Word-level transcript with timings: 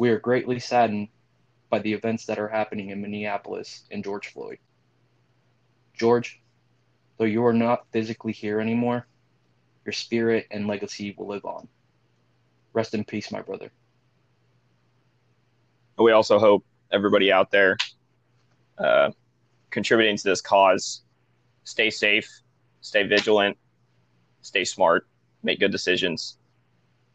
we 0.00 0.08
are 0.08 0.18
greatly 0.18 0.58
saddened 0.58 1.08
by 1.68 1.78
the 1.78 1.92
events 1.92 2.24
that 2.24 2.38
are 2.38 2.48
happening 2.48 2.88
in 2.88 3.02
Minneapolis 3.02 3.84
and 3.90 4.02
George 4.02 4.28
Floyd. 4.28 4.56
George, 5.92 6.40
though 7.18 7.26
you 7.26 7.44
are 7.44 7.52
not 7.52 7.84
physically 7.92 8.32
here 8.32 8.60
anymore, 8.60 9.06
your 9.84 9.92
spirit 9.92 10.46
and 10.50 10.66
legacy 10.66 11.14
will 11.18 11.26
live 11.26 11.44
on. 11.44 11.68
Rest 12.72 12.94
in 12.94 13.04
peace, 13.04 13.30
my 13.30 13.42
brother. 13.42 13.70
We 15.98 16.12
also 16.12 16.38
hope 16.38 16.64
everybody 16.90 17.30
out 17.30 17.50
there 17.50 17.76
uh, 18.78 19.10
contributing 19.68 20.16
to 20.16 20.24
this 20.24 20.40
cause 20.40 21.02
stay 21.64 21.90
safe, 21.90 22.26
stay 22.80 23.02
vigilant, 23.02 23.58
stay 24.40 24.64
smart, 24.64 25.06
make 25.42 25.60
good 25.60 25.72
decisions. 25.72 26.38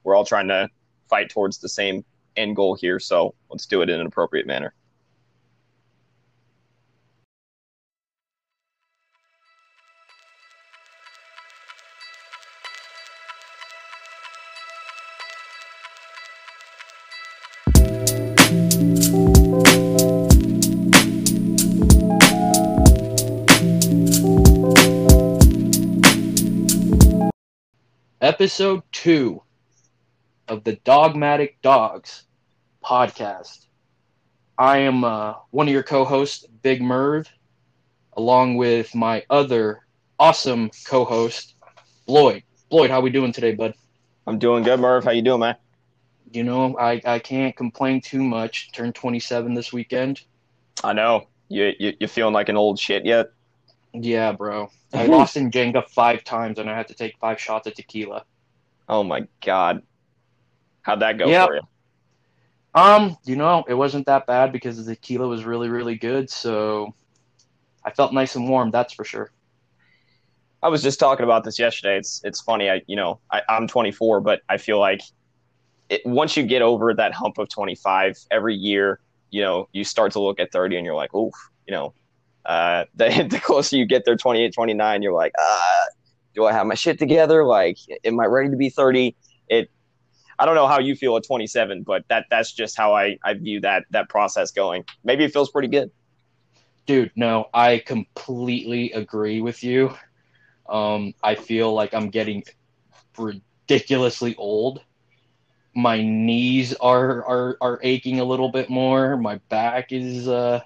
We're 0.04 0.16
all 0.16 0.24
trying 0.24 0.50
to 0.50 0.70
fight 1.10 1.32
towards 1.32 1.58
the 1.58 1.70
same 1.70 2.06
end 2.38 2.56
goal 2.56 2.76
here, 2.76 3.00
so 3.00 3.36
let's 3.50 3.66
do 3.66 3.82
it 3.82 3.90
in 3.90 4.00
an 4.00 4.08
appropriate 4.08 4.48
manner. 4.48 4.74
episode 28.26 28.82
two 28.92 29.42
of 30.48 30.64
the 30.64 30.76
Dogmatic 30.84 31.62
Dogs 31.62 32.24
podcast. 32.84 33.66
I 34.58 34.80
am 34.80 35.04
uh, 35.04 35.36
one 35.52 35.68
of 35.68 35.74
your 35.74 35.84
co-hosts, 35.84 36.46
Big 36.62 36.82
Merv, 36.82 37.28
along 38.14 38.56
with 38.56 38.96
my 38.96 39.24
other 39.30 39.82
awesome 40.20 40.72
co-host, 40.86 41.56
Bloyd. 42.06 42.44
Bloyd, 42.70 42.90
how 42.90 43.02
we 43.02 43.10
doing 43.10 43.32
today, 43.32 43.54
bud? 43.54 43.74
I'm 44.28 44.40
doing 44.40 44.64
good, 44.64 44.80
Merv. 44.80 45.04
How 45.04 45.12
you 45.12 45.22
doing, 45.22 45.42
man? 45.42 45.56
You 46.32 46.44
know, 46.44 46.78
I, 46.78 47.02
I 47.06 47.20
can't 47.20 47.56
complain 47.56 48.02
too 48.02 48.24
much. 48.24 48.72
Turned 48.72 48.96
27 48.96 49.54
this 49.54 49.72
weekend. 49.72 50.22
I 50.84 50.94
know. 50.94 51.28
You, 51.48 51.74
you 51.80 51.94
you 52.00 52.08
feeling 52.08 52.34
like 52.34 52.50
an 52.50 52.58
old 52.58 52.80
shit 52.80 53.06
yet? 53.06 53.28
Yeah, 53.94 54.32
bro. 54.32 54.72
I 54.94 55.06
lost 55.06 55.38
in 55.38 55.52
Jenga 55.52 55.88
five 55.88 56.24
times, 56.24 56.60
and 56.60 56.70
I 56.70 56.76
had 56.76 56.88
to 56.88 56.94
take 56.94 57.18
five 57.20 57.40
shots 57.40 57.68
of 57.68 57.76
tequila. 57.76 58.24
Oh 58.90 59.04
my 59.04 59.28
god, 59.44 59.84
how'd 60.86 61.00
that 61.00 61.18
go 61.18 61.28
for 61.48 61.56
you? 61.56 61.62
Um, 62.76 63.18
you 63.26 63.36
know, 63.36 63.64
it 63.68 63.74
wasn't 63.74 64.06
that 64.06 64.28
bad 64.28 64.52
because 64.52 64.86
the 64.86 64.96
tequila 64.96 65.28
was 65.28 65.46
really, 65.46 65.70
really 65.70 65.96
good. 65.96 66.30
So 66.30 66.94
I 67.84 67.92
felt 67.92 68.14
nice 68.14 68.36
and 68.36 68.48
warm. 68.48 68.70
That's 68.70 68.94
for 68.94 69.04
sure. 69.04 69.32
I 70.62 70.68
was 70.68 70.84
just 70.84 71.00
talking 71.00 71.24
about 71.24 71.44
this 71.44 71.58
yesterday. 71.58 71.98
It's 71.98 72.22
it's 72.24 72.42
funny. 72.42 72.70
I 72.70 72.82
you 72.88 72.96
know 72.96 73.20
I, 73.32 73.42
I'm 73.50 73.68
24, 73.68 74.22
but 74.22 74.42
I 74.48 74.58
feel 74.58 74.80
like 74.80 75.02
it, 75.90 76.02
once 76.06 76.38
you 76.38 76.44
get 76.44 76.62
over 76.62 76.94
that 76.94 77.14
hump 77.14 77.38
of 77.38 77.50
25, 77.50 78.18
every 78.32 78.56
year 78.56 79.00
you 79.32 79.42
know 79.42 79.68
you 79.72 79.84
start 79.84 80.12
to 80.14 80.20
look 80.20 80.40
at 80.40 80.52
30 80.52 80.78
and 80.78 80.86
you're 80.86 80.96
like, 80.96 81.14
oof, 81.16 81.34
you 81.68 81.74
know. 81.74 81.94
Uh, 82.46 82.86
the, 82.96 83.28
the 83.28 83.40
closer 83.40 83.76
you 83.76 83.88
get 83.88 84.06
there, 84.06 84.16
28, 84.16 84.54
29, 84.54 85.02
you're 85.02 85.14
like, 85.14 85.34
uh, 85.36 85.86
do 86.36 86.46
I 86.46 86.52
have 86.52 86.68
my 86.68 86.76
shit 86.76 87.00
together? 87.00 87.44
Like, 87.44 87.78
am 88.04 88.20
I 88.20 88.26
ready 88.26 88.52
to 88.52 88.56
be 88.56 88.70
30? 88.70 89.16
It, 89.48 89.72
I 90.38 90.46
don't 90.46 90.56
know 90.56 90.68
how 90.68 90.80
you 90.80 90.96
feel 90.96 91.16
at 91.18 91.26
27, 91.26 91.84
but 91.84 92.06
that 92.10 92.26
that's 92.30 92.52
just 92.52 92.78
how 92.78 92.94
I, 92.94 93.18
I 93.24 93.34
view 93.34 93.62
that 93.62 93.86
that 93.92 94.10
process 94.10 94.52
going. 94.52 94.84
Maybe 95.04 95.24
it 95.24 95.34
feels 95.34 95.50
pretty 95.50 95.68
good. 95.68 95.92
Dude, 96.86 97.12
no, 97.16 97.50
I 97.54 97.80
completely 97.80 98.92
agree 98.92 99.42
with 99.42 99.64
you. 99.64 99.94
Um, 100.68 101.14
I 101.24 101.36
feel 101.36 101.74
like 101.74 101.94
I'm 101.94 102.10
getting 102.10 102.44
ridiculously 103.18 104.36
old. 104.36 104.82
My 105.74 106.02
knees 106.02 106.74
are, 106.76 107.26
are 107.26 107.58
are 107.62 107.80
aching 107.84 108.20
a 108.20 108.24
little 108.24 108.50
bit 108.50 108.70
more. 108.70 109.18
My 109.18 109.38
back 109.50 109.92
is 109.92 110.28
uh, 110.28 110.62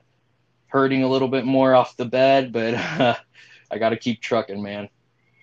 hurting 0.68 1.04
a 1.04 1.08
little 1.08 1.28
bit 1.28 1.46
more 1.46 1.74
off 1.76 1.96
the 1.98 2.06
bed, 2.06 2.52
but 2.52 2.74
uh, 2.74 3.16
I 3.72 3.78
got 3.78 3.90
to 3.90 3.98
keep 3.98 4.22
trucking, 4.22 4.62
man. 4.62 4.90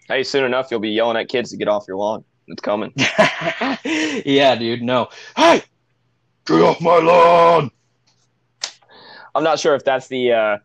Hey, 0.09 0.23
soon 0.23 0.45
enough 0.45 0.71
you'll 0.71 0.81
be 0.81 0.91
yelling 0.91 1.17
at 1.17 1.29
kids 1.29 1.51
to 1.51 1.57
get 1.57 1.69
off 1.69 1.85
your 1.89 1.97
lawn. 1.97 2.25
It's 2.49 2.63
coming. 2.63 2.93
yeah, 3.85 4.55
dude. 4.55 4.83
No. 4.83 5.09
Hey, 5.37 5.63
get 6.47 6.63
off 6.63 6.81
my 6.81 6.99
lawn. 6.99 7.71
I'm 9.35 9.45
not 9.45 9.59
sure 9.59 9.75
if 9.75 9.85
that's 9.85 10.09
the 10.09 10.33
uh, 10.33 10.59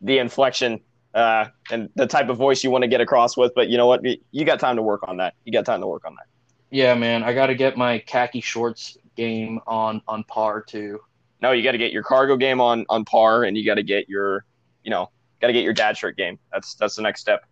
the 0.00 0.18
inflection 0.18 0.80
uh, 1.14 1.46
and 1.70 1.88
the 1.94 2.06
type 2.06 2.28
of 2.28 2.36
voice 2.36 2.62
you 2.64 2.70
want 2.70 2.82
to 2.82 2.88
get 2.88 3.00
across 3.00 3.36
with, 3.36 3.52
but 3.54 3.68
you 3.68 3.76
know 3.76 3.86
what? 3.86 4.02
You 4.30 4.44
got 4.44 4.60
time 4.60 4.76
to 4.76 4.82
work 4.82 5.06
on 5.08 5.18
that. 5.18 5.34
You 5.44 5.52
got 5.52 5.64
time 5.64 5.80
to 5.80 5.86
work 5.86 6.04
on 6.04 6.14
that. 6.14 6.26
Yeah, 6.70 6.94
man. 6.94 7.22
I 7.22 7.32
got 7.32 7.46
to 7.46 7.54
get 7.54 7.76
my 7.76 7.98
khaki 8.00 8.40
shorts 8.40 8.96
game 9.16 9.60
on 9.66 10.02
on 10.08 10.24
par 10.24 10.62
too. 10.62 11.00
No, 11.42 11.52
you 11.52 11.62
got 11.62 11.72
to 11.72 11.78
get 11.78 11.92
your 11.92 12.02
cargo 12.02 12.36
game 12.36 12.60
on 12.60 12.84
on 12.88 13.04
par, 13.04 13.44
and 13.44 13.56
you 13.56 13.64
got 13.64 13.76
to 13.76 13.82
get 13.82 14.08
your, 14.08 14.44
you 14.84 14.90
know, 14.90 15.10
got 15.40 15.46
to 15.46 15.52
get 15.52 15.64
your 15.64 15.72
dad 15.72 15.96
shirt 15.96 16.16
game. 16.16 16.38
That's 16.52 16.74
that's 16.74 16.96
the 16.96 17.02
next 17.02 17.20
step 17.20 17.46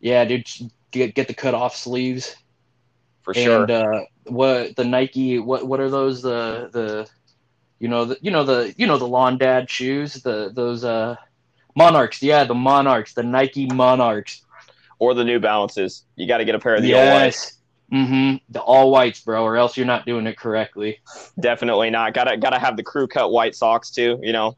Yeah, 0.00 0.24
dude. 0.24 0.46
Get 0.90 1.14
get 1.14 1.28
the 1.28 1.34
cut 1.34 1.54
off 1.54 1.76
sleeves 1.76 2.36
for 3.22 3.34
sure. 3.34 3.62
and 3.62 3.70
uh, 3.70 4.00
what 4.26 4.76
the 4.76 4.84
Nike? 4.84 5.38
What 5.38 5.66
what 5.66 5.80
are 5.80 5.90
those? 5.90 6.22
The 6.22 6.68
the 6.72 7.08
you 7.78 7.88
know 7.88 8.04
the 8.04 8.18
you 8.20 8.30
know 8.30 8.44
the 8.44 8.74
you 8.76 8.86
know 8.86 8.98
the 8.98 9.08
lawn 9.08 9.38
dad 9.38 9.70
shoes. 9.70 10.14
The 10.14 10.50
those 10.52 10.84
uh 10.84 11.16
monarchs. 11.76 12.22
Yeah, 12.22 12.44
the 12.44 12.54
monarchs. 12.54 13.14
The 13.14 13.22
Nike 13.22 13.66
monarchs. 13.66 14.42
or 14.98 15.14
the 15.14 15.24
New 15.24 15.40
Balances. 15.40 16.04
You 16.16 16.26
got 16.28 16.38
to 16.38 16.44
get 16.44 16.54
a 16.54 16.58
pair 16.58 16.74
of 16.74 16.82
the 16.82 16.94
all 16.94 17.06
whites. 17.06 17.36
yes. 17.44 17.56
Mm-hmm. 17.92 18.36
The 18.50 18.60
all 18.60 18.90
whites, 18.92 19.20
bro, 19.20 19.42
or 19.44 19.56
else 19.56 19.76
you're 19.76 19.86
not 19.86 20.06
doing 20.06 20.26
it 20.28 20.36
correctly. 20.36 21.00
Definitely 21.40 21.90
not. 21.90 22.14
Got 22.14 22.24
to 22.24 22.36
got 22.36 22.50
to 22.50 22.58
have 22.58 22.76
the 22.76 22.84
crew 22.84 23.08
cut 23.08 23.32
white 23.32 23.54
socks 23.56 23.90
too. 23.90 24.18
You 24.22 24.32
know. 24.32 24.56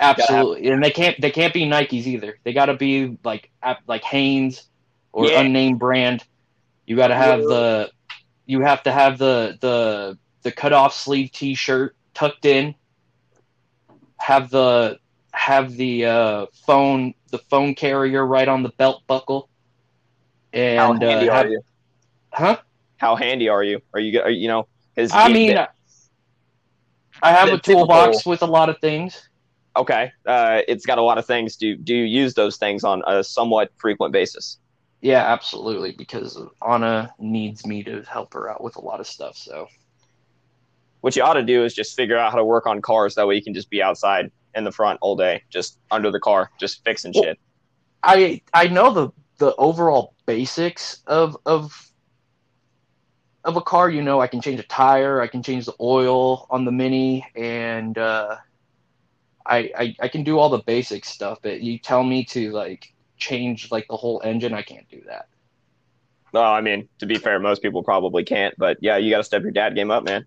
Absolutely, 0.00 0.68
and 0.68 0.82
they 0.82 0.90
can't 0.90 1.20
they 1.20 1.30
can't 1.30 1.52
be 1.54 1.64
Nikes 1.64 2.06
either. 2.06 2.38
They 2.44 2.52
got 2.52 2.66
to 2.66 2.74
be 2.74 3.18
like 3.24 3.50
like 3.86 4.02
Hanes 4.02 4.64
or 5.12 5.26
Yeah. 5.26 5.40
unnamed 5.40 5.78
brand. 5.78 6.24
You 6.86 6.96
got 6.96 7.08
to 7.08 7.16
have 7.16 7.40
the 7.40 7.90
you 8.46 8.60
have 8.60 8.82
to 8.84 8.92
have 8.92 9.18
the 9.18 9.56
the 9.60 10.18
the 10.42 10.52
cut 10.52 10.72
off 10.72 10.94
sleeve 10.94 11.30
T-shirt 11.32 11.96
tucked 12.14 12.44
in. 12.44 12.74
Have 14.18 14.50
the 14.50 14.98
have 15.32 15.72
the 15.76 16.06
uh, 16.06 16.46
phone 16.66 17.14
the 17.30 17.38
phone 17.38 17.74
carrier 17.74 18.26
right 18.26 18.46
on 18.48 18.62
the 18.62 18.68
belt 18.70 19.02
buckle. 19.06 19.48
How 20.54 20.92
And 20.92 21.02
handy 21.02 21.28
uh, 21.28 21.32
are 21.32 21.36
have, 21.36 21.50
you? 21.50 21.60
huh? 22.32 22.56
How 22.98 23.16
handy 23.16 23.48
are 23.48 23.62
you? 23.62 23.80
Are 23.94 24.00
you? 24.00 24.20
Are, 24.20 24.30
you 24.30 24.48
know? 24.48 24.66
I 25.12 25.32
mean, 25.32 25.56
I 27.22 27.32
have 27.32 27.48
a 27.48 27.58
toolbox 27.58 28.18
typical- 28.18 28.30
with 28.30 28.42
a 28.42 28.46
lot 28.46 28.68
of 28.68 28.78
things. 28.80 29.28
okay. 29.76 30.12
Uh, 30.26 30.60
it's 30.68 30.84
got 30.84 30.98
a 30.98 31.02
lot 31.02 31.16
of 31.18 31.24
things. 31.26 31.56
Do 31.56 31.76
do 31.76 31.94
you 31.94 32.04
use 32.04 32.34
those 32.34 32.58
things 32.58 32.84
on 32.84 33.02
a 33.06 33.24
somewhat 33.24 33.72
frequent 33.78 34.12
basis? 34.12 34.58
Yeah, 35.02 35.24
absolutely. 35.32 35.92
Because 35.92 36.38
Anna 36.66 37.14
needs 37.20 37.66
me 37.66 37.84
to 37.84 38.02
help 38.04 38.34
her 38.34 38.50
out 38.50 38.64
with 38.64 38.76
a 38.76 38.82
lot 38.82 39.00
of 39.00 39.08
stuff. 39.08 39.36
So 39.36 39.68
What 41.02 41.16
you 41.16 41.24
ought 41.24 41.34
to 41.34 41.44
do 41.44 41.64
is 41.64 41.74
just 41.74 41.96
figure 41.96 42.18
out 42.18 42.32
how 42.32 42.38
to 42.38 42.44
work 42.44 42.66
on 42.66 42.82
cars. 42.82 43.16
That 43.16 43.28
way 43.28 43.36
you 43.36 43.42
can 43.44 43.54
just 43.54 43.70
be 43.70 43.82
outside 43.82 44.32
in 44.54 44.64
the 44.64 44.72
front 44.72 44.98
all 45.02 45.16
day, 45.16 45.42
just 45.50 45.78
under 45.90 46.10
the 46.12 46.20
car, 46.20 46.50
just 46.60 46.84
fixing 46.84 47.12
Well, 47.14 47.24
shit. 47.24 47.40
I 48.04 48.42
I 48.54 48.68
know 48.68 48.92
the 48.92 49.10
the 49.38 49.56
overall 49.56 50.14
basics 50.26 51.02
of 51.08 51.36
of 51.46 51.92
of 53.44 53.56
a 53.56 53.62
car. 53.62 53.90
You 53.90 54.02
know, 54.02 54.20
I 54.20 54.28
can 54.28 54.40
change 54.40 54.60
a 54.60 54.64
tire, 54.64 55.20
I 55.22 55.28
can 55.28 55.42
change 55.42 55.66
the 55.66 55.74
oil 55.80 56.46
on 56.50 56.64
the 56.64 56.72
Mini, 56.72 57.26
and 57.36 57.98
uh, 57.98 58.36
I, 59.46 59.72
I 59.78 59.96
I 60.02 60.08
can 60.08 60.24
do 60.24 60.38
all 60.38 60.50
the 60.50 60.62
basic 60.66 61.04
stuff. 61.04 61.40
But 61.42 61.62
you 61.62 61.78
tell 61.78 62.04
me 62.04 62.24
to 62.26 62.52
like 62.52 62.92
change 63.22 63.70
like 63.70 63.86
the 63.88 63.96
whole 63.96 64.20
engine, 64.24 64.52
I 64.52 64.62
can't 64.62 64.88
do 64.88 65.00
that. 65.06 65.28
No, 66.34 66.42
I 66.42 66.60
mean 66.60 66.88
to 66.98 67.06
be 67.06 67.16
fair, 67.16 67.38
most 67.38 67.62
people 67.62 67.82
probably 67.82 68.24
can't. 68.24 68.54
But 68.58 68.78
yeah, 68.80 68.96
you 68.96 69.10
got 69.10 69.18
to 69.18 69.24
step 69.24 69.42
your 69.42 69.52
dad 69.52 69.74
game 69.74 69.90
up, 69.90 70.04
man. 70.04 70.24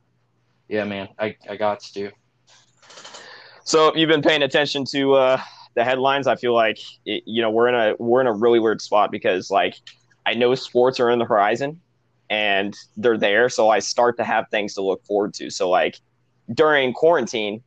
Yeah, 0.67 0.85
man, 0.85 1.09
I 1.19 1.35
I 1.49 1.57
got 1.57 1.81
to. 1.81 2.11
So 3.63 3.95
you've 3.95 4.09
been 4.09 4.21
paying 4.21 4.43
attention 4.43 4.85
to 4.91 5.13
uh, 5.15 5.41
the 5.75 5.83
headlines, 5.83 6.25
I 6.25 6.35
feel 6.35 6.53
like 6.53 6.79
it, 7.05 7.23
you 7.25 7.41
know 7.41 7.51
we're 7.51 7.67
in 7.67 7.75
a 7.75 7.95
we're 7.99 8.21
in 8.21 8.27
a 8.27 8.33
really 8.33 8.59
weird 8.59 8.81
spot 8.81 9.11
because 9.11 9.51
like 9.51 9.75
I 10.25 10.33
know 10.33 10.55
sports 10.55 10.99
are 10.99 11.11
in 11.11 11.19
the 11.19 11.25
horizon 11.25 11.79
and 12.29 12.75
they're 12.97 13.17
there, 13.17 13.49
so 13.49 13.69
I 13.69 13.79
start 13.79 14.17
to 14.17 14.23
have 14.23 14.49
things 14.49 14.73
to 14.75 14.81
look 14.81 15.05
forward 15.05 15.33
to. 15.35 15.49
So 15.49 15.69
like 15.69 15.99
during 16.53 16.93
quarantine, 16.93 17.61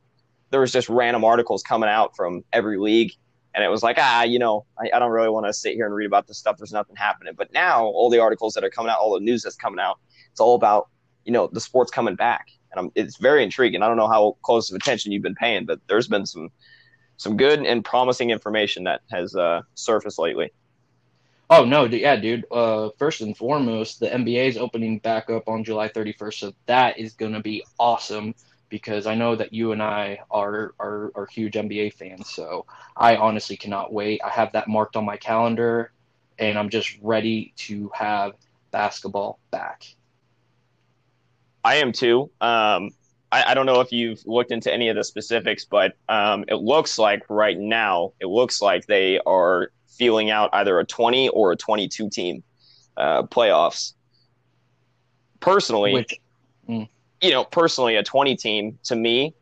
there 0.49 0.59
was 0.59 0.71
just 0.71 0.89
random 0.89 1.23
articles 1.23 1.63
coming 1.63 1.87
out 1.87 2.15
from 2.15 2.43
every 2.51 2.77
league, 2.77 3.13
and 3.55 3.63
it 3.63 3.67
was 3.69 3.83
like 3.83 3.97
ah, 3.99 4.23
you 4.23 4.39
know, 4.39 4.65
I, 4.79 4.89
I 4.95 4.99
don't 4.99 5.11
really 5.11 5.29
want 5.29 5.45
to 5.45 5.53
sit 5.53 5.75
here 5.75 5.85
and 5.85 5.95
read 5.95 6.05
about 6.05 6.27
this 6.27 6.37
stuff. 6.37 6.57
There's 6.57 6.73
nothing 6.73 6.95
happening. 6.95 7.33
But 7.37 7.53
now 7.53 7.85
all 7.85 8.09
the 8.09 8.19
articles 8.19 8.53
that 8.53 8.63
are 8.63 8.69
coming 8.69 8.91
out, 8.91 8.99
all 8.99 9.13
the 9.13 9.25
news 9.25 9.43
that's 9.43 9.55
coming 9.55 9.79
out, 9.79 9.99
it's 10.31 10.39
all 10.39 10.55
about 10.55 10.89
you 11.25 11.31
know 11.31 11.49
the 11.51 11.61
sports 11.61 11.91
coming 11.91 12.15
back 12.15 12.47
and 12.71 12.79
I'm, 12.79 12.91
it's 12.95 13.17
very 13.17 13.43
intriguing. 13.43 13.81
I 13.81 13.87
don't 13.87 13.97
know 13.97 14.07
how 14.07 14.37
close 14.41 14.69
of 14.69 14.75
attention 14.75 15.11
you've 15.11 15.23
been 15.23 15.35
paying, 15.35 15.65
but 15.65 15.79
there's 15.87 16.07
been 16.07 16.25
some 16.25 16.49
some 17.17 17.35
good 17.35 17.65
and 17.65 17.83
promising 17.83 18.29
information 18.29 18.85
that 18.85 19.01
has 19.11 19.35
uh, 19.35 19.61
surfaced 19.75 20.19
lately. 20.19 20.53
Oh 21.49 21.65
no, 21.65 21.85
yeah, 21.85 22.15
dude. 22.15 22.45
Uh, 22.51 22.89
first 22.97 23.21
and 23.21 23.35
foremost, 23.35 23.99
the 23.99 24.07
NBA 24.07 24.49
is 24.49 24.57
opening 24.57 24.99
back 24.99 25.29
up 25.29 25.47
on 25.47 25.63
July 25.63 25.89
31st, 25.89 26.33
so 26.33 26.53
that 26.67 26.97
is 26.99 27.13
going 27.13 27.33
to 27.33 27.41
be 27.41 27.63
awesome 27.79 28.35
because 28.69 29.07
I 29.07 29.15
know 29.15 29.35
that 29.35 29.53
you 29.53 29.71
and 29.71 29.81
I 29.81 30.19
are, 30.29 30.73
are 30.79 31.11
are 31.15 31.25
huge 31.25 31.53
NBA 31.53 31.93
fans. 31.93 32.29
So 32.29 32.65
I 32.95 33.15
honestly 33.15 33.57
cannot 33.57 33.91
wait. 33.91 34.21
I 34.23 34.29
have 34.29 34.51
that 34.53 34.67
marked 34.67 34.95
on 34.95 35.05
my 35.05 35.17
calendar, 35.17 35.91
and 36.37 36.57
I'm 36.57 36.69
just 36.69 36.97
ready 37.01 37.53
to 37.57 37.91
have 37.93 38.33
basketball 38.71 39.39
back. 39.51 39.85
I 41.63 41.75
am 41.75 41.91
too. 41.91 42.31
Um, 42.39 42.91
I, 43.31 43.51
I, 43.51 43.53
don't 43.53 43.65
know 43.65 43.81
if 43.81 43.91
you've 43.91 44.25
looked 44.25 44.51
into 44.51 44.73
any 44.73 44.89
of 44.89 44.95
the 44.95 45.03
specifics, 45.03 45.65
but 45.65 45.93
um, 46.07 46.45
it 46.47 46.55
looks 46.55 46.97
like 46.97 47.23
right 47.29 47.57
now 47.57 48.13
it 48.19 48.27
looks 48.27 48.61
like 48.61 48.87
they 48.87 49.19
are 49.25 49.71
feeling 49.87 50.29
out 50.29 50.49
either 50.53 50.79
a 50.79 50.85
20 50.85 51.29
or 51.29 51.51
a 51.51 51.55
22 51.57 52.09
team 52.09 52.43
uh, 52.97 53.23
playoffs. 53.23 53.93
Personally, 55.41 55.93
Which, 55.93 56.19
mm. 56.67 56.89
You 57.21 57.31
know, 57.31 57.43
personally, 57.43 57.95
a 57.95 58.03
20 58.03 58.35
team 58.35 58.79
to 58.83 58.95
me, 58.95 59.33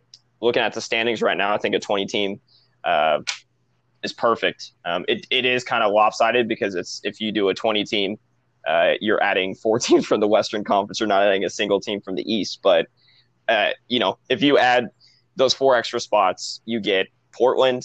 looking 0.42 0.62
at 0.62 0.74
the 0.74 0.82
standings 0.82 1.22
right 1.22 1.38
now, 1.38 1.54
I 1.54 1.58
think 1.58 1.76
a 1.76 1.80
20 1.80 2.06
team 2.06 2.40
uh, 2.84 3.20
is 4.04 4.14
perfect. 4.14 4.72
Um, 4.86 5.06
it, 5.08 5.26
it 5.30 5.46
is 5.46 5.64
kind 5.64 5.84
of 5.84 5.92
lopsided 5.92 6.48
because 6.48 6.76
it's 6.76 7.02
if 7.04 7.20
you 7.20 7.32
do 7.32 7.50
a 7.50 7.54
20 7.54 7.84
team, 7.84 8.18
uh, 8.68 8.94
you're 9.00 9.22
adding 9.24 9.56
four 9.56 9.80
teams 9.88 10.06
from 10.06 10.20
the 10.20 10.28
Western 10.28 10.64
Conference. 10.64 11.00
You're 11.00 11.08
not 11.08 11.24
adding 11.24 11.46
a 11.46 11.50
single 11.50 11.80
team 11.80 12.02
from 12.02 12.16
the 12.16 12.32
East. 12.32 12.60
But 12.62 12.88
uh, 13.48 13.70
you 13.88 14.00
know, 14.00 14.18
if 14.30 14.42
you 14.42 14.58
add 14.58 14.90
those 15.36 15.54
four 15.54 15.76
extra 15.76 16.00
spots, 16.00 16.62
you 16.66 16.80
get 16.80 17.08
Portland, 17.32 17.84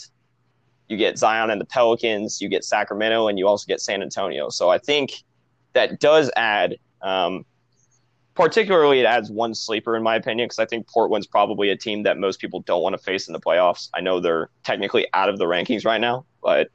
you 0.88 0.96
get 0.96 1.18
Zion 1.18 1.50
and 1.50 1.60
the 1.60 1.64
Pelicans, 1.64 2.40
you 2.40 2.48
get 2.48 2.64
Sacramento, 2.64 3.28
and 3.28 3.38
you 3.38 3.46
also 3.46 3.66
get 3.66 3.80
San 3.80 4.02
Antonio. 4.02 4.48
So 4.48 4.70
I 4.70 4.78
think 4.78 5.22
that 5.74 6.00
does 6.00 6.30
add, 6.36 6.76
um, 7.00 7.44
particularly, 8.34 9.00
it 9.00 9.06
adds 9.06 9.30
one 9.30 9.54
sleeper 9.54 9.96
in 9.96 10.02
my 10.02 10.16
opinion, 10.16 10.46
because 10.46 10.58
I 10.58 10.66
think 10.66 10.88
Portland's 10.88 11.26
probably 11.26 11.70
a 11.70 11.76
team 11.76 12.04
that 12.04 12.18
most 12.18 12.40
people 12.40 12.60
don't 12.60 12.82
want 12.82 12.94
to 12.94 13.02
face 13.02 13.28
in 13.28 13.32
the 13.32 13.40
playoffs. 13.40 13.88
I 13.94 14.00
know 14.00 14.20
they're 14.20 14.50
technically 14.64 15.06
out 15.12 15.28
of 15.28 15.38
the 15.38 15.44
rankings 15.44 15.84
right 15.84 16.00
now, 16.00 16.24
but 16.42 16.68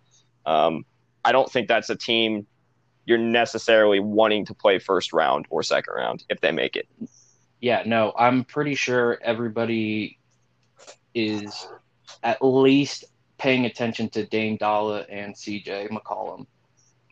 um, 0.45 0.86
I 1.24 1.31
don't 1.31 1.51
think 1.51 1.68
that's 1.68 1.89
a 1.89 1.95
team 1.95 2.48
you're 3.06 3.18
necessarily 3.18 4.00
wanting 4.00 4.45
to 4.45 4.54
play 4.54 4.80
first 4.80 5.13
round 5.13 5.45
or 5.50 5.63
second 5.63 5.94
round 5.94 6.24
if 6.30 6.42
they 6.42 6.51
make 6.51 6.75
it. 6.75 6.88
Yeah, 7.62 7.83
no, 7.86 8.13
I'm 8.18 8.44
pretty 8.44 8.75
sure 8.75 9.18
everybody 9.24 10.19
is 11.15 11.68
at 12.21 12.44
least 12.44 13.06
paying 13.38 13.65
attention 13.65 14.10
to 14.10 14.25
Dame 14.25 14.57
Dolla 14.57 15.06
and 15.10 15.33
CJ 15.33 15.89
McCollum. 15.89 16.45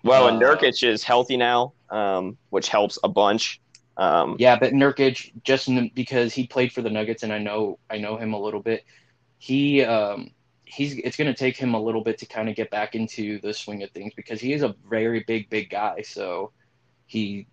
Well, 0.03 0.27
and 0.27 0.41
uh, 0.41 0.45
Nurkic 0.45 0.83
is 0.87 1.03
healthy 1.03 1.37
now, 1.37 1.73
um, 1.89 2.37
which 2.49 2.67
helps 2.67 2.99
a 3.03 3.09
bunch. 3.09 3.59
Um, 3.97 4.35
yeah, 4.39 4.57
but 4.59 4.73
Nurkic 4.73 5.31
just 5.43 5.69
because 5.93 6.33
he 6.33 6.47
played 6.47 6.73
for 6.73 6.81
the 6.81 6.89
Nuggets 6.89 7.23
and 7.23 7.31
I 7.31 7.39
know 7.39 7.79
I 7.89 7.97
know 7.97 8.17
him 8.17 8.33
a 8.33 8.39
little 8.39 8.61
bit. 8.61 8.83
He 9.37 9.83
um, 9.83 10.31
he's 10.65 10.97
it's 10.97 11.15
going 11.15 11.33
to 11.33 11.37
take 11.37 11.55
him 11.55 11.73
a 11.73 11.81
little 11.81 12.03
bit 12.03 12.17
to 12.19 12.25
kind 12.25 12.49
of 12.49 12.55
get 12.55 12.69
back 12.69 12.95
into 12.95 13.39
the 13.39 13.53
swing 13.53 13.83
of 13.83 13.91
things 13.91 14.13
because 14.15 14.41
he 14.41 14.51
is 14.51 14.63
a 14.63 14.75
very 14.89 15.23
big 15.25 15.49
big 15.49 15.69
guy. 15.69 16.01
So 16.01 16.51
he 17.05 17.47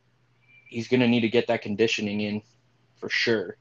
he's 0.66 0.88
going 0.88 1.00
to 1.00 1.08
need 1.08 1.20
to 1.20 1.28
get 1.28 1.46
that 1.46 1.62
conditioning 1.62 2.20
in 2.20 2.42
for 2.96 3.08
sure. 3.08 3.56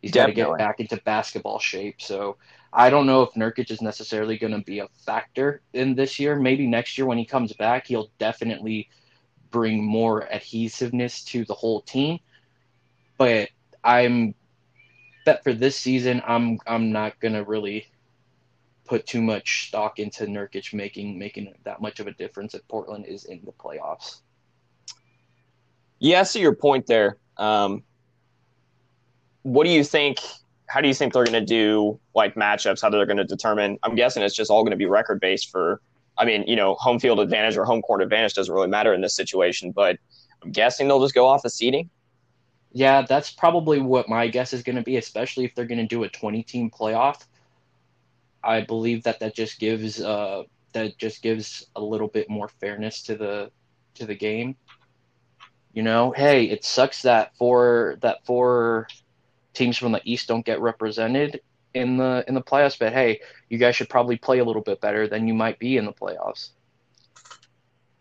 He's 0.00 0.12
got 0.12 0.26
to 0.26 0.32
get 0.32 0.56
back 0.56 0.78
into 0.78 0.96
basketball 1.04 1.58
shape. 1.58 2.00
So 2.00 2.36
I 2.72 2.88
don't 2.88 3.06
know 3.06 3.22
if 3.22 3.34
Nurkic 3.34 3.70
is 3.70 3.82
necessarily 3.82 4.38
going 4.38 4.52
to 4.52 4.60
be 4.60 4.78
a 4.78 4.88
factor 5.04 5.60
in 5.72 5.96
this 5.96 6.20
year. 6.20 6.36
Maybe 6.36 6.66
next 6.66 6.96
year 6.96 7.06
when 7.06 7.18
he 7.18 7.24
comes 7.24 7.52
back, 7.52 7.88
he'll 7.88 8.10
definitely 8.18 8.88
bring 9.50 9.84
more 9.84 10.30
adhesiveness 10.32 11.24
to 11.24 11.44
the 11.44 11.54
whole 11.54 11.80
team. 11.82 12.18
But 13.16 13.50
I'm 13.82 14.34
bet 15.24 15.44
for 15.44 15.52
this 15.52 15.76
season, 15.76 16.22
I'm 16.26 16.58
I'm 16.66 16.92
not 16.92 17.20
to 17.34 17.44
really 17.44 17.86
put 18.86 19.06
too 19.06 19.20
much 19.20 19.68
stock 19.68 19.98
into 19.98 20.24
Nurkic 20.24 20.72
making 20.72 21.18
making 21.18 21.52
that 21.64 21.80
much 21.80 22.00
of 22.00 22.06
a 22.06 22.12
difference 22.12 22.54
if 22.54 22.66
Portland 22.68 23.06
is 23.06 23.24
in 23.24 23.40
the 23.44 23.52
playoffs. 23.52 24.20
Yeah, 25.98 26.20
I 26.20 26.22
see 26.22 26.40
your 26.40 26.54
point 26.54 26.86
there. 26.86 27.18
Um, 27.36 27.82
what 29.42 29.64
do 29.64 29.70
you 29.70 29.84
think 29.84 30.18
how 30.66 30.80
do 30.80 30.88
you 30.88 30.94
think 30.94 31.12
they're 31.12 31.24
going 31.24 31.32
to 31.32 31.44
do 31.44 31.98
like 32.14 32.34
matchups? 32.34 32.82
How 32.82 32.90
they're 32.90 33.06
going 33.06 33.16
to 33.16 33.24
determine? 33.24 33.78
I'm 33.82 33.94
guessing 33.94 34.22
it's 34.22 34.34
just 34.34 34.50
all 34.50 34.62
going 34.62 34.72
to 34.72 34.76
be 34.76 34.86
record 34.86 35.20
based 35.20 35.50
for. 35.50 35.80
I 36.18 36.24
mean, 36.24 36.44
you 36.46 36.56
know, 36.56 36.74
home 36.74 36.98
field 36.98 37.20
advantage 37.20 37.56
or 37.56 37.64
home 37.64 37.80
court 37.80 38.02
advantage 38.02 38.34
doesn't 38.34 38.52
really 38.52 38.68
matter 38.68 38.92
in 38.92 39.00
this 39.00 39.14
situation, 39.14 39.70
but 39.70 39.96
I'm 40.42 40.50
guessing 40.50 40.88
they'll 40.88 41.00
just 41.00 41.14
go 41.14 41.26
off 41.26 41.42
the 41.42 41.50
seeding. 41.50 41.90
Yeah, 42.72 43.02
that's 43.02 43.30
probably 43.30 43.80
what 43.80 44.08
my 44.08 44.28
guess 44.28 44.52
is 44.52 44.62
going 44.62 44.76
to 44.76 44.82
be, 44.82 44.96
especially 44.96 45.44
if 45.44 45.54
they're 45.54 45.64
going 45.64 45.78
to 45.78 45.86
do 45.86 46.02
a 46.02 46.08
20 46.08 46.42
team 46.42 46.70
playoff. 46.70 47.24
I 48.42 48.60
believe 48.60 49.04
that 49.04 49.20
that 49.20 49.34
just 49.34 49.58
gives 49.58 50.00
uh, 50.00 50.42
that 50.72 50.98
just 50.98 51.22
gives 51.22 51.66
a 51.76 51.80
little 51.80 52.08
bit 52.08 52.28
more 52.28 52.48
fairness 52.48 53.02
to 53.04 53.16
the 53.16 53.50
to 53.94 54.06
the 54.06 54.14
game. 54.14 54.56
You 55.72 55.82
know, 55.82 56.12
hey, 56.12 56.44
it 56.44 56.64
sucks 56.64 57.02
that 57.02 57.36
four 57.36 57.96
that 58.00 58.24
four 58.26 58.86
teams 59.54 59.76
from 59.76 59.92
the 59.92 60.00
East 60.04 60.28
don't 60.28 60.44
get 60.44 60.60
represented 60.60 61.40
in 61.78 61.96
the 61.96 62.24
in 62.28 62.34
the 62.34 62.42
playoffs. 62.42 62.78
But 62.78 62.92
hey, 62.92 63.20
you 63.48 63.58
guys 63.58 63.76
should 63.76 63.88
probably 63.88 64.16
play 64.16 64.38
a 64.38 64.44
little 64.44 64.62
bit 64.62 64.80
better 64.80 65.06
than 65.08 65.28
you 65.28 65.34
might 65.34 65.58
be 65.58 65.76
in 65.76 65.86
the 65.86 65.92
playoffs. 65.92 66.50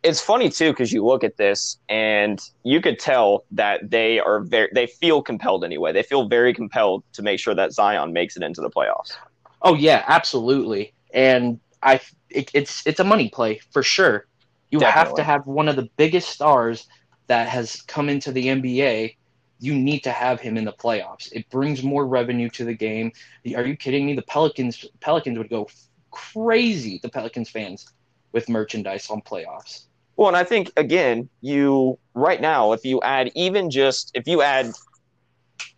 It's 0.04 0.22
funny 0.22 0.50
too 0.50 0.72
because 0.72 0.92
you 0.92 1.06
look 1.06 1.24
at 1.24 1.38
this 1.38 1.78
and 1.90 2.40
you 2.64 2.82
could 2.82 3.00
tell 3.00 3.46
that 3.52 3.90
they 3.90 4.20
are 4.20 4.42
very 4.42 4.70
they 4.74 4.88
feel 4.88 5.22
compelled 5.22 5.64
anyway. 5.64 5.94
They 5.94 6.04
feel 6.04 6.28
very 6.28 6.54
compelled 6.54 7.04
to 7.14 7.22
make 7.22 7.40
sure 7.40 7.56
that 7.56 7.74
Zion 7.74 8.14
makes 8.14 8.36
it 8.38 8.44
into 8.44 8.62
the 8.62 8.70
playoffs. 8.70 9.14
Oh 9.62 9.76
yeah, 9.76 10.04
absolutely. 10.08 10.94
And 11.14 11.60
I 11.84 12.00
it, 12.30 12.52
it's 12.54 12.86
it's 12.86 13.00
a 13.00 13.04
money 13.04 13.30
play 13.30 13.60
for 13.72 13.84
sure. 13.84 14.28
You 14.70 14.80
Definitely. 14.80 15.00
have 15.00 15.16
to 15.16 15.24
have 15.24 15.48
one 15.48 15.68
of 15.68 15.76
the 15.76 15.90
biggest 15.98 16.30
stars 16.30 16.88
that 17.28 17.48
has 17.48 17.82
come 17.84 18.10
into 18.10 18.32
the 18.32 18.48
NBA 18.48 19.16
you 19.60 19.74
need 19.74 20.02
to 20.04 20.12
have 20.12 20.40
him 20.40 20.58
in 20.58 20.66
the 20.66 20.74
playoffs. 20.74 21.32
It 21.32 21.50
brings 21.50 21.84
more 21.84 22.06
revenue 22.06 22.50
to 22.50 22.64
the 22.64 22.74
game. 22.74 23.12
Are 23.56 23.66
you 23.66 23.76
kidding 23.76 24.06
me? 24.06 24.14
The 24.14 24.22
Pelicans 24.24 24.86
Pelicans 25.00 25.38
would 25.38 25.50
go 25.50 25.68
crazy. 26.12 27.00
The 27.02 27.10
Pelicans 27.10 27.50
fans 27.50 27.92
with 28.32 28.50
merchandise 28.50 29.10
on 29.10 29.22
playoffs. 29.22 29.86
Well, 30.16 30.28
and 30.28 30.38
I 30.38 30.44
think 30.44 30.72
again, 30.78 31.30
you 31.42 32.00
right 32.14 32.42
now, 32.42 32.72
if 32.74 32.84
you 32.86 33.02
add 33.02 33.32
even 33.36 33.70
just 33.70 34.12
if 34.14 34.28
you 34.28 34.42
add 34.42 34.74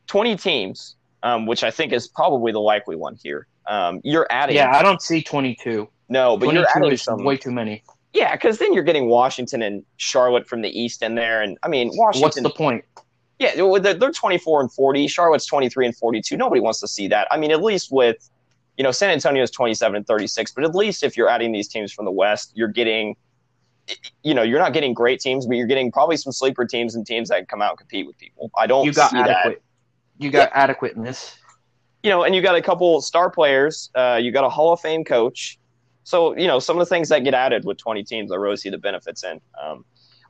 twenty 0.07 0.35
teams, 0.35 0.95
um, 1.23 1.45
which 1.45 1.63
I 1.63 1.71
think 1.71 1.93
is 1.93 2.07
probably 2.07 2.51
the 2.51 2.61
likely 2.61 2.95
one 2.95 3.17
here, 3.21 3.47
um, 3.67 4.01
you're 4.03 4.27
adding. 4.29 4.55
Yeah, 4.55 4.75
I 4.75 4.81
don't 4.81 5.01
see 5.01 5.21
twenty-two. 5.21 5.89
No, 6.07 6.37
but 6.37 6.53
you're 6.53 6.65
adding 6.75 6.97
some 6.97 7.23
way 7.23 7.37
too 7.37 7.51
many. 7.51 7.83
Yeah, 8.13 8.31
because 8.31 8.57
then 8.57 8.73
you're 8.73 8.83
getting 8.83 9.07
Washington 9.07 9.61
and 9.61 9.85
Charlotte 9.97 10.47
from 10.47 10.61
the 10.61 10.69
East 10.69 11.03
in 11.03 11.15
there, 11.15 11.41
and 11.41 11.57
I 11.61 11.67
mean 11.67 11.91
Washington. 11.93 12.21
What's 12.21 12.41
the 12.41 12.49
point? 12.49 12.83
Yeah, 13.39 13.55
they're 13.55 14.11
24 14.11 14.61
and 14.61 14.71
40. 14.71 15.07
Charlotte's 15.07 15.45
23 15.45 15.85
and 15.87 15.95
42. 15.95 16.35
Nobody 16.35 16.59
wants 16.59 16.81
to 16.81 16.87
see 16.87 17.07
that. 17.07 17.27
I 17.31 17.37
mean, 17.37 17.51
at 17.51 17.63
least 17.63 17.89
with, 17.89 18.29
you 18.77 18.83
know, 18.83 18.91
San 18.91 19.11
Antonio 19.11 19.41
is 19.41 19.49
27 19.49 19.95
and 19.95 20.05
36. 20.05 20.51
But 20.51 20.65
at 20.65 20.75
least 20.75 21.03
if 21.03 21.15
you're 21.15 21.29
adding 21.29 21.53
these 21.53 21.69
teams 21.69 21.93
from 21.93 22.03
the 22.03 22.11
West, 22.11 22.51
you're 22.53 22.67
getting, 22.67 23.15
you 24.23 24.33
know, 24.33 24.41
you're 24.41 24.59
not 24.59 24.73
getting 24.73 24.93
great 24.93 25.21
teams, 25.21 25.47
but 25.47 25.55
you're 25.55 25.67
getting 25.67 25.89
probably 25.89 26.17
some 26.17 26.33
sleeper 26.33 26.65
teams 26.65 26.95
and 26.95 27.07
teams 27.07 27.29
that 27.29 27.37
can 27.37 27.45
come 27.45 27.61
out 27.61 27.71
and 27.71 27.79
compete 27.79 28.05
with 28.05 28.17
people. 28.17 28.51
I 28.57 28.67
don't 28.67 28.85
you 28.85 28.91
got 28.91 29.11
see 29.11 29.17
adequate. 29.17 29.61
that. 29.61 30.23
You 30.23 30.31
got 30.31 30.51
yeah. 30.51 30.63
adequateness. 30.63 31.37
You 32.03 32.09
know, 32.09 32.23
and 32.23 32.35
you 32.35 32.41
got 32.41 32.55
a 32.55 32.61
couple 32.61 33.01
star 33.01 33.29
players. 33.29 33.89
Uh, 33.95 34.19
you 34.21 34.31
got 34.33 34.43
a 34.43 34.49
Hall 34.49 34.73
of 34.73 34.81
Fame 34.81 35.05
coach. 35.05 35.57
So, 36.03 36.35
you 36.35 36.47
know, 36.47 36.59
some 36.59 36.77
of 36.77 36.79
the 36.79 36.93
things 36.93 37.07
that 37.09 37.23
get 37.23 37.33
added 37.33 37.63
with 37.63 37.77
20 37.77 38.03
teams, 38.03 38.31
I 38.33 38.35
really 38.35 38.57
see 38.57 38.69
the 38.69 38.77
benefits 38.77 39.23
in. 39.23 39.39
Um, 39.61 39.85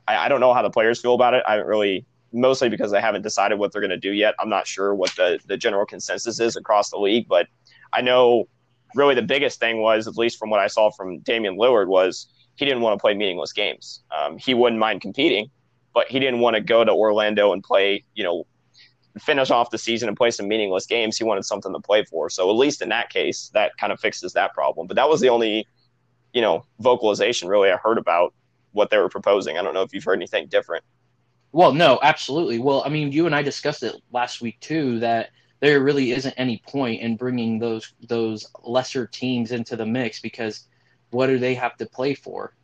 I, 0.06 0.26
I, 0.26 0.28
don't 0.28 0.40
know 0.40 0.52
how 0.52 0.62
the 0.62 0.70
players 0.70 1.00
feel 1.00 1.14
about 1.14 1.34
it. 1.34 1.42
I 1.46 1.52
haven't 1.52 1.68
really 1.68 2.04
mostly 2.32 2.68
because 2.68 2.90
they 2.90 3.00
haven't 3.00 3.22
decided 3.22 3.58
what 3.58 3.72
they're 3.72 3.80
going 3.80 3.90
to 3.90 3.96
do 3.96 4.12
yet. 4.12 4.34
I'm 4.38 4.48
not 4.48 4.66
sure 4.66 4.94
what 4.94 5.10
the, 5.16 5.38
the 5.46 5.56
general 5.56 5.86
consensus 5.86 6.40
is 6.40 6.56
across 6.56 6.90
the 6.90 6.98
league, 6.98 7.28
but 7.28 7.46
I 7.92 8.00
know 8.00 8.48
really 8.94 9.14
the 9.14 9.22
biggest 9.22 9.60
thing 9.60 9.80
was, 9.80 10.06
at 10.06 10.16
least 10.16 10.38
from 10.38 10.50
what 10.50 10.60
I 10.60 10.66
saw 10.66 10.90
from 10.90 11.18
Damian 11.20 11.56
Lillard, 11.56 11.88
was 11.88 12.28
he 12.56 12.64
didn't 12.64 12.82
want 12.82 12.98
to 12.98 13.00
play 13.00 13.14
meaningless 13.14 13.52
games. 13.52 14.02
Um, 14.10 14.38
he 14.38 14.54
wouldn't 14.54 14.78
mind 14.78 15.00
competing, 15.00 15.50
but 15.94 16.08
he 16.08 16.18
didn't 16.18 16.40
want 16.40 16.54
to 16.54 16.60
go 16.60 16.84
to 16.84 16.92
Orlando 16.92 17.52
and 17.52 17.62
play, 17.62 18.04
you 18.14 18.24
know, 18.24 18.46
finish 19.18 19.50
off 19.50 19.70
the 19.70 19.78
season 19.78 20.08
and 20.08 20.16
play 20.16 20.30
some 20.30 20.46
meaningless 20.46 20.86
games. 20.86 21.18
He 21.18 21.24
wanted 21.24 21.44
something 21.44 21.72
to 21.72 21.80
play 21.80 22.04
for. 22.04 22.30
So 22.30 22.48
at 22.48 22.56
least 22.56 22.80
in 22.82 22.90
that 22.90 23.10
case, 23.10 23.50
that 23.54 23.76
kind 23.76 23.92
of 23.92 23.98
fixes 23.98 24.32
that 24.34 24.54
problem. 24.54 24.86
But 24.86 24.96
that 24.96 25.08
was 25.08 25.20
the 25.20 25.28
only, 25.30 25.66
you 26.32 26.40
know, 26.40 26.64
vocalization 26.78 27.48
really 27.48 27.70
I 27.70 27.76
heard 27.76 27.98
about 27.98 28.34
what 28.72 28.90
they 28.90 28.98
were 28.98 29.08
proposing. 29.08 29.58
I 29.58 29.62
don't 29.62 29.74
know 29.74 29.82
if 29.82 29.92
you've 29.92 30.04
heard 30.04 30.18
anything 30.18 30.46
different. 30.46 30.84
Well, 31.52 31.72
no, 31.72 31.98
absolutely. 32.02 32.58
Well, 32.58 32.82
I 32.84 32.88
mean, 32.90 33.12
you 33.12 33.26
and 33.26 33.34
I 33.34 33.42
discussed 33.42 33.82
it 33.82 33.96
last 34.12 34.40
week 34.40 34.60
too 34.60 35.00
that 35.00 35.30
there 35.60 35.80
really 35.82 36.12
isn't 36.12 36.34
any 36.36 36.62
point 36.68 37.02
in 37.02 37.16
bringing 37.16 37.58
those 37.58 37.92
those 38.08 38.46
lesser 38.62 39.06
teams 39.06 39.52
into 39.52 39.76
the 39.76 39.86
mix 39.86 40.20
because 40.20 40.66
what 41.10 41.26
do 41.26 41.38
they 41.38 41.54
have 41.54 41.76
to 41.78 41.86
play 41.86 42.14
for? 42.14 42.54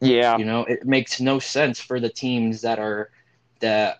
Yeah, 0.00 0.38
You 0.38 0.44
know, 0.44 0.64
it 0.64 0.86
makes 0.86 1.20
no 1.20 1.38
sense 1.38 1.80
for 1.80 2.00
the 2.00 2.08
teams 2.10 2.62
that 2.62 2.78
are 2.78 3.10
that 3.60 3.98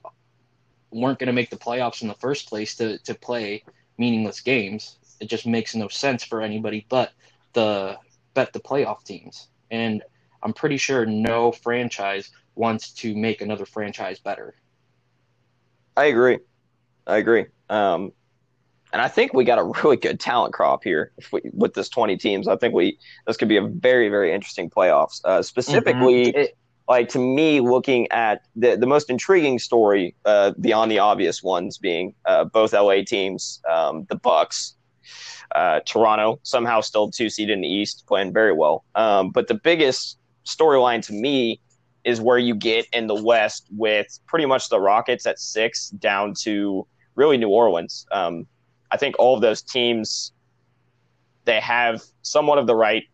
weren't 0.91 1.19
going 1.19 1.29
to 1.29 1.33
make 1.33 1.51
the 1.51 1.57
playoffs 1.57 2.03
in 2.03 2.09
the 2.09 2.15
first 2.15 2.49
place 2.49 2.77
to 2.77 2.99
to 3.01 3.15
play 3.15 3.65
meaningless 3.99 4.41
games. 4.41 4.99
It 5.21 5.29
just 5.29 5.47
makes 5.47 5.75
no 5.75 5.89
sense 5.89 6.25
for 6.25 6.43
anybody 6.43 6.87
but 6.89 7.13
the 7.55 7.99
bet 8.35 8.53
the 8.53 8.61
playoff 8.61 9.05
teams. 9.05 9.49
And 9.71 10.03
I'm 10.43 10.53
pretty 10.53 10.77
sure 10.77 11.07
no 11.07 11.53
franchise 11.53 12.31
wants 12.57 12.93
to 12.93 13.15
make 13.15 13.41
another 13.41 13.67
franchise 13.67 14.19
better. 14.19 14.55
I 15.97 16.07
agree. 16.07 16.39
I 17.07 17.17
agree. 17.19 17.47
Um, 17.71 18.13
and 18.93 19.03
I 19.03 19.09
think 19.09 19.35
we 19.35 19.45
got 19.45 19.59
a 19.59 19.65
really 19.83 19.97
good 19.97 20.19
talent 20.21 20.55
crop 20.55 20.85
here 20.85 21.13
we, 21.33 21.41
with 21.53 21.75
this 21.75 21.89
20 21.89 22.17
teams. 22.17 22.49
I 22.49 22.57
think 22.57 22.75
we 22.75 22.99
this 23.27 23.37
could 23.37 23.49
be 23.49 23.57
a 23.57 23.67
very 23.67 24.09
very 24.09 24.33
interesting 24.33 24.71
playoffs. 24.71 25.21
Uh, 25.25 25.43
specifically, 25.43 26.33
Mhm. 26.33 26.37
It- 26.37 26.57
like 26.89 27.09
to 27.09 27.19
me, 27.19 27.59
looking 27.59 28.07
at 28.13 28.43
the 28.55 28.77
the 28.77 28.87
most 28.87 29.11
intriguing 29.11 29.59
story 29.59 30.15
uh, 30.25 30.53
beyond 30.61 30.89
the 30.89 31.01
obvious 31.01 31.43
ones 31.43 31.79
being 31.79 32.15
uh, 32.27 32.45
both 32.45 32.73
LA 32.73 33.03
teams, 33.03 33.61
um, 33.69 34.07
the 34.09 34.15
Bucks, 34.15 34.77
uh, 35.57 35.81
Toronto 35.85 36.39
somehow 36.45 36.81
still 36.81 37.11
two 37.11 37.29
seed 37.29 37.51
in 37.51 37.61
the 37.61 37.67
East, 37.69 38.05
playing 38.07 38.33
very 38.33 38.53
well. 38.53 38.85
Um, 38.95 39.31
but 39.31 39.49
the 39.49 39.55
biggest 39.55 40.19
storyline 40.45 41.05
to 41.07 41.13
me 41.13 41.61
is 42.07 42.21
where 42.21 42.39
you 42.39 42.55
get 42.55 42.87
in 42.93 43.07
the 43.09 43.21
West 43.23 43.67
with 43.77 44.19
pretty 44.27 44.47
much 44.47 44.69
the 44.71 44.81
Rockets 44.81 45.27
at 45.27 45.39
six 45.39 45.91
down 45.91 46.33
to 46.43 46.87
really 47.17 47.37
New 47.37 47.49
Orleans. 47.51 48.07
Um, 48.13 48.47
I 48.93 48.97
think 48.97 49.17
all 49.19 49.35
of 49.35 49.43
those 49.43 49.61
teams 49.61 50.33
they 51.45 51.61
have 51.61 52.03
somewhat 52.23 52.59
of 52.59 52.67
the 52.67 52.75
right 52.75 53.05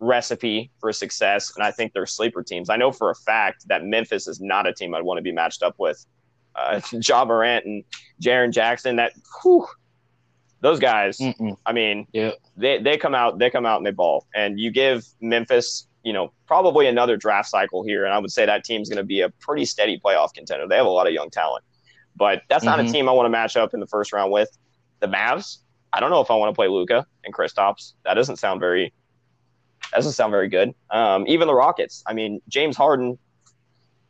recipe 0.00 0.70
for 0.80 0.92
success, 0.92 1.52
and 1.56 1.64
I 1.64 1.70
think 1.70 1.92
they're 1.92 2.06
sleeper 2.06 2.42
teams. 2.42 2.70
I 2.70 2.76
know 2.76 2.92
for 2.92 3.10
a 3.10 3.14
fact 3.14 3.68
that 3.68 3.84
Memphis 3.84 4.26
is 4.26 4.40
not 4.40 4.66
a 4.66 4.72
team 4.72 4.94
I'd 4.94 5.02
want 5.02 5.18
to 5.18 5.22
be 5.22 5.32
matched 5.32 5.62
up 5.62 5.74
with. 5.78 6.04
Uh, 6.54 6.80
Ja 7.06 7.24
Morant 7.24 7.64
and 7.64 7.84
Jaren 8.20 8.52
Jackson, 8.52 8.96
that 8.96 9.12
whew, 9.42 9.66
those 10.60 10.78
guys. 10.78 11.18
Mm-mm. 11.18 11.56
I 11.64 11.72
mean, 11.72 12.06
Yeah. 12.12 12.32
they 12.56 12.78
they 12.78 12.96
come 12.98 13.14
out 13.14 13.38
they 13.38 13.48
come 13.50 13.64
out 13.66 13.78
and 13.78 13.86
they 13.86 13.90
ball, 13.92 14.26
and 14.34 14.58
you 14.60 14.70
give 14.70 15.06
Memphis, 15.20 15.86
you 16.02 16.12
know, 16.12 16.32
probably 16.46 16.86
another 16.86 17.16
draft 17.16 17.48
cycle 17.48 17.82
here, 17.84 18.04
and 18.04 18.12
I 18.12 18.18
would 18.18 18.30
say 18.32 18.44
that 18.46 18.64
team's 18.64 18.88
going 18.88 18.98
to 18.98 19.04
be 19.04 19.20
a 19.20 19.28
pretty 19.28 19.64
steady 19.64 20.00
playoff 20.04 20.34
contender. 20.34 20.66
They 20.66 20.76
have 20.76 20.86
a 20.86 20.90
lot 20.90 21.06
of 21.06 21.12
young 21.12 21.30
talent, 21.30 21.64
but 22.16 22.42
that's 22.48 22.64
not 22.64 22.78
Mhm. 22.78 22.88
a 22.88 22.92
team 22.92 23.08
I 23.08 23.12
want 23.12 23.26
to 23.26 23.30
match 23.30 23.56
up 23.56 23.72
in 23.74 23.80
the 23.80 23.86
first 23.86 24.12
round 24.12 24.32
with. 24.32 24.50
The 25.00 25.08
Mavs, 25.08 25.58
I 25.92 26.00
don't 26.00 26.10
know 26.10 26.20
if 26.20 26.30
I 26.30 26.34
want 26.34 26.50
to 26.50 26.54
play 26.54 26.68
Luka 26.68 27.06
and 27.24 27.34
Kristaps. 27.34 27.92
That 28.04 28.14
doesn't 28.14 28.36
sound 28.36 28.60
very 28.60 28.92
that 29.90 29.96
doesn't 29.98 30.12
sound 30.12 30.30
very 30.30 30.48
good. 30.48 30.74
Um, 30.90 31.26
even 31.26 31.48
the 31.48 31.54
Rockets. 31.54 32.02
I 32.06 32.14
mean, 32.14 32.40
James 32.48 32.76
Harden, 32.76 33.18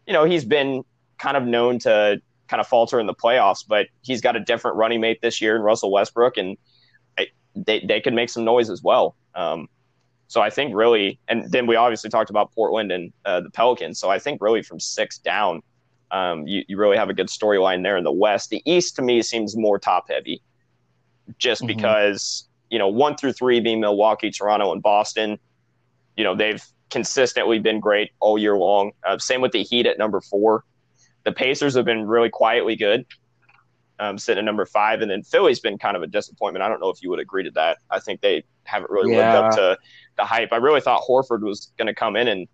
you 0.07 0.13
know, 0.13 0.25
he's 0.25 0.45
been 0.45 0.85
kind 1.19 1.37
of 1.37 1.45
known 1.45 1.79
to 1.81 2.21
kind 2.47 2.61
of 2.61 2.69
falter 2.69 3.01
in 3.01 3.07
the 3.07 3.15
playoffs, 3.15 3.65
but 3.67 3.87
he's 4.03 4.21
got 4.21 4.37
a 4.37 4.41
different 4.41 4.77
running 4.77 5.01
mate 5.01 5.21
this 5.23 5.41
year 5.41 5.57
in 5.57 5.63
Russell 5.63 5.91
Westbrook, 5.91 6.37
and 6.37 6.57
I, 7.19 7.29
they 7.57 7.81
they 7.81 8.01
could 8.01 8.13
make 8.15 8.29
some 8.29 8.45
noise 8.45 8.71
as 8.71 8.83
well. 8.83 9.17
Um, 9.35 9.69
so 10.33 10.41
I 10.41 10.49
think 10.49 10.75
really, 10.75 11.19
and 11.29 11.45
then 11.53 11.67
we 11.67 11.77
obviously 11.77 12.09
talked 12.09 12.31
about 12.31 12.55
Portland 12.55 12.91
and 12.91 13.12
uh, 13.27 13.43
the 13.43 13.51
Pelicans. 13.51 13.99
So 13.99 14.09
I 14.09 14.19
think 14.19 14.41
really 14.41 14.62
from 14.62 14.81
six 14.81 15.19
down, 15.19 15.62
um, 16.11 16.47
you, 16.47 16.65
you 16.69 16.79
really 16.79 16.97
have 16.97 17.11
a 17.11 17.12
good 17.12 17.27
storyline 17.27 17.83
there 17.83 17.99
in 17.99 18.05
the 18.05 18.12
West. 18.12 18.49
The 18.49 18.62
East 18.65 18.97
to 18.97 19.03
me 19.03 19.21
seems 19.21 19.59
more 19.59 19.79
top 19.79 20.09
heavy, 20.09 20.41
just 21.37 21.61
Mhm. 21.61 21.67
because 21.67 22.49
you 22.71 22.79
know 22.79 22.89
one 22.89 23.15
through 23.15 23.35
three 23.35 23.61
being 23.61 23.79
Milwaukee, 23.79 24.31
Toronto, 24.31 24.73
and 24.73 24.83
Boston. 24.83 25.39
You 26.17 26.25
know 26.25 26.35
they've 26.35 26.65
consistently 26.89 27.59
been 27.59 27.79
great 27.79 28.12
all 28.19 28.39
year 28.39 28.57
long. 28.57 28.93
Uh, 29.05 29.19
same 29.19 29.43
with 29.43 29.53
the 29.53 29.62
Heat 29.62 29.85
at 29.85 29.99
number 29.99 30.23
four. 30.23 30.65
The 31.25 31.33
Pacers 31.33 31.75
have 31.75 31.85
been 31.85 32.07
really 32.07 32.31
quietly 32.31 32.75
good, 32.75 33.05
um, 33.99 34.19
sitting 34.19 34.41
at 34.41 34.45
number 34.45 34.67
five, 34.67 35.01
and 35.01 35.11
then 35.11 35.23
Philly's 35.23 35.61
been 35.61 35.79
kind 35.79 35.97
of 35.97 36.03
a 36.03 36.07
disappointment. 36.07 36.63
I 36.63 36.69
don't 36.69 36.81
know 36.81 36.91
if 36.91 37.03
you 37.03 37.11
would 37.11 37.21
agree 37.21 37.45
to 37.45 37.51
that. 37.53 37.79
I 37.91 38.01
think 38.01 38.21
they 38.21 38.45
haven't 38.65 38.91
really 38.91 39.15
lived 39.15 39.29
up 39.29 39.55
to 39.55 39.79
the 40.17 40.25
hype. 40.25 40.53
I 40.53 40.57
really 40.57 40.81
thought 40.81 41.03
Horford 41.03 41.43
was 41.43 41.73
going 41.79 41.87
to 41.87 41.95
come 41.95 42.17
in 42.17 42.29
and 42.29 42.49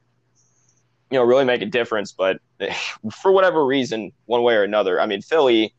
you 1.10 1.18
know 1.18 1.24
really 1.24 1.44
make 1.44 1.62
a 1.62 1.66
difference, 1.66 2.12
but 2.12 2.38
for 3.12 3.32
whatever 3.32 3.64
reason, 3.64 4.12
one 4.26 4.42
way 4.42 4.54
or 4.54 4.64
another, 4.64 5.00
I 5.00 5.06
mean 5.06 5.22
Philly. 5.22 5.74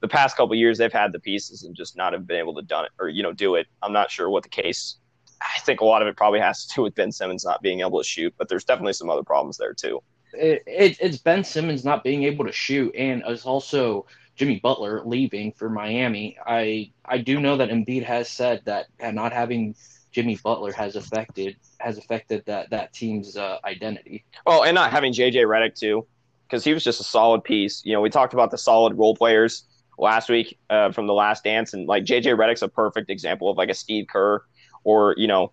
The 0.00 0.08
past 0.08 0.34
couple 0.34 0.54
years, 0.54 0.78
they've 0.78 0.90
had 0.90 1.12
the 1.12 1.20
pieces 1.20 1.62
and 1.64 1.76
just 1.76 1.94
not 1.94 2.14
have 2.14 2.26
been 2.26 2.38
able 2.38 2.54
to 2.54 2.62
done 2.62 2.86
it 2.86 2.90
or 2.98 3.10
you 3.10 3.22
know 3.22 3.34
do 3.34 3.56
it. 3.56 3.66
I'm 3.82 3.92
not 3.92 4.10
sure 4.10 4.30
what 4.30 4.42
the 4.42 4.48
case. 4.48 4.96
I 5.42 5.58
think 5.60 5.82
a 5.82 5.84
lot 5.84 6.00
of 6.00 6.08
it 6.08 6.16
probably 6.16 6.40
has 6.40 6.66
to 6.66 6.74
do 6.74 6.82
with 6.82 6.94
Ben 6.94 7.12
Simmons 7.12 7.44
not 7.44 7.60
being 7.60 7.80
able 7.80 7.98
to 7.98 8.04
shoot, 8.04 8.32
but 8.38 8.48
there's 8.48 8.64
definitely 8.64 8.94
some 8.94 9.10
other 9.10 9.22
problems 9.22 9.58
there 9.58 9.74
too. 9.74 10.02
it, 10.32 10.62
it, 10.66 10.96
it's 11.00 11.18
Ben 11.18 11.44
Simmons 11.44 11.84
not 11.84 12.02
being 12.02 12.22
able 12.22 12.46
to 12.46 12.52
shoot, 12.52 12.94
and 12.94 13.22
it's 13.26 13.44
also 13.44 14.06
Jimmy 14.40 14.58
Butler 14.58 15.02
leaving 15.04 15.52
for 15.52 15.68
Miami. 15.68 16.34
I 16.46 16.92
I 17.04 17.18
do 17.18 17.40
know 17.40 17.58
that 17.58 17.68
Embiid 17.68 18.02
has 18.04 18.26
said 18.26 18.62
that 18.64 18.86
not 18.98 19.34
having 19.34 19.74
Jimmy 20.12 20.38
Butler 20.42 20.72
has 20.72 20.96
affected 20.96 21.56
has 21.78 21.98
affected 21.98 22.46
that 22.46 22.70
that 22.70 22.94
team's 22.94 23.36
uh, 23.36 23.58
identity. 23.66 24.24
Well, 24.46 24.64
and 24.64 24.74
not 24.74 24.92
having 24.92 25.12
JJ 25.12 25.44
Redick 25.44 25.74
too, 25.74 26.06
because 26.46 26.64
he 26.64 26.72
was 26.72 26.82
just 26.82 27.02
a 27.02 27.04
solid 27.04 27.44
piece. 27.44 27.84
You 27.84 27.92
know, 27.92 28.00
we 28.00 28.08
talked 28.08 28.32
about 28.32 28.50
the 28.50 28.56
solid 28.56 28.96
role 28.96 29.14
players 29.14 29.64
last 29.98 30.30
week 30.30 30.58
uh, 30.70 30.90
from 30.92 31.06
the 31.06 31.12
Last 31.12 31.44
Dance, 31.44 31.74
and 31.74 31.86
like 31.86 32.04
JJ 32.04 32.34
Redick's 32.38 32.62
a 32.62 32.68
perfect 32.68 33.10
example 33.10 33.50
of 33.50 33.58
like 33.58 33.68
a 33.68 33.74
Steve 33.74 34.06
Kerr 34.10 34.42
or 34.84 35.14
you 35.18 35.26
know 35.26 35.52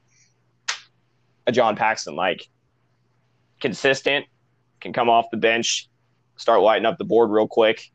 a 1.45 1.51
John 1.51 1.75
Paxson, 1.75 2.15
like 2.15 2.47
consistent, 3.59 4.27
can 4.79 4.93
come 4.93 5.09
off 5.09 5.25
the 5.29 5.35
bench, 5.35 5.89
start 6.37 6.61
lighting 6.61 6.85
up 6.85 6.97
the 6.97 7.03
board 7.03 7.31
real 7.31 7.49
quick. 7.49 7.91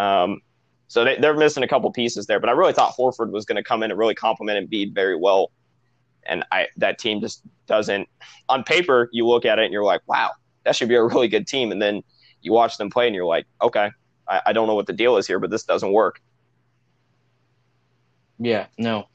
Um, 0.00 0.40
so 0.88 1.04
they, 1.04 1.16
they're 1.16 1.36
missing 1.36 1.62
a 1.62 1.68
couple 1.68 1.90
pieces 1.92 2.26
there, 2.26 2.40
but 2.40 2.48
I 2.48 2.52
really 2.52 2.72
thought 2.72 2.96
Horford 2.96 3.30
was 3.30 3.44
going 3.44 3.56
to 3.56 3.62
come 3.62 3.82
in 3.82 3.90
and 3.90 3.98
really 3.98 4.14
complement 4.14 4.70
Embiid 4.70 4.94
very 4.94 5.14
well. 5.14 5.52
And 6.24 6.44
I 6.50 6.68
that 6.78 6.98
team 6.98 7.20
just 7.20 7.42
doesn't. 7.66 8.08
On 8.48 8.64
paper, 8.64 9.08
you 9.12 9.26
look 9.26 9.44
at 9.44 9.58
it 9.58 9.64
and 9.64 9.72
you're 9.72 9.84
like, 9.84 10.00
wow, 10.06 10.30
that 10.64 10.74
should 10.74 10.88
be 10.88 10.94
a 10.94 11.04
really 11.04 11.28
good 11.28 11.46
team. 11.46 11.70
And 11.70 11.80
then 11.80 12.02
you 12.40 12.52
watch 12.52 12.78
them 12.78 12.90
play 12.90 13.06
and 13.06 13.14
you're 13.14 13.26
like, 13.26 13.46
okay, 13.60 13.90
I, 14.26 14.40
I 14.46 14.52
don't 14.52 14.66
know 14.66 14.74
what 14.74 14.86
the 14.86 14.92
deal 14.92 15.16
is 15.16 15.26
here, 15.26 15.38
but 15.38 15.50
this 15.50 15.64
doesn't 15.64 15.92
work. 15.92 16.20
Yeah, 18.38 18.66
no, 18.78 19.06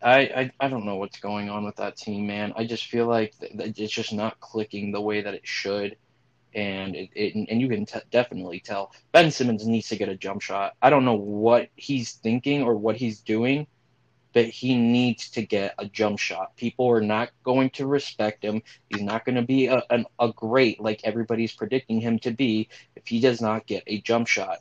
I, 0.00 0.18
I 0.20 0.50
I 0.60 0.68
don't 0.68 0.86
know 0.86 0.96
what's 0.96 1.18
going 1.18 1.50
on 1.50 1.64
with 1.64 1.76
that 1.76 1.96
team, 1.96 2.26
man. 2.28 2.52
I 2.56 2.64
just 2.64 2.86
feel 2.86 3.06
like 3.06 3.34
it's 3.40 3.92
just 3.92 4.12
not 4.12 4.38
clicking 4.38 4.92
the 4.92 5.00
way 5.00 5.20
that 5.20 5.34
it 5.34 5.46
should, 5.46 5.96
and 6.54 6.96
it, 6.96 7.10
it 7.14 7.34
and 7.50 7.60
you 7.60 7.68
can 7.68 7.86
t- 7.86 8.00
definitely 8.10 8.60
tell 8.60 8.92
Ben 9.12 9.30
Simmons 9.30 9.66
needs 9.66 9.88
to 9.88 9.96
get 9.96 10.08
a 10.08 10.16
jump 10.16 10.42
shot. 10.42 10.74
I 10.82 10.90
don't 10.90 11.04
know 11.04 11.14
what 11.14 11.68
he's 11.76 12.12
thinking 12.12 12.62
or 12.62 12.74
what 12.74 12.96
he's 12.96 13.20
doing, 13.20 13.66
but 14.32 14.46
he 14.46 14.76
needs 14.76 15.30
to 15.30 15.42
get 15.42 15.74
a 15.78 15.86
jump 15.86 16.18
shot. 16.18 16.56
People 16.56 16.88
are 16.88 17.00
not 17.00 17.30
going 17.44 17.70
to 17.70 17.86
respect 17.86 18.44
him. 18.44 18.62
He's 18.88 19.02
not 19.02 19.24
going 19.24 19.36
to 19.36 19.42
be 19.42 19.66
a, 19.66 19.82
an, 19.90 20.06
a 20.18 20.32
great 20.32 20.80
like 20.80 21.00
everybody's 21.04 21.52
predicting 21.52 22.00
him 22.00 22.18
to 22.20 22.30
be 22.30 22.68
if 22.96 23.06
he 23.06 23.20
does 23.20 23.40
not 23.40 23.66
get 23.66 23.82
a 23.86 24.00
jump 24.00 24.26
shot. 24.26 24.58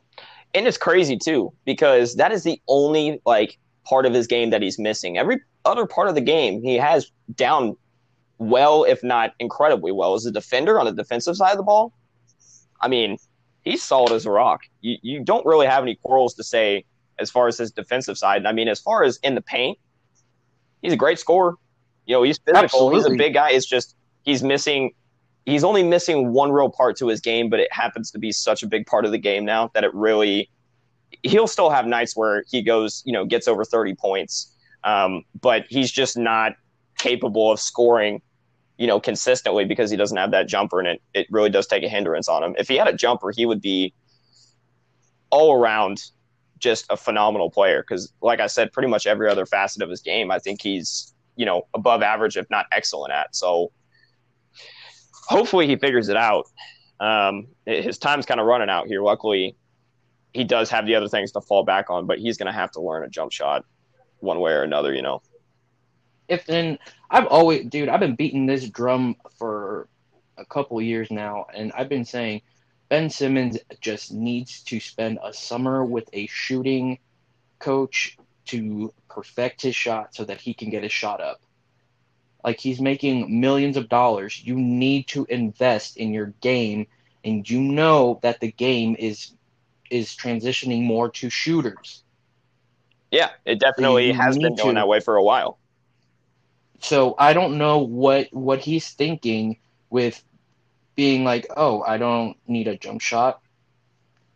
And 0.54 0.68
it's 0.68 0.78
crazy 0.78 1.18
too, 1.18 1.54
because 1.66 2.16
that 2.16 2.32
is 2.32 2.44
the 2.44 2.62
only 2.68 3.22
like 3.26 3.58
part 3.86 4.06
of 4.06 4.14
his 4.14 4.28
game 4.28 4.50
that 4.50 4.62
he's 4.62 4.80
missing. 4.80 5.18
Every 5.18 5.42
other 5.66 5.86
part 5.86 6.08
of 6.08 6.16
the 6.16 6.22
game 6.22 6.62
he 6.62 6.76
has 6.76 7.12
down 7.36 7.78
well, 8.40 8.84
if 8.84 9.04
not 9.04 9.34
incredibly 9.40 9.92
well. 9.92 10.14
As 10.14 10.26
a 10.26 10.32
defender 10.32 10.80
on 10.80 10.86
the 10.86 10.92
defensive 10.92 11.36
side 11.36 11.52
of 11.52 11.58
the 11.58 11.64
ball, 11.64 11.94
I 12.82 12.88
mean, 12.88 13.18
he's 13.64 13.84
solid 13.84 14.12
as 14.12 14.26
a 14.26 14.32
rock. 14.32 14.62
You 14.82 14.98
you 15.02 15.24
don't 15.24 15.46
really 15.46 15.68
have 15.68 15.84
any 15.84 15.96
quarrels 15.96 16.36
to 16.36 16.44
say 16.44 16.86
as 17.20 17.32
far 17.32 17.48
as 17.48 17.58
his 17.58 17.72
defensive 17.72 18.18
side. 18.18 18.38
And 18.38 18.48
I 18.48 18.52
mean, 18.52 18.68
as 18.68 18.80
far 18.80 19.04
as 19.04 19.18
in 19.24 19.36
the 19.36 19.42
paint, 19.42 19.78
he's 20.82 20.94
a 20.94 20.98
great 20.98 21.20
scorer. 21.20 21.56
You 22.06 22.16
know, 22.16 22.24
he's 22.24 22.38
physical. 22.38 22.94
He's 22.94 23.06
a 23.06 23.16
big 23.16 23.34
guy. 23.34 23.52
It's 23.52 23.66
just 23.66 23.96
he's 24.24 24.44
missing. 24.44 24.92
He's 25.46 25.64
only 25.64 25.84
missing 25.84 26.34
one 26.34 26.52
real 26.52 26.70
part 26.70 26.98
to 26.98 27.08
his 27.08 27.22
game, 27.22 27.50
but 27.50 27.60
it 27.60 27.72
happens 27.72 28.12
to 28.12 28.20
be 28.20 28.32
such 28.32 28.64
a 28.64 28.68
big 28.68 28.86
part 28.86 29.06
of 29.06 29.12
the 29.12 29.18
game 29.18 29.46
now 29.46 29.72
that 29.74 29.84
it 29.84 29.94
really. 29.94 30.50
He'll 31.24 31.48
still 31.48 31.70
have 31.70 31.86
nights 31.86 32.16
where 32.18 32.44
he 32.50 32.62
goes, 32.62 33.02
you 33.06 33.14
know, 33.14 33.26
gets 33.26 33.48
over 33.48 33.64
thirty 33.64 33.96
points, 33.96 34.54
um, 34.84 35.24
but 35.40 35.66
he's 35.70 35.92
just 35.92 36.18
not 36.18 36.54
capable 36.98 37.52
of 37.52 37.60
scoring, 37.60 38.22
you 38.78 38.88
know, 38.88 39.00
consistently 39.00 39.66
because 39.66 39.90
he 39.92 39.98
doesn't 39.98 40.18
have 40.18 40.32
that 40.32 40.48
jumper, 40.48 40.80
and 40.80 40.88
it 40.88 41.02
it 41.14 41.28
really 41.32 41.50
does 41.50 41.68
take 41.68 41.84
a 41.84 41.90
hindrance 41.90 42.28
on 42.28 42.44
him. 42.44 42.56
If 42.58 42.68
he 42.68 42.76
had 42.76 42.88
a 42.88 42.94
jumper, 42.94 43.32
he 43.32 43.46
would 43.46 43.62
be 43.62 43.94
all 45.30 45.54
around 45.54 46.04
just 46.60 46.86
a 46.90 46.98
phenomenal 46.98 47.52
player 47.52 47.84
because 47.84 48.12
like 48.22 48.40
i 48.40 48.48
said 48.48 48.72
pretty 48.74 48.90
much 48.90 49.06
every 49.06 49.30
other 49.30 49.46
facet 49.46 49.84
of 49.84 49.90
his 49.92 50.02
game 50.02 50.32
i 50.32 50.40
think 50.40 50.60
he's 50.60 51.14
you 51.36 51.46
know 51.46 51.68
above 51.76 52.02
average 52.02 52.36
if 52.36 52.50
not 52.50 52.66
excellent 52.72 53.14
at 53.14 53.36
so 53.36 53.72
hopefully 55.28 55.68
he 55.68 55.76
figures 55.76 56.10
it 56.10 56.18
out 56.18 56.48
Um, 57.00 57.48
his 57.66 57.98
time's 57.98 58.26
kind 58.26 58.40
of 58.40 58.48
running 58.48 58.70
out 58.70 58.88
here. 58.88 59.02
Luckily, 59.04 59.56
he 60.34 60.44
does 60.44 60.70
have 60.70 60.86
the 60.86 60.96
other 60.96 61.08
things 61.08 61.32
to 61.34 61.42
fall 61.42 61.64
back 61.64 61.90
on, 61.90 62.08
but 62.08 62.18
he's 62.20 62.38
going 62.38 62.48
to 62.48 62.52
have 62.52 62.72
to 62.72 62.82
learn 62.82 63.04
a 63.04 63.10
jump 63.10 63.32
shot 63.32 63.66
one 64.20 64.40
way 64.40 64.52
or 64.52 64.64
another, 64.64 64.94
you 64.94 65.02
know. 65.02 65.22
If 66.28 66.46
then 66.46 66.80
I've 67.10 67.28
always, 67.28 67.66
dude, 67.66 67.90
I've 67.90 68.00
been 68.00 68.16
beating 68.16 68.46
this 68.46 68.70
drum 68.70 69.16
for 69.38 69.88
a 70.38 70.46
couple 70.46 70.82
years 70.82 71.10
now, 71.10 71.48
and 71.54 71.72
I've 71.74 71.90
been 71.90 72.06
saying 72.06 72.42
Ben 72.90 73.10
Simmons 73.10 73.58
just 73.82 74.14
needs 74.14 74.64
to 74.64 74.80
spend 74.80 75.20
a 75.24 75.34
summer 75.34 75.84
with 75.84 76.10
a 76.14 76.28
shooting 76.28 77.00
coach 77.60 78.18
to 78.46 78.94
perfect 79.10 79.62
his 79.62 79.76
shot 79.76 80.16
so 80.16 80.24
that 80.26 80.40
he 80.40 80.54
can 80.54 80.70
get 80.70 80.84
his 80.84 80.92
shot 80.92 81.22
up. 81.22 81.42
Like 82.44 82.60
he's 82.60 82.80
making 82.80 83.42
millions 83.42 83.78
of 83.78 83.90
dollars. 83.90 84.42
You 84.44 84.56
need 84.56 85.08
to 85.08 85.26
invest 85.30 85.98
in 85.98 86.14
your 86.14 86.28
game 86.42 86.88
and 87.24 87.50
you 87.50 87.60
know 87.60 88.20
that 88.24 88.40
the 88.40 88.52
game 88.52 88.96
is 88.98 89.32
is 89.90 90.16
transitioning 90.16 90.84
more 90.84 91.10
to 91.10 91.30
shooters. 91.30 92.04
Yeah, 93.12 93.30
it 93.46 93.60
definitely 93.60 94.12
so 94.12 94.18
has 94.18 94.38
been 94.38 94.56
going 94.56 94.76
to. 94.76 94.82
that 94.82 94.88
way 94.88 95.00
for 95.00 95.16
a 95.16 95.24
while. 95.24 95.58
So 96.80 97.16
I 97.18 97.34
don't 97.34 97.58
know 97.58 97.80
what 97.80 98.28
what 98.32 98.60
he's 98.60 98.90
thinking 98.92 99.58
with 99.90 100.24
being 100.96 101.24
like, 101.24 101.48
"Oh, 101.56 101.82
I 101.82 101.98
don't 101.98 102.38
need 102.48 102.68
a 102.68 102.78
jump 102.78 103.02
shot." 103.02 103.42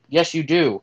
Yes, 0.09 0.33
you 0.33 0.43
do. 0.43 0.81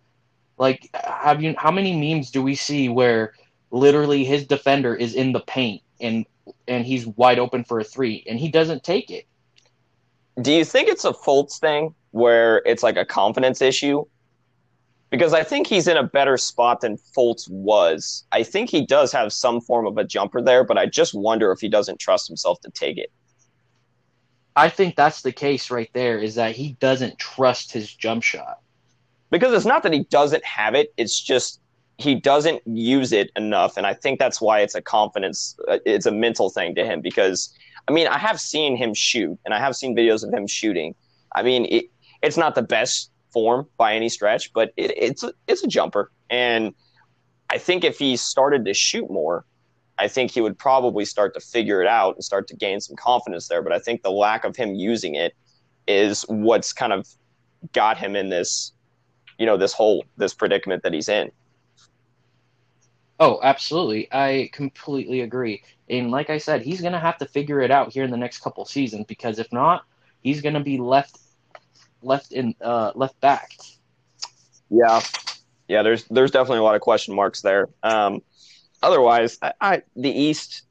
Like, 0.56 0.88
have 0.94 1.42
you? 1.42 1.54
How 1.58 1.70
many 1.70 1.94
memes 1.94 2.30
do 2.30 2.42
we 2.42 2.54
see 2.54 2.88
where 2.88 3.34
literally 3.70 4.24
his 4.24 4.46
defender 4.46 4.94
is 4.94 5.14
in 5.14 5.32
the 5.32 5.40
paint 5.40 5.82
and 6.00 6.26
and 6.66 6.86
he's 6.86 7.06
wide 7.06 7.38
open 7.38 7.64
for 7.64 7.78
a 7.80 7.84
three 7.84 8.24
and 8.28 8.38
he 8.38 8.48
doesn't 8.48 8.84
take 8.84 9.10
it? 9.10 9.26
Do 10.40 10.52
you 10.52 10.64
think 10.64 10.88
it's 10.88 11.04
a 11.04 11.12
Fultz 11.12 11.58
thing 11.58 11.94
where 12.12 12.62
it's 12.64 12.82
like 12.82 12.96
a 12.96 13.04
confidence 13.04 13.60
issue? 13.60 14.04
Because 15.10 15.32
I 15.32 15.42
think 15.42 15.66
he's 15.66 15.88
in 15.88 15.96
a 15.96 16.02
better 16.02 16.36
spot 16.36 16.82
than 16.82 16.98
Fultz 16.98 17.48
was. 17.48 18.24
I 18.30 18.42
think 18.42 18.68
he 18.68 18.84
does 18.84 19.10
have 19.12 19.32
some 19.32 19.60
form 19.60 19.86
of 19.86 19.96
a 19.96 20.04
jumper 20.04 20.42
there, 20.42 20.64
but 20.64 20.76
I 20.76 20.86
just 20.86 21.14
wonder 21.14 21.50
if 21.50 21.60
he 21.60 21.68
doesn't 21.68 21.98
trust 21.98 22.28
himself 22.28 22.60
to 22.60 22.70
take 22.70 22.98
it. 22.98 23.10
I 24.54 24.68
think 24.68 24.96
that's 24.96 25.22
the 25.22 25.32
case 25.32 25.70
right 25.70 25.90
there 25.92 26.18
is 26.18 26.34
that 26.34 26.56
he 26.56 26.72
doesn't 26.80 27.18
trust 27.18 27.72
his 27.72 27.94
jump 27.94 28.22
shot 28.22 28.58
because 29.30 29.52
it's 29.52 29.64
not 29.64 29.82
that 29.82 29.92
he 29.92 30.04
doesn't 30.04 30.44
have 30.44 30.74
it 30.74 30.92
it's 30.96 31.20
just 31.20 31.60
he 31.98 32.14
doesn't 32.14 32.62
use 32.66 33.12
it 33.12 33.30
enough 33.36 33.76
and 33.76 33.86
i 33.86 33.94
think 33.94 34.18
that's 34.18 34.40
why 34.40 34.60
it's 34.60 34.74
a 34.74 34.82
confidence 34.82 35.56
uh, 35.68 35.78
it's 35.84 36.06
a 36.06 36.12
mental 36.12 36.50
thing 36.50 36.74
to 36.74 36.84
him 36.84 37.00
because 37.00 37.52
i 37.88 37.92
mean 37.92 38.06
i 38.08 38.18
have 38.18 38.40
seen 38.40 38.76
him 38.76 38.94
shoot 38.94 39.38
and 39.44 39.54
i 39.54 39.58
have 39.58 39.76
seen 39.76 39.96
videos 39.96 40.26
of 40.26 40.32
him 40.32 40.46
shooting 40.46 40.94
i 41.34 41.42
mean 41.42 41.66
it, 41.66 41.86
it's 42.22 42.36
not 42.36 42.54
the 42.54 42.62
best 42.62 43.10
form 43.38 43.66
by 43.76 43.94
any 43.94 44.08
stretch 44.08 44.52
but 44.52 44.72
it, 44.76 44.92
it's 44.96 45.22
a, 45.22 45.32
it's 45.46 45.62
a 45.62 45.68
jumper 45.68 46.10
and 46.30 46.74
i 47.50 47.58
think 47.58 47.84
if 47.84 47.98
he 47.98 48.16
started 48.16 48.64
to 48.64 48.74
shoot 48.74 49.08
more 49.10 49.44
i 49.98 50.08
think 50.08 50.30
he 50.30 50.40
would 50.40 50.58
probably 50.58 51.04
start 51.04 51.34
to 51.34 51.40
figure 51.40 51.80
it 51.80 51.88
out 51.88 52.14
and 52.14 52.24
start 52.24 52.48
to 52.48 52.56
gain 52.56 52.80
some 52.80 52.96
confidence 52.96 53.46
there 53.48 53.62
but 53.62 53.72
i 53.72 53.78
think 53.78 54.02
the 54.02 54.10
lack 54.10 54.44
of 54.44 54.56
him 54.56 54.74
using 54.74 55.14
it 55.14 55.34
is 55.86 56.24
what's 56.28 56.72
kind 56.72 56.92
of 56.92 57.06
got 57.72 57.96
him 57.96 58.16
in 58.16 58.28
this 58.28 58.72
you 59.38 59.46
know 59.46 59.56
this 59.56 59.72
whole 59.72 60.04
this 60.16 60.34
predicament 60.34 60.82
that 60.82 60.92
he's 60.92 61.08
in. 61.08 61.30
Oh, 63.20 63.40
absolutely. 63.42 64.08
I 64.12 64.50
completely 64.52 65.22
agree. 65.22 65.62
And 65.88 66.10
like 66.10 66.30
I 66.30 66.38
said, 66.38 66.62
he's 66.62 66.80
going 66.80 66.92
to 66.92 67.00
have 67.00 67.18
to 67.18 67.26
figure 67.26 67.60
it 67.60 67.70
out 67.70 67.92
here 67.92 68.04
in 68.04 68.12
the 68.12 68.16
next 68.16 68.40
couple 68.40 68.64
seasons 68.64 69.06
because 69.08 69.40
if 69.40 69.52
not, 69.52 69.84
he's 70.20 70.40
going 70.40 70.54
to 70.54 70.60
be 70.60 70.78
left 70.78 71.18
left 72.02 72.32
in 72.32 72.54
uh, 72.60 72.92
left 72.94 73.20
back. 73.20 73.52
Yeah, 74.70 75.00
yeah. 75.68 75.82
There's 75.82 76.04
there's 76.04 76.30
definitely 76.30 76.58
a 76.58 76.62
lot 76.62 76.74
of 76.74 76.80
question 76.80 77.14
marks 77.14 77.42
there. 77.42 77.68
Um, 77.82 78.22
otherwise, 78.82 79.38
I, 79.42 79.52
I 79.60 79.82
the 79.96 80.10
East, 80.10 80.62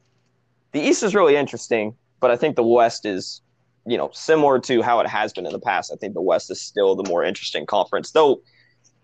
the 0.71 0.81
East 0.81 1.03
is 1.03 1.15
really 1.15 1.35
interesting, 1.35 1.95
but 2.19 2.31
I 2.31 2.37
think 2.37 2.55
the 2.55 2.63
West 2.63 3.05
is, 3.05 3.41
you 3.85 3.97
know, 3.97 4.09
similar 4.13 4.59
to 4.59 4.81
how 4.81 4.99
it 4.99 5.07
has 5.07 5.33
been 5.33 5.45
in 5.45 5.51
the 5.51 5.59
past. 5.59 5.91
I 5.91 5.95
think 5.95 6.13
the 6.13 6.21
West 6.21 6.51
is 6.51 6.61
still 6.61 6.95
the 6.95 7.07
more 7.07 7.23
interesting 7.23 7.65
conference, 7.65 8.11
though 8.11 8.41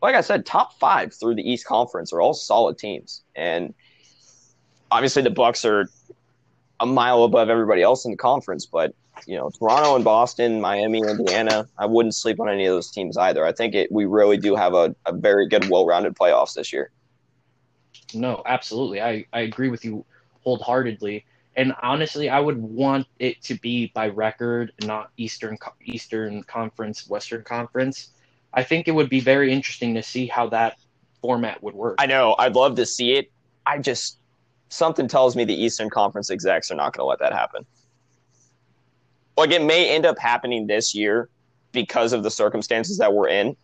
like 0.03 0.15
I 0.15 0.21
said, 0.21 0.45
top 0.45 0.77
five 0.79 1.13
through 1.13 1.35
the 1.35 1.49
East 1.49 1.65
Conference 1.65 2.11
are 2.11 2.19
all 2.19 2.33
solid 2.33 2.77
teams, 2.77 3.23
and 3.35 3.73
obviously 4.91 5.21
the 5.21 5.29
Bucks 5.29 5.63
are 5.63 5.89
a 6.81 6.85
mile 6.85 7.23
above 7.23 7.49
everybody 7.49 7.81
else 7.81 8.03
in 8.03 8.11
the 8.11 8.17
conference. 8.17 8.65
But 8.65 8.93
you 9.25 9.37
know, 9.37 9.49
Toronto 9.49 9.95
and 9.95 10.03
Boston, 10.03 10.59
Miami, 10.59 10.99
Indiana, 10.99 11.67
I 11.77 11.85
wouldn't 11.85 12.15
sleep 12.15 12.39
on 12.39 12.49
any 12.49 12.65
of 12.65 12.73
those 12.73 12.91
teams 12.91 13.17
either. 13.17 13.45
I 13.45 13.51
think 13.51 13.75
it, 13.75 13.91
we 13.91 14.05
really 14.05 14.37
do 14.37 14.55
have 14.55 14.73
a, 14.73 14.95
a 15.05 15.13
very 15.13 15.47
good, 15.47 15.69
well-rounded 15.69 16.15
playoffs 16.15 16.53
this 16.53 16.73
year. 16.73 16.91
No, 18.13 18.43
absolutely, 18.45 19.01
I 19.01 19.25
I 19.33 19.41
agree 19.41 19.69
with 19.69 19.83
you 19.83 20.05
wholeheartedly. 20.43 21.25
And 21.55 21.73
honestly, 21.83 22.29
I 22.29 22.39
would 22.39 22.57
want 22.57 23.07
it 23.19 23.41
to 23.43 23.55
be 23.55 23.91
by 23.93 24.09
record, 24.09 24.71
not 24.83 25.11
Eastern 25.17 25.57
Eastern 25.85 26.43
Conference, 26.43 27.07
Western 27.07 27.43
Conference 27.43 28.09
I 28.53 28.63
think 28.63 28.87
it 28.87 28.91
would 28.91 29.09
be 29.09 29.19
very 29.19 29.51
interesting 29.51 29.95
to 29.95 30.03
see 30.03 30.27
how 30.27 30.47
that 30.49 30.77
format 31.21 31.63
would 31.63 31.73
work. 31.73 31.95
I 31.99 32.05
know. 32.05 32.35
I'd 32.37 32.55
love 32.55 32.75
to 32.75 32.85
see 32.85 33.13
it. 33.13 33.31
I 33.65 33.79
just 33.79 34.19
something 34.69 35.07
tells 35.07 35.35
me 35.35 35.43
the 35.45 35.55
Eastern 35.55 35.89
Conference 35.89 36.29
execs 36.29 36.69
are 36.71 36.75
not 36.75 36.93
going 36.95 37.03
to 37.03 37.05
let 37.05 37.19
that 37.19 37.33
happen. 37.33 37.65
Like 39.37 39.51
it 39.51 39.63
may 39.63 39.89
end 39.89 40.05
up 40.05 40.19
happening 40.19 40.67
this 40.67 40.93
year 40.93 41.29
because 41.71 42.13
of 42.13 42.23
the 42.23 42.31
circumstances 42.31 42.97
that 42.99 43.13
we're 43.13 43.29
in. 43.29 43.55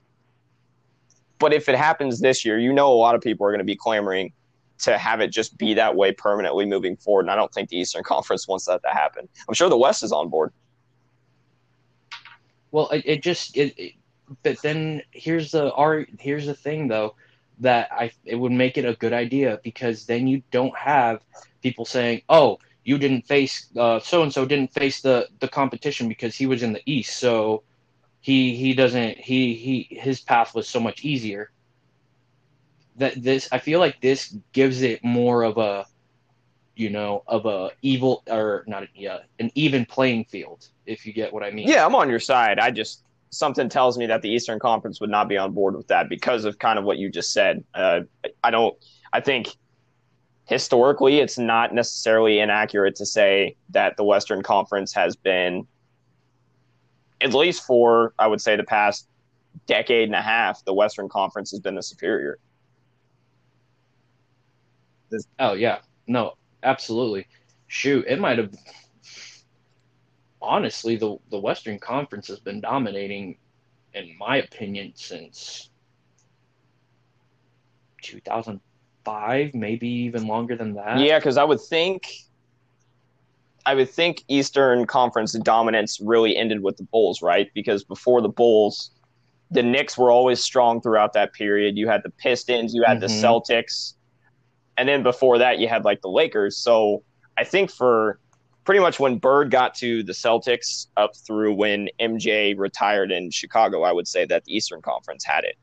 But 1.37 1.53
if 1.53 1.69
it 1.69 1.75
happens 1.75 2.19
this 2.19 2.43
year, 2.43 2.59
you 2.59 2.73
know 2.73 2.91
a 2.91 2.95
lot 2.95 3.15
of 3.15 3.21
people 3.21 3.45
are 3.45 3.51
going 3.51 3.59
to 3.59 3.65
be 3.65 3.75
clamoring 3.75 4.33
to 4.79 4.97
have 4.97 5.21
it 5.21 5.29
just 5.29 5.57
be 5.57 5.73
that 5.75 5.95
way 5.95 6.11
permanently 6.11 6.65
moving 6.65 6.97
forward. 6.97 7.21
And 7.21 7.31
I 7.31 7.35
don't 7.35 7.53
think 7.53 7.69
the 7.69 7.77
Eastern 7.77 8.03
Conference 8.05 8.47
wants 8.47 8.65
that 8.65 8.81
to 8.83 8.89
happen. 8.89 9.27
I'm 9.47 9.53
sure 9.53 9.69
the 9.69 9.77
West 9.77 10.03
is 10.03 10.11
on 10.11 10.29
board. 10.29 10.51
Well, 12.71 12.89
it, 12.89 13.03
it 13.05 13.23
just 13.23 13.55
it, 13.55 13.73
it 13.77 13.93
but 14.43 14.61
then 14.61 15.01
here's 15.11 15.51
the 15.51 15.73
art. 15.73 16.09
Here's 16.19 16.45
the 16.45 16.53
thing, 16.53 16.87
though, 16.87 17.15
that 17.59 17.89
I 17.91 18.11
it 18.25 18.35
would 18.35 18.51
make 18.51 18.77
it 18.77 18.85
a 18.85 18.93
good 18.95 19.13
idea 19.13 19.59
because 19.63 20.05
then 20.05 20.27
you 20.27 20.43
don't 20.51 20.77
have 20.77 21.21
people 21.63 21.83
saying, 21.83 22.21
"Oh, 22.29 22.59
you 22.89 22.97
didn't 22.97 23.27
face 23.27 23.67
so 23.75 24.23
and 24.23 24.33
so 24.33 24.45
didn't 24.45 24.73
face 24.73 25.01
the 25.01 25.27
the 25.41 25.47
competition 25.47 26.09
because 26.09 26.35
he 26.35 26.47
was 26.47 26.63
in 26.63 26.73
the 26.73 26.81
East, 26.87 27.19
so 27.19 27.61
he 28.19 28.55
he 28.55 28.73
doesn't 28.73 29.15
he 29.17 29.53
he 29.53 29.75
his 29.91 30.21
path 30.21 30.55
was 30.55 30.67
so 30.67 30.79
much 30.79 31.05
easier." 31.05 31.51
That 32.95 33.13
this 33.21 33.47
I 33.51 33.59
feel 33.59 33.79
like 33.79 34.01
this 34.01 34.35
gives 34.53 34.81
it 34.81 35.03
more 35.03 35.43
of 35.43 35.59
a 35.59 35.85
you 36.75 36.89
know 36.89 37.23
of 37.27 37.45
a 37.45 37.69
evil 37.83 38.23
or 38.27 38.63
not 38.65 38.83
yeah 38.95 39.19
an 39.37 39.51
even 39.53 39.85
playing 39.85 40.25
field 40.25 40.67
if 40.87 41.05
you 41.05 41.13
get 41.13 41.31
what 41.31 41.43
I 41.43 41.51
mean. 41.51 41.67
Yeah, 41.67 41.85
I'm 41.85 41.93
on 41.93 42.09
your 42.09 42.23
side. 42.33 42.57
I 42.57 42.71
just 42.71 43.03
something 43.29 43.69
tells 43.69 43.99
me 43.99 44.07
that 44.07 44.23
the 44.23 44.29
Eastern 44.29 44.57
Conference 44.57 44.99
would 44.99 45.11
not 45.11 45.29
be 45.29 45.37
on 45.37 45.51
board 45.51 45.75
with 45.75 45.87
that 45.89 46.09
because 46.09 46.43
of 46.43 46.57
kind 46.57 46.79
of 46.79 46.85
what 46.85 46.97
you 46.97 47.07
just 47.11 47.33
said. 47.33 47.63
Uh, 47.75 48.01
I 48.43 48.49
don't. 48.49 48.75
I 49.13 49.19
think 49.19 49.55
historically, 50.49 51.19
it's 51.19 51.37
not 51.37 51.75
necessarily 51.75 52.39
inaccurate 52.39 52.95
to 52.95 53.05
say 53.05 53.55
that 53.69 53.95
the 53.97 54.03
Western 54.03 54.41
Conference 54.41 54.91
has 54.93 55.15
been, 55.15 55.67
at 57.21 57.35
least 57.35 57.63
for 57.65 58.13
I 58.17 58.25
would 58.25 58.41
say 58.41 58.55
the 58.55 58.63
past 58.63 59.07
decade 59.67 60.09
and 60.09 60.15
a 60.15 60.21
half, 60.21 60.65
the 60.65 60.73
Western 60.73 61.07
Conference 61.07 61.51
has 61.51 61.59
been 61.59 61.75
the 61.75 61.83
superior. 61.83 62.39
Oh 65.37 65.53
yeah, 65.53 65.79
no, 66.07 66.33
absolutely. 66.63 67.27
Shoot, 67.67 68.05
it 68.07 68.19
might 68.19 68.39
have 68.39 68.51
honestly, 70.41 70.95
the 70.95 71.17
the 71.29 71.39
Western 71.39 71.77
Conference 71.77 72.27
has 72.27 72.39
been 72.39 72.59
dominating, 72.59 73.37
in 73.93 74.15
my 74.17 74.37
opinion, 74.37 74.93
since 74.95 75.69
2005, 79.05 79.53
maybe 79.53 79.87
even 79.87 80.27
longer 80.27 80.55
than 80.55 80.73
that. 80.75 80.99
Yeah, 80.99 81.19
because 81.19 81.37
I 81.37 81.43
would 81.43 81.61
think, 81.61 82.07
I 83.65 83.75
would 83.75 83.89
think 83.89 84.23
Eastern 84.27 84.85
Conference 84.85 85.33
dominance 85.33 85.99
really 85.99 86.35
ended 86.35 86.63
with 86.63 86.77
the 86.77 86.83
Bulls, 86.83 87.21
right? 87.21 87.49
Because 87.53 87.83
before 87.83 88.21
the 88.21 88.29
Bulls, 88.29 88.91
the 89.51 89.63
Knicks 89.63 89.97
were 89.97 90.11
always 90.11 90.43
strong 90.43 90.81
throughout 90.81 91.13
that 91.13 91.33
period. 91.33 91.77
You 91.77 91.87
had 91.87 92.03
the 92.03 92.11
Pistons, 92.11 92.73
you 92.73 92.83
had 92.83 92.99
mm-hmm. 92.99 93.07
the 93.07 93.07
Celtics, 93.07 93.93
and 94.77 94.87
then 94.87 95.03
before 95.03 95.37
that, 95.39 95.59
you 95.59 95.67
had 95.67 95.85
like 95.85 96.01
the 96.01 96.09
Lakers. 96.09 96.57
So 96.57 97.03
I 97.37 97.43
think 97.43 97.71
for 97.71 98.19
pretty 98.63 98.79
much 98.79 98.99
when 98.99 99.17
Bird 99.17 99.49
got 99.49 99.73
to 99.75 100.03
the 100.03 100.13
Celtics 100.13 100.87
up 100.95 101.15
through 101.15 101.53
when 101.53 101.89
MJ 101.99 102.57
retired 102.57 103.11
in 103.11 103.31
Chicago, 103.31 103.83
I 103.83 103.91
would 103.91 104.07
say 104.07 104.25
that 104.25 104.45
the 104.45 104.55
Eastern 104.55 104.81
Conference 104.81 105.25
had 105.25 105.43
it. 105.43 105.55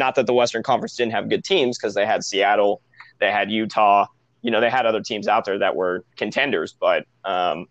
Not 0.00 0.14
that 0.14 0.26
the 0.26 0.32
Western 0.32 0.62
Conference 0.62 0.96
didn't 0.96 1.12
have 1.12 1.28
good 1.28 1.44
teams 1.44 1.76
because 1.76 1.92
they 1.94 2.06
had 2.06 2.24
Seattle, 2.24 2.80
they 3.18 3.30
had 3.30 3.50
Utah, 3.50 4.06
you 4.40 4.50
know, 4.50 4.58
they 4.58 4.70
had 4.70 4.86
other 4.86 5.02
teams 5.02 5.28
out 5.28 5.44
there 5.44 5.58
that 5.58 5.76
were 5.76 6.06
contenders, 6.16 6.72
but 6.72 7.04
um, 7.26 7.66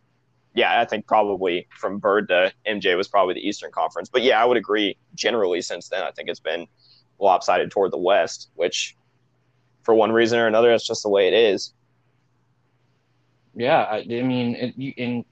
yeah, 0.53 0.79
I 0.79 0.85
think 0.85 1.07
probably 1.07 1.67
from 1.75 1.97
Bird 1.97 2.27
to 2.27 2.53
MJ 2.67 2.95
was 2.95 3.07
probably 3.07 3.33
the 3.33 3.47
Eastern 3.47 3.71
Conference. 3.71 4.09
But 4.09 4.21
yeah, 4.21 4.39
I 4.39 4.45
would 4.45 4.57
agree. 4.57 4.95
Generally, 5.15 5.63
since 5.63 5.89
then, 5.89 6.03
I 6.03 6.11
think 6.11 6.29
it's 6.29 6.39
been 6.39 6.67
lopsided 7.17 7.71
toward 7.71 7.91
the 7.91 7.97
West, 7.97 8.49
which 8.53 8.95
for 9.81 9.95
one 9.95 10.11
reason 10.11 10.37
or 10.37 10.45
another, 10.45 10.69
that's 10.69 10.85
just 10.85 11.01
the 11.01 11.09
way 11.09 11.27
it 11.27 11.33
is. 11.33 11.73
Yeah, 13.55 13.81
I, 13.81 13.97
I 13.97 14.21
mean, 14.21 14.55
it, 14.55 14.75
in 14.77 15.25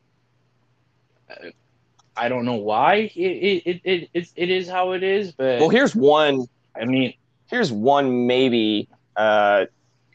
I 2.16 2.28
don't 2.28 2.44
know 2.44 2.56
why 2.56 3.12
it 3.16 3.20
it, 3.20 3.82
it 3.84 4.10
it 4.16 4.30
it 4.36 4.50
is 4.50 4.68
how 4.68 4.94
it 4.94 5.04
is, 5.04 5.32
but 5.32 5.60
well, 5.60 5.70
here's 5.70 5.96
one. 5.96 6.48
I 6.80 6.86
mean, 6.86 7.14
here's 7.48 7.72
one 7.72 8.28
maybe 8.28 8.90
uh, 9.16 9.66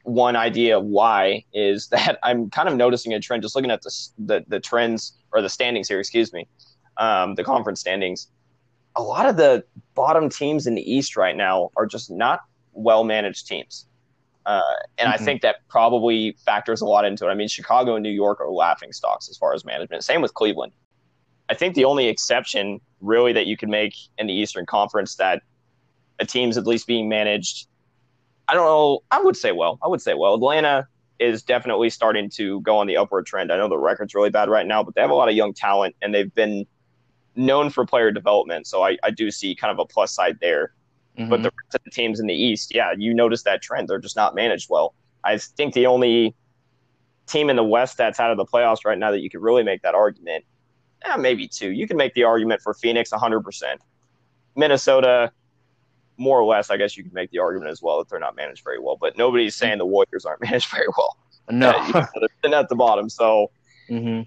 one 0.04 0.36
idea 0.36 0.80
why 0.80 1.44
is 1.52 1.88
that 1.92 2.18
I'm 2.22 2.50
kind 2.50 2.68
of 2.68 2.76
noticing 2.76 3.12
a 3.12 3.20
trend 3.20 3.42
just 3.42 3.54
looking 3.54 3.70
at 3.70 3.82
the 3.82 4.08
the, 4.18 4.44
the 4.48 4.60
trends 4.60 5.14
or 5.32 5.42
the 5.42 5.48
standings 5.48 5.88
here, 5.88 6.00
excuse 6.00 6.32
me, 6.32 6.46
um, 6.96 7.34
the 7.34 7.44
conference 7.44 7.80
standings. 7.80 8.28
A 8.96 9.02
lot 9.02 9.26
of 9.26 9.36
the 9.36 9.64
bottom 9.94 10.28
teams 10.28 10.66
in 10.66 10.74
the 10.74 10.92
East 10.92 11.16
right 11.16 11.34
now 11.34 11.70
are 11.76 11.86
just 11.86 12.10
not 12.10 12.40
well 12.72 13.04
managed 13.04 13.46
teams. 13.46 13.86
Uh, 14.44 14.60
and 14.98 15.06
mm-hmm. 15.06 15.22
I 15.22 15.24
think 15.24 15.42
that 15.42 15.56
probably 15.68 16.36
factors 16.44 16.80
a 16.80 16.84
lot 16.84 17.04
into 17.04 17.26
it. 17.26 17.30
I 17.30 17.34
mean, 17.34 17.48
Chicago 17.48 17.94
and 17.94 18.02
New 18.02 18.10
York 18.10 18.40
are 18.40 18.50
laughing 18.50 18.92
stocks 18.92 19.28
as 19.30 19.36
far 19.38 19.54
as 19.54 19.64
management. 19.64 20.04
Same 20.04 20.20
with 20.20 20.34
Cleveland. 20.34 20.72
I 21.48 21.54
think 21.54 21.74
the 21.74 21.84
only 21.84 22.08
exception, 22.08 22.80
really, 23.00 23.32
that 23.32 23.46
you 23.46 23.56
can 23.56 23.70
make 23.70 23.94
in 24.18 24.26
the 24.26 24.32
Eastern 24.32 24.66
Conference 24.66 25.16
that 25.16 25.42
a 26.18 26.26
team's 26.26 26.56
at 26.56 26.66
least 26.66 26.86
being 26.86 27.08
managed 27.08 27.66
I 28.48 28.54
don't 28.54 28.66
know. 28.66 29.02
I 29.10 29.20
would 29.22 29.36
say 29.36 29.52
well. 29.52 29.78
I 29.82 29.88
would 29.88 30.02
say 30.02 30.14
well. 30.14 30.34
Atlanta 30.34 30.86
is 31.18 31.42
definitely 31.42 31.88
starting 31.88 32.28
to 32.30 32.60
go 32.60 32.76
on 32.76 32.86
the 32.86 32.96
upward 32.96 33.24
trend. 33.24 33.52
I 33.52 33.56
know 33.56 33.68
the 33.68 33.78
record's 33.78 34.14
really 34.14 34.30
bad 34.30 34.48
right 34.48 34.66
now, 34.66 34.82
but 34.82 34.94
they 34.94 35.00
have 35.00 35.10
a 35.10 35.14
lot 35.14 35.28
of 35.28 35.34
young 35.34 35.54
talent 35.54 35.94
and 36.02 36.14
they've 36.14 36.34
been 36.34 36.66
known 37.36 37.70
for 37.70 37.86
player 37.86 38.10
development. 38.10 38.66
So 38.66 38.82
I, 38.82 38.98
I 39.02 39.10
do 39.10 39.30
see 39.30 39.54
kind 39.54 39.70
of 39.70 39.78
a 39.78 39.86
plus 39.86 40.12
side 40.12 40.38
there. 40.40 40.74
Mm-hmm. 41.18 41.30
But 41.30 41.42
the 41.42 41.50
rest 41.50 41.74
of 41.74 41.80
the 41.84 41.90
teams 41.90 42.20
in 42.20 42.26
the 42.26 42.34
East, 42.34 42.74
yeah, 42.74 42.92
you 42.96 43.14
notice 43.14 43.42
that 43.44 43.62
trend. 43.62 43.88
They're 43.88 43.98
just 43.98 44.16
not 44.16 44.34
managed 44.34 44.68
well. 44.68 44.94
I 45.24 45.38
think 45.38 45.72
the 45.72 45.86
only 45.86 46.34
team 47.26 47.48
in 47.48 47.56
the 47.56 47.64
West 47.64 47.96
that's 47.96 48.18
out 48.18 48.30
of 48.30 48.36
the 48.36 48.44
playoffs 48.44 48.84
right 48.84 48.98
now 48.98 49.10
that 49.12 49.20
you 49.20 49.30
could 49.30 49.40
really 49.40 49.62
make 49.62 49.82
that 49.82 49.94
argument, 49.94 50.44
eh, 51.04 51.16
maybe 51.16 51.46
two. 51.46 51.70
You 51.70 51.86
can 51.86 51.96
make 51.96 52.14
the 52.14 52.24
argument 52.24 52.60
for 52.60 52.74
Phoenix 52.74 53.10
100%. 53.10 53.76
Minnesota, 54.56 55.32
more 56.22 56.40
or 56.40 56.44
less, 56.44 56.70
I 56.70 56.76
guess 56.76 56.96
you 56.96 57.02
can 57.02 57.12
make 57.12 57.30
the 57.30 57.38
argument 57.38 57.70
as 57.70 57.82
well 57.82 57.98
that 57.98 58.08
they're 58.08 58.20
not 58.20 58.36
managed 58.36 58.64
very 58.64 58.78
well. 58.78 58.96
But 59.00 59.18
nobody's 59.18 59.56
saying 59.56 59.78
the 59.78 59.86
Warriors 59.86 60.24
aren't 60.24 60.40
managed 60.42 60.70
very 60.70 60.88
well. 60.96 61.16
No, 61.50 61.70
uh, 61.70 62.06
they're 62.14 62.28
sitting 62.42 62.54
at 62.54 62.68
the 62.68 62.76
bottom. 62.76 63.08
So 63.10 63.50
mm-hmm. 63.90 64.22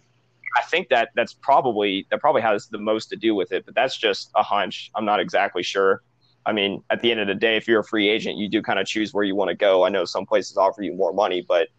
I 0.58 0.62
think 0.64 0.90
that 0.90 1.10
that's 1.16 1.34
probably 1.34 2.06
that 2.12 2.20
probably 2.20 2.42
has 2.42 2.68
the 2.68 2.78
most 2.78 3.08
to 3.10 3.16
do 3.16 3.34
with 3.34 3.52
it. 3.52 3.66
But 3.66 3.76
that's 3.76 3.98
just 3.98 4.30
a 4.36 4.44
hunch. 4.44 4.92
I'm 4.96 5.06
not 5.06 5.20
exactly 5.20 5.64
sure. 5.64 6.02
I 6.46 6.52
mean, 6.52 6.84
at 6.92 7.02
the 7.02 7.12
end 7.12 7.22
of 7.22 7.28
the 7.28 7.36
day, 7.36 7.58
if 7.58 7.68
you're 7.68 7.80
a 7.80 7.84
free 7.84 8.08
agent, 8.08 8.38
you 8.38 8.48
do 8.48 8.62
kind 8.62 8.78
of 8.78 8.86
choose 8.86 9.14
where 9.14 9.24
you 9.24 9.36
want 9.36 9.50
to 9.50 9.56
go. 9.56 9.84
I 9.84 9.90
know 9.90 10.06
some 10.06 10.26
places 10.26 10.58
offer 10.58 10.84
you 10.84 10.94
more 10.94 11.12
money, 11.12 11.44
but 11.48 11.70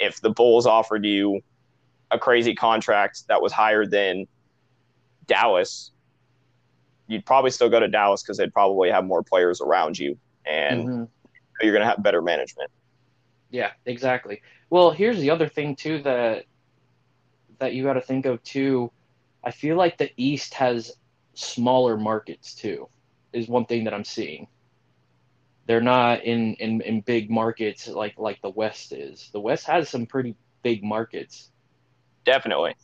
if 0.00 0.20
the 0.20 0.30
Bulls 0.30 0.66
offered 0.66 1.04
you 1.04 1.40
a 2.10 2.18
crazy 2.18 2.54
contract 2.54 3.28
that 3.28 3.40
was 3.40 3.52
higher 3.52 3.86
than 3.86 4.26
Dallas, 5.26 5.92
you'd 7.06 7.24
probably 7.24 7.50
still 7.50 7.68
go 7.68 7.80
to 7.80 7.88
Dallas 7.88 8.22
because 8.22 8.36
they'd 8.36 8.52
probably 8.52 8.90
have 8.90 9.04
more 9.04 9.22
players 9.22 9.60
around 9.60 9.98
you, 9.98 10.18
and 10.44 10.88
mm-hmm. 10.88 11.04
you're 11.62 11.72
going 11.72 11.82
to 11.82 11.88
have 11.88 12.02
better 12.02 12.22
management. 12.22 12.70
Yeah, 13.50 13.72
exactly. 13.84 14.42
Well, 14.70 14.90
here's 14.90 15.18
the 15.18 15.30
other 15.30 15.48
thing 15.48 15.76
too 15.76 16.02
that 16.02 16.44
that 17.58 17.72
you 17.72 17.84
got 17.84 17.94
to 17.94 18.00
think 18.00 18.26
of 18.26 18.42
too. 18.42 18.90
I 19.42 19.50
feel 19.50 19.76
like 19.76 19.96
the 19.96 20.10
East 20.16 20.54
has 20.54 20.92
smaller 21.34 21.96
markets 21.96 22.54
too. 22.54 22.88
Is 23.32 23.48
one 23.48 23.66
thing 23.66 23.84
that 23.84 23.94
I'm 23.94 24.04
seeing. 24.04 24.48
They're 25.66 25.80
not 25.80 26.24
in, 26.24 26.54
in, 26.54 26.80
in 26.80 27.00
big 27.00 27.28
markets 27.30 27.88
like 27.88 28.18
like 28.18 28.40
the 28.40 28.50
West 28.50 28.92
is. 28.92 29.30
The 29.32 29.40
West 29.40 29.66
has 29.66 29.88
some 29.88 30.06
pretty 30.06 30.34
big 30.62 30.82
markets. 30.82 31.50
Definitely. 32.24 32.74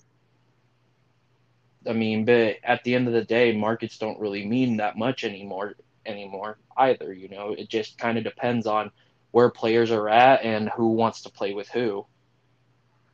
I 1.88 1.92
mean, 1.92 2.25
but 2.25 2.57
at 2.62 2.85
the 2.85 2.95
end 2.95 3.09
of 3.09 3.14
the 3.14 3.25
day, 3.25 3.53
markets 3.53 3.99
don't 3.99 4.18
really 4.21 4.47
mean 4.47 4.77
that 4.77 4.97
much 4.97 5.25
anymore 5.25 5.75
anymore 6.07 6.59
either. 6.77 7.12
You 7.12 7.29
know, 7.29 7.51
it 7.51 7.68
just 7.68 7.99
kind 7.99 8.18
of 8.18 8.25
depends 8.25 8.66
on 8.66 8.90
where 9.33 9.51
players 9.51 9.90
are 9.90 10.09
at 10.09 10.45
and 10.45 10.68
who 10.71 10.88
wants 10.88 11.23
to 11.23 11.31
play 11.31 11.55
with 11.55 11.68
who. 11.68 12.07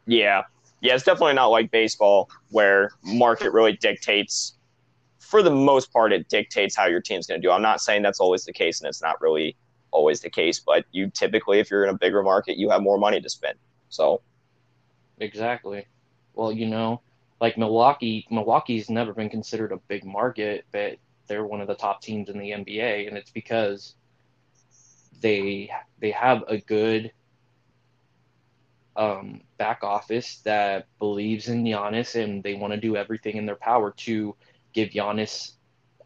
Yeah, 0.07 0.43
yeah, 0.81 0.95
it's 0.95 1.05
definitely 1.05 1.35
not 1.35 1.47
like 1.47 1.71
baseball 1.71 2.31
where 2.51 2.91
market 3.03 3.53
really 3.53 3.75
dictates. 3.75 4.55
For 5.19 5.43
the 5.43 5.51
most 5.51 5.93
part, 5.93 6.13
it 6.13 6.29
dictates 6.29 6.77
how 6.77 6.87
your 6.87 7.01
team's 7.01 7.27
going 7.27 7.41
to 7.41 7.47
do. 7.47 7.51
I'm 7.51 7.63
not 7.63 7.81
saying 7.81 8.03
that's 8.03 8.21
always 8.21 8.45
the 8.45 8.53
case, 8.53 8.81
and 8.81 8.89
it's 8.89 9.03
not 9.03 9.21
really 9.21 9.57
always 9.91 10.21
the 10.21 10.31
case. 10.31 10.61
But 10.61 10.85
you 10.93 11.11
typically, 11.11 11.59
if 11.59 11.71
you're 11.71 11.85
in 11.85 11.91
a 11.91 11.99
bigger 11.99 12.23
market, 12.23 12.57
you 12.57 12.71
have 12.71 12.81
more 12.81 12.99
money 12.99 13.21
to 13.21 13.29
spend. 13.29 13.59
So, 13.89 14.23
exactly. 15.19 15.87
Well, 16.35 16.53
you 16.53 16.67
know, 16.67 17.03
like 17.41 17.57
Milwaukee, 17.57 18.27
Milwaukee's 18.31 18.91
never 18.91 19.13
been 19.13 19.29
considered 19.29 19.73
a 19.73 19.77
big 19.89 20.05
market, 20.05 20.65
but 20.73 20.97
they're 21.27 21.45
one 21.45 21.61
of 21.61 21.69
the 21.69 21.75
top 21.75 22.03
teams 22.03 22.29
in 22.29 22.39
the 22.39 22.51
NBA, 22.51 23.07
and 23.07 23.17
it's 23.17 23.31
because 23.31 23.95
they 25.21 25.71
they 26.01 26.11
have 26.11 26.45
a 26.49 26.59
good 26.59 27.13
um, 28.97 29.43
back 29.59 29.85
office 29.85 30.39
that 30.45 30.87
believes 30.99 31.49
in 31.49 31.63
Giannis, 31.63 32.21
and 32.21 32.43
they 32.43 32.55
want 32.55 32.73
to 32.73 32.81
do 32.81 32.97
everything 32.97 33.37
in 33.37 33.47
their 33.47 33.57
power 33.57 33.93
to 33.99 34.35
give 34.73 34.91
Giannis 34.91 35.53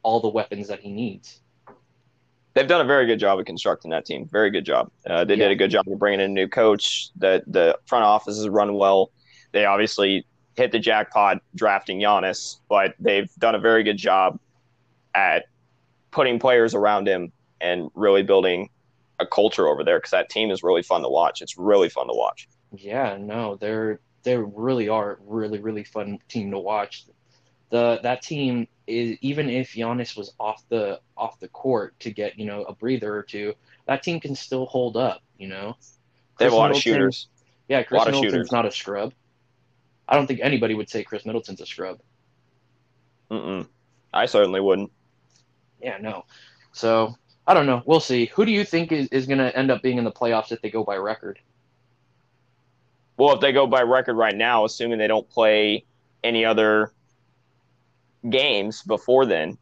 all 0.03 0.21
the 0.21 0.29
weapons 0.29 0.69
that 0.69 0.81
he 0.81 0.91
needs. 0.91 1.41
They've 2.55 2.69
done 2.69 2.83
a 2.83 2.85
very 2.85 3.07
good 3.07 3.19
job 3.19 3.39
of 3.39 3.47
constructing 3.47 3.91
that 3.93 4.05
team. 4.05 4.29
Very 4.31 4.51
good 4.51 4.67
job. 4.67 4.91
Uh, 5.07 5.25
they 5.25 5.35
yeah. 5.35 5.45
did 5.45 5.53
a 5.53 5.57
good 5.57 5.71
job 5.71 5.89
of 5.89 5.99
bringing 5.99 6.21
in 6.21 6.31
a 6.31 6.35
new 6.35 6.49
coach. 6.49 7.09
The 7.17 7.43
the 7.47 7.79
front 7.87 8.05
office 8.05 8.37
has 8.37 8.49
run 8.49 8.75
well. 8.75 9.11
They 9.53 9.65
obviously 9.65 10.27
hit 10.57 10.73
the 10.73 10.79
jackpot 10.79 11.39
drafting 11.55 11.99
Giannis, 11.99 12.59
but 12.69 12.95
they've 12.99 13.33
done 13.39 13.55
a 13.55 13.59
very 13.59 13.83
good 13.83 13.97
job 13.97 14.39
at 15.15 15.47
putting 16.11 16.39
players 16.39 16.75
around 16.75 17.09
him 17.09 17.33
and 17.61 17.91
really 17.95 18.23
building 18.23 18.69
a 19.19 19.27
culture 19.27 19.69
over 19.69 19.85
there 19.85 19.99
because 19.99 20.11
that 20.11 20.29
team 20.29 20.51
is 20.51 20.63
really 20.63 20.83
fun 20.83 21.03
to 21.03 21.09
watch. 21.09 21.43
It's 21.43 21.57
really 21.57 21.89
fun 21.89 22.07
to 22.09 22.15
watch. 22.15 22.49
Yeah, 22.73 23.17
no, 23.19 23.57
they're 23.57 24.01
they 24.23 24.37
really 24.37 24.89
are 24.89 25.19
really 25.27 25.59
really 25.59 25.85
fun 25.85 26.19
team 26.29 26.51
to 26.51 26.59
watch. 26.59 27.07
The 27.71 28.01
that 28.03 28.23
team 28.23 28.69
is 28.87 29.17
even 29.21 29.49
if 29.49 29.73
Giannis 29.73 30.17
was 30.17 30.33
off 30.39 30.63
the 30.69 31.01
off 31.17 31.39
the 31.41 31.49
court 31.49 31.99
to 32.01 32.11
get 32.11 32.39
you 32.39 32.45
know 32.45 32.65
a 32.65 32.75
breather 32.75 33.15
or 33.15 33.23
two, 33.23 33.55
that 33.87 34.03
team 34.03 34.21
can 34.21 34.35
still 34.35 34.67
hold 34.67 34.97
up. 34.97 35.23
You 35.39 35.49
know, 35.49 35.77
they 36.39 36.45
have 36.45 36.53
a 36.53 36.57
lot 36.57 36.71
of 36.71 36.77
shooters. 36.77 37.29
Yeah, 37.69 37.83
Khris 37.83 38.05
Middleton's 38.07 38.53
not 38.53 38.67
a 38.67 38.71
scrub. 38.71 39.15
I 40.13 40.17
don't 40.17 40.27
think 40.27 40.41
anybody 40.43 40.75
would 40.75 40.91
say 40.91 41.03
Khris 41.03 41.25
Middleton's 41.25 41.63
a 41.63 41.67
scrub. 41.67 41.99
Mm-mm. 43.31 43.67
I 44.13 44.27
certainly 44.27 44.61
wouldn't. 44.61 44.93
Yeah, 45.81 45.97
no. 45.99 46.27
So 46.73 47.17
I 47.47 47.55
don't 47.55 47.65
know. 47.65 47.83
We'll 47.87 47.99
see. 47.99 48.27
Who 48.27 48.45
do 48.45 48.53
you 48.53 48.63
think 48.63 48.93
is, 48.93 49.09
is 49.09 49.27
going 49.27 49.39
to 49.39 49.57
end 49.57 49.71
up 49.71 49.81
being 49.81 49.97
in 49.97 50.05
the 50.05 50.13
playoffs 50.13 50.53
if 50.53 50.61
they 50.61 50.69
go 50.69 50.85
by 50.85 50.97
record? 50.97 51.39
Well, 53.17 53.35
if 53.35 53.41
they 53.41 53.53
go 53.53 53.67
by 53.67 53.81
record 53.85 54.19
right 54.19 54.37
now, 54.37 54.67
assuming 54.67 54.99
they 54.99 55.07
don't 55.07 55.29
play 55.31 55.87
any 56.23 56.45
other 56.45 56.93
games 58.29 58.83
before 58.83 59.25
then, 59.25 59.57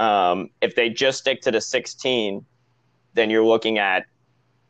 um, 0.00 0.50
if 0.60 0.74
they 0.74 0.90
just 0.90 1.18
stick 1.20 1.40
to 1.42 1.52
the 1.52 1.60
16, 1.60 2.44
then 3.14 3.30
you're 3.30 3.46
looking 3.46 3.78
at. 3.78 4.06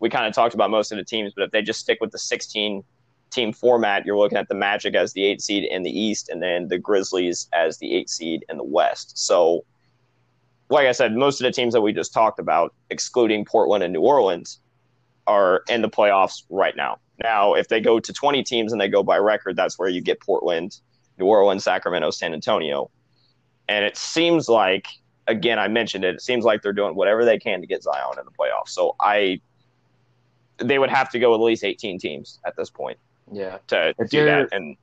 We 0.01 0.11
kind 0.11 0.27
of 0.27 0.35
talked 0.35 0.55
about 0.55 0.71
most 0.71 0.93
of 0.93 0.99
the 0.99 1.05
teams, 1.05 1.33
but 1.35 1.45
if 1.45 1.51
they 1.51 1.63
just 1.63 1.81
stick 1.81 1.97
with 2.03 2.13
the 2.13 2.19
16 2.19 2.85
team 3.31 3.53
format, 3.53 4.07
you're 4.07 4.19
looking 4.19 4.39
at 4.39 4.49
the 4.49 4.55
Magic 4.55 4.95
as 4.95 5.13
the 5.13 5.25
eight 5.25 5.41
seed 5.41 5.65
in 5.65 5.83
the 5.83 5.91
East, 5.91 6.29
and 6.29 6.43
then 6.43 6.69
the 6.69 6.79
Grizzlies 6.79 7.49
as 7.53 7.79
the 7.79 7.95
eight 7.95 8.09
seed 8.09 8.45
in 8.49 8.57
the 8.57 8.65
West. 8.65 9.19
So, 9.19 9.65
like 10.71 10.87
I 10.87 10.93
said, 10.93 11.15
most 11.15 11.41
of 11.41 11.45
the 11.45 11.53
teams 11.53 11.75
that 11.75 11.81
we 11.81 11.93
just 11.93 12.13
talked 12.13 12.39
about, 12.39 12.75
excluding 12.91 13.45
Portland 13.45 13.83
and 13.83 13.93
New 13.93 14.03
Orleans, 14.03 14.61
are 15.27 15.63
in 15.69 15.83
the 15.83 15.89
playoffs 15.89 16.43
right 16.49 16.77
now. 16.77 16.99
Now, 17.23 17.55
if 17.55 17.69
they 17.69 17.81
go 17.81 18.01
to 18.01 18.13
20 18.13 18.43
teams 18.43 18.73
and 18.73 18.81
they 18.81 18.89
go 18.89 19.03
by 19.03 19.19
record, 19.19 19.57
that's 19.57 19.79
where 19.79 19.89
you 19.89 20.01
get 20.01 20.21
Portland, 20.21 20.81
New 21.19 21.27
Orleans, 21.27 21.65
Sacramento, 21.65 22.11
San 22.11 22.33
Antonio. 22.33 22.91
And 23.69 23.85
it 23.85 23.97
seems 23.97 24.49
like, 24.49 24.87
again, 25.27 25.59
I 25.59 25.69
mentioned 25.69 26.05
it, 26.05 26.17
it 26.17 26.23
seems 26.23 26.45
like 26.45 26.63
they're 26.63 26.73
doing 26.73 26.95
whatever 26.95 27.25
they 27.25 27.39
can 27.39 27.61
to 27.61 27.67
get 27.67 27.83
Zion 27.83 28.19
in 28.19 28.25
the 28.25 28.31
playoffs. 28.31 28.69
So 28.69 28.95
I, 29.01 29.41
they 30.59 30.79
would 30.79 30.91
have 30.91 31.11
to 31.11 31.19
go 31.19 31.35
at 31.35 31.41
least 31.41 31.65
18 31.65 31.99
teams 31.99 32.39
at 32.47 32.57
this 32.57 32.71
point. 32.71 32.99
Yeah. 33.33 33.59
To 33.69 33.95
if 33.99 34.11
do 34.11 34.25
that 34.25 34.49
and 34.53 34.77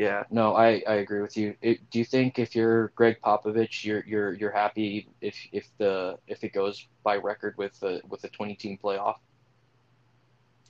yeah, 0.00 0.24
no, 0.30 0.54
I, 0.54 0.82
I 0.88 0.94
agree 0.94 1.20
with 1.20 1.36
you. 1.36 1.54
It, 1.60 1.90
do 1.90 1.98
you 1.98 2.06
think 2.06 2.38
if 2.38 2.56
you're 2.56 2.88
Gregg 2.94 3.18
Popovich, 3.22 3.84
you're 3.84 4.02
you're 4.06 4.32
you're 4.32 4.50
happy 4.50 5.06
if 5.20 5.36
if 5.52 5.66
the 5.76 6.16
if 6.26 6.42
it 6.42 6.54
goes 6.54 6.86
by 7.02 7.16
record 7.16 7.54
with 7.58 7.78
the 7.80 8.00
with 8.08 8.22
the 8.22 8.30
20 8.30 8.54
team 8.54 8.78
playoff? 8.82 9.16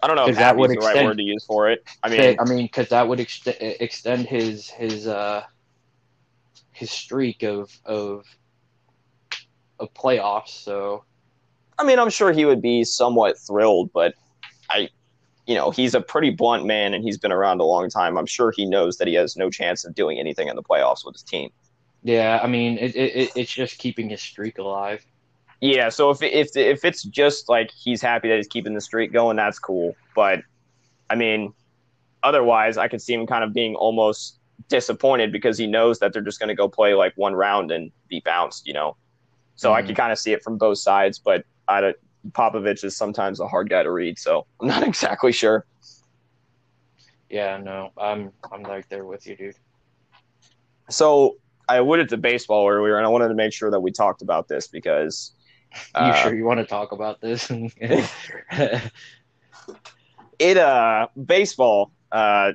I 0.02 0.08
don't 0.08 0.16
know 0.16 0.26
if 0.26 0.34
that 0.36 0.56
would 0.56 0.70
is 0.70 0.76
the 0.78 0.84
right 0.84 1.04
word 1.04 1.18
to 1.18 1.22
use 1.22 1.44
for 1.44 1.70
it. 1.70 1.84
I 2.02 2.08
mean, 2.08 2.36
I 2.40 2.44
mean, 2.44 2.64
because 2.64 2.88
that 2.88 3.06
would 3.06 3.20
ext- 3.20 3.54
extend 3.80 4.26
his 4.26 4.68
his 4.68 5.06
uh 5.06 5.44
his 6.72 6.90
streak 6.90 7.44
of 7.44 7.70
of 7.84 8.24
of 9.78 9.94
playoffs. 9.94 10.48
So 10.48 11.04
I 11.78 11.84
mean, 11.84 12.00
I'm 12.00 12.10
sure 12.10 12.32
he 12.32 12.46
would 12.46 12.62
be 12.62 12.82
somewhat 12.82 13.38
thrilled, 13.38 13.92
but 13.92 14.14
I, 14.68 14.88
you 15.50 15.56
know, 15.56 15.72
he's 15.72 15.94
a 15.96 16.00
pretty 16.00 16.30
blunt 16.30 16.64
man 16.64 16.94
and 16.94 17.02
he's 17.02 17.18
been 17.18 17.32
around 17.32 17.60
a 17.60 17.64
long 17.64 17.90
time. 17.90 18.16
I'm 18.16 18.24
sure 18.26 18.52
he 18.56 18.64
knows 18.64 18.98
that 18.98 19.08
he 19.08 19.14
has 19.14 19.36
no 19.36 19.50
chance 19.50 19.84
of 19.84 19.96
doing 19.96 20.16
anything 20.16 20.46
in 20.46 20.54
the 20.54 20.62
playoffs 20.62 21.04
with 21.04 21.16
his 21.16 21.24
team. 21.24 21.50
yeah, 22.04 22.38
I 22.40 22.46
mean, 22.46 22.78
it, 22.78 22.94
it 22.94 23.16
it- 23.22 23.32
it's 23.34 23.52
just 23.52 23.76
keeping 23.78 24.08
his 24.10 24.22
streak 24.22 24.58
alive. 24.58 25.04
Yeah, 25.60 25.88
so 25.88 26.10
if 26.10 26.22
if 26.22 26.56
if 26.56 26.84
it's 26.84 27.02
just 27.02 27.48
like 27.48 27.70
he's 27.72 28.00
happy 28.00 28.28
that 28.28 28.36
he's 28.36 28.46
keeping 28.46 28.74
the 28.74 28.80
streak 28.80 29.12
going, 29.12 29.36
that's 29.36 29.58
cool. 29.58 29.96
But 30.14 30.42
I 31.10 31.16
mean, 31.16 31.52
otherwise, 32.22 32.78
I 32.78 32.86
could 32.86 33.02
see 33.02 33.12
him 33.14 33.26
kind 33.26 33.42
of 33.42 33.52
being 33.52 33.74
almost 33.74 34.38
disappointed 34.68 35.32
because 35.32 35.58
he 35.58 35.66
knows 35.66 35.98
that 35.98 36.12
they're 36.12 36.22
just 36.22 36.38
going 36.38 36.48
to 36.48 36.54
go 36.54 36.68
play 36.68 36.94
like 36.94 37.12
one 37.16 37.34
round 37.34 37.72
and 37.72 37.90
be 38.08 38.20
bounced, 38.24 38.66
you 38.68 38.72
know. 38.72 38.96
So 39.56 39.72
I 39.74 39.82
Mhm. 39.82 39.86
could 39.88 39.96
kind 39.96 40.12
of 40.12 40.18
see 40.18 40.32
it 40.32 40.42
from 40.44 40.58
both 40.58 40.78
sides, 40.78 41.18
but 41.18 41.44
I 41.66 41.80
don't- 41.80 41.96
Popovich 42.32 42.84
is 42.84 42.96
sometimes 42.96 43.40
a 43.40 43.48
hard 43.48 43.70
guy 43.70 43.82
to 43.82 43.90
read, 43.90 44.18
so 44.18 44.46
I'm 44.60 44.68
not 44.68 44.82
exactly 44.86 45.32
sure. 45.32 45.66
Yeah, 47.28 47.58
no, 47.58 47.90
I'm 47.96 48.32
I'm 48.52 48.62
right 48.62 48.84
there 48.88 49.04
with 49.04 49.26
you, 49.26 49.36
dude. 49.36 49.54
So 50.88 51.36
I 51.68 51.76
alluded 51.76 52.08
to 52.10 52.16
baseball 52.16 52.68
earlier, 52.68 52.96
and 52.96 53.06
I 53.06 53.08
wanted 53.08 53.28
to 53.28 53.34
make 53.34 53.52
sure 53.52 53.70
that 53.70 53.80
we 53.80 53.92
talked 53.92 54.22
about 54.22 54.48
this 54.48 54.66
because 54.66 55.32
You 55.72 55.80
uh, 55.94 56.14
sure 56.14 56.34
you 56.34 56.44
want 56.44 56.58
to 56.58 56.66
talk 56.66 56.92
about 56.92 57.20
this? 57.20 57.50
it 60.38 60.56
uh 60.56 61.06
baseball 61.26 61.92
uh 62.10 62.52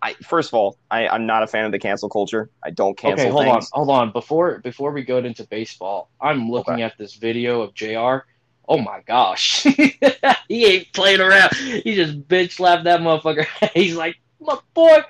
I 0.00 0.14
first 0.22 0.50
of 0.50 0.54
all 0.54 0.78
I, 0.90 1.08
I'm 1.08 1.26
not 1.26 1.42
a 1.42 1.46
fan 1.46 1.66
of 1.66 1.72
the 1.72 1.78
cancel 1.78 2.08
culture. 2.08 2.50
I 2.62 2.70
don't 2.70 2.96
cancel 2.96 3.26
okay, 3.26 3.32
hold 3.32 3.44
things. 3.44 3.70
on, 3.72 3.86
hold 3.86 3.90
on. 3.90 4.12
Before 4.12 4.58
before 4.60 4.92
we 4.92 5.02
go 5.02 5.18
into 5.18 5.46
baseball, 5.46 6.10
I'm 6.20 6.50
looking 6.50 6.82
at 6.82 6.96
this 6.98 7.14
video 7.14 7.60
of 7.60 7.74
J.R. 7.74 8.24
Oh 8.66 8.78
my 8.78 9.02
gosh, 9.06 9.62
he 10.48 10.64
ain't 10.64 10.92
playing 10.92 11.20
around. 11.20 11.54
He 11.54 11.94
just 11.94 12.26
bitch 12.28 12.52
slapped 12.52 12.84
that 12.84 13.00
motherfucker. 13.00 13.46
He's 13.74 13.96
like, 13.96 14.16
my 14.40 14.58
boy, 14.72 15.00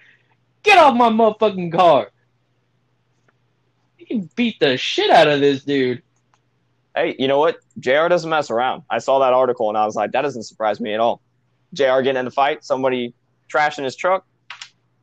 get 0.62 0.78
off 0.78 0.96
my 0.96 1.08
motherfucking 1.08 1.72
car. 1.72 2.10
He 3.96 4.06
can 4.06 4.28
beat 4.34 4.58
the 4.58 4.76
shit 4.76 5.10
out 5.10 5.28
of 5.28 5.40
this 5.40 5.64
dude. 5.64 6.02
Hey, 6.96 7.14
you 7.18 7.28
know 7.28 7.38
what? 7.38 7.58
JR 7.78 8.08
doesn't 8.08 8.28
mess 8.28 8.50
around. 8.50 8.82
I 8.90 8.98
saw 8.98 9.18
that 9.20 9.32
article 9.32 9.68
and 9.68 9.78
I 9.78 9.84
was 9.84 9.96
like, 9.96 10.12
that 10.12 10.22
doesn't 10.22 10.44
surprise 10.44 10.80
me 10.80 10.92
at 10.94 11.00
all. 11.00 11.20
JR 11.72 12.00
getting 12.02 12.16
in 12.16 12.24
the 12.24 12.30
fight, 12.30 12.64
somebody 12.64 13.14
trashing 13.48 13.84
his 13.84 13.96
truck, 13.96 14.24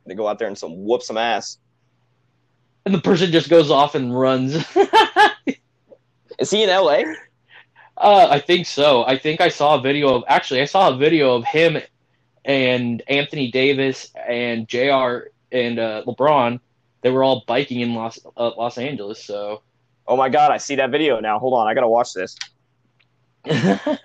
they 0.06 0.14
go 0.14 0.26
out 0.26 0.38
there 0.38 0.48
and 0.48 0.58
some 0.58 0.84
whoop 0.84 1.02
some 1.02 1.16
ass. 1.16 1.58
And 2.84 2.94
the 2.94 3.00
person 3.00 3.30
just 3.30 3.48
goes 3.48 3.70
off 3.70 3.94
and 3.94 4.18
runs. 4.18 4.54
Is 6.38 6.50
he 6.50 6.64
in 6.64 6.70
LA? 6.70 7.02
Uh, 7.96 8.28
I 8.30 8.40
think 8.40 8.66
so. 8.66 9.04
I 9.04 9.18
think 9.18 9.40
I 9.40 9.48
saw 9.48 9.76
a 9.76 9.80
video 9.80 10.14
of 10.14 10.24
actually 10.26 10.60
I 10.60 10.64
saw 10.64 10.90
a 10.90 10.96
video 10.96 11.34
of 11.36 11.44
him 11.44 11.78
and 12.44 13.02
Anthony 13.08 13.50
Davis 13.50 14.10
and 14.26 14.66
J.R. 14.66 15.28
and 15.52 15.78
uh, 15.78 16.02
LeBron. 16.06 16.58
They 17.02 17.10
were 17.10 17.22
all 17.22 17.44
biking 17.46 17.80
in 17.80 17.94
Los 17.94 18.18
uh, 18.36 18.50
Los 18.56 18.78
Angeles. 18.78 19.22
So 19.22 19.62
Oh 20.06 20.16
my 20.16 20.28
god, 20.28 20.50
I 20.50 20.56
see 20.56 20.76
that 20.76 20.90
video 20.90 21.20
now. 21.20 21.38
Hold 21.38 21.54
on, 21.54 21.66
I 21.66 21.74
gotta 21.74 21.88
watch 21.88 22.12
this. 22.12 22.36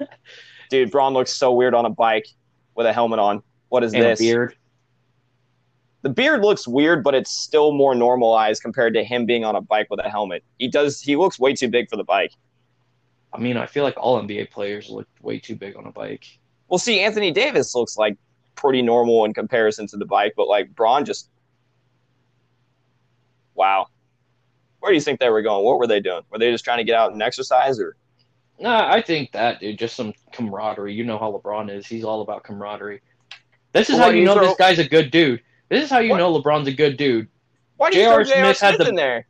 Dude, 0.70 0.92
Bron 0.92 1.14
looks 1.14 1.34
so 1.34 1.54
weird 1.54 1.74
on 1.74 1.86
a 1.86 1.90
bike 1.90 2.28
with 2.76 2.86
a 2.86 2.94
helmet 2.94 3.20
on. 3.20 3.42
What 3.70 3.84
is 3.84 3.94
a 3.94 4.00
this? 4.00 4.20
beard. 4.20 4.56
The 6.04 6.10
beard 6.10 6.42
looks 6.42 6.68
weird, 6.68 7.04
but 7.04 7.16
it's 7.16 7.32
still 7.32 7.72
more 7.72 7.96
normalized 7.96 8.62
compared 8.62 8.94
to 8.94 9.04
him 9.04 9.26
being 9.26 9.44
on 9.44 9.56
a 9.56 9.62
bike 9.62 9.88
with 9.90 10.00
a 10.00 10.10
helmet. 10.10 10.44
He 10.60 10.68
does 10.68 11.02
he 11.02 11.16
looks 11.16 11.40
way 11.40 11.54
too 11.54 11.68
big 11.68 11.90
for 11.90 11.98
the 11.98 12.04
bike. 12.04 12.34
I 13.38 13.40
mean, 13.40 13.56
I 13.56 13.68
feel 13.68 13.84
like 13.84 13.96
all 13.98 14.20
NBA 14.20 14.50
players 14.50 14.90
look 14.90 15.08
way 15.22 15.38
too 15.40 15.56
big 15.56 15.76
on 15.78 15.86
a 15.86 15.92
bike. 15.92 16.26
Well, 16.70 16.80
see, 16.80 17.02
Anthony 17.02 17.30
Davis 17.32 17.76
looks 17.76 17.96
like 17.96 18.18
pretty 18.56 18.82
normal 18.82 19.24
in 19.26 19.34
comparison 19.34 19.86
to 19.88 19.98
the 19.98 20.06
bike, 20.06 20.34
but 20.36 20.48
like 20.48 20.74
Bron 20.74 21.06
just 21.06 21.30
wow. 23.54 23.88
Where 24.80 24.92
do 24.92 24.96
you 24.96 25.02
think 25.02 25.20
they 25.20 25.30
were 25.30 25.42
going? 25.42 25.64
What 25.64 25.78
were 25.80 25.88
they 25.88 26.00
doing? 26.00 26.22
Were 26.32 26.40
they 26.40 26.52
just 26.52 26.64
trying 26.64 26.78
to 26.80 26.84
get 26.84 26.96
out 26.96 27.12
and 27.14 27.22
exercise, 27.22 27.80
or 27.80 27.96
Nah, 28.60 28.92
I 28.92 29.04
think 29.04 29.32
that 29.34 29.60
dude, 29.60 29.78
just 29.78 29.96
some 29.96 30.14
camaraderie. 30.34 30.94
You 30.96 31.04
know 31.04 31.20
how 31.20 31.32
LeBron 31.32 31.70
is. 31.72 31.86
He's 31.86 32.04
all 32.04 32.22
about 32.22 32.44
camaraderie. 32.44 33.02
This 33.72 33.90
is 33.92 33.98
Well, 33.98 34.06
how 34.06 34.10
you 34.12 34.22
you 34.22 34.26
know 34.26 34.34
throw- 34.34 34.46
this 34.48 34.58
guy's 34.58 34.80
a 34.80 34.88
good 34.88 35.12
dude. 35.12 35.42
This 35.70 35.84
is 35.84 35.92
how 35.92 36.00
you 36.00 36.10
What? 36.10 36.18
know 36.18 36.42
LeBron's 36.42 36.68
a 36.68 36.74
good 36.74 36.98
dude. 36.98 37.28
why 37.76 37.92
do 37.92 37.98
you 38.00 38.06
J.R. 38.06 38.24
J.R. 38.24 38.54
Smith 38.56 38.60
had 38.60 38.80
the- 38.80 38.90
in 38.90 38.96
there? 38.96 39.28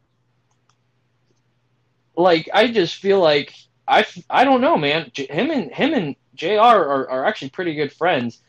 like 2.16 2.50
I 2.54 2.68
just 2.72 2.96
feel 2.96 3.20
like 3.20 3.54
I 3.88 4.06
I 4.30 4.44
don't 4.44 4.62
know, 4.62 4.78
man. 4.78 5.12
Him 5.16 5.52
and 5.52 5.72
him 5.72 5.94
and 5.94 6.16
J.R. 6.36 6.86
are 6.86 7.10
are 7.10 7.26
actually 7.26 7.50
pretty 7.50 7.74
good 7.74 7.94
friends, 7.94 8.42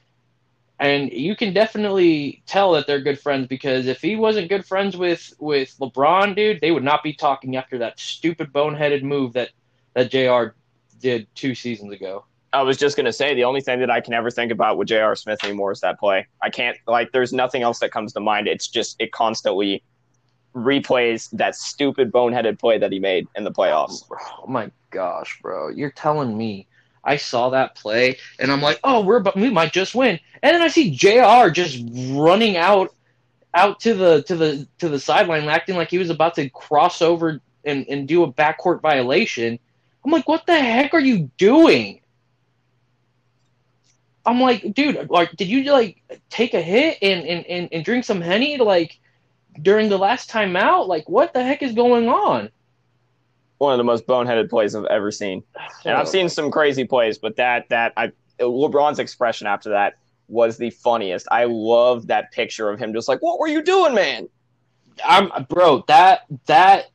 and 0.80 1.12
you 1.12 1.36
can 1.36 1.52
definitely 1.52 2.42
tell 2.46 2.72
that 2.72 2.86
they're 2.86 3.00
good 3.00 3.20
friends 3.20 3.46
because 3.46 3.86
if 3.86 4.02
he 4.02 4.16
wasn't 4.16 4.48
good 4.48 4.64
friends 4.66 4.96
with 4.96 5.32
with 5.38 5.74
LeBron, 5.80 6.34
dude, 6.34 6.60
they 6.60 6.72
would 6.72 6.84
not 6.84 7.02
be 7.02 7.12
talking 7.12 7.56
after 7.56 7.78
that 7.78 8.00
stupid 8.00 8.52
boneheaded 8.52 9.02
move 9.02 9.32
that 9.34 9.50
that 9.94 10.10
J.R. 10.10 10.54
did 11.00 11.26
two 11.34 11.54
seasons 11.54 11.92
ago. 11.92 12.24
I 12.52 12.62
was 12.62 12.76
just 12.76 12.96
gonna 12.96 13.12
say 13.12 13.34
the 13.34 13.44
only 13.44 13.60
thing 13.60 13.80
that 13.80 13.90
I 13.90 14.00
can 14.00 14.14
ever 14.14 14.30
think 14.30 14.50
about 14.50 14.76
with 14.78 14.88
J.R. 14.88 15.14
Smith 15.14 15.44
anymore 15.44 15.70
is 15.70 15.80
that 15.80 16.00
play. 16.00 16.26
I 16.42 16.50
can't 16.50 16.76
like. 16.86 17.12
There's 17.12 17.32
nothing 17.32 17.62
else 17.62 17.78
that 17.80 17.92
comes 17.92 18.12
to 18.14 18.20
mind. 18.20 18.48
It's 18.48 18.66
just 18.66 18.96
it 18.98 19.12
constantly 19.12 19.84
replays 20.64 21.30
that 21.32 21.54
stupid 21.54 22.12
boneheaded 22.12 22.58
play 22.58 22.78
that 22.78 22.92
he 22.92 22.98
made 22.98 23.28
in 23.34 23.44
the 23.44 23.52
playoffs. 23.52 24.04
Oh, 24.10 24.42
oh 24.44 24.46
my 24.46 24.70
gosh, 24.90 25.38
bro! 25.42 25.68
You're 25.68 25.90
telling 25.90 26.36
me 26.36 26.66
I 27.04 27.16
saw 27.16 27.50
that 27.50 27.74
play 27.74 28.18
and 28.38 28.52
I'm 28.52 28.60
like, 28.60 28.80
oh, 28.84 29.02
we're 29.02 29.16
about, 29.16 29.36
we 29.36 29.50
might 29.50 29.72
just 29.72 29.94
win, 29.94 30.20
and 30.42 30.54
then 30.54 30.62
I 30.62 30.68
see 30.68 30.90
J.R. 30.90 31.50
just 31.50 31.82
running 32.10 32.56
out 32.56 32.94
out 33.54 33.80
to 33.80 33.94
the 33.94 34.22
to 34.24 34.36
the 34.36 34.68
to 34.78 34.88
the 34.88 35.00
sideline, 35.00 35.48
acting 35.48 35.76
like 35.76 35.90
he 35.90 35.98
was 35.98 36.10
about 36.10 36.34
to 36.34 36.48
cross 36.50 37.00
over 37.02 37.40
and 37.64 37.86
and 37.88 38.06
do 38.06 38.22
a 38.24 38.32
backcourt 38.32 38.80
violation. 38.80 39.58
I'm 40.04 40.12
like, 40.12 40.28
what 40.28 40.46
the 40.46 40.58
heck 40.58 40.94
are 40.94 41.00
you 41.00 41.30
doing? 41.38 42.00
I'm 44.24 44.40
like, 44.40 44.74
dude, 44.74 45.08
like, 45.08 45.34
did 45.36 45.48
you 45.48 45.72
like 45.72 46.02
take 46.28 46.52
a 46.52 46.60
hit 46.60 46.98
and 47.00 47.26
and 47.26 47.46
and, 47.46 47.68
and 47.72 47.84
drink 47.84 48.04
some 48.04 48.20
henny 48.20 48.58
like 48.58 48.98
during 49.62 49.88
the 49.88 49.98
last 49.98 50.28
time 50.30 50.56
out? 50.56 50.88
Like, 50.88 51.08
what 51.08 51.32
the 51.32 51.42
heck 51.42 51.62
is 51.62 51.72
going 51.72 52.08
on? 52.08 52.50
One 53.58 53.72
of 53.72 53.78
the 53.78 53.84
most 53.84 54.06
boneheaded 54.06 54.50
plays 54.50 54.74
I've 54.74 54.84
ever 54.84 55.10
seen. 55.10 55.42
And 55.84 55.96
I've 55.96 56.08
seen 56.08 56.28
some 56.28 56.50
crazy 56.50 56.84
plays, 56.84 57.18
but 57.18 57.36
that 57.36 57.68
that 57.70 57.92
I 57.96 58.12
LeBron's 58.38 58.98
expression 58.98 59.46
after 59.46 59.70
that 59.70 59.98
was 60.28 60.58
the 60.58 60.70
funniest. 60.70 61.26
I 61.30 61.44
love 61.44 62.06
that 62.06 62.30
picture 62.30 62.68
of 62.70 62.78
him 62.78 62.92
just 62.92 63.08
like, 63.08 63.20
"What 63.20 63.40
were 63.40 63.48
you 63.48 63.62
doing, 63.62 63.94
man?" 63.94 64.28
I'm 65.04 65.46
bro, 65.48 65.84
that 65.88 66.22
that 66.46 66.86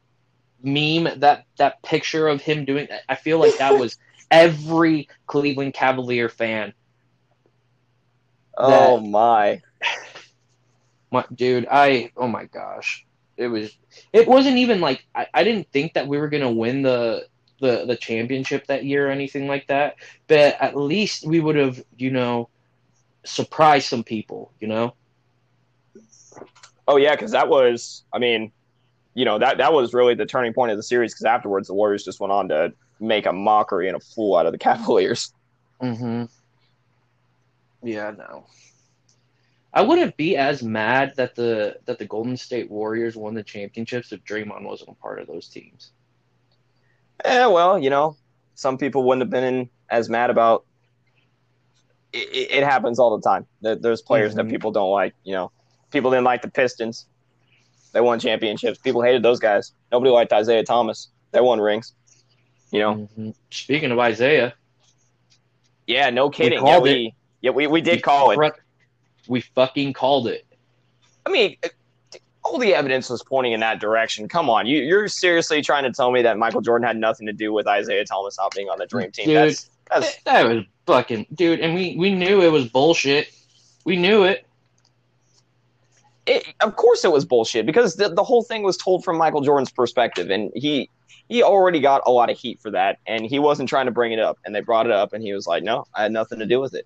meme, 0.62 1.20
that 1.20 1.46
that 1.58 1.82
picture 1.84 2.28
of 2.28 2.42
him 2.42 2.66
doing 2.66 2.88
I 3.10 3.16
feel 3.16 3.40
like 3.40 3.58
that 3.58 3.78
was 3.78 3.98
every 4.32 5.10
Cleveland 5.28 5.74
Cavalier 5.74 6.30
fan. 6.30 6.74
Oh 8.56 9.00
my! 9.00 9.62
My, 11.14 11.24
dude, 11.34 11.68
I 11.70 12.12
oh 12.18 12.28
my 12.28 12.46
gosh. 12.46 13.06
It 13.38 13.48
was 13.48 13.78
it 14.12 14.28
wasn't 14.28 14.58
even 14.58 14.82
like 14.82 15.06
I, 15.14 15.28
I 15.32 15.44
didn't 15.44 15.72
think 15.72 15.94
that 15.94 16.08
we 16.08 16.18
were 16.18 16.28
gonna 16.28 16.52
win 16.52 16.82
the 16.82 17.28
the 17.60 17.86
the 17.86 17.96
championship 17.96 18.66
that 18.66 18.84
year 18.84 19.08
or 19.08 19.12
anything 19.12 19.48
like 19.48 19.68
that. 19.68 19.98
But 20.28 20.58
at 20.60 20.76
least 20.76 21.24
we 21.26 21.40
would 21.40 21.56
have, 21.56 21.84
you 21.98 22.10
know, 22.10 22.50
surprised 23.26 23.88
some 23.88 24.04
people, 24.04 24.52
you 24.60 24.68
know? 24.68 24.96
Oh 26.88 26.98
yeah, 26.98 27.16
because 27.16 27.32
that 27.32 27.48
was, 27.48 28.04
I 28.12 28.18
mean, 28.18 28.52
you 29.14 29.24
know 29.24 29.38
that 29.38 29.60
that 29.60 29.72
was 29.72 29.94
really 29.94 30.16
the 30.16 30.26
turning 30.26 30.54
point 30.54 30.72
of 30.72 30.78
the 30.78 30.84
series. 30.84 31.14
Because 31.14 31.26
afterwards, 31.26 31.68
the 31.68 31.76
Warriors 31.76 32.04
just 32.04 32.20
went 32.20 32.34
on 32.34 32.50
to 32.50 32.74
make 33.00 33.28
a 33.28 33.34
mockery 33.34 33.88
and 33.88 33.96
a 33.96 34.00
fool 34.00 34.36
out 34.36 34.48
of 34.48 34.52
the 34.52 34.58
Cavaliers. 34.68 35.32
Mm-hmm. 35.80 36.26
Yeah, 37.88 38.12
no. 38.18 38.48
I 39.74 39.82
wouldn't 39.82 40.16
be 40.18 40.38
as 40.38 40.62
mad 40.62 41.14
that 41.16 41.36
the 41.36 41.78
that 41.86 41.98
the 41.98 42.06
Golden 42.06 42.38
State 42.38 42.70
Warriors 42.70 43.16
won 43.16 43.34
the 43.34 43.44
championships 43.44 44.12
if 44.12 44.24
Draymond 44.24 44.64
wasn't 44.64 44.92
a 44.92 44.94
part 44.96 45.20
of 45.20 45.28
those 45.28 45.48
teams. 45.48 45.92
Yeah, 47.26 47.48
well, 47.48 47.80
you 47.80 47.90
know, 47.90 48.16
some 48.56 48.78
people 48.78 49.04
wouldn't 49.04 49.22
have 49.24 49.30
been 49.32 49.70
as 49.90 50.10
mad 50.10 50.30
about. 50.30 50.66
It, 52.12 52.52
it, 52.52 52.64
happens 52.64 53.00
all 53.00 53.18
the 53.18 53.24
time. 53.28 53.48
There- 53.62 53.76
There's 53.76 54.04
players 54.04 54.36
that 54.36 54.46
Mhm. 54.46 54.52
people 54.52 54.72
don't 54.72 54.92
like. 54.92 55.16
You 55.24 55.34
know, 55.34 55.52
people 55.90 56.12
didn't 56.12 56.26
like 56.26 56.44
the 56.44 56.52
Pistons. 56.52 57.08
They 57.92 58.02
won 58.02 58.20
championships. 58.20 58.78
People 58.78 59.02
hated 59.02 59.24
those 59.24 59.40
guys. 59.40 59.72
Nobody 59.92 60.12
liked 60.12 60.32
Isiah 60.32 60.64
Thomas. 60.64 61.10
They 61.32 61.42
won 61.42 61.60
rings. 61.60 61.94
You 62.72 62.80
know, 62.80 62.96
Mhm. 63.18 63.34
Speaking 63.50 63.92
of 63.92 63.98
Isiah, 64.00 64.54
yeah, 65.88 66.12
no 66.12 66.30
kidding. 66.30 66.54
Yeah, 66.54 66.60
called 66.60 66.84
we 66.84 67.16
Yeah, 67.42 67.52
we, 67.52 67.66
we 67.68 67.82
did 67.82 68.04
call 68.04 68.30
it. 68.32 68.38
We 69.28 69.42
fucking 69.42 69.94
called 69.94 70.28
it. 70.28 70.46
I 71.26 71.32
mean, 71.32 71.58
all 72.44 72.58
the 72.58 72.76
evidence 72.76 73.10
was 73.10 73.24
pointing 73.24 73.54
in 73.54 73.60
that 73.62 73.80
direction. 73.80 74.28
Come 74.28 74.50
on, 74.50 74.66
you, 74.66 74.82
you're 74.82 75.08
seriously 75.08 75.62
trying 75.62 75.84
to 75.84 75.92
tell 75.92 76.12
me 76.12 76.22
that 76.24 76.38
Michael 76.38 76.62
Jordan 76.62 76.86
had 76.86 76.98
nothing 76.98 77.28
to 77.28 77.34
do 77.34 77.54
with 77.54 77.68
Isiah 77.68 78.06
Thomas 78.06 78.38
not 78.38 78.54
being 78.54 78.70
on 78.70 78.78
the 78.78 78.86
dream 78.86 79.12
team? 79.12 79.28
Dude, 79.28 79.36
that's, 79.36 79.70
that's, 79.90 80.24
that 80.24 80.48
was 80.48 80.66
fucking 80.86 81.28
dude, 81.34 81.60
and 81.60 81.74
we 81.74 81.96
we 81.98 82.14
knew 82.14 82.42
it 82.42 82.52
was 82.52 82.68
bullshit. 82.68 83.34
We 83.86 83.96
knew 83.96 84.24
it. 84.24 84.46
it 86.26 86.46
of 86.60 86.76
course, 86.76 87.06
it 87.06 87.12
was 87.12 87.26
bullshit 87.26 87.66
because 87.66 87.96
the, 87.96 88.10
the 88.10 88.24
whole 88.24 88.44
thing 88.44 88.64
was 88.64 88.78
told 88.78 89.04
from 89.04 89.18
Michael 89.18 89.42
Jordan's 89.42 89.72
perspective, 89.72 90.30
and 90.30 90.52
he 90.56 90.90
he 91.30 91.42
already 91.44 91.80
got 91.80 92.02
a 92.06 92.12
lot 92.12 92.30
of 92.30 92.38
heat 92.38 92.60
for 92.60 92.72
that, 92.72 93.00
and 93.08 93.26
he 93.26 93.40
wasn't 93.40 93.70
trying 93.70 93.86
to 93.86 93.92
bring 93.92 94.12
it 94.12 94.20
up, 94.20 94.38
and 94.46 94.54
they 94.54 94.62
brought 94.62 94.86
it 94.86 94.92
up, 94.92 95.14
and 95.14 95.24
he 95.24 95.34
was 95.34 95.48
like, 95.48 95.64
"No, 95.64 95.86
I 95.96 96.04
had 96.04 96.12
nothing 96.12 96.40
to 96.40 96.46
do 96.46 96.60
with 96.60 96.74
it." 96.74 96.86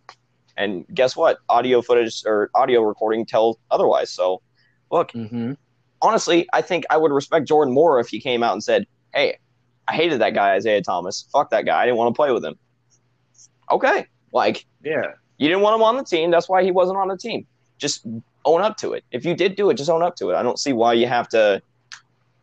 And 0.57 0.85
guess 0.93 1.15
what? 1.15 1.37
Audio 1.49 1.81
footage 1.81 2.23
or 2.25 2.49
audio 2.55 2.81
recording 2.81 3.25
tells 3.25 3.57
otherwise. 3.71 4.09
So, 4.09 4.41
look, 4.91 5.11
Mm-hmm. 5.11 5.53
honestly, 6.01 6.47
I 6.51 6.61
think 6.61 6.85
I 6.89 6.97
would 6.97 7.11
respect 7.11 7.47
Jordan 7.47 7.73
more 7.73 7.99
if 7.99 8.07
he 8.09 8.19
came 8.19 8.41
out 8.43 8.53
and 8.53 8.63
said, 8.63 8.85
"Hey, 9.13 9.37
I 9.87 9.93
hated 9.93 10.19
that 10.21 10.33
guy 10.33 10.55
Isiah 10.57 10.81
Thomas. 10.81 11.27
Fuck 11.31 11.51
that 11.51 11.65
guy. 11.65 11.81
I 11.81 11.85
didn't 11.85 11.97
want 11.97 12.13
to 12.13 12.17
play 12.17 12.31
with 12.31 12.43
him." 12.43 12.55
Okay, 13.71 14.05
like 14.31 14.65
Yeah. 14.83 15.13
you 15.37 15.47
didn't 15.47 15.61
want 15.61 15.75
him 15.75 15.83
on 15.83 15.97
the 15.97 16.03
team. 16.03 16.31
That's 16.31 16.47
why 16.49 16.63
he 16.63 16.71
wasn't 16.71 16.97
on 16.97 17.07
the 17.09 17.17
team. 17.17 17.45
Just 17.77 18.05
own 18.45 18.61
up 18.61 18.77
to 18.77 18.93
it. 18.93 19.03
If 19.11 19.25
you 19.25 19.35
did 19.35 19.55
do 19.55 19.69
it, 19.69 19.75
just 19.75 19.89
own 19.89 20.01
up 20.01 20.15
to 20.17 20.29
it. 20.31 20.35
I 20.35 20.41
don't 20.43 20.57
see 20.57 20.73
why 20.73 20.93
you 20.93 21.05
have 21.07 21.27
to, 21.29 21.61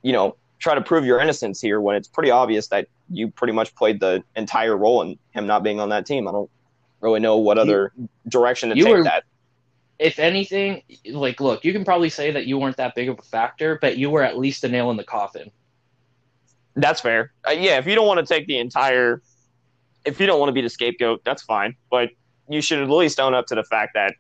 you 0.02 0.12
know, 0.12 0.36
try 0.58 0.74
to 0.74 0.80
prove 0.82 1.04
your 1.04 1.18
innocence 1.18 1.60
here 1.60 1.80
when 1.80 1.96
it's 1.96 2.08
pretty 2.08 2.30
obvious 2.30 2.68
that 2.68 2.86
you 3.10 3.28
pretty 3.30 3.52
much 3.52 3.74
played 3.74 4.00
the 4.00 4.22
entire 4.36 4.76
role 4.76 5.02
in 5.02 5.18
him 5.32 5.46
not 5.46 5.62
being 5.62 5.80
on 5.80 5.88
that 5.88 6.06
team. 6.06 6.28
I 6.28 6.32
don't 6.32 6.50
really 7.04 7.20
know 7.20 7.36
what 7.36 7.58
other 7.58 7.92
direction 8.28 8.70
to 8.70 8.76
you 8.76 8.84
take 8.84 8.92
were- 8.94 9.04
that. 9.04 9.24
If 10.00 10.18
anything, 10.18 10.82
like, 11.12 11.40
look, 11.40 11.64
you 11.64 11.72
can 11.72 11.84
probably 11.84 12.08
say 12.08 12.32
that 12.32 12.46
you 12.46 12.58
weren't 12.58 12.76
that 12.78 12.96
big 12.96 13.08
of 13.08 13.16
a 13.18 13.22
factor, 13.22 13.78
but 13.80 13.96
you 13.96 14.10
were 14.10 14.22
at 14.24 14.36
least 14.36 14.64
a 14.64 14.68
nail 14.68 14.90
in 14.90 14.96
the 14.96 15.04
coffin. 15.04 15.52
That's 16.74 17.00
fair. 17.00 17.32
Uh, 17.46 17.52
yeah, 17.52 17.78
if 17.78 17.86
you 17.86 17.94
don't 17.94 18.06
want 18.08 18.18
to 18.18 18.26
take 18.26 18.48
the 18.48 18.58
entire, 18.58 19.22
if 20.04 20.18
you 20.18 20.26
don't 20.26 20.40
want 20.40 20.48
to 20.48 20.52
be 20.52 20.62
the 20.62 20.68
scapegoat, 20.68 21.22
that's 21.24 21.42
fine. 21.44 21.76
But 21.92 22.10
you 22.48 22.60
should 22.60 22.80
at 22.80 22.90
least 22.90 23.20
own 23.20 23.34
up 23.34 23.46
to 23.46 23.54
the 23.54 23.62
fact 23.62 23.92
that 23.94 24.14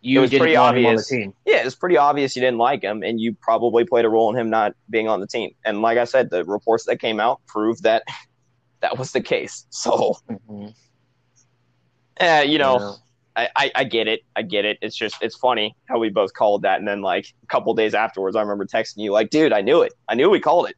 You 0.00 0.20
was 0.22 0.30
didn't 0.30 0.40
pretty 0.42 0.56
want 0.58 0.76
him 0.76 0.86
on 0.86 0.94
the 0.96 1.00
obvious. 1.00 1.08
team. 1.08 1.32
yeah, 1.44 1.64
it's 1.64 1.76
pretty 1.76 1.96
obvious 1.96 2.34
you 2.34 2.42
didn't 2.42 2.58
like 2.58 2.82
him, 2.82 3.04
and 3.04 3.20
you 3.20 3.34
probably 3.40 3.84
played 3.84 4.04
a 4.04 4.08
role 4.08 4.30
in 4.34 4.36
him 4.36 4.50
not 4.50 4.72
being 4.90 5.06
on 5.08 5.20
the 5.20 5.28
team. 5.28 5.52
And 5.64 5.80
like 5.80 5.96
I 5.96 6.04
said, 6.04 6.30
the 6.30 6.44
reports 6.44 6.86
that 6.86 6.96
came 7.00 7.20
out 7.20 7.40
proved 7.46 7.84
that 7.84 8.02
that 8.80 8.98
was 8.98 9.12
the 9.12 9.20
case. 9.20 9.64
So, 9.70 10.16
Mhm. 10.28 10.74
Eh, 12.18 12.42
you 12.42 12.58
know, 12.58 12.78
Yeah. 12.78 12.92
I, 13.36 13.48
I, 13.54 13.72
I 13.76 13.84
get 13.84 14.08
it. 14.08 14.20
I 14.34 14.42
get 14.42 14.64
it. 14.64 14.78
It's 14.80 14.96
just 14.96 15.16
it's 15.20 15.36
funny 15.36 15.76
how 15.86 15.98
we 15.98 16.08
both 16.08 16.32
called 16.32 16.62
that, 16.62 16.78
and 16.78 16.88
then 16.88 17.02
like 17.02 17.34
a 17.42 17.46
couple 17.46 17.74
days 17.74 17.94
afterwards, 17.94 18.34
I 18.34 18.40
remember 18.40 18.64
texting 18.64 18.98
you 18.98 19.12
like, 19.12 19.30
"Dude, 19.30 19.52
I 19.52 19.60
knew 19.60 19.82
it. 19.82 19.92
I 20.08 20.14
knew 20.14 20.30
we 20.30 20.40
called 20.40 20.68
it." 20.68 20.76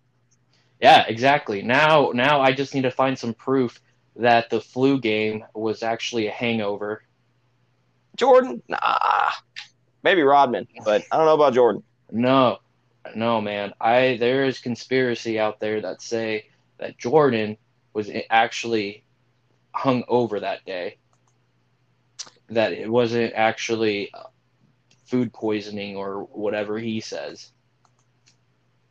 Yeah, 0.81 1.05
exactly. 1.07 1.62
Now, 1.62 2.11
now 2.14 2.40
I 2.40 2.53
just 2.53 2.74
need 2.74 2.83
to 2.83 2.90
find 2.90 3.18
some 3.18 3.35
proof 3.35 3.81
that 4.16 4.51
the 4.51 4.61
flu 4.61 5.01
game 5.01 5.44
was 5.55 5.83
actually 5.83 6.27
a 6.27 6.33
hangover. 6.33 7.03
Jordan, 8.16 8.62
nah, 8.68 9.31
maybe 10.03 10.22
Rodman, 10.22 10.66
but 10.85 11.05
I 11.11 11.16
don't 11.16 11.27
know 11.27 11.35
about 11.35 11.55
Jordan. 11.55 11.83
No, 12.11 12.59
no, 13.14 13.40
man. 13.40 13.72
I 13.81 14.16
there 14.18 14.44
is 14.44 14.59
conspiracy 14.59 15.38
out 15.38 15.61
there 15.61 15.81
that 15.81 16.03
say 16.03 16.46
that 16.79 16.98
Jordan 16.98 17.57
was 17.92 18.11
actually 18.31 19.05
hung 19.72 20.05
over 20.09 20.40
that 20.40 20.64
day. 20.64 20.98
That 22.50 22.72
it 22.72 22.90
wasn't 22.90 23.34
actually 23.34 24.11
uh, 24.14 24.24
food 25.06 25.32
poisoning 25.32 25.96
or 25.96 26.24
whatever 26.24 26.78
he 26.78 27.00
says. 27.00 27.52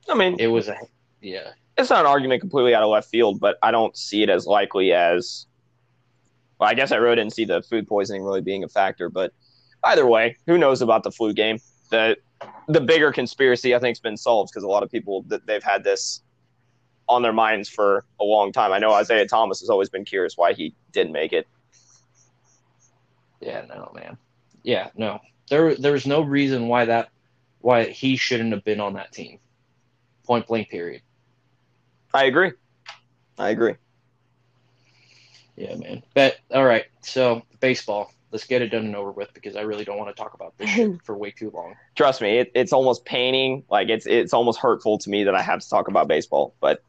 I 0.10 0.16
mean, 0.16 0.40
It 0.40 0.48
was 0.48 0.68
a 0.68 0.78
yeah. 1.22 1.52
it's 1.78 1.90
not 1.90 2.02
an 2.02 2.06
argument 2.06 2.42
completely 2.42 2.74
out 2.74 2.84
of 2.84 2.90
left 2.90 3.10
field, 3.10 3.40
but 3.40 3.58
I 3.62 3.72
don't 3.72 3.96
see 3.98 4.24
it 4.24 4.30
as 4.30 4.46
likely 4.46 4.94
as. 4.94 5.46
Well, 6.60 6.70
I 6.70 6.74
guess 6.74 6.92
I 6.92 6.96
really 6.96 7.18
didn't 7.18 7.34
see 7.34 7.46
the 7.46 7.62
food 7.62 7.88
poisoning 7.88 8.24
really 8.24 8.42
being 8.42 8.64
a 8.64 8.68
factor, 8.68 9.10
but 9.10 9.32
either 9.84 10.08
way, 10.08 10.38
who 10.48 10.58
knows 10.58 10.82
about 10.82 11.04
the 11.04 11.12
flu 11.12 11.34
game? 11.34 11.60
The 11.90 12.18
the 12.68 12.82
bigger 12.82 13.12
conspiracy 13.12 13.76
I 13.76 13.80
think 13.80 13.98
has 13.98 14.02
been 14.02 14.18
solved 14.18 14.52
because 14.52 14.64
a 14.64 14.68
lot 14.68 14.84
of 14.84 14.92
people 14.92 15.24
that 15.28 15.46
they've 15.48 15.64
had 15.64 15.84
this 15.84 16.22
on 17.10 17.22
their 17.22 17.34
minds 17.34 17.70
for 17.70 18.06
a 18.20 18.24
long 18.24 18.52
time. 18.52 18.72
I 18.72 18.80
know 18.80 18.98
Isiah 19.00 19.28
Thomas 19.28 19.60
has 19.62 19.70
always 19.70 19.90
been 19.90 20.06
curious 20.06 20.36
why 20.36 20.54
he 20.54 20.76
didn't 20.92 21.14
make 21.14 21.34
it. 21.34 21.48
Yeah, 23.40 23.66
no, 23.68 23.92
man. 23.94 24.18
Yeah, 24.64 24.90
no. 24.96 25.20
There 25.50 25.76
there's 25.76 26.06
no 26.06 26.22
reason 26.22 26.68
why 26.68 26.86
that 26.86 27.10
why 27.60 27.86
he 27.86 28.18
shouldn't 28.18 28.52
have 28.52 28.64
been 28.64 28.80
on 28.80 28.94
that 28.94 29.12
team. 29.12 29.40
Point 30.26 30.48
blank 30.48 30.70
period. 30.70 31.02
I 32.14 32.26
agree. 32.26 32.52
I 33.38 33.50
agree. 33.50 33.76
Yeah, 35.56 35.76
man. 35.76 36.04
But 36.14 36.38
all 36.54 36.66
right, 36.66 36.86
so 37.02 37.44
baseball. 37.60 38.12
Let's 38.30 38.46
get 38.46 38.62
it 38.62 38.68
done 38.68 38.86
and 38.86 38.96
over 38.96 39.12
with 39.12 39.34
because 39.34 39.56
I 39.56 39.62
really 39.62 39.86
don't 39.86 39.98
want 39.98 40.14
to 40.14 40.22
talk 40.22 40.34
about 40.34 40.58
this 40.58 40.70
shit 40.70 41.02
for 41.06 41.18
way 41.18 41.32
too 41.32 41.50
long. 41.50 41.76
Trust 41.96 42.22
me, 42.22 42.40
it, 42.40 42.52
it's 42.54 42.74
almost 42.74 43.06
paining. 43.06 43.64
Like 43.70 43.88
it's 43.88 44.06
it's 44.06 44.34
almost 44.34 44.60
hurtful 44.60 44.98
to 44.98 45.10
me 45.10 45.24
that 45.24 45.34
I 45.34 45.42
have 45.42 45.62
to 45.62 45.70
talk 45.70 45.88
about 45.88 46.10
baseball. 46.10 46.54
But 46.60 46.84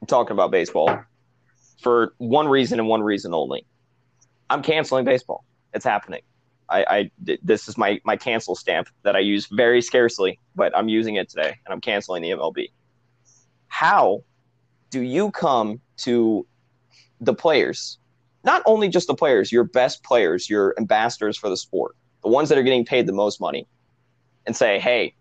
I'm 0.00 0.06
talking 0.06 0.32
about 0.32 0.50
baseball 0.50 1.04
for 1.82 2.14
one 2.16 2.48
reason 2.48 2.78
and 2.78 2.88
one 2.88 3.02
reason 3.02 3.34
only. 3.34 3.66
I'm 4.48 4.62
canceling 4.62 5.04
baseball. 5.04 5.44
It's 5.74 5.84
happening. 5.84 6.22
I, 6.68 6.84
I 6.88 7.10
this 7.42 7.68
is 7.68 7.78
my 7.78 8.00
my 8.04 8.16
cancel 8.16 8.54
stamp 8.54 8.88
that 9.02 9.16
I 9.16 9.20
use 9.20 9.46
very 9.46 9.80
scarcely, 9.80 10.38
but 10.54 10.76
I'm 10.76 10.88
using 10.88 11.14
it 11.16 11.28
today, 11.28 11.56
and 11.64 11.72
I'm 11.72 11.80
canceling 11.80 12.22
the 12.22 12.30
MLB. 12.30 12.70
How 13.68 14.22
do 14.90 15.00
you 15.00 15.30
come 15.30 15.80
to 15.98 16.46
the 17.20 17.34
players? 17.34 17.98
Not 18.44 18.62
only 18.66 18.88
just 18.88 19.06
the 19.06 19.14
players, 19.14 19.50
your 19.50 19.64
best 19.64 20.02
players, 20.04 20.48
your 20.48 20.74
ambassadors 20.78 21.36
for 21.36 21.48
the 21.48 21.56
sport, 21.56 21.96
the 22.22 22.28
ones 22.28 22.48
that 22.50 22.58
are 22.58 22.62
getting 22.62 22.84
paid 22.84 23.06
the 23.06 23.12
most 23.12 23.40
money, 23.40 23.66
and 24.46 24.54
say, 24.54 24.78
"Hey, 24.78 25.14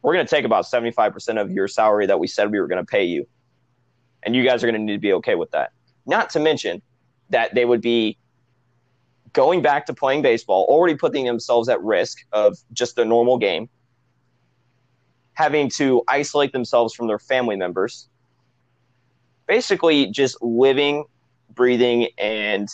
we're 0.00 0.14
going 0.14 0.26
to 0.26 0.30
take 0.30 0.44
about 0.44 0.64
75% 0.64 1.40
of 1.40 1.50
your 1.50 1.68
salary 1.68 2.06
that 2.06 2.18
we 2.18 2.26
said 2.26 2.50
we 2.50 2.60
were 2.60 2.66
going 2.66 2.84
to 2.84 2.90
pay 2.90 3.04
you. 3.04 3.26
And 4.22 4.34
you 4.34 4.42
guys 4.44 4.64
are 4.64 4.66
going 4.66 4.80
to 4.80 4.84
need 4.84 4.94
to 4.94 4.98
be 4.98 5.12
okay 5.14 5.34
with 5.34 5.50
that." 5.50 5.72
Not 6.06 6.30
to 6.30 6.40
mention 6.40 6.80
that 7.30 7.54
they 7.54 7.64
would 7.66 7.80
be 7.82 8.18
going 9.34 9.60
back 9.60 9.84
to 9.86 9.92
playing 9.92 10.22
baseball, 10.22 10.64
already 10.70 10.96
putting 10.96 11.26
themselves 11.26 11.68
at 11.68 11.82
risk 11.82 12.18
of 12.32 12.56
just 12.72 12.96
a 12.96 13.04
normal 13.04 13.36
game, 13.36 13.68
having 15.34 15.68
to 15.68 16.02
isolate 16.08 16.52
themselves 16.52 16.94
from 16.94 17.08
their 17.08 17.18
family 17.18 17.56
members, 17.56 18.08
basically 19.46 20.06
just 20.06 20.40
living, 20.40 21.04
breathing, 21.50 22.08
and 22.16 22.68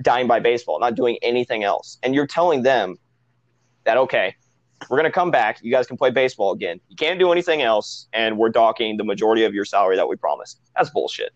dying 0.00 0.26
by 0.26 0.40
baseball, 0.40 0.80
not 0.80 0.94
doing 0.94 1.18
anything 1.22 1.64
else. 1.64 1.98
And 2.02 2.14
you're 2.14 2.26
telling 2.26 2.62
them 2.62 2.96
that, 3.84 3.96
okay, 3.98 4.34
we're 4.88 4.96
going 4.96 5.10
to 5.10 5.14
come 5.14 5.30
back. 5.30 5.58
You 5.62 5.72
guys 5.72 5.86
can 5.86 5.96
play 5.96 6.10
baseball 6.10 6.52
again. 6.52 6.80
You 6.88 6.96
can't 6.96 7.18
do 7.18 7.32
anything 7.32 7.62
else, 7.62 8.08
and 8.12 8.38
we're 8.38 8.48
docking 8.48 8.96
the 8.96 9.04
majority 9.04 9.44
of 9.44 9.54
your 9.54 9.64
salary 9.64 9.96
that 9.96 10.08
we 10.08 10.16
promised. 10.16 10.60
That's 10.76 10.90
bullshit. 10.90 11.32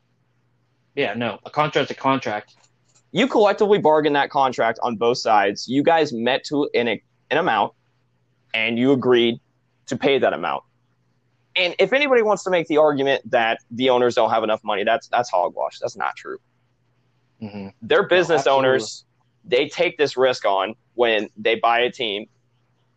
Yeah, 0.95 1.15
no. 1.15 1.39
A 1.45 1.51
contract's 1.51 1.91
a 1.91 1.95
contract. 1.95 2.55
You 3.13 3.27
collectively 3.29 3.79
bargained 3.79 4.17
that 4.17 4.31
contract 4.31 4.79
on 4.83 4.97
both 4.97 5.19
sides. 5.19 5.67
You 5.69 5.83
guys 5.83 6.13
met 6.13 6.45
to 6.45 6.69
an, 6.75 6.89
an 6.89 7.39
amount, 7.39 7.73
and 8.55 8.79
you 8.79 8.93
agreed 8.93 9.41
to 9.87 9.97
pay 9.97 10.19
that 10.19 10.33
amount. 10.33 10.65
And 11.55 11.75
if 11.79 11.93
anybody 11.93 12.23
wants 12.23 12.45
to 12.45 12.51
make 12.51 12.69
the 12.69 12.77
argument 12.77 13.31
that 13.31 13.61
the 13.71 13.89
owners 13.91 14.15
don't 14.15 14.31
have 14.31 14.45
enough 14.45 14.63
money, 14.63 14.85
that's 14.85 15.09
that's 15.09 15.31
hogwash. 15.31 15.79
That's 15.79 15.97
not 15.97 16.15
true. 16.17 16.39
hmm 17.41 17.69
They're 17.83 18.07
business 18.07 18.41
absolutely. 18.41 18.69
owners. 18.69 19.05
They 19.45 19.69
take 19.69 19.97
this 19.97 20.17
risk 20.17 20.45
on 20.45 20.75
when 20.95 21.29
they 21.37 21.55
buy 21.55 21.81
a 21.81 21.91
team, 21.91 22.27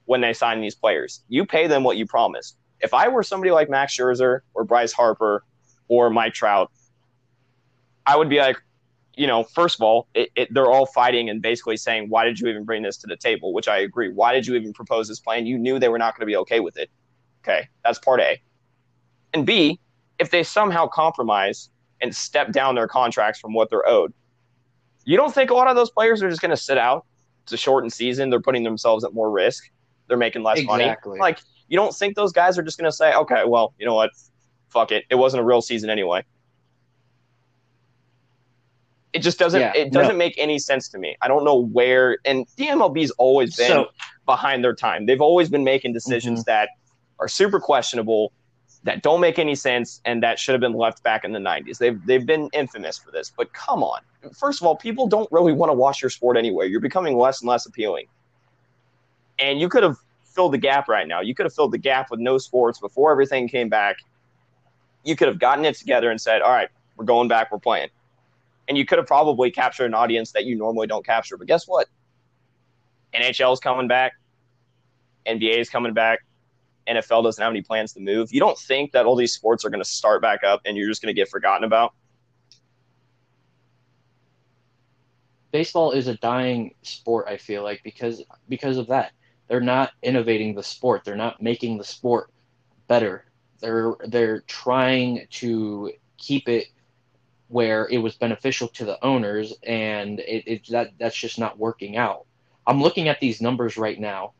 when 0.06 0.20
they 0.22 0.34
sign 0.34 0.62
these 0.62 0.76
players. 0.76 1.24
You 1.30 1.46
pay 1.46 1.68
them 1.68 1.84
what 1.84 1.96
you 1.96 2.06
promised. 2.06 2.58
If 2.82 2.94
I 2.94 3.08
were 3.08 3.24
somebody 3.24 3.52
like 3.52 3.70
Max 3.70 3.96
Scherzer 3.96 4.42
or 4.54 4.64
Bryce 4.64 4.92
Harper 4.92 5.44
or 5.88 6.10
Mike 6.10 6.34
Trout, 6.34 6.72
I 8.06 8.16
would 8.16 8.30
be 8.30 8.40
like, 8.40 8.58
you 9.20 9.28
know, 9.28 9.44
first 9.44 9.76
of 9.76 9.82
all, 9.82 10.08
it, 10.14 10.30
it, 10.36 10.54
they're 10.54 10.72
all 10.72 10.86
fighting 10.86 11.30
and 11.30 11.42
basically 11.42 11.76
saying, 11.76 12.08
why 12.08 12.24
did 12.24 12.40
you 12.40 12.48
even 12.48 12.64
bring 12.64 12.84
this 12.84 12.96
to 12.96 13.06
the 13.06 13.18
table? 13.18 13.52
Which 13.52 13.68
I 13.68 13.80
agree. 13.80 14.10
Why 14.10 14.32
did 14.34 14.48
you 14.48 14.56
even 14.56 14.72
propose 14.72 15.10
this 15.10 15.20
plan? 15.20 15.46
You 15.46 15.58
knew 15.58 15.78
they 15.78 15.90
were 15.90 15.98
not 15.98 16.16
going 16.16 16.22
to 16.22 16.26
be 16.26 16.38
okay 16.38 16.62
with 16.62 16.78
it. 16.78 16.90
Okay, 17.44 17.68
that's 17.84 18.00
part 18.00 18.22
A. 18.22 18.42
And 19.34 19.46
B, 19.46 19.78
if 20.20 20.32
they 20.32 20.42
somehow 20.42 20.88
compromise 20.88 21.70
and 22.00 22.16
step 22.16 22.54
down 22.54 22.76
their 22.76 22.88
contracts 22.88 23.42
from 23.42 23.54
what 23.54 23.70
they're 23.70 23.86
owed, 23.86 24.14
you 25.04 25.18
don't 25.18 25.36
think 25.36 25.50
a 25.50 25.54
lot 25.54 25.68
of 25.68 25.76
those 25.76 25.92
players 25.92 26.24
are 26.24 26.30
just 26.30 26.42
going 26.42 26.52
to 26.52 26.58
sit 26.58 26.78
out? 26.78 27.06
It's 27.44 27.52
a 27.52 27.58
shortened 27.58 27.92
season. 27.92 28.30
They're 28.30 28.40
putting 28.40 28.64
themselves 28.64 29.04
at 29.04 29.14
more 29.14 29.30
risk. 29.30 29.70
They're 30.08 30.16
making 30.16 30.44
less 30.44 30.60
Exactly. 30.60 31.10
money. 31.10 31.20
Like, 31.20 31.40
you 31.68 31.76
don't 31.76 31.94
think 31.94 32.16
those 32.16 32.32
guys 32.32 32.58
are 32.58 32.64
just 32.64 32.78
going 32.78 32.90
to 32.90 32.96
say, 32.96 33.14
okay, 33.14 33.44
well, 33.46 33.74
you 33.78 33.86
know 33.86 33.96
what? 33.96 34.12
Fuck 34.70 34.94
it. 34.94 35.04
It 35.10 35.16
wasn't 35.16 35.42
a 35.42 35.44
real 35.44 35.62
season 35.62 35.90
anyway. 35.90 36.24
It 39.14 39.20
just 39.20 39.40
doesn't. 39.40 39.60
Yeah, 39.60 39.74
it 39.76 39.92
doesn't 39.92 40.14
no. 40.14 40.18
make 40.18 40.36
any 40.38 40.60
sense 40.60 40.88
to 40.90 41.00
me. 41.00 41.18
I 41.22 41.28
don't 41.28 41.44
know 41.44 41.56
where. 41.56 42.20
And 42.26 42.46
the 42.58 42.68
MLB's 42.68 43.12
always 43.12 43.56
been 43.56 43.68
So 43.68 43.88
behind 44.26 44.64
their 44.64 44.76
time. 44.76 45.08
They've 45.08 45.22
always 45.22 45.50
been 45.50 45.64
making 45.64 45.94
decisions 45.94 46.42
Mm-hmm. 46.42 46.52
that 46.52 46.70
are 47.20 47.28
super 47.28 47.60
questionable, 47.60 48.32
that 48.84 49.02
don't 49.02 49.20
make 49.20 49.40
any 49.40 49.56
sense, 49.56 50.00
and 50.06 50.22
that 50.24 50.38
should 50.40 50.54
have 50.54 50.62
been 50.62 50.74
left 50.74 51.02
back 51.04 51.26
in 51.26 51.34
the 51.34 51.40
'90s. 51.40 51.80
They've 51.80 52.00
they've 52.06 52.26
been 52.26 52.50
infamous 52.54 52.98
for 53.00 53.10
this. 53.12 53.32
But 53.36 53.52
come 53.54 53.84
on, 53.84 54.02
first 54.38 54.62
of 54.62 54.68
all, 54.68 54.76
people 54.76 55.08
don't 55.08 55.30
really 55.32 55.54
want 55.54 55.70
to 55.70 55.74
watch 55.74 56.02
your 56.04 56.12
sport 56.12 56.38
anyway. 56.38 56.70
You're 56.70 56.80
becoming 56.80 57.18
less 57.18 57.42
and 57.42 57.50
less 57.50 57.66
appealing, 57.66 58.06
and 59.40 59.60
you 59.60 59.70
could 59.70 59.84
have 59.84 59.98
filled 60.24 60.54
the 60.54 60.58
gap 60.60 60.88
right 60.88 61.08
now. 61.08 61.20
You 61.22 61.34
could 61.34 61.46
have 61.46 61.54
filled 61.54 61.72
the 61.74 61.78
gap 61.80 62.12
with 62.12 62.20
no 62.20 62.38
sports 62.38 62.80
before 62.80 63.12
everything 63.12 63.48
came 63.48 63.70
back. 63.70 63.98
You 65.04 65.16
could 65.16 65.28
have 65.28 65.40
gotten 65.40 65.66
it 65.66 65.76
together 65.76 66.12
and 66.12 66.22
said, 66.22 66.42
"All 66.42 66.52
right, 66.52 66.70
we're 66.96 67.06
going 67.06 67.28
back. 67.28 67.52
We're 67.52 67.60
playing." 67.60 67.90
And 68.70 68.78
you 68.78 68.86
could 68.86 68.98
have 68.98 69.08
probably 69.08 69.52
captured 69.52 69.86
an 69.86 69.94
audience 69.94 70.32
that 70.32 70.46
you 70.46 70.56
normally 70.56 70.88
don't 70.88 71.06
capture. 71.06 71.36
But 71.36 71.48
guess 71.48 71.68
what? 71.68 71.88
NHL 73.14 73.52
is 73.52 73.60
coming 73.60 73.88
back. 73.88 74.14
NBA 75.26 75.58
is 75.58 75.70
coming 75.70 75.94
back. 75.94 76.20
NFL 76.88 77.24
doesn't 77.24 77.42
have 77.42 77.52
any 77.52 77.62
plans 77.62 77.94
to 77.94 78.00
move. 78.00 78.32
You 78.32 78.40
don't 78.40 78.58
think 78.58 78.94
that 78.94 79.06
all 79.06 79.16
these 79.16 79.34
sports 79.34 79.66
are 79.66 79.70
going 79.70 79.84
to 79.84 79.90
start 79.90 80.22
back 80.22 80.44
up 80.44 80.62
and 80.66 80.78
you're 80.78 80.88
just 80.88 81.02
going 81.02 81.14
to 81.14 81.20
get 81.20 81.30
forgotten 81.30 81.66
about? 81.66 81.94
baseball 85.52 85.92
is 85.92 86.08
a 86.08 86.16
dying 86.16 86.74
sport. 86.82 87.28
I 87.28 87.38
feel 87.38 87.64
like 87.64 87.82
because 87.84 88.24
because 88.48 88.78
of 88.78 88.88
that, 88.88 89.14
they're 89.48 89.60
not 89.60 89.92
innovating 90.04 90.56
the 90.56 90.64
sport. 90.64 91.04
They're 91.04 91.16
not 91.16 91.42
making 91.42 91.78
the 91.78 91.84
sport 91.84 92.32
better. 92.88 93.26
They're 93.60 93.94
they're 94.08 94.42
trying 94.42 95.28
to 95.32 95.92
keep 96.18 96.48
it 96.48 96.68
where 97.50 97.88
it 97.90 97.98
was 97.98 98.16
beneficial 98.16 98.68
to 98.70 98.86
the 98.86 99.04
owners, 99.04 99.54
and 99.64 100.20
it, 100.22 100.44
it 100.48 100.68
that 100.70 100.92
that's 100.98 101.16
just 101.16 101.38
not 101.38 101.58
working 101.58 101.98
out. 101.98 102.26
I'm 102.66 102.82
looking 102.82 103.10
at 103.10 103.20
these 103.20 103.42
numbers 103.42 103.76
right 103.76 104.00
now. 104.00 104.34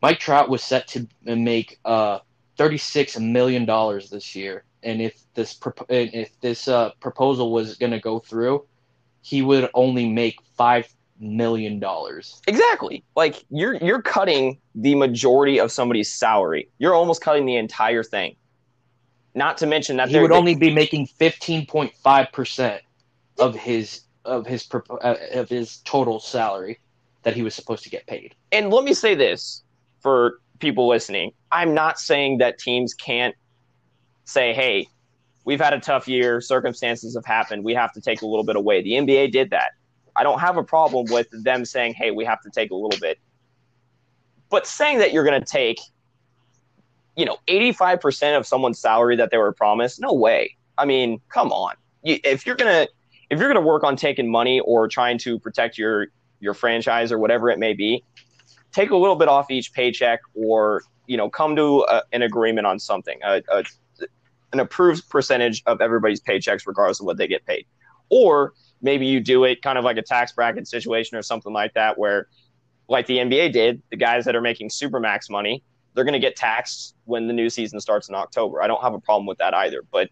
Mike 0.00 0.20
Trout 0.20 0.48
was 0.48 0.62
set 0.62 0.86
to 0.88 1.08
make 1.24 1.80
uh, 1.84 2.20
36 2.56 3.18
million 3.18 3.64
dollars 3.64 4.10
this 4.10 4.36
year, 4.36 4.64
and 4.82 5.00
if 5.02 5.18
this 5.34 5.58
if 5.88 6.40
this 6.40 6.68
uh, 6.68 6.90
proposal 7.00 7.50
was 7.50 7.76
going 7.76 7.92
to 7.92 8.00
go 8.00 8.18
through, 8.18 8.66
he 9.22 9.42
would 9.42 9.70
only 9.74 10.08
make 10.08 10.36
five 10.56 10.86
million 11.18 11.80
dollars. 11.80 12.40
Exactly. 12.46 13.04
Like 13.16 13.44
you're 13.50 13.76
you're 13.76 14.02
cutting 14.02 14.58
the 14.74 14.94
majority 14.94 15.58
of 15.58 15.72
somebody's 15.72 16.12
salary. 16.12 16.68
You're 16.78 16.94
almost 16.94 17.22
cutting 17.22 17.46
the 17.46 17.56
entire 17.56 18.04
thing. 18.04 18.36
Not 19.38 19.56
to 19.58 19.66
mention 19.66 19.96
that 19.98 20.08
He 20.08 20.18
would 20.18 20.32
only 20.32 20.56
be 20.56 20.70
making 20.70 21.06
15.5 21.06 22.32
percent 22.32 22.82
of 23.38 23.54
his 23.54 24.00
of 24.24 24.46
his 24.46 24.68
uh, 24.74 25.14
of 25.32 25.48
his 25.48 25.78
total 25.78 26.18
salary 26.18 26.80
that 27.22 27.34
he 27.34 27.42
was 27.42 27.54
supposed 27.54 27.84
to 27.84 27.90
get 27.90 28.06
paid. 28.06 28.34
and 28.52 28.70
let 28.70 28.84
me 28.84 28.92
say 28.92 29.14
this 29.14 29.62
for 30.00 30.40
people 30.58 30.88
listening. 30.88 31.32
I'm 31.52 31.72
not 31.72 32.00
saying 32.00 32.38
that 32.38 32.58
teams 32.58 32.94
can't 32.94 33.34
say, 34.24 34.52
"Hey, 34.52 34.88
we've 35.44 35.60
had 35.60 35.72
a 35.72 35.80
tough 35.80 36.08
year, 36.08 36.40
circumstances 36.40 37.14
have 37.14 37.24
happened, 37.24 37.64
we 37.64 37.74
have 37.74 37.92
to 37.92 38.00
take 38.00 38.22
a 38.22 38.26
little 38.26 38.44
bit 38.44 38.56
away." 38.56 38.82
The 38.82 38.94
NBA 38.94 39.30
did 39.30 39.50
that. 39.50 39.70
I 40.16 40.24
don't 40.24 40.40
have 40.40 40.56
a 40.56 40.64
problem 40.64 41.06
with 41.10 41.28
them 41.30 41.64
saying, 41.64 41.94
"Hey, 41.94 42.10
we 42.10 42.24
have 42.24 42.40
to 42.42 42.50
take 42.50 42.72
a 42.72 42.74
little 42.74 42.98
bit." 43.00 43.18
But 44.50 44.66
saying 44.66 44.98
that 44.98 45.12
you're 45.12 45.24
going 45.24 45.40
to 45.40 45.46
take 45.46 45.78
you 47.18 47.24
know, 47.24 47.36
85% 47.48 48.38
of 48.38 48.46
someone's 48.46 48.78
salary 48.78 49.16
that 49.16 49.32
they 49.32 49.38
were 49.38 49.52
promised, 49.52 50.00
no 50.00 50.12
way. 50.12 50.56
I 50.78 50.84
mean, 50.84 51.20
come 51.28 51.50
on. 51.50 51.74
You, 52.04 52.20
if 52.22 52.46
you're 52.46 52.54
going 52.54 52.86
to 52.86 52.92
if 53.28 53.38
you're 53.38 53.52
going 53.52 53.62
to 53.62 53.68
work 53.68 53.82
on 53.82 53.96
taking 53.96 54.30
money 54.30 54.60
or 54.60 54.86
trying 54.86 55.18
to 55.18 55.38
protect 55.40 55.76
your 55.76 56.06
your 56.38 56.54
franchise 56.54 57.10
or 57.10 57.18
whatever 57.18 57.50
it 57.50 57.58
may 57.58 57.74
be, 57.74 58.04
take 58.72 58.90
a 58.90 58.96
little 58.96 59.16
bit 59.16 59.26
off 59.26 59.50
each 59.50 59.72
paycheck 59.72 60.20
or 60.34 60.82
you 61.08 61.16
know 61.16 61.28
come 61.28 61.56
to 61.56 61.84
a, 61.88 62.02
an 62.12 62.22
agreement 62.22 62.68
on 62.68 62.78
something 62.78 63.18
a, 63.24 63.42
a, 63.50 63.64
an 64.52 64.60
approved 64.60 65.08
percentage 65.10 65.64
of 65.66 65.80
everybody's 65.80 66.20
paychecks 66.20 66.66
regardless 66.66 67.00
of 67.00 67.06
what 67.06 67.16
they 67.16 67.26
get 67.26 67.44
paid 67.46 67.66
or 68.10 68.52
maybe 68.80 69.06
you 69.06 69.18
do 69.18 69.42
it 69.44 69.60
kind 69.62 69.78
of 69.78 69.84
like 69.84 69.96
a 69.96 70.02
tax 70.02 70.32
bracket 70.32 70.68
situation 70.68 71.18
or 71.18 71.22
something 71.22 71.52
like 71.52 71.74
that 71.74 71.98
where 71.98 72.28
like 72.88 73.06
the 73.06 73.16
nba 73.18 73.52
did 73.52 73.82
the 73.90 73.96
guys 73.96 74.24
that 74.26 74.36
are 74.36 74.40
making 74.40 74.68
supermax 74.68 75.28
money 75.30 75.64
they're 75.98 76.04
going 76.04 76.12
to 76.12 76.20
get 76.20 76.36
taxed 76.36 76.94
when 77.06 77.26
the 77.26 77.32
new 77.32 77.50
season 77.50 77.80
starts 77.80 78.08
in 78.08 78.14
october 78.14 78.62
i 78.62 78.66
don't 78.66 78.82
have 78.82 78.94
a 78.94 79.00
problem 79.00 79.26
with 79.26 79.38
that 79.38 79.52
either 79.52 79.82
but 79.90 80.08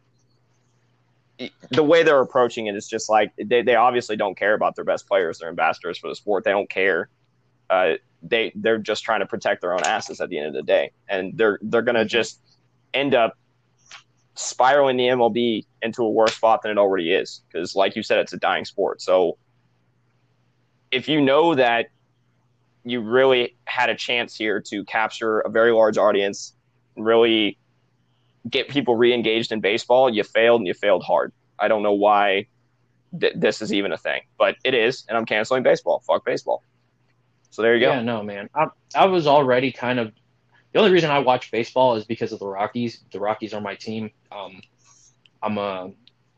the 1.70 1.82
way 1.82 2.02
they're 2.02 2.20
approaching 2.20 2.66
it 2.66 2.74
is 2.74 2.88
just 2.88 3.08
like 3.08 3.30
they, 3.36 3.62
they 3.62 3.74
obviously 3.74 4.16
don't 4.16 4.36
care 4.36 4.54
about 4.54 4.74
their 4.74 4.84
best 4.84 5.06
players 5.06 5.38
they're 5.38 5.48
ambassadors 5.48 5.98
for 5.98 6.08
the 6.08 6.16
sport 6.16 6.44
they 6.44 6.50
don't 6.50 6.70
care 6.70 7.08
uh, 7.70 7.94
they 8.22 8.52
they're 8.54 8.78
just 8.78 9.04
trying 9.04 9.20
to 9.20 9.26
protect 9.26 9.60
their 9.60 9.72
own 9.72 9.82
asses 9.84 10.20
at 10.20 10.28
the 10.28 10.38
end 10.38 10.48
of 10.48 10.54
the 10.54 10.62
day, 10.62 10.90
and 11.08 11.36
they're 11.36 11.58
they're 11.62 11.82
gonna 11.82 12.04
just 12.04 12.40
end 12.94 13.14
up 13.14 13.36
spiraling 14.34 14.96
the 14.96 15.04
MLB 15.04 15.64
into 15.82 16.02
a 16.02 16.10
worse 16.10 16.34
spot 16.34 16.62
than 16.62 16.70
it 16.70 16.78
already 16.78 17.12
is. 17.12 17.42
Because, 17.48 17.74
like 17.74 17.96
you 17.96 18.02
said, 18.02 18.18
it's 18.18 18.32
a 18.32 18.38
dying 18.38 18.64
sport. 18.64 19.00
So, 19.00 19.38
if 20.90 21.08
you 21.08 21.20
know 21.20 21.54
that 21.54 21.86
you 22.86 23.00
really 23.00 23.56
had 23.64 23.90
a 23.90 23.96
chance 23.96 24.36
here 24.36 24.60
to 24.60 24.84
capture 24.84 25.40
a 25.40 25.50
very 25.50 25.72
large 25.72 25.98
audience, 25.98 26.54
really 26.96 27.58
get 28.48 28.68
people 28.68 28.94
re-engaged 28.94 29.50
in 29.50 29.60
baseball, 29.60 30.08
you 30.08 30.22
failed 30.22 30.60
and 30.60 30.68
you 30.68 30.74
failed 30.74 31.02
hard. 31.02 31.32
I 31.58 31.66
don't 31.66 31.82
know 31.82 31.94
why 31.94 32.46
th- 33.20 33.34
this 33.36 33.60
is 33.60 33.72
even 33.72 33.90
a 33.90 33.96
thing, 33.96 34.20
but 34.38 34.54
it 34.64 34.72
is, 34.72 35.04
and 35.08 35.18
I'm 35.18 35.26
canceling 35.26 35.64
baseball. 35.64 36.02
Fuck 36.06 36.24
baseball. 36.24 36.62
So 37.50 37.62
there 37.62 37.74
you 37.74 37.80
go. 37.80 37.90
Yeah, 37.90 38.02
no, 38.02 38.22
man. 38.22 38.48
I, 38.54 38.66
I 38.94 39.06
was 39.06 39.26
already 39.26 39.72
kind 39.72 39.98
of 39.98 40.12
the 40.72 40.78
only 40.78 40.92
reason 40.92 41.10
I 41.10 41.18
watch 41.18 41.50
baseball 41.50 41.96
is 41.96 42.04
because 42.04 42.32
of 42.32 42.38
the 42.38 42.46
Rockies. 42.46 43.00
The 43.10 43.18
Rockies 43.18 43.52
are 43.52 43.60
my 43.60 43.74
team. 43.74 44.10
Um, 44.30 44.60
I'm 45.42 45.58
a 45.58 45.90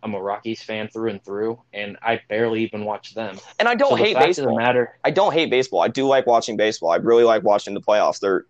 I'm 0.02 0.14
a 0.14 0.22
Rockies 0.22 0.62
fan 0.62 0.88
through 0.88 1.10
and 1.10 1.24
through, 1.24 1.60
and 1.72 1.96
I 2.02 2.20
barely 2.28 2.62
even 2.62 2.84
watch 2.84 3.14
them. 3.14 3.38
And 3.58 3.68
I 3.68 3.74
don't 3.74 3.90
so 3.90 3.96
the 3.96 4.04
hate 4.04 4.14
fact 4.14 4.26
baseball. 4.26 4.48
of 4.48 4.54
the 4.54 4.60
matter, 4.60 4.96
I 5.04 5.10
don't 5.10 5.32
hate 5.32 5.50
baseball. 5.50 5.80
I 5.80 5.88
do 5.88 6.06
like 6.06 6.26
watching 6.26 6.56
baseball. 6.56 6.90
I 6.90 6.96
really 6.96 7.24
like 7.24 7.42
watching 7.42 7.74
the 7.74 7.80
playoffs. 7.80 8.20
They're, 8.20 8.44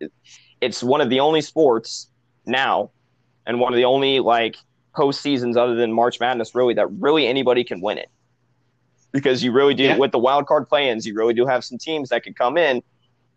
it's 0.60 0.82
one 0.82 1.00
of 1.00 1.08
the 1.08 1.20
only 1.20 1.40
sports 1.40 2.08
now, 2.44 2.90
and 3.46 3.60
one 3.60 3.72
of 3.72 3.76
the 3.78 3.86
only 3.86 4.20
like 4.20 4.56
postseasons 4.94 5.56
other 5.56 5.74
than 5.74 5.92
March 5.92 6.20
Madness, 6.20 6.54
really 6.54 6.74
that 6.74 6.88
really 6.92 7.26
anybody 7.26 7.64
can 7.64 7.80
win 7.80 7.98
it. 7.98 8.10
Because 9.12 9.42
you 9.42 9.52
really 9.52 9.72
do 9.72 9.84
Yeah. 9.84 9.96
with 9.96 10.12
the 10.12 10.18
wild 10.18 10.46
card 10.46 10.68
play-ins, 10.68 11.06
you 11.06 11.14
really 11.14 11.32
do 11.32 11.46
have 11.46 11.64
some 11.64 11.78
teams 11.78 12.10
that 12.10 12.24
could 12.24 12.36
come 12.36 12.58
in. 12.58 12.82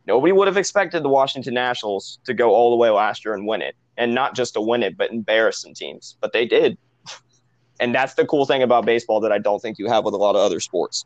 Nobody 0.06 0.34
would 0.34 0.48
have 0.48 0.58
expected 0.58 1.02
the 1.04 1.10
Washington 1.10 1.54
Nationals 1.54 2.20
to 2.26 2.34
go 2.34 2.54
all 2.54 2.72
the 2.72 2.76
way 2.76 2.90
last 2.90 3.24
year 3.24 3.34
and 3.34 3.48
win 3.48 3.62
it, 3.62 3.76
and 3.96 4.14
not 4.14 4.36
just 4.36 4.56
to 4.56 4.62
win 4.62 4.84
it, 4.84 4.98
but 4.98 5.12
embarrass 5.12 5.62
some 5.62 5.74
teams. 5.74 6.18
But 6.20 6.34
they 6.34 6.46
did, 6.46 6.78
and 7.82 7.94
that's 7.94 8.14
the 8.14 8.26
cool 8.26 8.46
thing 8.46 8.64
about 8.64 8.86
baseball 8.86 9.20
that 9.22 9.34
I 9.34 9.40
don't 9.40 9.62
think 9.62 9.80
you 9.80 9.88
have 9.90 10.06
with 10.06 10.14
a 10.14 10.18
lot 10.18 10.36
of 10.36 10.42
other 10.42 10.62
sports. 10.62 11.06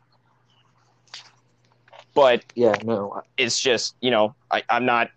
But 2.14 2.44
yeah, 2.54 2.76
no, 2.84 3.22
it's 3.36 3.58
just 3.60 3.96
you 4.00 4.10
know 4.12 4.36
I, 4.50 4.62
I'm 4.70 4.86
not 4.86 5.10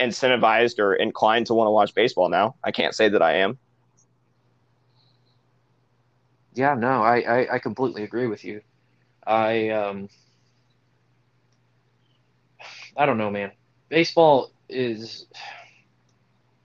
incentivized 0.00 0.80
or 0.80 0.94
inclined 0.94 1.46
to 1.46 1.54
want 1.54 1.68
to 1.68 1.72
watch 1.72 1.94
baseball 1.94 2.28
now. 2.28 2.56
I 2.64 2.72
can't 2.72 2.94
say 2.94 3.08
that 3.10 3.22
I 3.22 3.36
am. 3.36 3.58
yeah, 6.54 6.74
no, 6.74 7.02
I, 7.02 7.20
I, 7.20 7.54
I 7.54 7.58
completely 7.58 8.04
agree 8.04 8.26
with 8.26 8.44
you. 8.44 8.62
I 9.26 9.70
um, 9.70 10.08
I 12.96 13.06
don't 13.06 13.18
know, 13.18 13.30
man. 13.30 13.52
Baseball 13.88 14.52
is 14.68 15.26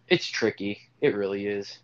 it's 0.08 0.28
tricky. 0.28 0.80
It 1.02 1.16
really 1.16 1.48
is. 1.48 1.80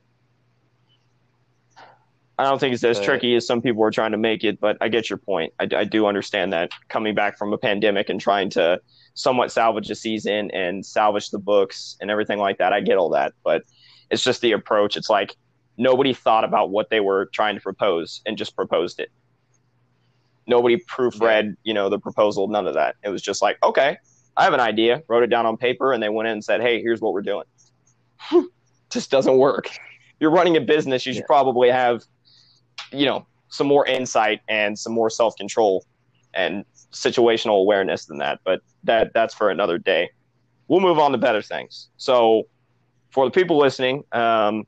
I 2.37 2.43
don't 2.43 2.59
think 2.59 2.73
it's 2.73 2.83
as 2.83 2.97
But- 2.97 3.05
tricky 3.05 3.35
as 3.35 3.47
some 3.47 3.61
people 3.61 3.81
are 3.83 3.91
trying 3.91 4.11
to 4.11 4.17
make 4.17 4.43
it, 4.43 4.59
but 4.59 4.77
I 4.81 4.89
get 4.89 5.09
your 5.09 5.17
point. 5.17 5.53
I, 5.59 5.67
I 5.75 5.83
do 5.85 6.05
understand 6.05 6.51
that 6.53 6.71
coming 6.89 7.15
back 7.15 7.37
from 7.37 7.53
a 7.53 7.57
pandemic 7.57 8.09
and 8.09 8.19
trying 8.19 8.49
to 8.51 8.81
somewhat 9.13 9.51
salvage 9.51 9.89
a 9.89 9.95
season 9.95 10.51
and 10.51 10.85
salvage 10.85 11.29
the 11.29 11.39
books 11.39 11.95
and 12.01 12.11
everything 12.11 12.37
like 12.39 12.57
that. 12.57 12.73
I 12.73 12.81
get 12.81 12.97
all 12.97 13.09
that, 13.11 13.31
but 13.43 13.63
it's 14.11 14.21
just 14.23 14.41
the 14.41 14.51
approach. 14.51 14.97
It's 14.97 15.09
like 15.09 15.35
nobody 15.77 16.13
thought 16.13 16.43
about 16.43 16.69
what 16.71 16.89
they 16.89 16.99
were 16.99 17.27
trying 17.27 17.55
to 17.55 17.61
propose 17.61 18.21
and 18.25 18.37
just 18.37 18.55
proposed 18.55 18.99
it. 18.99 19.09
Nobody 20.47 20.77
proofread, 20.77 21.55
you 21.63 21.73
know, 21.73 21.89
the 21.89 21.99
proposal, 21.99 22.47
none 22.47 22.67
of 22.67 22.75
that. 22.75 22.95
It 23.03 23.09
was 23.09 23.21
just 23.21 23.41
like, 23.41 23.57
okay, 23.63 23.97
I 24.37 24.43
have 24.43 24.53
an 24.53 24.59
idea, 24.59 25.01
wrote 25.07 25.23
it 25.23 25.27
down 25.27 25.45
on 25.45 25.57
paper, 25.57 25.91
and 25.93 26.03
they 26.03 26.09
went 26.09 26.27
in 26.27 26.33
and 26.33 26.43
said, 26.43 26.61
hey, 26.61 26.81
here's 26.81 27.01
what 27.01 27.13
we're 27.13 27.21
doing. 27.21 27.45
just 28.91 29.09
doesn't 29.09 29.37
work. 29.37 29.69
You're 30.19 30.31
running 30.31 30.55
a 30.57 30.61
business, 30.61 31.05
you 31.05 31.13
should 31.13 31.21
Yeah. 31.21 31.27
probably 31.27 31.69
have, 31.69 32.03
you 32.91 33.05
know, 33.05 33.25
some 33.49 33.67
more 33.67 33.85
insight 33.85 34.41
and 34.47 34.77
some 34.77 34.93
more 34.93 35.09
self 35.09 35.35
control 35.35 35.85
and 36.33 36.65
situational 36.91 37.59
awareness 37.59 38.05
than 38.05 38.17
that. 38.19 38.39
But 38.43 38.61
that 38.83 39.13
that's 39.13 39.33
for 39.33 39.49
another 39.49 39.77
day. 39.77 40.09
We'll 40.67 40.81
move 40.81 40.99
on 40.99 41.11
to 41.11 41.17
better 41.17 41.41
things. 41.41 41.89
So, 41.97 42.47
for 43.11 43.25
the 43.25 43.31
people 43.31 43.57
listening, 43.57 44.03
um, 44.11 44.65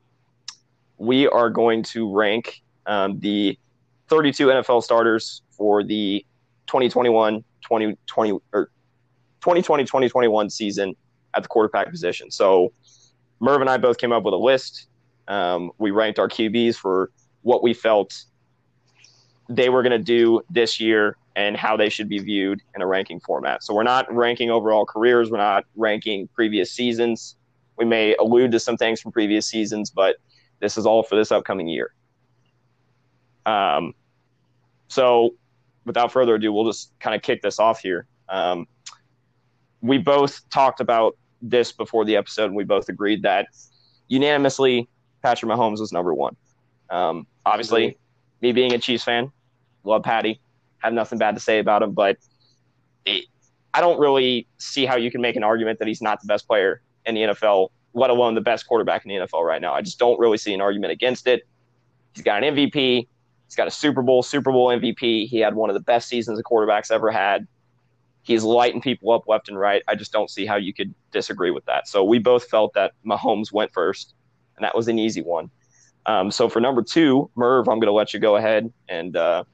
we 0.96 1.28
are 1.28 1.50
going 1.50 1.82
to 1.84 2.12
rank 2.14 2.62
um, 2.86 3.18
the 3.20 3.58
32 4.08 4.46
NFL 4.46 4.82
starters 4.82 5.42
for 5.50 5.82
the 5.82 6.24
2021 6.66 7.44
2020 7.62 8.32
or 8.52 8.70
2020 9.40 9.84
2021 9.84 10.50
season 10.50 10.94
at 11.34 11.42
the 11.42 11.48
quarterback 11.48 11.90
position. 11.90 12.30
So 12.30 12.72
Merv 13.40 13.60
and 13.60 13.70
I 13.70 13.76
both 13.76 13.98
came 13.98 14.12
up 14.12 14.24
with 14.24 14.34
a 14.34 14.38
list. 14.38 14.88
Um, 15.28 15.70
we 15.78 15.90
ranked 15.90 16.18
our 16.18 16.28
QBs 16.28 16.76
for 16.76 17.10
what 17.48 17.62
we 17.62 17.72
felt 17.72 18.24
they 19.48 19.70
were 19.70 19.82
going 19.82 19.98
to 19.98 20.04
do 20.18 20.42
this 20.50 20.78
year 20.78 21.16
and 21.34 21.56
how 21.56 21.78
they 21.78 21.88
should 21.88 22.06
be 22.06 22.18
viewed 22.18 22.60
in 22.74 22.82
a 22.82 22.86
ranking 22.86 23.18
format. 23.20 23.64
So 23.64 23.72
we're 23.72 23.84
not 23.84 24.12
ranking 24.14 24.50
overall 24.50 24.84
careers, 24.84 25.30
we're 25.30 25.38
not 25.38 25.64
ranking 25.74 26.28
previous 26.34 26.70
seasons. 26.70 27.36
We 27.78 27.86
may 27.86 28.14
allude 28.16 28.52
to 28.52 28.60
some 28.60 28.76
things 28.76 29.00
from 29.00 29.12
previous 29.12 29.46
seasons, 29.46 29.88
but 29.88 30.16
this 30.60 30.76
is 30.76 30.84
all 30.84 31.02
for 31.02 31.16
this 31.16 31.32
upcoming 31.32 31.68
year. 31.68 31.94
Um, 33.46 33.94
so 34.88 35.30
without 35.86 36.12
further 36.12 36.34
ado, 36.34 36.52
we'll 36.52 36.66
just 36.66 36.92
kind 37.00 37.16
of 37.16 37.22
kick 37.22 37.40
this 37.40 37.58
off 37.58 37.80
here. 37.80 38.06
Um, 38.28 38.66
we 39.80 39.96
both 39.96 40.46
talked 40.50 40.80
about 40.80 41.16
this 41.40 41.72
before 41.72 42.04
the 42.04 42.16
episode, 42.16 42.46
and 42.46 42.56
we 42.56 42.64
both 42.64 42.90
agreed 42.90 43.22
that 43.22 43.46
unanimously 44.08 44.86
Patrick 45.22 45.50
Mahomes 45.50 45.80
was 45.80 45.92
number 45.92 46.12
one. 46.12 46.36
Um, 46.90 47.26
obviously, 47.44 47.98
me 48.40 48.52
being 48.52 48.72
a 48.72 48.78
Chiefs 48.78 49.04
fan, 49.04 49.32
love 49.84 50.02
Patty, 50.02 50.40
have 50.78 50.92
nothing 50.92 51.18
bad 51.18 51.34
to 51.34 51.40
say 51.40 51.58
about 51.58 51.82
him, 51.82 51.92
but 51.92 52.18
it, 53.04 53.24
I 53.74 53.80
don't 53.80 53.98
really 53.98 54.46
see 54.58 54.86
how 54.86 54.96
you 54.96 55.10
can 55.10 55.20
make 55.20 55.36
an 55.36 55.42
argument 55.42 55.78
that 55.78 55.88
he's 55.88 56.02
not 56.02 56.20
the 56.20 56.26
best 56.26 56.46
player 56.46 56.82
in 57.06 57.14
the 57.14 57.22
NFL, 57.22 57.70
let 57.94 58.10
alone 58.10 58.34
the 58.34 58.40
best 58.40 58.66
quarterback 58.66 59.04
in 59.04 59.08
the 59.08 59.26
NFL 59.26 59.44
right 59.44 59.60
now. 59.60 59.74
I 59.74 59.82
just 59.82 59.98
don't 59.98 60.18
really 60.18 60.38
see 60.38 60.54
an 60.54 60.60
argument 60.60 60.92
against 60.92 61.26
it. 61.26 61.46
He's 62.14 62.24
got 62.24 62.42
an 62.42 62.54
MVP. 62.54 63.06
He's 63.46 63.56
got 63.56 63.66
a 63.66 63.70
Super 63.70 64.02
Bowl, 64.02 64.22
Super 64.22 64.52
Bowl 64.52 64.68
MVP. 64.68 65.28
He 65.28 65.38
had 65.38 65.54
one 65.54 65.70
of 65.70 65.74
the 65.74 65.80
best 65.80 66.08
seasons 66.08 66.38
a 66.38 66.42
quarterback's 66.42 66.90
ever 66.90 67.10
had. 67.10 67.46
He's 68.22 68.44
lighting 68.44 68.82
people 68.82 69.10
up 69.10 69.26
left 69.26 69.48
and 69.48 69.58
right. 69.58 69.82
I 69.88 69.94
just 69.94 70.12
don't 70.12 70.28
see 70.28 70.44
how 70.44 70.56
you 70.56 70.74
could 70.74 70.94
disagree 71.12 71.50
with 71.50 71.64
that. 71.64 71.88
So 71.88 72.04
we 72.04 72.18
both 72.18 72.48
felt 72.48 72.74
that 72.74 72.92
Mahomes 73.06 73.52
went 73.52 73.72
first, 73.72 74.14
and 74.56 74.64
that 74.64 74.74
was 74.74 74.88
an 74.88 74.98
easy 74.98 75.22
one. 75.22 75.50
Um, 76.06 76.30
so 76.30 76.48
for 76.48 76.60
number 76.60 76.82
two, 76.82 77.30
Merv, 77.34 77.68
I'm 77.68 77.78
going 77.80 77.88
to 77.88 77.92
let 77.92 78.14
you 78.14 78.20
go 78.20 78.36
ahead 78.36 78.72
and 78.88 79.16
uh, 79.16 79.44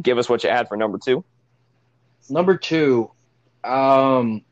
give 0.00 0.18
us 0.18 0.28
what 0.28 0.44
you 0.44 0.50
had 0.50 0.68
for 0.68 0.76
number 0.76 0.98
two. 0.98 1.24
Number 2.28 2.56
two, 2.56 3.10
um, 3.64 4.42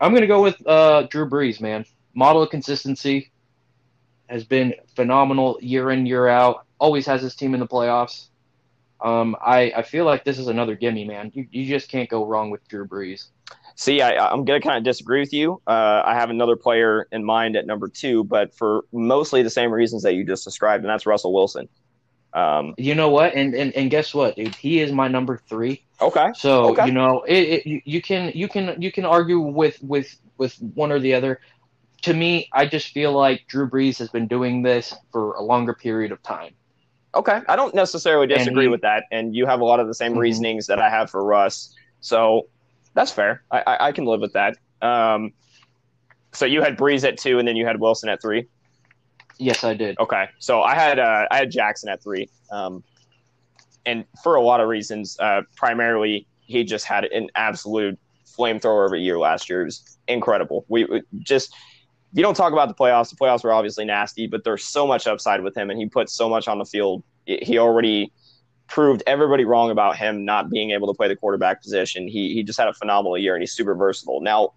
I'm 0.00 0.10
going 0.10 0.22
to 0.22 0.26
go 0.26 0.42
with 0.42 0.66
uh, 0.66 1.02
Drew 1.02 1.28
Brees, 1.28 1.60
man. 1.60 1.84
Model 2.14 2.42
of 2.42 2.50
consistency 2.50 3.30
has 4.28 4.44
been 4.44 4.74
phenomenal 4.96 5.58
year 5.60 5.90
in, 5.90 6.06
year 6.06 6.26
out. 6.26 6.66
Always 6.78 7.06
has 7.06 7.22
his 7.22 7.34
team 7.34 7.54
in 7.54 7.60
the 7.60 7.66
playoffs. 7.66 8.26
Um, 9.00 9.36
I, 9.40 9.72
I 9.76 9.82
feel 9.82 10.04
like 10.04 10.24
this 10.24 10.38
is 10.38 10.48
another 10.48 10.74
gimme, 10.76 11.04
man. 11.04 11.30
You, 11.34 11.46
you 11.50 11.66
just 11.66 11.88
can't 11.88 12.08
go 12.08 12.26
wrong 12.26 12.50
with 12.50 12.66
Drew 12.68 12.86
Brees. 12.86 13.28
See, 13.76 14.00
I, 14.00 14.32
am 14.32 14.44
going 14.44 14.60
to 14.60 14.66
kind 14.66 14.78
of 14.78 14.84
disagree 14.84 15.20
with 15.20 15.32
you. 15.32 15.60
Uh, 15.66 16.02
I 16.04 16.14
have 16.14 16.30
another 16.30 16.54
player 16.54 17.08
in 17.10 17.24
mind 17.24 17.56
at 17.56 17.66
number 17.66 17.88
two, 17.88 18.22
but 18.22 18.54
for 18.54 18.84
mostly 18.92 19.42
the 19.42 19.50
same 19.50 19.72
reasons 19.72 20.04
that 20.04 20.14
you 20.14 20.24
just 20.24 20.44
described, 20.44 20.84
and 20.84 20.90
that's 20.90 21.06
Russell 21.06 21.32
Wilson. 21.32 21.68
Um, 22.34 22.74
you 22.76 22.94
know 22.94 23.10
what? 23.10 23.34
And, 23.34 23.54
and 23.54 23.72
and 23.74 23.90
guess 23.90 24.12
what, 24.12 24.36
dude? 24.36 24.54
He 24.56 24.80
is 24.80 24.92
my 24.92 25.08
number 25.08 25.40
three. 25.48 25.84
Okay. 26.00 26.32
So 26.36 26.70
okay. 26.70 26.86
you 26.86 26.92
know, 26.92 27.22
it, 27.22 27.64
it, 27.64 27.82
you 27.84 28.02
can 28.02 28.32
you 28.34 28.48
can 28.48 28.80
you 28.80 28.90
can 28.90 29.04
argue 29.04 29.38
with 29.38 29.80
with 29.82 30.16
with 30.36 30.56
one 30.74 30.92
or 30.92 30.98
the 30.98 31.14
other. 31.14 31.40
To 32.02 32.12
me, 32.12 32.48
I 32.52 32.66
just 32.66 32.88
feel 32.88 33.12
like 33.12 33.46
Drew 33.46 33.68
Brees 33.68 33.98
has 33.98 34.10
been 34.10 34.26
doing 34.26 34.62
this 34.62 34.94
for 35.10 35.34
a 35.34 35.42
longer 35.42 35.74
period 35.74 36.12
of 36.12 36.22
time. 36.22 36.54
Okay, 37.14 37.40
I 37.48 37.54
don't 37.54 37.74
necessarily 37.74 38.26
disagree 38.26 38.64
he, 38.64 38.68
with 38.68 38.82
that, 38.82 39.04
and 39.12 39.34
you 39.34 39.46
have 39.46 39.60
a 39.60 39.64
lot 39.64 39.78
of 39.78 39.86
the 39.86 39.94
same 39.94 40.12
mm-hmm. 40.12 40.20
reasonings 40.20 40.66
that 40.66 40.80
I 40.80 40.90
have 40.90 41.10
for 41.10 41.24
Russ. 41.24 41.74
So 42.00 42.48
that's 42.94 43.10
fair. 43.10 43.42
I, 43.50 43.62
I, 43.66 43.86
I 43.88 43.92
can 43.92 44.04
live 44.04 44.20
with 44.20 44.32
that. 44.32 44.56
Um, 44.82 45.32
so 46.32 46.46
you 46.46 46.62
had 46.62 46.76
Brees 46.76 47.06
at 47.06 47.18
two, 47.18 47.38
and 47.38 47.46
then 47.46 47.56
you 47.56 47.66
had 47.66 47.80
Wilson 47.80 48.08
at 48.08 48.20
three. 48.20 48.46
Yes, 49.38 49.64
I 49.64 49.74
did. 49.74 49.98
Okay, 49.98 50.28
so 50.38 50.62
I 50.62 50.74
had 50.74 50.98
uh, 50.98 51.26
I 51.30 51.36
had 51.36 51.50
Jackson 51.50 51.88
at 51.88 52.02
three, 52.02 52.28
um, 52.50 52.84
and 53.84 54.04
for 54.22 54.36
a 54.36 54.42
lot 54.42 54.60
of 54.60 54.68
reasons. 54.68 55.16
Uh, 55.18 55.42
primarily, 55.56 56.26
he 56.40 56.64
just 56.64 56.84
had 56.84 57.04
an 57.06 57.28
absolute 57.34 57.98
flamethrower 58.26 58.86
of 58.86 58.92
a 58.92 58.98
year 58.98 59.18
last 59.18 59.48
year. 59.48 59.62
It 59.62 59.66
was 59.66 59.98
incredible. 60.08 60.64
We, 60.68 60.84
we 60.84 61.02
just 61.20 61.54
you 62.12 62.22
don't 62.22 62.36
talk 62.36 62.52
about 62.52 62.68
the 62.68 62.74
playoffs. 62.74 63.10
The 63.10 63.16
playoffs 63.16 63.42
were 63.42 63.52
obviously 63.52 63.84
nasty, 63.84 64.28
but 64.28 64.44
there's 64.44 64.64
so 64.64 64.86
much 64.86 65.06
upside 65.06 65.42
with 65.42 65.56
him, 65.56 65.70
and 65.70 65.78
he 65.78 65.86
put 65.86 66.08
so 66.08 66.28
much 66.28 66.46
on 66.46 66.58
the 66.58 66.64
field. 66.64 67.02
He 67.26 67.58
already 67.58 68.12
proved 68.68 69.02
everybody 69.06 69.44
wrong 69.44 69.70
about 69.70 69.96
him 69.96 70.24
not 70.24 70.50
being 70.50 70.70
able 70.70 70.86
to 70.92 70.96
play 70.96 71.08
the 71.08 71.16
quarterback 71.16 71.62
position. 71.62 72.08
He 72.08 72.32
he 72.34 72.42
just 72.42 72.58
had 72.58 72.68
a 72.68 72.74
phenomenal 72.74 73.18
year, 73.18 73.34
and 73.34 73.42
he's 73.42 73.52
super 73.52 73.74
versatile. 73.74 74.20
Now, 74.20 74.54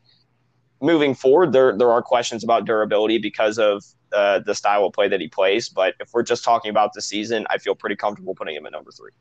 moving 0.81 1.13
forward, 1.13 1.51
there 1.51 1.77
there 1.77 1.91
are 1.91 2.01
questions 2.01 2.43
about 2.43 2.65
durability 2.65 3.17
because 3.17 3.59
of 3.59 3.83
uh, 4.13 4.39
the 4.39 4.55
style 4.55 4.85
of 4.85 4.93
play 4.93 5.07
that 5.07 5.19
he 5.19 5.27
plays. 5.27 5.69
But 5.69 5.95
if 5.99 6.13
we're 6.13 6.23
just 6.23 6.43
talking 6.43 6.69
about 6.69 6.93
the 6.93 7.01
season, 7.01 7.45
I 7.49 7.57
feel 7.57 7.75
pretty 7.75 7.95
comfortable 7.95 8.35
putting 8.35 8.55
him 8.55 8.65
at 8.65 8.71
number 8.71 8.91
three. 8.91 9.11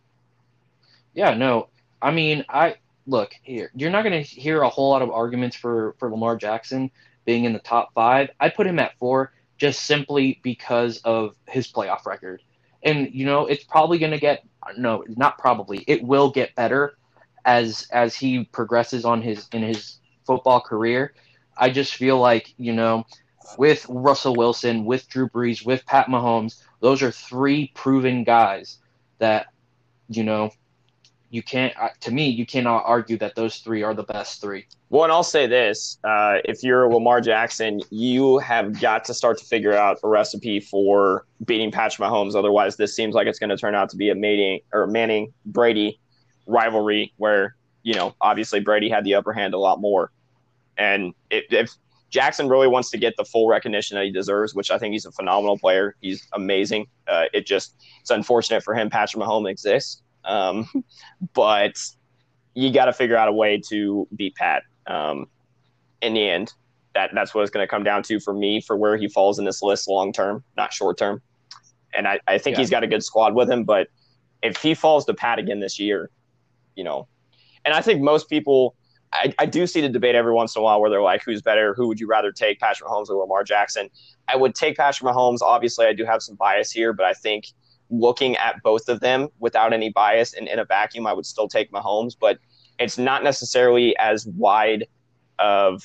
Yeah, 1.15 1.35
no, 1.35 1.69
I 2.01 2.11
mean, 2.11 2.45
I 2.49 2.77
look 3.07 3.33
here. 3.43 3.71
You're 3.75 3.91
not 3.91 4.03
going 4.03 4.23
to 4.23 4.29
hear 4.29 4.63
a 4.63 4.69
whole 4.69 4.91
lot 4.91 5.03
of 5.03 5.11
arguments 5.11 5.57
for 5.57 5.97
for 5.99 6.11
Lamar 6.11 6.37
Jackson 6.37 6.91
being 7.25 7.45
in 7.45 7.53
the 7.53 7.59
top 7.59 7.93
five. 7.95 8.31
I 8.39 8.51
put 8.51 8.67
him 8.67 8.79
at 8.79 8.99
four 8.99 9.33
just 9.59 9.85
simply 9.85 10.41
because 10.43 10.99
of 10.99 11.35
his 11.49 11.71
playoff 11.71 12.07
record. 12.07 12.43
And 12.87 13.13
you 13.13 13.27
know, 13.27 13.47
it's 13.47 13.65
probably 13.65 13.99
going 13.99 14.13
to 14.13 14.19
get 14.19 14.45
no, 14.79 15.05
not 15.09 15.37
probably. 15.39 15.85
It 15.87 16.03
will 16.03 16.31
get 16.31 16.55
better 16.55 16.97
as 17.45 17.87
as 17.93 18.15
he 18.15 18.45
progresses 18.45 19.05
on 19.05 19.21
his 19.21 19.49
in 19.53 19.63
his 19.63 19.99
football 20.25 20.61
career. 20.61 21.13
I 21.59 21.71
just 21.71 21.95
feel 21.95 22.19
like, 22.19 22.55
you 22.59 22.73
know, 22.73 23.05
with 23.59 23.87
Russell 23.89 24.35
Wilson, 24.35 24.85
with 24.85 25.09
Drew 25.09 25.29
Brees, 25.29 25.65
with 25.65 25.87
Pat 25.87 26.07
Mahomes. 26.07 26.63
Those 26.81 27.03
are 27.03 27.11
three 27.11 27.73
proven 27.75 28.25
guys 28.25 28.79
that, 29.19 29.47
you 30.09 30.25
know, 30.25 30.51
you 31.31 31.43
can't, 31.43 31.77
uh, 31.81 31.89
to 32.01 32.11
me, 32.11 32.29
you 32.29 32.47
cannot 32.47 32.85
argue 32.87 33.19
that 33.19 33.35
those 33.35 33.59
three 33.59 33.83
are 33.83 33.95
the 33.95 34.03
best 34.03 34.41
three. 34.41 34.67
Well, 34.91 35.05
and 35.05 35.13
I'll 35.13 35.23
say 35.23 35.47
this 35.47 35.99
uh, 36.05 36.39
if 36.45 36.63
you're 36.63 36.89
Lamar 36.93 37.21
Jackson, 37.21 37.81
you 37.91 38.39
have 38.39 38.81
got 38.81 39.05
to 39.07 39.15
start 39.15 39.39
to 39.39 39.45
figure 39.45 39.73
out 39.73 39.99
a 40.03 40.09
recipe 40.09 40.61
for 40.61 41.27
beating 41.45 41.71
Patrick 41.73 42.09
Mahomes. 42.09 42.37
Otherwise, 42.37 42.77
this 42.77 42.95
seems 42.95 43.15
like 43.15 43.27
it's 43.27 43.39
going 43.39 43.51
to 43.51 43.57
turn 43.57 43.75
out 43.75 43.91
to 43.91 43.97
be 43.97 44.11
a 44.11 44.15
Manning 44.15 44.61
or 44.73 44.87
Manning 44.87 45.33
Brady 45.45 45.99
rivalry 46.47 47.13
where, 47.17 47.57
you 47.83 47.95
know, 47.95 48.15
obviously 48.21 48.61
Brady 48.61 48.89
had 48.89 49.05
the 49.05 49.15
upper 49.15 49.33
hand 49.33 49.55
a 49.55 49.59
lot 49.59 49.81
more. 49.81 50.13
And 50.79 51.15
if 51.31 51.71
Jackson 52.11 52.49
really 52.49 52.69
wants 52.69 52.91
to 52.91 52.99
get 52.99 53.17
the 53.17 53.25
full 53.25 53.49
recognition 53.49 53.97
that 53.97 54.05
he 54.05 54.13
deserves, 54.13 54.55
which 54.55 54.71
I 54.71 54.79
think 54.79 54.93
he's 54.93 55.07
a 55.07 55.13
phenomenal 55.13 55.59
player. 55.59 55.97
He's 56.01 56.27
amazing. 56.33 56.87
Uh, 57.09 57.25
it 57.33 57.47
just 57.47 57.75
it's 58.01 58.11
unfortunate 58.11 58.63
for 58.63 58.75
him. 58.75 58.89
Patrick 58.89 59.23
Mahomes 59.23 59.51
exists, 59.51 60.03
um, 60.27 60.69
but 61.35 61.77
you 62.55 62.73
got 62.73 62.87
to 62.87 62.93
figure 62.93 63.17
out 63.17 63.29
a 63.29 63.33
way 63.33 63.61
to 63.69 64.09
beat 64.15 64.35
Pat. 64.35 64.63
Um, 64.87 65.27
in 66.03 66.15
the 66.15 66.29
end, 66.29 66.53
that 66.95 67.11
that's 67.15 67.35
what 67.35 67.43
it's 67.43 67.51
going 67.51 67.63
to 67.65 67.69
come 67.69 67.83
down 67.83 68.03
to 68.05 68.21
for 68.21 68.33
me 68.33 68.61
for 68.61 68.77
where 68.77 68.97
he 68.97 69.09
falls 69.09 69.39
in 69.39 69.45
this 69.45 69.63
list 69.63 69.89
long 69.89 70.13
term, 70.13 70.45
not 70.57 70.73
short 70.73 70.99
term. 70.99 71.23
And 71.95 72.07
I, 72.07 72.21
I 72.27 72.39
think 72.39 72.57
yeah. 72.57 72.61
he's 72.61 72.71
got 72.71 72.85
a 72.85 72.87
good 72.87 73.03
squad 73.03 73.35
with 73.35 73.51
him, 73.51 73.65
but 73.65 73.89
if 74.43 74.57
he 74.59 74.75
falls 74.75 75.05
to 75.07 75.15
Pat 75.15 75.39
again 75.39 75.61
this 75.61 75.79
year, 75.79 76.11
you 76.75 76.85
know, 76.85 77.09
and 77.65 77.75
I 77.75 77.81
think 77.81 78.03
most 78.03 78.29
people 78.29 78.77
I, 79.13 79.35
I, 79.39 79.47
do 79.47 79.67
see 79.67 79.81
the 79.81 79.89
debate 79.89 80.15
every 80.15 80.33
once 80.33 80.55
in 80.57 80.61
a 80.61 80.63
while 80.63 80.81
where 80.81 80.91
they're 80.91 81.03
like, 81.03 81.23
who's 81.25 81.41
better? 81.41 81.75
Who 81.75 81.89
would 81.89 82.01
you 82.01 82.07
rather 82.07 82.33
take, 82.33 82.61
Patrick 82.61 82.89
Mahomes 82.89 83.09
or 83.09 83.15
Lamar 83.15 83.45
Jackson? 83.45 83.89
I 84.29 84.37
would 84.37 84.55
take 84.55 84.77
Patrick 84.77 85.11
Mahomes. 85.11 85.41
Obviously, 85.41 85.87
I 85.87 85.93
do 85.93 86.05
have 86.05 86.23
some 86.23 86.35
bias 86.35 86.71
here, 86.71 86.93
but 86.93 87.07
I 87.07 87.13
think 87.13 87.47
looking 87.91 88.37
at 88.37 88.63
both 88.63 88.89
of 88.89 89.01
them 89.01 89.29
without 89.39 89.73
any 89.73 89.91
bias 89.91 90.35
and 90.35 90.49
in 90.49 90.59
a 90.59 90.65
vacuum, 90.65 91.07
I 91.07 91.13
would 91.13 91.27
still 91.27 91.49
take 91.49 91.71
Mahomes. 91.71 92.17
But 92.19 92.39
it's 92.79 92.99
not 92.99 93.23
necessarily 93.23 93.97
as 93.99 94.27
wide 94.27 94.87
of, 95.39 95.83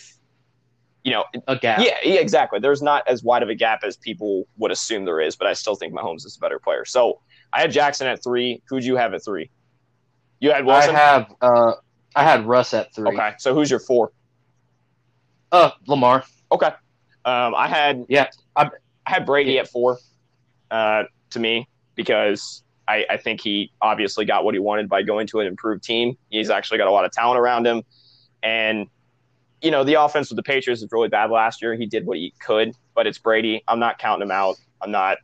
you 1.04 1.12
know, 1.12 1.26
a 1.48 1.56
gap. 1.56 1.80
Yeah, 1.80 1.98
yeah, 2.04 2.20
exactly. 2.20 2.60
There's 2.60 2.82
not 2.82 3.08
as 3.08 3.24
wide 3.24 3.44
of 3.44 3.50
a 3.50 3.56
gap 3.56 3.84
as 3.84 3.98
people 3.98 4.48
would 4.58 4.72
assume 4.72 5.06
there 5.06 5.22
is, 5.22 5.36
but 5.36 5.48
I 5.48 5.54
still 5.54 5.76
think 5.76 5.94
Mahomes 5.94 6.26
is 6.26 6.36
a 6.38 6.40
better 6.40 6.60
player. 6.60 6.86
So 6.86 7.20
I 7.54 7.62
had 7.62 7.72
Jackson 7.72 8.08
at 8.08 8.24
three. 8.24 8.62
Who'd 8.68 8.84
you 8.84 8.96
have 8.98 9.14
at 9.14 9.24
three? 9.24 9.50
You 10.40 10.52
had 10.52 10.66
Wilson. 10.66 10.96
I 10.96 11.00
have. 11.00 11.36
Uh, 11.42 11.74
I 12.16 12.24
had 12.24 12.46
Russ 12.46 12.74
at 12.74 12.94
three. 12.94 13.10
Okay, 13.10 13.34
so 13.38 13.54
who's 13.54 13.70
your 13.70 13.80
four? 13.80 14.12
Uh, 15.52 15.72
Lamar. 15.88 16.24
Okay. 16.52 16.72
Um, 17.24 17.54
I 17.56 17.68
had 17.68 18.06
yeah, 18.10 18.28
I, 18.56 18.70
I 19.06 19.12
had 19.12 19.26
Brady 19.26 19.60
at 19.60 19.68
four. 19.68 20.00
Uh, 20.72 21.04
to 21.32 21.40
me 21.40 21.68
because 22.02 22.64
I, 22.88 23.06
I 23.10 23.18
think 23.18 23.42
he 23.42 23.72
obviously 23.82 24.26
got 24.26 24.44
what 24.44 24.54
he 24.54 24.60
wanted 24.60 24.90
by 24.90 25.04
going 25.04 25.28
to 25.28 25.40
an 25.40 25.48
improved 25.48 25.84
team. 25.84 26.18
He's 26.30 26.50
actually 26.50 26.80
got 26.80 26.88
a 26.88 26.92
lot 26.92 27.06
of 27.06 27.12
talent 27.12 27.40
around 27.40 27.68
him, 27.68 27.84
and 28.42 28.88
you 29.62 29.72
know 29.72 29.84
the 29.84 29.94
offense 29.96 30.30
with 30.30 30.38
the 30.38 30.44
Patriots 30.44 30.82
was 30.82 30.92
really 30.92 31.08
bad 31.08 31.30
last 31.30 31.62
year. 31.62 31.76
He 31.76 31.86
did 31.86 32.06
what 32.06 32.18
he 32.18 32.34
could, 32.40 32.74
but 32.96 33.08
it's 33.08 33.18
Brady. 33.18 33.64
I'm 33.68 33.80
not 33.80 34.00
counting 34.00 34.24
him 34.24 34.32
out. 34.32 34.56
I'm 34.82 34.92
not. 34.92 35.18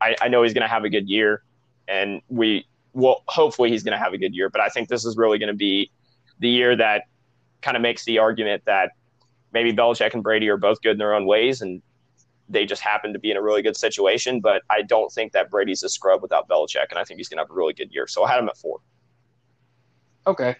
I, 0.00 0.16
I 0.22 0.28
know 0.28 0.42
he's 0.42 0.54
going 0.54 0.62
to 0.62 0.68
have 0.68 0.84
a 0.84 0.88
good 0.88 1.08
year, 1.08 1.42
and 1.88 2.22
we 2.28 2.66
well, 2.92 3.24
hopefully 3.26 3.70
he's 3.70 3.82
going 3.82 3.96
to 3.96 4.02
have 4.02 4.12
a 4.12 4.18
good 4.18 4.34
year. 4.34 4.48
But 4.48 4.60
I 4.60 4.68
think 4.68 4.88
this 4.88 5.04
is 5.04 5.16
really 5.16 5.38
going 5.38 5.52
to 5.52 5.56
be 5.56 5.90
the 6.38 6.48
year 6.48 6.76
that 6.76 7.04
kind 7.62 7.76
of 7.76 7.82
makes 7.82 8.04
the 8.04 8.18
argument 8.18 8.62
that 8.66 8.92
maybe 9.52 9.72
Belichick 9.72 10.14
and 10.14 10.22
Brady 10.22 10.48
are 10.48 10.56
both 10.56 10.80
good 10.82 10.92
in 10.92 10.98
their 10.98 11.14
own 11.14 11.26
ways, 11.26 11.60
and 11.60 11.82
they 12.50 12.66
just 12.66 12.82
happen 12.82 13.12
to 13.12 13.18
be 13.18 13.30
in 13.30 13.36
a 13.36 13.42
really 13.42 13.62
good 13.62 13.76
situation. 13.76 14.40
But 14.40 14.62
I 14.68 14.82
don't 14.82 15.10
think 15.10 15.32
that 15.32 15.50
Brady's 15.50 15.82
a 15.82 15.88
scrub 15.88 16.20
without 16.20 16.48
Belichick, 16.48 16.86
and 16.90 16.98
I 16.98 17.04
think 17.04 17.18
he's 17.18 17.28
going 17.28 17.38
to 17.38 17.44
have 17.44 17.50
a 17.50 17.54
really 17.54 17.72
good 17.72 17.92
year. 17.92 18.06
So 18.06 18.24
I 18.24 18.30
had 18.30 18.40
him 18.40 18.48
at 18.48 18.56
four. 18.56 18.80
Okay. 20.26 20.56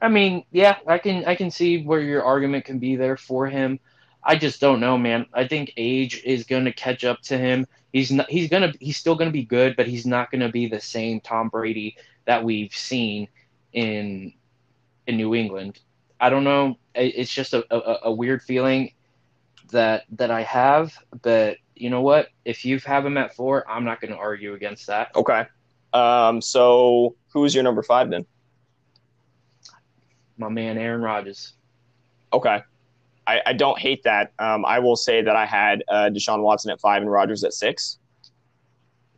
I 0.00 0.08
mean, 0.08 0.44
yeah, 0.50 0.76
I 0.86 0.98
can 0.98 1.24
I 1.24 1.34
can 1.34 1.50
see 1.50 1.82
where 1.82 2.00
your 2.00 2.24
argument 2.24 2.64
can 2.64 2.78
be 2.78 2.96
there 2.96 3.16
for 3.16 3.46
him. 3.46 3.78
I 4.22 4.36
just 4.36 4.60
don't 4.60 4.80
know, 4.80 4.98
man. 4.98 5.26
I 5.32 5.46
think 5.46 5.72
age 5.76 6.22
is 6.24 6.44
going 6.44 6.64
to 6.64 6.72
catch 6.72 7.04
up 7.04 7.22
to 7.22 7.38
him. 7.38 7.66
He's 7.92 8.10
not. 8.10 8.28
He's 8.28 8.50
gonna. 8.50 8.72
He's 8.80 8.96
still 8.96 9.14
going 9.14 9.28
to 9.28 9.32
be 9.32 9.44
good, 9.44 9.76
but 9.76 9.86
he's 9.86 10.04
not 10.04 10.30
going 10.30 10.40
to 10.40 10.50
be 10.50 10.66
the 10.66 10.80
same 10.80 11.20
Tom 11.20 11.48
Brady 11.48 11.96
that 12.26 12.42
we've 12.42 12.74
seen 12.74 13.28
in 13.72 14.34
in 15.06 15.16
New 15.16 15.34
England. 15.34 15.80
I 16.20 16.28
don't 16.28 16.44
know. 16.44 16.78
It's 16.94 17.32
just 17.32 17.54
a, 17.54 17.64
a, 17.70 18.08
a 18.08 18.12
weird 18.12 18.42
feeling 18.42 18.92
that 19.70 20.04
that 20.12 20.30
I 20.30 20.42
have. 20.42 20.96
But 21.22 21.58
you 21.74 21.90
know 21.90 22.02
what? 22.02 22.28
If 22.44 22.64
you 22.64 22.78
have 22.80 23.04
him 23.04 23.16
at 23.16 23.34
four, 23.34 23.68
I'm 23.70 23.84
not 23.84 24.00
going 24.00 24.12
to 24.12 24.18
argue 24.18 24.54
against 24.54 24.86
that. 24.86 25.14
Okay. 25.14 25.46
Um. 25.92 26.40
So 26.40 27.16
who's 27.32 27.54
your 27.54 27.64
number 27.64 27.82
five 27.82 28.10
then? 28.10 28.26
my 30.38 30.48
man 30.48 30.78
Aaron 30.78 31.02
Rodgers. 31.02 31.54
Okay. 32.32 32.62
I, 33.26 33.40
I 33.46 33.52
don't 33.54 33.78
hate 33.78 34.04
that. 34.04 34.32
Um, 34.38 34.64
I 34.64 34.78
will 34.78 34.96
say 34.96 35.22
that 35.22 35.34
I 35.34 35.46
had 35.46 35.82
uh, 35.88 36.10
Deshaun 36.12 36.42
Watson 36.42 36.70
at 36.70 36.80
five 36.80 37.02
and 37.02 37.10
Rodgers 37.10 37.42
at 37.42 37.52
six. 37.52 37.98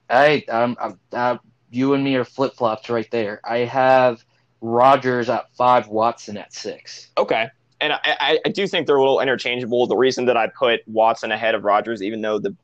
Hey, 0.08 0.44
um, 0.46 0.76
uh, 1.12 1.36
you 1.70 1.92
and 1.92 2.02
me 2.02 2.16
are 2.16 2.24
flip 2.24 2.54
flops 2.54 2.88
right 2.88 3.10
there. 3.10 3.40
I 3.44 3.58
have 3.58 4.24
Rodgers 4.62 5.28
at 5.28 5.52
five, 5.54 5.88
Watson 5.88 6.38
at 6.38 6.54
six. 6.54 7.08
Okay. 7.18 7.48
And 7.80 7.92
I, 7.92 8.40
I 8.44 8.48
do 8.48 8.66
think 8.66 8.86
they're 8.86 8.96
a 8.96 9.00
little 9.00 9.20
interchangeable. 9.20 9.86
The 9.86 9.96
reason 9.96 10.24
that 10.26 10.36
I 10.36 10.48
put 10.48 10.80
Watson 10.88 11.30
ahead 11.30 11.54
of 11.54 11.64
Rodgers, 11.64 12.02
even 12.02 12.22
though 12.22 12.38
the, 12.38 12.54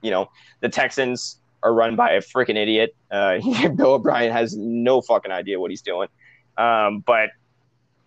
you 0.00 0.10
know, 0.10 0.30
the 0.60 0.68
Texans 0.68 1.40
are 1.62 1.74
run 1.74 1.96
by 1.96 2.12
a 2.12 2.20
freaking 2.20 2.56
idiot. 2.56 2.94
Uh, 3.10 3.38
Bill 3.76 3.94
O'Brien 3.94 4.32
has 4.32 4.56
no 4.56 5.00
fucking 5.00 5.32
idea 5.32 5.58
what 5.58 5.70
he's 5.70 5.82
doing. 5.82 6.08
Um, 6.56 7.00
but 7.00 7.30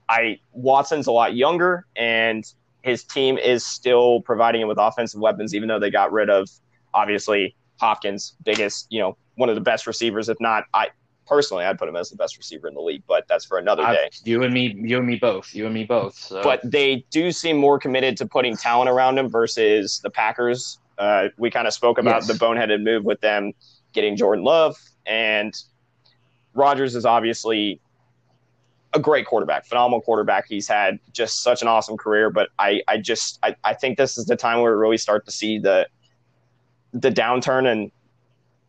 I 0.09 0.39
Watson's 0.51 1.07
a 1.07 1.11
lot 1.11 1.36
younger, 1.36 1.86
and 1.95 2.45
his 2.82 3.03
team 3.03 3.38
is 3.38 3.66
still 3.66 4.22
providing 4.22 4.61
him 4.61 4.68
with 4.68 4.78
offensive 4.78 5.20
weapons, 5.20 5.55
even 5.55 5.68
though 5.68 5.80
they 5.80 5.89
got 5.89 6.11
rid 6.11 6.30
of 6.30 6.49
obviously 6.93 7.55
Hopkins, 7.78 8.36
biggest, 8.43 8.88
you 8.89 8.99
know, 8.99 9.18
one 9.36 9.49
of 9.49 9.55
the 9.55 9.61
best 9.61 9.88
receivers, 9.88 10.30
if 10.30 10.39
not 10.39 10.66
I 10.74 10.89
personally 11.26 11.66
I'd 11.66 11.78
put 11.78 11.88
him 11.88 11.96
as 11.96 12.10
the 12.10 12.16
best 12.16 12.38
receiver 12.38 12.68
in 12.68 12.74
the 12.74 12.82
league, 12.82 13.04
but 13.08 13.28
that's 13.28 13.46
for 13.46 13.58
another 13.58 13.84
day. 13.84 14.10
I've, 14.12 14.28
you 14.28 14.44
and 14.44 14.54
me, 14.54 14.76
you 14.78 14.98
and 14.98 15.08
me 15.08 15.16
both, 15.16 15.54
you 15.54 15.66
and 15.66 15.74
me 15.74 15.84
both. 15.84 16.16
So. 16.16 16.44
But 16.44 16.60
they 16.64 17.06
do 17.10 17.32
seem 17.32 17.58
more 17.58 17.80
committed 17.80 18.18
to 18.18 18.26
putting 18.26 18.58
talent 18.58 18.90
around 18.90 19.18
him 19.18 19.30
versus 19.30 20.00
the 20.04 20.10
Packers. 20.10 20.80
Uh, 20.98 21.30
we 21.38 21.50
kind 21.50 21.68
of 21.68 21.74
spoke 21.74 21.98
about 21.98 22.24
yes. 22.24 22.28
the 22.28 22.34
boneheaded 22.34 22.84
move 22.84 23.04
with 23.04 23.20
them 23.22 23.54
getting 23.94 24.16
Jordan 24.16 24.44
Love, 24.44 24.76
and 25.06 25.54
Rodgers 26.54 26.96
is 26.96 27.06
obviously 27.06 27.80
a 28.94 29.00
great 29.00 29.26
quarterback, 29.26 29.66
phenomenal 29.66 30.02
quarterback. 30.02 30.46
He's 30.48 30.68
had 30.68 31.00
just 31.12 31.42
such 31.42 31.62
an 31.62 31.68
awesome 31.68 31.98
career, 31.98 32.30
but 32.30 32.50
I, 32.60 32.82
I 32.88 32.98
just 32.98 33.40
I, 33.44 33.56
I 33.64 33.74
think 33.74 33.98
this 33.98 34.18
is 34.18 34.26
the 34.26 34.36
time 34.36 34.62
where 34.62 34.74
we 34.74 34.80
really 34.80 34.98
start 34.98 35.26
to 35.26 35.32
see 35.32 35.58
the 35.58 35.88
the 36.94 37.10
downturn 37.10 37.66
and 37.72 37.92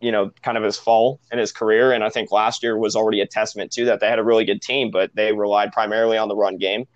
you 0.05 0.13
know 0.13 0.31
kind 0.43 0.59
of 0.59 0.63
his 0.63 0.77
fall 0.77 1.21
in 1.33 1.39
his 1.39 1.51
career. 1.51 1.93
And 1.93 2.05
I 2.05 2.11
think 2.11 2.31
last 2.31 2.63
year 2.63 2.77
was 2.77 2.95
already 2.95 3.21
a 3.21 3.27
testament 3.27 3.73
to 3.73 3.87
that. 3.87 4.01
They 4.01 4.09
had 4.09 4.19
a 4.19 4.25
really 4.25 4.45
good 4.45 4.61
team, 4.61 4.91
but 4.91 5.11
they 5.15 5.33
relied 5.33 5.73
primarily 5.73 6.19
on 6.19 6.29
the 6.29 6.37
run 6.37 6.59
game, 6.59 6.87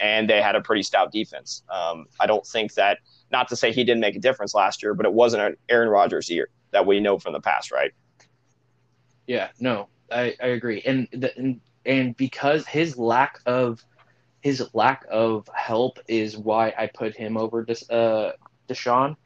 and 0.00 0.28
they 0.28 0.42
had 0.42 0.56
a 0.56 0.60
pretty 0.60 0.82
stout 0.82 1.12
defense. 1.12 1.62
Um, 1.70 2.06
I 2.18 2.26
don't 2.26 2.46
think 2.46 2.74
that 2.74 2.98
not 3.30 3.48
to 3.48 3.56
say 3.56 3.72
he 3.72 3.84
didn't 3.84 4.00
make 4.00 4.16
a 4.16 4.20
difference 4.20 4.54
last 4.54 4.82
year, 4.82 4.94
but 4.94 5.06
it 5.06 5.12
wasn't 5.12 5.42
an 5.42 5.56
Aaron 5.68 5.88
Rodgers 5.88 6.28
year 6.28 6.48
that 6.72 6.84
we 6.84 7.00
know 7.00 7.18
from 7.18 7.32
the 7.32 7.40
past, 7.40 7.70
right? 7.70 7.92
Yeah, 9.26 9.48
no, 9.60 9.88
I, 10.10 10.34
I 10.42 10.48
agree. 10.48 10.82
And, 10.84 11.08
the, 11.12 11.36
and 11.38 11.60
and 11.86 12.16
because 12.16 12.66
his 12.66 12.96
lack 12.98 13.40
of 13.46 13.84
his 14.40 14.68
lack 14.72 15.04
of 15.10 15.48
help 15.54 15.98
is 16.08 16.36
why 16.36 16.74
I 16.76 16.88
put 16.92 17.14
him 17.14 17.36
over 17.36 17.64
Des, 17.64 17.84
uh, 17.90 18.32
Deshaun, 18.68 19.16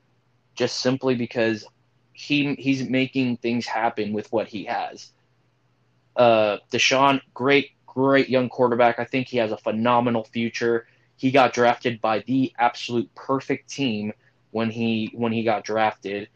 just 0.54 0.80
simply 0.80 1.14
because 1.14 1.66
he 2.16 2.54
he's 2.54 2.88
making 2.88 3.36
things 3.38 3.66
happen 3.66 4.12
with 4.12 4.30
what 4.32 4.48
he 4.48 4.64
has. 4.64 5.10
Uh, 6.16 6.58
Deshaun, 6.72 7.20
great, 7.34 7.72
great 7.86 8.28
young 8.28 8.48
quarterback. 8.48 8.98
I 8.98 9.04
think 9.04 9.28
he 9.28 9.36
has 9.38 9.52
a 9.52 9.56
phenomenal 9.56 10.24
future. 10.24 10.86
He 11.16 11.30
got 11.30 11.52
drafted 11.52 12.00
by 12.00 12.20
the 12.20 12.52
absolute 12.58 13.14
perfect 13.14 13.68
team 13.70 14.12
when 14.50 14.70
he 14.70 15.12
when 15.14 15.32
he 15.32 15.44
got 15.44 15.64
drafted, 15.64 16.28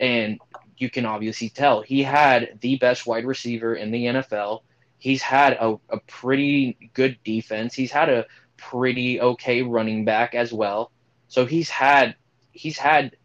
and 0.00 0.40
you 0.76 0.90
can 0.90 1.06
obviously 1.06 1.48
tell 1.48 1.82
he 1.82 2.02
had 2.02 2.58
the 2.60 2.76
best 2.76 3.06
wide 3.06 3.24
receiver 3.24 3.74
in 3.74 3.90
the 3.90 4.06
NFL 4.06 4.62
he's 4.98 5.22
had 5.22 5.54
a, 5.54 5.78
a 5.88 5.98
pretty 6.06 6.90
good 6.94 7.18
defense. 7.24 7.74
He's 7.74 7.92
had 7.92 8.08
a 8.08 8.26
pretty 8.56 9.20
okay 9.20 9.62
running 9.62 10.04
back 10.04 10.34
as 10.34 10.52
well. 10.52 10.90
So 11.28 11.46
he's 11.46 11.68
had 11.68 12.16
he's 12.52 12.78
had 12.78 13.16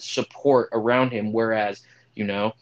support 0.00 0.68
around 0.72 1.10
him, 1.10 1.32
whereas 1.32 1.82
you 2.14 2.24
know 2.24 2.52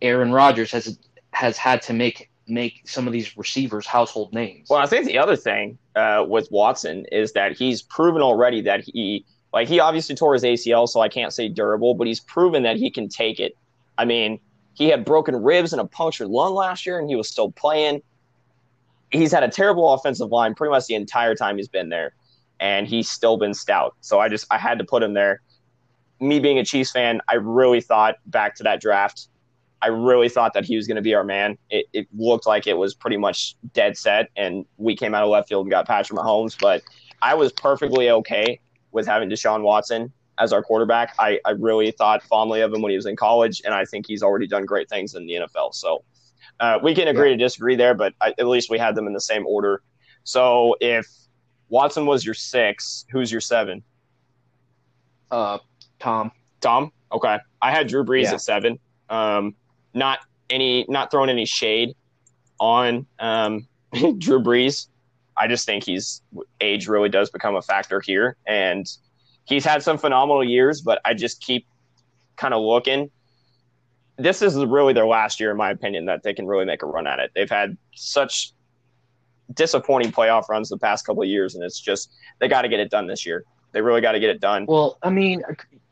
Aaron 0.00 0.32
Rodgers 0.32 0.70
has 0.72 0.98
has 1.32 1.56
had 1.56 1.82
to 1.82 1.92
make 1.92 2.30
make 2.46 2.82
some 2.84 3.06
of 3.06 3.12
these 3.12 3.36
receivers 3.36 3.86
household 3.86 4.32
names. 4.32 4.68
Well, 4.68 4.80
I 4.80 4.86
think 4.86 5.06
the 5.06 5.18
other 5.18 5.36
thing 5.36 5.78
uh, 5.96 6.24
with 6.28 6.48
Watson 6.50 7.06
is 7.12 7.32
that 7.32 7.52
he's 7.52 7.82
proven 7.82 8.22
already 8.22 8.60
that 8.62 8.82
he 8.84 9.24
like 9.52 9.68
he 9.68 9.80
obviously 9.80 10.14
tore 10.14 10.34
his 10.34 10.42
ACL, 10.42 10.88
so 10.88 11.00
I 11.00 11.08
can't 11.08 11.32
say 11.32 11.48
durable, 11.48 11.94
but 11.94 12.06
he's 12.06 12.20
proven 12.20 12.62
that 12.62 12.76
he 12.76 12.90
can 12.90 13.08
take 13.08 13.38
it. 13.38 13.56
I 13.98 14.04
mean, 14.04 14.40
he 14.74 14.88
had 14.88 15.04
broken 15.04 15.36
ribs 15.36 15.72
and 15.72 15.80
a 15.80 15.84
punctured 15.84 16.28
lung 16.28 16.54
last 16.54 16.86
year, 16.86 16.98
and 16.98 17.08
he 17.08 17.16
was 17.16 17.28
still 17.28 17.52
playing. 17.52 18.02
He's 19.10 19.30
had 19.30 19.42
a 19.42 19.48
terrible 19.48 19.92
offensive 19.92 20.30
line 20.30 20.54
pretty 20.54 20.70
much 20.70 20.86
the 20.86 20.94
entire 20.94 21.34
time 21.34 21.58
he's 21.58 21.68
been 21.68 21.90
there, 21.90 22.14
and 22.60 22.86
he's 22.86 23.10
still 23.10 23.36
been 23.36 23.52
stout. 23.52 23.94
So 24.00 24.18
I 24.18 24.28
just 24.28 24.46
I 24.50 24.58
had 24.58 24.78
to 24.78 24.84
put 24.84 25.02
him 25.02 25.12
there. 25.12 25.42
Me 26.22 26.38
being 26.38 26.58
a 26.58 26.64
Chiefs 26.64 26.92
fan, 26.92 27.20
I 27.28 27.34
really 27.34 27.80
thought 27.80 28.16
back 28.26 28.54
to 28.56 28.62
that 28.62 28.80
draft. 28.80 29.28
I 29.82 29.88
really 29.88 30.28
thought 30.28 30.54
that 30.54 30.64
he 30.64 30.76
was 30.76 30.86
going 30.86 30.96
to 30.96 31.02
be 31.02 31.14
our 31.14 31.24
man. 31.24 31.58
It, 31.68 31.86
it 31.92 32.06
looked 32.16 32.46
like 32.46 32.68
it 32.68 32.74
was 32.76 32.94
pretty 32.94 33.16
much 33.16 33.56
dead 33.74 33.98
set, 33.98 34.30
and 34.36 34.64
we 34.76 34.94
came 34.94 35.14
out 35.14 35.24
of 35.24 35.28
left 35.28 35.48
field 35.48 35.66
and 35.66 35.70
got 35.70 35.86
Patrick 35.86 36.18
Mahomes. 36.18 36.56
But 36.58 36.82
I 37.20 37.34
was 37.34 37.52
perfectly 37.52 38.08
okay 38.10 38.60
with 38.92 39.06
having 39.06 39.28
Deshaun 39.28 39.62
Watson 39.62 40.12
as 40.38 40.52
our 40.52 40.62
quarterback. 40.62 41.14
I, 41.18 41.40
I 41.44 41.50
really 41.50 41.90
thought 41.90 42.22
fondly 42.22 42.60
of 42.60 42.72
him 42.72 42.80
when 42.80 42.90
he 42.90 42.96
was 42.96 43.06
in 43.06 43.16
college, 43.16 43.60
and 43.64 43.74
I 43.74 43.84
think 43.84 44.06
he's 44.06 44.22
already 44.22 44.46
done 44.46 44.64
great 44.64 44.88
things 44.88 45.16
in 45.16 45.26
the 45.26 45.34
NFL. 45.34 45.74
So 45.74 46.04
uh, 46.60 46.78
we 46.80 46.94
can 46.94 47.08
agree 47.08 47.30
yeah. 47.30 47.36
to 47.36 47.44
disagree 47.44 47.74
there, 47.74 47.94
but 47.94 48.14
I, 48.20 48.34
at 48.38 48.46
least 48.46 48.70
we 48.70 48.78
had 48.78 48.94
them 48.94 49.08
in 49.08 49.12
the 49.12 49.20
same 49.20 49.46
order. 49.46 49.82
So 50.22 50.76
if 50.80 51.06
Watson 51.68 52.06
was 52.06 52.24
your 52.24 52.34
six, 52.34 53.04
who's 53.10 53.32
your 53.32 53.40
seven? 53.40 53.82
Uh, 55.30 55.58
Tom. 56.02 56.32
Tom. 56.60 56.92
Okay, 57.12 57.38
I 57.60 57.70
had 57.70 57.86
Drew 57.86 58.04
Brees 58.04 58.24
yeah. 58.24 58.34
at 58.34 58.40
seven. 58.40 58.78
Um, 59.08 59.54
not 59.94 60.18
any, 60.50 60.84
not 60.88 61.10
throwing 61.10 61.30
any 61.30 61.44
shade 61.44 61.94
on 62.58 63.06
um, 63.20 63.68
Drew 63.92 64.40
Brees. 64.42 64.88
I 65.36 65.46
just 65.46 65.64
think 65.64 65.84
he's 65.84 66.20
age 66.60 66.88
really 66.88 67.08
does 67.08 67.30
become 67.30 67.54
a 67.54 67.62
factor 67.62 68.00
here, 68.00 68.36
and 68.46 68.86
he's 69.44 69.64
had 69.64 69.82
some 69.82 69.96
phenomenal 69.96 70.44
years, 70.44 70.80
but 70.80 71.00
I 71.04 71.14
just 71.14 71.40
keep 71.40 71.66
kind 72.36 72.52
of 72.52 72.62
looking. 72.62 73.10
This 74.16 74.42
is 74.42 74.56
really 74.56 74.92
their 74.92 75.06
last 75.06 75.40
year, 75.40 75.50
in 75.52 75.56
my 75.56 75.70
opinion, 75.70 76.06
that 76.06 76.22
they 76.22 76.34
can 76.34 76.46
really 76.46 76.64
make 76.64 76.82
a 76.82 76.86
run 76.86 77.06
at 77.06 77.18
it. 77.18 77.30
They've 77.34 77.48
had 77.48 77.76
such 77.94 78.52
disappointing 79.54 80.12
playoff 80.12 80.48
runs 80.48 80.68
the 80.68 80.78
past 80.78 81.06
couple 81.06 81.22
of 81.22 81.28
years, 81.28 81.54
and 81.54 81.62
it's 81.62 81.80
just 81.80 82.10
they 82.40 82.48
got 82.48 82.62
to 82.62 82.68
get 82.68 82.80
it 82.80 82.90
done 82.90 83.06
this 83.06 83.24
year. 83.24 83.44
They 83.72 83.80
really 83.80 84.00
got 84.00 84.12
to 84.12 84.20
get 84.20 84.30
it 84.30 84.40
done. 84.40 84.66
Well, 84.66 84.98
I 85.02 85.10
mean, 85.10 85.42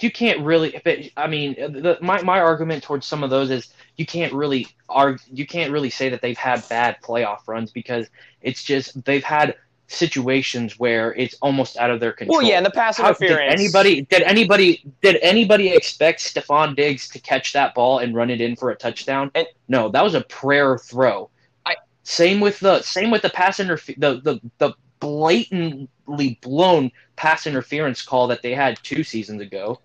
you 0.00 0.10
can't 0.10 0.40
really. 0.40 0.74
If 0.74 0.86
it, 0.86 1.12
I 1.16 1.26
mean, 1.26 1.54
the, 1.54 1.98
my 2.00 2.22
my 2.22 2.40
argument 2.40 2.82
towards 2.82 3.06
some 3.06 3.24
of 3.24 3.30
those 3.30 3.50
is 3.50 3.72
you 3.96 4.06
can't 4.06 4.32
really 4.32 4.66
argue, 4.88 5.24
you 5.32 5.46
can't 5.46 5.72
really 5.72 5.90
say 5.90 6.08
that 6.10 6.22
they've 6.22 6.38
had 6.38 6.66
bad 6.68 6.98
playoff 7.02 7.46
runs 7.46 7.70
because 7.70 8.06
it's 8.42 8.62
just 8.62 9.02
they've 9.04 9.24
had 9.24 9.56
situations 9.90 10.78
where 10.78 11.12
it's 11.14 11.34
almost 11.42 11.76
out 11.76 11.90
of 11.90 11.98
their 12.00 12.12
control. 12.12 12.38
Well, 12.38 12.46
yeah, 12.46 12.58
and 12.58 12.64
the 12.64 12.70
pass 12.70 12.96
How, 12.96 13.08
interference. 13.08 13.50
Did 13.50 13.60
anybody 13.60 14.02
did 14.02 14.22
anybody 14.22 14.84
did 15.02 15.16
anybody 15.20 15.70
expect 15.70 16.20
Stefon 16.20 16.76
Diggs 16.76 17.08
to 17.10 17.20
catch 17.20 17.52
that 17.54 17.74
ball 17.74 17.98
and 17.98 18.14
run 18.14 18.30
it 18.30 18.40
in 18.40 18.56
for 18.56 18.70
a 18.70 18.76
touchdown? 18.76 19.30
And, 19.34 19.46
no, 19.68 19.88
that 19.90 20.04
was 20.04 20.14
a 20.14 20.22
prayer 20.22 20.78
throw. 20.78 21.30
I 21.66 21.76
same 22.04 22.40
with 22.40 22.60
the 22.60 22.82
same 22.82 23.10
with 23.10 23.22
the 23.22 23.30
pass 23.30 23.58
interfe- 23.58 23.98
the 23.98 24.20
the 24.20 24.40
the 24.58 24.74
blatantly 25.00 26.38
blown 26.42 26.92
pass 27.20 27.46
interference 27.46 28.00
call 28.00 28.26
that 28.28 28.40
they 28.40 28.54
had 28.54 28.78
two 28.82 29.04
seasons 29.04 29.42
ago. 29.42 29.78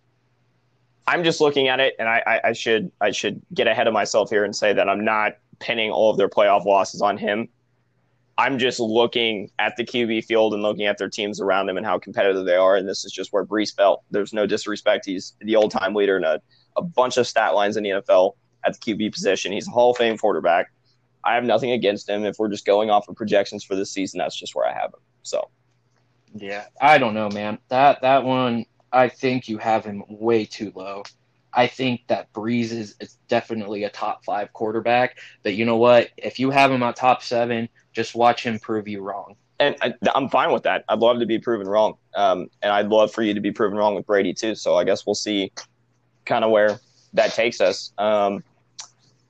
I'm 1.05 1.21
just 1.21 1.41
looking 1.41 1.67
at 1.67 1.81
it, 1.81 1.93
and 1.99 2.07
I, 2.07 2.23
I, 2.25 2.41
I 2.45 2.53
should 2.53 2.93
I 3.01 3.11
should 3.11 3.41
get 3.53 3.67
ahead 3.67 3.87
of 3.87 3.93
myself 3.93 4.29
here 4.29 4.45
and 4.45 4.55
say 4.55 4.71
that 4.71 4.87
I'm 4.87 5.03
not 5.03 5.33
pinning 5.59 5.91
all 5.91 6.09
of 6.09 6.17
their 6.17 6.29
playoff 6.29 6.63
losses 6.63 7.01
on 7.01 7.17
him. 7.17 7.49
I'm 8.37 8.57
just 8.57 8.79
looking 8.79 9.51
at 9.59 9.75
the 9.75 9.83
QB 9.83 10.23
field 10.23 10.53
and 10.53 10.63
looking 10.63 10.85
at 10.85 10.97
their 10.97 11.09
teams 11.09 11.41
around 11.41 11.65
them 11.65 11.75
and 11.75 11.85
how 11.85 11.99
competitive 11.99 12.45
they 12.45 12.55
are. 12.55 12.77
And 12.77 12.87
this 12.87 13.03
is 13.03 13.11
just 13.11 13.33
where 13.33 13.45
Brees 13.45 13.75
fell. 13.75 14.05
There's 14.11 14.31
no 14.31 14.45
disrespect. 14.45 15.05
He's 15.05 15.33
the 15.41 15.57
old 15.57 15.71
time 15.71 15.93
leader 15.93 16.15
in 16.15 16.23
a, 16.23 16.39
a 16.77 16.81
bunch 16.81 17.17
of 17.17 17.27
stat 17.27 17.53
lines 17.53 17.75
in 17.75 17.83
the 17.83 17.89
NFL 17.89 18.35
at 18.65 18.79
the 18.79 18.95
QB 18.95 19.11
position. 19.11 19.51
He's 19.51 19.67
a 19.67 19.71
Hall 19.71 19.91
of 19.91 19.97
Fame 19.97 20.17
quarterback. 20.17 20.71
I 21.25 21.35
have 21.35 21.43
nothing 21.43 21.71
against 21.71 22.07
him. 22.07 22.23
If 22.23 22.39
we're 22.39 22.49
just 22.49 22.65
going 22.65 22.89
off 22.89 23.09
of 23.09 23.17
projections 23.17 23.65
for 23.65 23.75
this 23.75 23.91
season, 23.91 24.19
that's 24.19 24.39
just 24.39 24.55
where 24.55 24.65
I 24.65 24.71
have 24.71 24.93
him. 24.93 25.01
So, 25.23 25.49
yeah, 26.35 26.65
I 26.79 26.97
don't 26.97 27.13
know, 27.13 27.29
man. 27.29 27.57
That 27.69 28.01
that 28.01 28.23
one, 28.23 28.65
I 28.91 29.07
think 29.07 29.47
you 29.47 29.57
have 29.57 29.85
him 29.85 30.03
way 30.07 30.45
too 30.45 30.71
low. 30.75 31.03
I 31.53 31.67
think 31.67 32.01
that 32.07 32.33
Brees 32.33 32.71
is, 32.71 32.95
is 32.99 33.17
definitely 33.29 33.85
a 33.85 33.89
top 33.89 34.25
five 34.25 34.51
quarterback. 34.51 35.17
But 35.41 35.55
you 35.55 35.63
know 35.63 35.77
what? 35.77 36.09
If 36.17 36.37
you 36.37 36.51
have 36.51 36.69
him 36.69 36.83
at 36.83 36.97
top 36.97 37.23
seven, 37.23 37.69
just 37.93 38.13
watch 38.13 38.45
him 38.45 38.59
prove 38.59 38.89
you 38.89 39.01
wrong. 39.01 39.35
And 39.57 39.77
I, 39.81 39.93
am 40.13 40.27
fine 40.27 40.51
with 40.51 40.63
that. 40.63 40.83
I'd 40.89 40.99
love 40.99 41.19
to 41.19 41.25
be 41.25 41.39
proven 41.39 41.65
wrong. 41.65 41.95
Um, 42.13 42.49
and 42.61 42.73
I'd 42.73 42.89
love 42.89 43.13
for 43.13 43.21
you 43.23 43.33
to 43.33 43.39
be 43.39 43.53
proven 43.53 43.77
wrong 43.77 43.95
with 43.95 44.05
Brady 44.05 44.33
too. 44.33 44.53
So 44.53 44.75
I 44.75 44.83
guess 44.83 45.05
we'll 45.05 45.15
see 45.15 45.53
kind 46.25 46.43
of 46.43 46.51
where 46.51 46.81
that 47.13 47.31
takes 47.31 47.61
us. 47.61 47.93
Um, 47.97 48.43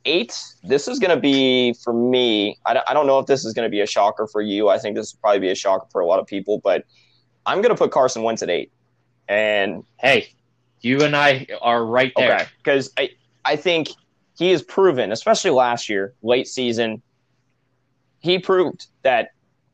eight, 0.05 0.41
this 0.63 0.87
is 0.87 0.99
going 0.99 1.15
to 1.15 1.19
be 1.19 1.73
for 1.73 1.93
me. 1.93 2.57
I, 2.65 2.81
I 2.87 2.93
don't 2.93 3.07
know 3.07 3.19
if 3.19 3.25
this 3.25 3.45
is 3.45 3.53
going 3.53 3.65
to 3.65 3.69
be 3.69 3.81
a 3.81 3.87
shocker 3.87 4.27
for 4.27 4.41
you. 4.41 4.69
I 4.69 4.77
think 4.77 4.95
this 4.95 5.13
will 5.13 5.19
probably 5.19 5.39
be 5.39 5.49
a 5.51 5.55
shocker 5.55 5.87
for 5.91 6.01
a 6.01 6.05
lot 6.05 6.19
of 6.19 6.27
people, 6.27 6.59
but 6.59 6.85
I'm 7.45 7.61
going 7.61 7.69
to 7.69 7.77
put 7.77 7.91
Carson 7.91 8.23
Wentz 8.23 8.41
at 8.41 8.49
eight. 8.49 8.71
And 9.27 9.83
hey, 9.99 10.29
you 10.81 11.03
and 11.03 11.15
I 11.15 11.47
are 11.61 11.83
right 11.83 12.13
there. 12.15 12.35
Okay. 12.35 12.45
Because 12.57 12.91
I, 12.97 13.09
I 13.43 13.55
think 13.55 13.89
he 14.37 14.51
has 14.51 14.61
proven, 14.61 15.11
especially 15.11 15.51
last 15.51 15.89
year, 15.89 16.13
late 16.21 16.47
season, 16.47 17.01
he 18.19 18.39
proved 18.39 18.87
that 19.03 19.29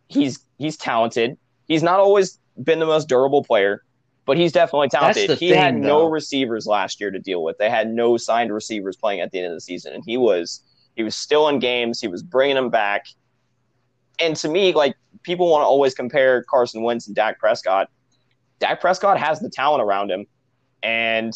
he's 0.07 0.39
he's 0.57 0.77
talented. 0.77 1.37
He's 1.67 1.83
not 1.83 1.99
always 1.99 2.39
been 2.63 2.79
the 2.79 2.85
most 2.85 3.07
durable 3.07 3.43
player, 3.43 3.83
but 4.25 4.37
he's 4.37 4.51
definitely 4.51 4.89
talented. 4.89 5.31
He 5.31 5.49
thing, 5.49 5.59
had 5.59 5.75
no 5.75 6.09
receivers 6.09 6.65
last 6.67 6.99
year 6.99 7.11
to 7.11 7.19
deal 7.19 7.43
with. 7.43 7.57
They 7.57 7.69
had 7.69 7.91
no 7.91 8.17
signed 8.17 8.53
receivers 8.53 8.95
playing 8.95 9.21
at 9.21 9.31
the 9.31 9.39
end 9.39 9.47
of 9.47 9.53
the 9.53 9.61
season, 9.61 9.93
and 9.93 10.03
he 10.05 10.17
was 10.17 10.63
he 10.95 11.03
was 11.03 11.15
still 11.15 11.47
in 11.47 11.59
games. 11.59 11.99
He 11.99 12.07
was 12.07 12.21
bringing 12.21 12.55
them 12.55 12.69
back. 12.69 13.05
And 14.19 14.35
to 14.37 14.49
me, 14.49 14.73
like 14.73 14.95
people 15.23 15.49
want 15.49 15.63
to 15.63 15.65
always 15.65 15.95
compare 15.95 16.43
Carson 16.43 16.83
Wentz 16.83 17.07
and 17.07 17.15
Dak 17.15 17.39
Prescott. 17.39 17.89
Dak 18.59 18.79
Prescott 18.79 19.17
has 19.17 19.39
the 19.39 19.49
talent 19.49 19.81
around 19.81 20.11
him, 20.11 20.25
and 20.83 21.33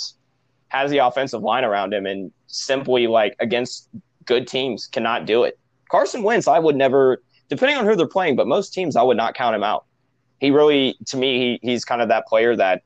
has 0.68 0.92
the 0.92 1.00
offensive 1.00 1.42
line 1.42 1.64
around 1.64 1.94
him, 1.94 2.06
and 2.06 2.32
simply 2.48 3.08
like 3.08 3.36
against 3.40 3.90
good 4.26 4.48
teams 4.48 4.88
cannot 4.88 5.26
do 5.26 5.44
it. 5.44 5.58
Carson 5.90 6.24
Wentz, 6.24 6.48
I 6.48 6.60
would 6.60 6.76
never, 6.76 7.22
depending 7.50 7.78
on 7.78 7.86
who 7.86 7.96
they're 7.96 8.08
playing, 8.08 8.36
but 8.36 8.48
most 8.48 8.74
teams 8.74 8.96
I 8.96 9.04
would 9.04 9.18
not 9.18 9.36
count 9.36 9.56
him 9.56 9.64
out. 9.64 9.85
He 10.40 10.52
really, 10.52 10.98
to 11.08 11.18
me, 11.18 11.60
he, 11.62 11.72
he's 11.72 11.86
kind 11.86 12.02
of 12.02 12.10
that 12.10 12.28
player 12.28 12.56
that 12.56 12.84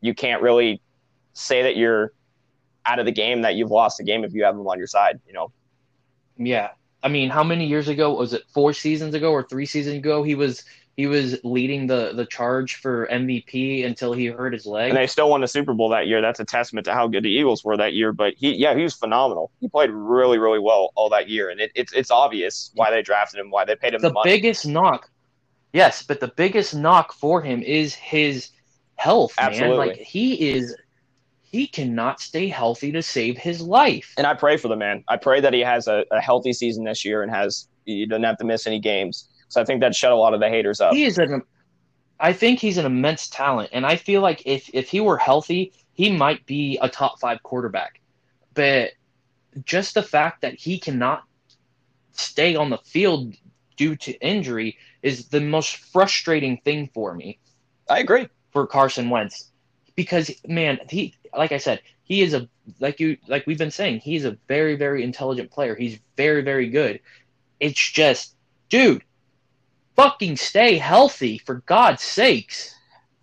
you 0.00 0.14
can't 0.14 0.42
really 0.42 0.80
say 1.32 1.62
that 1.62 1.76
you're 1.76 2.12
out 2.86 2.98
of 2.98 3.06
the 3.06 3.12
game, 3.12 3.42
that 3.42 3.54
you've 3.54 3.70
lost 3.70 3.98
the 3.98 4.04
game 4.04 4.24
if 4.24 4.32
you 4.32 4.44
have 4.44 4.54
him 4.54 4.66
on 4.66 4.78
your 4.78 4.86
side, 4.86 5.20
you 5.26 5.32
know? 5.32 5.50
Yeah. 6.36 6.70
I 7.02 7.08
mean, 7.08 7.30
how 7.30 7.44
many 7.44 7.66
years 7.66 7.88
ago 7.88 8.14
was 8.14 8.32
it? 8.32 8.42
Four 8.52 8.72
seasons 8.72 9.14
ago 9.14 9.30
or 9.30 9.42
three 9.42 9.66
seasons 9.66 9.96
ago? 9.96 10.22
He 10.22 10.34
was 10.34 10.64
he 10.96 11.06
was 11.06 11.38
leading 11.44 11.86
the 11.86 12.12
the 12.14 12.24
charge 12.24 12.76
for 12.76 13.06
MVP 13.08 13.84
until 13.84 14.12
he 14.12 14.26
hurt 14.26 14.52
his 14.52 14.64
leg. 14.64 14.88
And 14.90 14.96
they 14.96 15.06
still 15.06 15.28
won 15.28 15.40
the 15.40 15.48
Super 15.48 15.74
Bowl 15.74 15.88
that 15.90 16.06
year. 16.06 16.22
That's 16.22 16.40
a 16.40 16.44
testament 16.44 16.86
to 16.86 16.94
how 16.94 17.06
good 17.08 17.24
the 17.24 17.30
Eagles 17.30 17.64
were 17.64 17.76
that 17.76 17.92
year. 17.92 18.12
But 18.12 18.34
he, 18.38 18.54
yeah, 18.54 18.74
he 18.74 18.82
was 18.82 18.94
phenomenal. 18.94 19.50
He 19.60 19.68
played 19.68 19.90
really, 19.90 20.38
really 20.38 20.60
well 20.60 20.92
all 20.94 21.10
that 21.10 21.28
year, 21.28 21.50
and 21.50 21.60
it, 21.60 21.72
it's 21.74 21.92
it's 21.92 22.10
obvious 22.10 22.70
why 22.74 22.90
they 22.90 23.02
drafted 23.02 23.40
him, 23.40 23.50
why 23.50 23.64
they 23.64 23.76
paid 23.76 23.94
him 23.94 24.00
the, 24.00 24.10
the 24.10 24.20
biggest 24.24 24.66
knock. 24.66 25.10
Yes, 25.74 26.04
but 26.04 26.20
the 26.20 26.28
biggest 26.28 26.72
knock 26.72 27.12
for 27.12 27.42
him 27.42 27.60
is 27.60 27.94
his 27.94 28.50
health, 28.94 29.34
Absolutely. 29.36 29.76
man. 29.76 29.88
Like 29.88 29.96
he 29.96 30.50
is 30.50 30.74
he 31.42 31.66
cannot 31.66 32.20
stay 32.20 32.46
healthy 32.46 32.92
to 32.92 33.02
save 33.02 33.36
his 33.36 33.60
life. 33.60 34.14
And 34.16 34.26
I 34.26 34.34
pray 34.34 34.56
for 34.56 34.68
the 34.68 34.76
man. 34.76 35.02
I 35.08 35.16
pray 35.16 35.40
that 35.40 35.52
he 35.52 35.60
has 35.60 35.88
a, 35.88 36.04
a 36.12 36.20
healthy 36.20 36.52
season 36.52 36.84
this 36.84 37.04
year 37.04 37.24
and 37.24 37.30
has 37.30 37.66
he 37.84 38.06
doesn't 38.06 38.22
have 38.22 38.38
to 38.38 38.44
miss 38.44 38.68
any 38.68 38.78
games. 38.78 39.28
So 39.48 39.60
I 39.60 39.64
think 39.64 39.80
that 39.80 39.96
shut 39.96 40.12
a 40.12 40.16
lot 40.16 40.32
of 40.32 40.38
the 40.38 40.48
haters 40.48 40.80
up. 40.80 40.94
He 40.94 41.04
is 41.04 41.18
an, 41.18 41.42
I 42.20 42.32
think 42.32 42.60
he's 42.60 42.78
an 42.78 42.86
immense 42.86 43.28
talent, 43.28 43.70
and 43.72 43.84
I 43.84 43.96
feel 43.96 44.20
like 44.20 44.42
if 44.46 44.70
if 44.72 44.88
he 44.88 45.00
were 45.00 45.18
healthy, 45.18 45.72
he 45.92 46.08
might 46.16 46.46
be 46.46 46.78
a 46.82 46.88
top 46.88 47.18
five 47.18 47.42
quarterback. 47.42 48.00
But 48.54 48.92
just 49.64 49.94
the 49.94 50.04
fact 50.04 50.42
that 50.42 50.54
he 50.54 50.78
cannot 50.78 51.24
stay 52.12 52.54
on 52.54 52.70
the 52.70 52.78
field 52.78 53.34
due 53.76 53.96
to 53.96 54.12
injury 54.20 54.78
is 55.04 55.28
the 55.28 55.40
most 55.40 55.76
frustrating 55.76 56.56
thing 56.64 56.90
for 56.92 57.14
me. 57.14 57.38
I 57.88 58.00
agree 58.00 58.26
for 58.52 58.66
Carson 58.66 59.10
Wentz 59.10 59.52
because 59.94 60.30
man, 60.48 60.80
he 60.88 61.14
like 61.36 61.52
I 61.52 61.58
said, 61.58 61.82
he 62.02 62.22
is 62.22 62.34
a 62.34 62.48
like 62.80 62.98
you 62.98 63.18
like 63.28 63.46
we've 63.46 63.58
been 63.58 63.70
saying, 63.70 64.00
he's 64.00 64.24
a 64.24 64.36
very 64.48 64.74
very 64.74 65.04
intelligent 65.04 65.50
player. 65.50 65.76
He's 65.76 65.98
very 66.16 66.42
very 66.42 66.70
good. 66.70 66.98
It's 67.60 67.92
just, 67.92 68.34
dude, 68.70 69.04
fucking 69.94 70.36
stay 70.36 70.78
healthy 70.78 71.38
for 71.38 71.56
God's 71.66 72.02
sakes. 72.02 72.74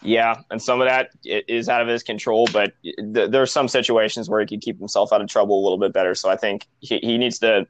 Yeah, 0.03 0.41
and 0.49 0.61
some 0.61 0.81
of 0.81 0.87
that 0.87 1.09
is 1.23 1.69
out 1.69 1.81
of 1.81 1.87
his 1.87 2.01
control, 2.01 2.47
but 2.51 2.73
th- 2.83 3.29
there 3.29 3.41
are 3.41 3.47
some 3.47 3.67
situations 3.67 4.29
where 4.29 4.39
he 4.39 4.47
could 4.47 4.61
keep 4.61 4.79
himself 4.79 5.13
out 5.13 5.21
of 5.21 5.27
trouble 5.27 5.59
a 5.59 5.63
little 5.63 5.77
bit 5.77 5.93
better. 5.93 6.15
So 6.15 6.27
I 6.29 6.35
think 6.35 6.67
he, 6.79 6.97
he 7.03 7.19
needs 7.19 7.37
to 7.39 7.67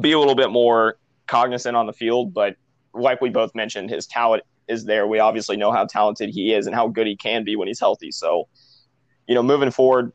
be 0.00 0.12
a 0.12 0.18
little 0.18 0.36
bit 0.36 0.50
more 0.50 0.96
cognizant 1.26 1.76
on 1.76 1.86
the 1.86 1.92
field. 1.92 2.32
But 2.32 2.54
like 2.94 3.20
we 3.20 3.30
both 3.30 3.54
mentioned, 3.54 3.90
his 3.90 4.06
talent 4.06 4.42
is 4.68 4.84
there. 4.84 5.06
We 5.06 5.18
obviously 5.18 5.56
know 5.56 5.72
how 5.72 5.84
talented 5.86 6.30
he 6.30 6.54
is 6.54 6.66
and 6.66 6.74
how 6.74 6.88
good 6.88 7.06
he 7.06 7.16
can 7.16 7.44
be 7.44 7.56
when 7.56 7.68
he's 7.68 7.80
healthy. 7.80 8.10
So, 8.10 8.48
you 9.26 9.34
know, 9.34 9.42
moving 9.42 9.70
forward, 9.70 10.12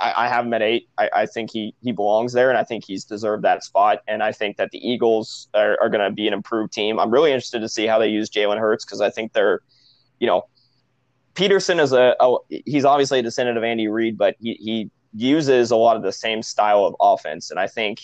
I, 0.00 0.24
I 0.24 0.28
have 0.28 0.44
him 0.44 0.54
at 0.54 0.62
eight. 0.62 0.88
I, 0.98 1.10
I, 1.14 1.26
think 1.26 1.50
he 1.50 1.74
he 1.80 1.92
belongs 1.92 2.32
there, 2.32 2.50
and 2.50 2.58
I 2.58 2.64
think 2.64 2.84
he's 2.84 3.04
deserved 3.04 3.44
that 3.44 3.64
spot. 3.64 4.00
And 4.06 4.22
I 4.22 4.32
think 4.32 4.58
that 4.58 4.70
the 4.70 4.78
Eagles 4.78 5.48
are, 5.54 5.78
are 5.80 5.88
going 5.88 6.04
to 6.04 6.14
be 6.14 6.26
an 6.26 6.34
improved 6.34 6.72
team. 6.72 6.98
I'm 6.98 7.10
really 7.10 7.32
interested 7.32 7.60
to 7.60 7.68
see 7.68 7.86
how 7.86 7.98
they 7.98 8.08
use 8.08 8.28
Jalen 8.28 8.58
Hurts 8.58 8.84
because 8.84 9.00
I 9.00 9.10
think 9.10 9.32
they're, 9.32 9.60
you 10.18 10.26
know, 10.26 10.42
Pederson 11.34 11.80
is 11.80 11.92
a, 11.92 12.14
a, 12.20 12.36
he's 12.64 12.84
obviously 12.84 13.20
a 13.20 13.22
descendant 13.22 13.58
of 13.58 13.64
Andy 13.64 13.88
Reid, 13.88 14.18
but 14.18 14.36
he 14.40 14.54
he 14.54 14.90
uses 15.14 15.70
a 15.70 15.76
lot 15.76 15.96
of 15.96 16.02
the 16.02 16.12
same 16.12 16.42
style 16.42 16.84
of 16.84 16.94
offense, 17.00 17.50
and 17.50 17.58
I 17.58 17.66
think 17.66 18.00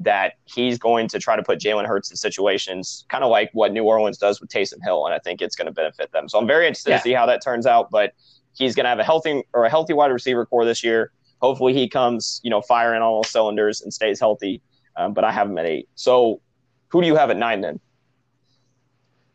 that 0.00 0.34
he's 0.44 0.78
going 0.78 1.08
to 1.08 1.18
try 1.18 1.36
to 1.36 1.42
put 1.42 1.58
Jalen 1.58 1.86
Hurts 1.86 2.10
in 2.10 2.16
situations 2.16 3.04
kind 3.08 3.24
of 3.24 3.30
like 3.30 3.50
what 3.52 3.72
New 3.72 3.84
Orleans 3.84 4.18
does 4.18 4.40
with 4.40 4.48
Taysom 4.50 4.82
Hill, 4.82 5.06
and 5.06 5.14
I 5.14 5.18
think 5.18 5.42
it's 5.42 5.56
going 5.56 5.66
to 5.66 5.72
benefit 5.72 6.12
them. 6.12 6.28
So 6.28 6.38
I'm 6.38 6.46
very 6.46 6.66
interested 6.66 6.90
yeah. 6.90 6.96
to 6.98 7.02
see 7.02 7.12
how 7.12 7.26
that 7.26 7.42
turns 7.42 7.66
out. 7.66 7.90
But 7.90 8.12
he's 8.54 8.74
going 8.74 8.84
to 8.84 8.90
have 8.90 8.98
a 8.98 9.04
healthy 9.04 9.42
or 9.52 9.64
a 9.64 9.70
healthy 9.70 9.92
wide 9.92 10.12
receiver 10.12 10.46
corps 10.46 10.64
this 10.64 10.84
year 10.84 11.12
hopefully 11.40 11.72
he 11.72 11.88
comes, 11.88 12.40
you 12.42 12.50
know, 12.50 12.60
firing 12.60 13.02
on 13.02 13.08
all 13.08 13.24
cylinders 13.24 13.80
and 13.80 13.92
stays 13.92 14.20
healthy. 14.20 14.60
Um, 14.96 15.12
but 15.14 15.24
I 15.24 15.32
have 15.32 15.48
him 15.48 15.58
at 15.58 15.66
eight. 15.66 15.88
So 15.94 16.40
who 16.88 17.00
do 17.00 17.06
you 17.06 17.16
have 17.16 17.30
at 17.30 17.36
nine 17.36 17.60
then? 17.60 17.80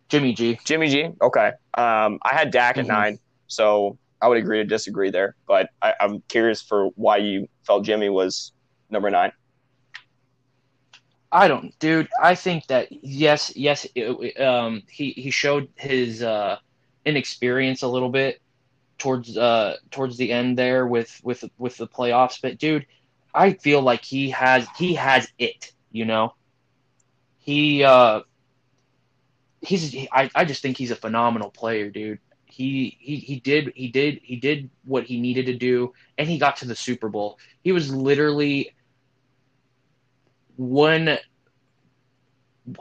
Jimmy 0.10 0.34
G. 0.34 0.60
Jimmy 0.64 0.90
G. 0.90 1.10
Okay. 1.22 1.52
Um, 1.76 2.20
I 2.24 2.34
had 2.34 2.52
Dak 2.52 2.76
mm-hmm. 2.76 2.82
at 2.82 2.88
nine, 2.88 3.20
so 3.48 3.98
I 4.22 4.28
would 4.28 4.38
agree 4.38 4.58
to 4.58 4.66
disagree 4.66 5.10
there. 5.10 5.36
But 5.48 5.70
I, 5.82 5.94
I'm 6.00 6.22
curious 6.28 6.62
for 6.62 6.90
why 6.96 7.18
you 7.18 7.48
felt 7.66 7.84
Jimmy 7.84 8.10
was 8.10 8.52
number 8.90 9.10
nine. 9.10 9.32
I 11.34 11.50
don't, 11.50 11.78
dude. 11.80 12.10
I 12.22 12.36
think 12.36 12.68
that 12.68 12.90
yes, 12.92 13.54
yes. 13.58 13.88
It, 13.96 14.40
um, 14.40 14.84
he 14.90 15.12
he 15.12 15.32
showed 15.32 15.70
his 15.76 16.22
uh, 16.24 16.58
inexperience 17.06 17.82
a 17.82 17.90
little 17.90 18.10
bit 18.10 18.42
towards 19.00 19.38
uh 19.38 19.78
towards 19.92 20.18
the 20.18 20.32
end 20.32 20.58
there 20.58 20.88
with 20.88 21.20
with 21.24 21.44
with 21.58 21.78
the 21.78 21.88
playoffs. 21.88 22.40
But 22.42 22.60
dude, 22.60 22.86
I 23.34 23.54
feel 23.54 23.82
like 23.82 24.06
he 24.06 24.30
has 24.32 24.68
he 24.78 24.96
has 24.96 25.28
it. 25.40 25.74
You 25.92 26.06
know, 26.06 26.36
he 27.40 27.84
uh 27.84 28.22
he's 29.62 29.96
I 30.12 30.30
I 30.36 30.46
just 30.46 30.62
think 30.62 30.78
he's 30.78 30.92
a 30.92 30.96
phenomenal 30.96 31.50
player, 31.52 31.90
dude. 31.90 32.20
He, 32.46 32.98
he 33.00 33.18
he 33.18 33.40
did 33.40 33.74
he 33.76 33.88
did 33.88 34.22
he 34.24 34.36
did 34.36 34.70
what 34.86 35.06
he 35.06 35.20
needed 35.20 35.48
to 35.48 35.56
do 35.56 35.94
and 36.20 36.30
he 36.30 36.38
got 36.38 36.58
to 36.58 36.68
the 36.68 36.76
Super 36.76 37.10
Bowl. 37.10 37.40
He 37.64 37.72
was 37.72 37.94
literally 37.94 38.76
one 40.56 41.18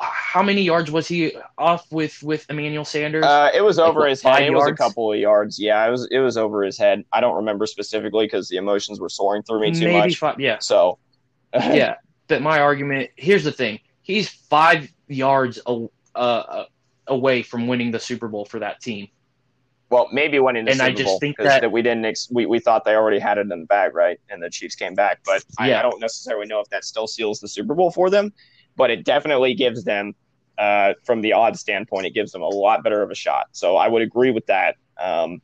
how 0.01 0.43
many 0.43 0.63
yards 0.63 0.91
was 0.91 1.09
he 1.09 1.37
off 1.59 1.91
with 1.91 2.23
with 2.23 2.47
Emmanuel 2.49 2.85
Sanders? 2.85 3.25
Uh, 3.25 3.51
it 3.53 3.63
was 3.63 3.79
over 3.79 4.01
like, 4.01 4.11
his 4.11 4.23
head. 4.23 4.43
It 4.43 4.53
was 4.53 4.69
a 4.69 4.75
couple 4.75 5.13
of 5.13 5.19
yards. 5.19 5.59
Yeah, 5.59 5.85
it 5.87 5.91
was 5.91 6.09
it 6.11 6.21
was 6.21 6.37
over 6.37 6.63
his 6.63 6.79
head. 6.79 7.05
I 7.13 7.21
don't 7.21 7.37
remember 7.37 7.67
specifically 7.67 8.27
because 8.27 8.49
the 8.49 8.57
emotions 8.57 9.01
were 9.01 9.09
soaring 9.09 9.43
through 9.43 9.61
me 9.61 9.73
too 9.73 9.87
Maybe 9.87 9.99
much. 9.99 10.19
Five, 10.19 10.41
yeah. 10.41 10.59
So. 10.61 10.99
yeah, 11.55 11.97
but 12.29 12.41
my 12.41 12.61
argument 12.61 13.11
here's 13.17 13.45
the 13.45 13.53
thing: 13.53 13.81
he's 14.01 14.29
five 14.29 14.91
yards 15.09 15.59
a, 15.67 15.87
uh, 16.15 16.65
away 17.07 17.43
from 17.43 17.67
winning 17.67 17.91
the 17.91 18.01
Super 18.01 18.29
Bowl 18.29 18.45
for 18.45 18.61
that 18.61 18.81
team. 18.81 19.09
Well, 19.93 20.09
maybe 20.11 20.39
when 20.39 20.57
in 20.57 20.65
the 20.65 20.71
And 20.71 20.81
Super 20.81 20.89
I 20.91 20.95
just 20.95 21.05
Bowl, 21.05 21.19
think 21.21 21.37
'cause 21.37 21.47
that- 21.47 21.71
we 21.71 21.83
didn't 21.83 22.07
ex- 22.07 22.29
we, 22.31 22.47
we 22.47 22.59
thought 22.59 22.85
they 22.85 22.95
already 22.97 23.19
had 23.19 23.37
it 23.37 23.43
in 23.43 23.49
the 23.51 23.67
bag, 23.67 23.95
right? 23.95 24.19
And 24.31 24.43
the 24.43 24.49
Chiefs 24.49 24.75
came 24.75 24.95
back, 24.95 25.21
but 25.27 25.45
I, 25.59 25.69
I 25.75 25.83
don't 25.83 26.01
necessarily 26.01 26.47
know 26.47 26.61
if 26.61 26.69
that 26.71 26.85
still 26.85 27.07
seals 27.07 27.41
the 27.41 27.49
Super 27.49 27.75
Bowl 27.75 27.91
for 27.91 28.09
them. 28.09 28.33
But 28.75 28.91
it 28.91 29.05
definitely 29.05 29.53
gives 29.53 29.85
them, 29.85 30.15
uh, 30.57 30.95
from 31.05 31.21
the 31.21 31.35
odds 31.35 31.61
standpoint, 31.61 32.07
it 32.07 32.15
gives 32.15 32.33
them 32.33 32.41
a 32.41 32.49
lot 32.49 32.83
better 32.83 33.03
of 33.03 33.11
a 33.11 33.15
shot. 33.15 33.49
So 33.53 33.77
I 33.77 33.87
would 33.87 34.01
agree 34.01 34.31
with 34.31 34.47
that. 34.47 34.77
Um, 34.99 35.43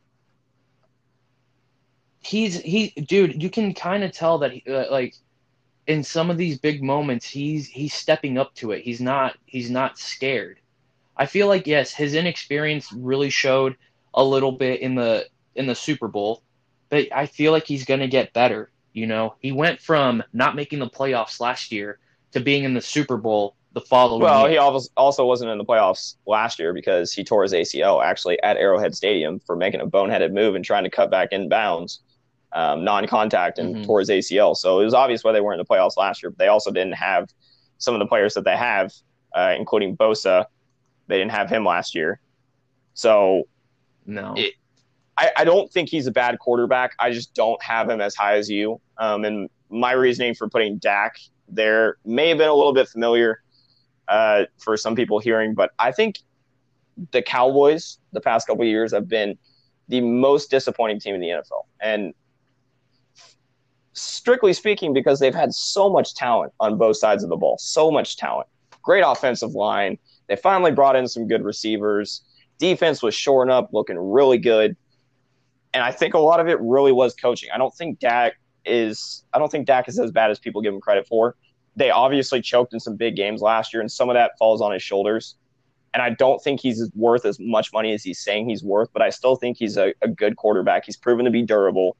he's 2.20 2.58
he 2.60 2.88
dude 3.06 3.42
you 3.42 3.50
can 3.50 3.72
kind 3.74 4.02
of 4.02 4.12
tell 4.12 4.38
that 4.38 4.52
he, 4.52 4.62
uh, 4.68 4.90
like 4.90 5.14
in 5.86 6.02
some 6.02 6.30
of 6.30 6.36
these 6.36 6.58
big 6.58 6.82
moments 6.82 7.26
he's 7.26 7.68
he's 7.68 7.94
stepping 7.94 8.36
up 8.38 8.52
to 8.54 8.72
it 8.72 8.82
he's 8.82 9.00
not 9.00 9.36
he's 9.46 9.70
not 9.70 9.98
scared 9.98 10.58
i 11.16 11.24
feel 11.24 11.46
like 11.46 11.66
yes 11.66 11.92
his 11.94 12.14
inexperience 12.14 12.92
really 12.92 13.30
showed 13.30 13.76
a 14.14 14.24
little 14.24 14.52
bit 14.52 14.80
in 14.80 14.94
the 14.94 15.26
in 15.54 15.66
the 15.66 15.74
super 15.74 16.08
bowl 16.08 16.42
but 16.88 17.06
i 17.14 17.26
feel 17.26 17.52
like 17.52 17.66
he's 17.66 17.84
going 17.84 18.00
to 18.00 18.08
get 18.08 18.32
better 18.32 18.70
you 18.92 19.06
know 19.06 19.34
he 19.40 19.52
went 19.52 19.80
from 19.80 20.22
not 20.32 20.56
making 20.56 20.78
the 20.78 20.88
playoffs 20.88 21.40
last 21.40 21.72
year 21.72 21.98
to 22.32 22.40
being 22.40 22.64
in 22.64 22.74
the 22.74 22.80
super 22.80 23.16
bowl 23.16 23.54
the 23.72 23.80
following 23.80 24.22
well, 24.22 24.48
year. 24.48 24.60
he 24.60 24.88
also 24.96 25.26
wasn't 25.26 25.50
in 25.50 25.58
the 25.58 25.64
playoffs 25.64 26.16
last 26.26 26.58
year 26.58 26.72
because 26.72 27.12
he 27.12 27.22
tore 27.22 27.42
his 27.42 27.52
ACL 27.52 28.02
actually 28.02 28.42
at 28.42 28.56
Arrowhead 28.56 28.94
Stadium 28.94 29.38
for 29.40 29.56
making 29.56 29.80
a 29.80 29.86
boneheaded 29.86 30.32
move 30.32 30.54
and 30.54 30.64
trying 30.64 30.84
to 30.84 30.90
cut 30.90 31.10
back 31.10 31.32
in 31.32 31.48
bounds, 31.48 32.00
um, 32.52 32.82
non-contact, 32.82 33.58
and 33.58 33.76
Mhm. 33.76 33.86
tore 33.86 34.00
his 34.00 34.08
ACL. 34.08 34.54
So 34.54 34.80
it 34.80 34.84
was 34.84 34.94
obvious 34.94 35.22
why 35.22 35.32
they 35.32 35.40
weren't 35.42 35.60
in 35.60 35.66
the 35.68 35.72
playoffs 35.72 35.98
last 35.98 36.22
year. 36.22 36.30
But 36.30 36.38
they 36.38 36.48
also 36.48 36.70
didn't 36.70 36.94
have 36.94 37.28
some 37.76 37.94
of 37.94 37.98
the 38.00 38.06
players 38.06 38.34
that 38.34 38.44
they 38.44 38.56
have, 38.56 38.92
uh, 39.34 39.54
including 39.56 39.96
Bosa. 39.96 40.46
They 41.06 41.18
didn't 41.18 41.32
have 41.32 41.50
him 41.50 41.64
last 41.64 41.94
year. 41.94 42.20
So 42.94 43.44
no 44.08 44.34
it- 44.36 44.54
I, 45.16 45.32
I 45.38 45.44
don't 45.44 45.68
think 45.72 45.88
he's 45.88 46.06
a 46.06 46.12
bad 46.12 46.38
quarterback. 46.38 46.92
I 47.00 47.10
just 47.10 47.34
don't 47.34 47.60
have 47.60 47.90
him 47.90 48.00
as 48.00 48.14
high 48.14 48.36
as 48.36 48.48
you. 48.48 48.80
Um, 48.98 49.24
and 49.24 49.50
my 49.68 49.90
reasoning 49.90 50.32
for 50.32 50.48
putting 50.48 50.78
Dak 50.78 51.16
there 51.48 51.96
may 52.04 52.28
have 52.28 52.38
been 52.38 52.48
a 52.48 52.54
little 52.54 52.72
bit 52.72 52.88
familiar 52.88 53.42
uh, 54.06 54.44
for 54.58 54.76
some 54.76 54.94
people 54.94 55.18
hearing, 55.18 55.54
but 55.54 55.72
I 55.78 55.92
think 55.92 56.20
the 57.10 57.22
Cowboys 57.22 57.98
the 58.12 58.20
past 58.20 58.46
couple 58.46 58.64
years 58.64 58.92
have 58.92 59.08
been 59.08 59.36
the 59.88 60.00
most 60.00 60.50
disappointing 60.50 61.00
team 61.00 61.14
in 61.14 61.20
the 61.20 61.28
NFL. 61.28 61.64
And 61.80 62.14
strictly 63.92 64.52
speaking, 64.52 64.92
because 64.92 65.18
they've 65.18 65.34
had 65.34 65.52
so 65.52 65.90
much 65.90 66.14
talent 66.14 66.52
on 66.60 66.76
both 66.78 66.96
sides 66.96 67.22
of 67.22 67.30
the 67.30 67.36
ball, 67.36 67.56
so 67.58 67.90
much 67.90 68.16
talent. 68.16 68.48
Great 68.82 69.02
offensive 69.02 69.52
line. 69.52 69.98
They 70.28 70.36
finally 70.36 70.70
brought 70.70 70.96
in 70.96 71.08
some 71.08 71.26
good 71.26 71.44
receivers. 71.44 72.22
Defense 72.58 73.02
was 73.02 73.14
shoring 73.14 73.50
up, 73.50 73.70
looking 73.72 73.98
really 73.98 74.38
good. 74.38 74.76
And 75.72 75.82
I 75.82 75.92
think 75.92 76.14
a 76.14 76.18
lot 76.18 76.40
of 76.40 76.48
it 76.48 76.58
really 76.60 76.92
was 76.92 77.14
coaching. 77.14 77.50
I 77.54 77.58
don't 77.58 77.74
think 77.74 77.98
Dak 77.98 78.34
is 78.64 79.24
I 79.32 79.38
don't 79.38 79.50
think 79.50 79.66
Dak 79.66 79.88
is 79.88 79.98
as 79.98 80.10
bad 80.10 80.30
as 80.30 80.38
people 80.38 80.60
give 80.60 80.74
him 80.74 80.80
credit 80.80 81.06
for. 81.06 81.36
They 81.76 81.90
obviously 81.90 82.40
choked 82.40 82.74
in 82.74 82.80
some 82.80 82.96
big 82.96 83.16
games 83.16 83.40
last 83.40 83.72
year, 83.72 83.80
and 83.80 83.90
some 83.90 84.08
of 84.08 84.14
that 84.14 84.32
falls 84.38 84.60
on 84.60 84.72
his 84.72 84.82
shoulders. 84.82 85.36
And 85.94 86.02
I 86.02 86.10
don't 86.10 86.42
think 86.42 86.60
he's 86.60 86.90
worth 86.94 87.24
as 87.24 87.38
much 87.40 87.72
money 87.72 87.92
as 87.92 88.02
he's 88.02 88.18
saying 88.18 88.48
he's 88.48 88.62
worth, 88.62 88.90
but 88.92 89.00
I 89.00 89.10
still 89.10 89.36
think 89.36 89.56
he's 89.56 89.76
a, 89.76 89.94
a 90.02 90.08
good 90.08 90.36
quarterback. 90.36 90.84
He's 90.84 90.96
proven 90.96 91.24
to 91.24 91.30
be 91.30 91.42
durable, 91.42 91.96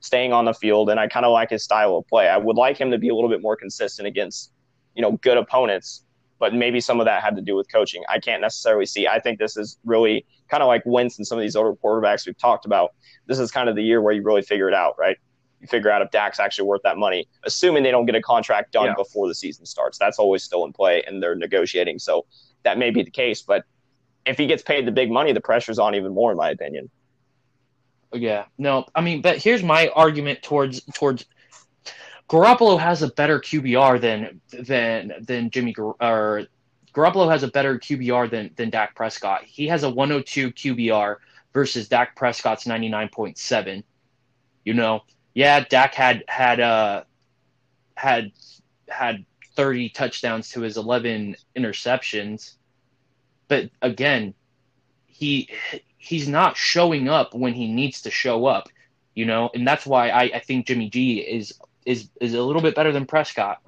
staying 0.00 0.32
on 0.32 0.46
the 0.46 0.54
field, 0.54 0.90
and 0.90 0.98
I 0.98 1.06
kind 1.06 1.24
of 1.24 1.32
like 1.32 1.50
his 1.50 1.62
style 1.62 1.96
of 1.96 2.08
play. 2.08 2.28
I 2.28 2.38
would 2.38 2.56
like 2.56 2.76
him 2.78 2.90
to 2.90 2.98
be 2.98 3.08
a 3.08 3.14
little 3.14 3.30
bit 3.30 3.40
more 3.40 3.56
consistent 3.56 4.08
against, 4.08 4.52
you 4.94 5.02
know, 5.02 5.12
good 5.12 5.36
opponents, 5.36 6.04
but 6.40 6.54
maybe 6.54 6.80
some 6.80 6.98
of 6.98 7.04
that 7.06 7.22
had 7.22 7.36
to 7.36 7.42
do 7.42 7.54
with 7.54 7.70
coaching. 7.70 8.02
I 8.08 8.18
can't 8.18 8.40
necessarily 8.40 8.86
see. 8.86 9.06
I 9.06 9.20
think 9.20 9.38
this 9.38 9.56
is 9.56 9.78
really 9.84 10.26
kind 10.48 10.62
of 10.62 10.66
like 10.66 10.82
Wentz 10.86 11.18
and 11.18 11.26
some 11.26 11.38
of 11.38 11.42
these 11.42 11.54
older 11.54 11.74
quarterbacks 11.74 12.26
we've 12.26 12.36
talked 12.38 12.64
about. 12.64 12.94
This 13.26 13.38
is 13.38 13.52
kind 13.52 13.68
of 13.68 13.76
the 13.76 13.82
year 13.82 14.00
where 14.00 14.12
you 14.12 14.22
really 14.22 14.42
figure 14.42 14.66
it 14.66 14.74
out, 14.74 14.98
right? 14.98 15.18
You 15.60 15.68
figure 15.68 15.90
out 15.90 16.00
if 16.00 16.10
Dak's 16.10 16.40
actually 16.40 16.66
worth 16.66 16.80
that 16.82 16.96
money, 16.96 17.28
assuming 17.44 17.82
they 17.82 17.90
don't 17.90 18.06
get 18.06 18.14
a 18.14 18.22
contract 18.22 18.72
done 18.72 18.86
Yeah. 18.86 18.94
before 18.96 19.28
the 19.28 19.34
season 19.34 19.66
starts. 19.66 19.98
That's 19.98 20.18
always 20.18 20.42
still 20.42 20.64
in 20.64 20.72
play, 20.72 21.04
and 21.04 21.22
they're 21.22 21.36
negotiating. 21.36 21.98
So 21.98 22.24
that 22.62 22.78
may 22.78 22.90
be 22.90 23.02
the 23.02 23.10
case, 23.10 23.42
but 23.42 23.64
if 24.24 24.38
he 24.38 24.46
gets 24.46 24.62
paid 24.62 24.86
the 24.86 24.92
big 24.92 25.10
money, 25.10 25.32
the 25.32 25.40
pressure's 25.42 25.78
on 25.78 25.94
even 25.94 26.14
more, 26.14 26.30
in 26.30 26.38
my 26.38 26.50
opinion. 26.50 26.90
Yeah, 28.12 28.46
no, 28.58 28.86
I 28.94 29.02
mean, 29.02 29.20
but 29.20 29.36
here's 29.36 29.62
my 29.62 29.88
argument 29.88 30.42
towards 30.42 30.80
towards 30.94 31.26
Garoppolo 32.30 32.78
has 32.78 33.02
a 33.02 33.08
better 33.08 33.40
QBR 33.40 34.00
than 34.00 34.40
than 34.52 35.12
than 35.20 35.50
Jimmy 35.50 35.74
or 35.76 36.46
Garoppolo 36.94 37.28
has 37.28 37.42
a 37.42 37.48
better 37.48 37.76
QBR 37.76 38.30
than 38.30 38.50
than 38.54 38.70
Dak 38.70 38.94
Prescott. 38.94 39.42
He 39.42 39.66
has 39.66 39.82
a 39.82 39.90
102 39.90 40.52
QBR 40.52 41.16
versus 41.52 41.88
Dak 41.88 42.14
Prescott's 42.14 42.66
99.7. 42.66 43.82
You 44.64 44.74
know, 44.74 45.00
yeah, 45.34 45.64
Dak 45.68 45.94
had 45.94 46.22
had 46.28 46.60
uh 46.60 47.02
had 47.96 48.30
had 48.88 49.24
30 49.56 49.88
touchdowns 49.88 50.50
to 50.50 50.60
his 50.60 50.76
11 50.76 51.34
interceptions, 51.56 52.54
but 53.48 53.70
again, 53.82 54.34
he 55.06 55.48
he's 55.98 56.28
not 56.28 56.56
showing 56.56 57.08
up 57.08 57.34
when 57.34 57.54
he 57.54 57.66
needs 57.66 58.02
to 58.02 58.10
show 58.12 58.46
up, 58.46 58.68
you 59.16 59.26
know, 59.26 59.50
and 59.52 59.66
that's 59.66 59.84
why 59.84 60.10
I, 60.10 60.22
I 60.22 60.38
think 60.38 60.68
Jimmy 60.68 60.88
G 60.88 61.18
is 61.18 61.59
is 61.86 62.08
is 62.20 62.34
a 62.34 62.42
little 62.42 62.62
bit 62.62 62.74
better 62.74 62.92
than 62.92 63.06
Prescott, 63.06 63.62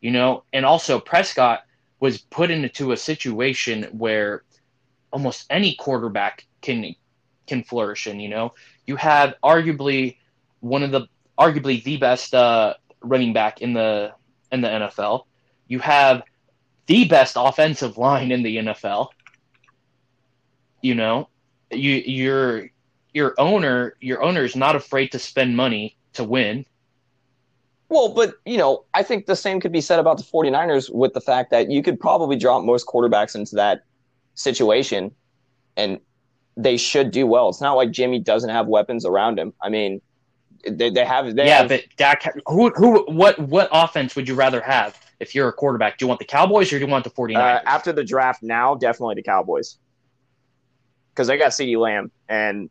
you 0.00 0.10
know, 0.10 0.44
and 0.52 0.64
also 0.64 1.00
Prescott 1.00 1.64
was 2.00 2.18
put 2.18 2.50
into 2.50 2.92
a 2.92 2.96
situation 2.96 3.84
where 3.92 4.42
almost 5.12 5.46
any 5.50 5.74
quarterback 5.74 6.46
can 6.62 6.94
can 7.46 7.62
flourish 7.62 8.06
in, 8.06 8.20
you 8.20 8.28
know. 8.28 8.54
You 8.86 8.96
have 8.96 9.34
arguably 9.42 10.16
one 10.60 10.82
of 10.82 10.90
the 10.90 11.06
arguably 11.38 11.82
the 11.82 11.96
best 11.96 12.34
uh, 12.34 12.74
running 13.00 13.32
back 13.32 13.60
in 13.60 13.72
the 13.72 14.12
in 14.52 14.60
the 14.60 14.68
NFL. 14.68 15.24
You 15.68 15.78
have 15.80 16.22
the 16.86 17.04
best 17.04 17.36
offensive 17.38 17.98
line 17.98 18.32
in 18.32 18.42
the 18.42 18.56
NFL. 18.56 19.08
You 20.82 20.94
know, 20.94 21.28
you 21.70 21.94
your 21.94 22.70
your 23.12 23.34
owner 23.38 23.96
your 24.00 24.22
owner 24.22 24.44
is 24.44 24.56
not 24.56 24.76
afraid 24.76 25.08
to 25.12 25.18
spend 25.18 25.56
money 25.56 25.96
to 26.14 26.24
win. 26.24 26.66
Well, 27.90 28.14
but, 28.14 28.36
you 28.46 28.56
know, 28.56 28.84
I 28.94 29.02
think 29.02 29.26
the 29.26 29.36
same 29.36 29.60
could 29.60 29.72
be 29.72 29.80
said 29.80 29.98
about 29.98 30.16
the 30.16 30.22
49ers 30.22 30.94
with 30.94 31.12
the 31.12 31.20
fact 31.20 31.50
that 31.50 31.70
you 31.70 31.82
could 31.82 31.98
probably 31.98 32.36
drop 32.36 32.64
most 32.64 32.86
quarterbacks 32.86 33.34
into 33.34 33.56
that 33.56 33.82
situation 34.34 35.12
and 35.76 35.98
they 36.56 36.76
should 36.76 37.10
do 37.10 37.26
well. 37.26 37.48
It's 37.48 37.60
not 37.60 37.74
like 37.74 37.90
Jimmy 37.90 38.20
doesn't 38.20 38.50
have 38.50 38.68
weapons 38.68 39.04
around 39.04 39.38
him. 39.38 39.52
I 39.60 39.68
mean, 39.70 40.00
they, 40.68 40.90
they 40.90 41.04
have. 41.04 41.34
They 41.34 41.46
yeah, 41.46 41.58
have, 41.58 41.68
but 41.68 41.84
Dak, 41.96 42.32
who 42.46 42.70
who 42.70 43.10
what 43.10 43.38
what 43.38 43.68
offense 43.72 44.14
would 44.14 44.28
you 44.28 44.34
rather 44.34 44.60
have 44.60 44.98
if 45.18 45.34
you're 45.34 45.48
a 45.48 45.52
quarterback? 45.52 45.98
Do 45.98 46.04
you 46.04 46.08
want 46.08 46.18
the 46.18 46.26
Cowboys 46.26 46.72
or 46.72 46.78
do 46.78 46.84
you 46.84 46.90
want 46.90 47.04
the 47.04 47.10
49ers? 47.10 47.36
Uh, 47.36 47.60
after 47.64 47.92
the 47.92 48.04
draft 48.04 48.42
now, 48.42 48.74
definitely 48.74 49.14
the 49.14 49.22
Cowboys. 49.22 49.78
Because 51.12 51.28
they 51.28 51.38
got 51.38 51.52
CeeDee 51.52 51.78
Lamb, 51.78 52.10
and 52.28 52.68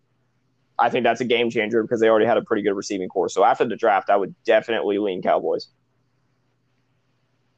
I 0.79 0.89
think 0.89 1.03
that's 1.03 1.21
a 1.21 1.25
game 1.25 1.49
changer 1.49 1.81
because 1.81 1.99
they 1.99 2.09
already 2.09 2.25
had 2.25 2.37
a 2.37 2.41
pretty 2.41 2.61
good 2.61 2.73
receiving 2.73 3.09
corps. 3.09 3.29
So 3.29 3.43
after 3.43 3.65
the 3.65 3.75
draft, 3.75 4.09
I 4.09 4.17
would 4.17 4.33
definitely 4.43 4.97
lean 4.97 5.21
Cowboys. 5.21 5.67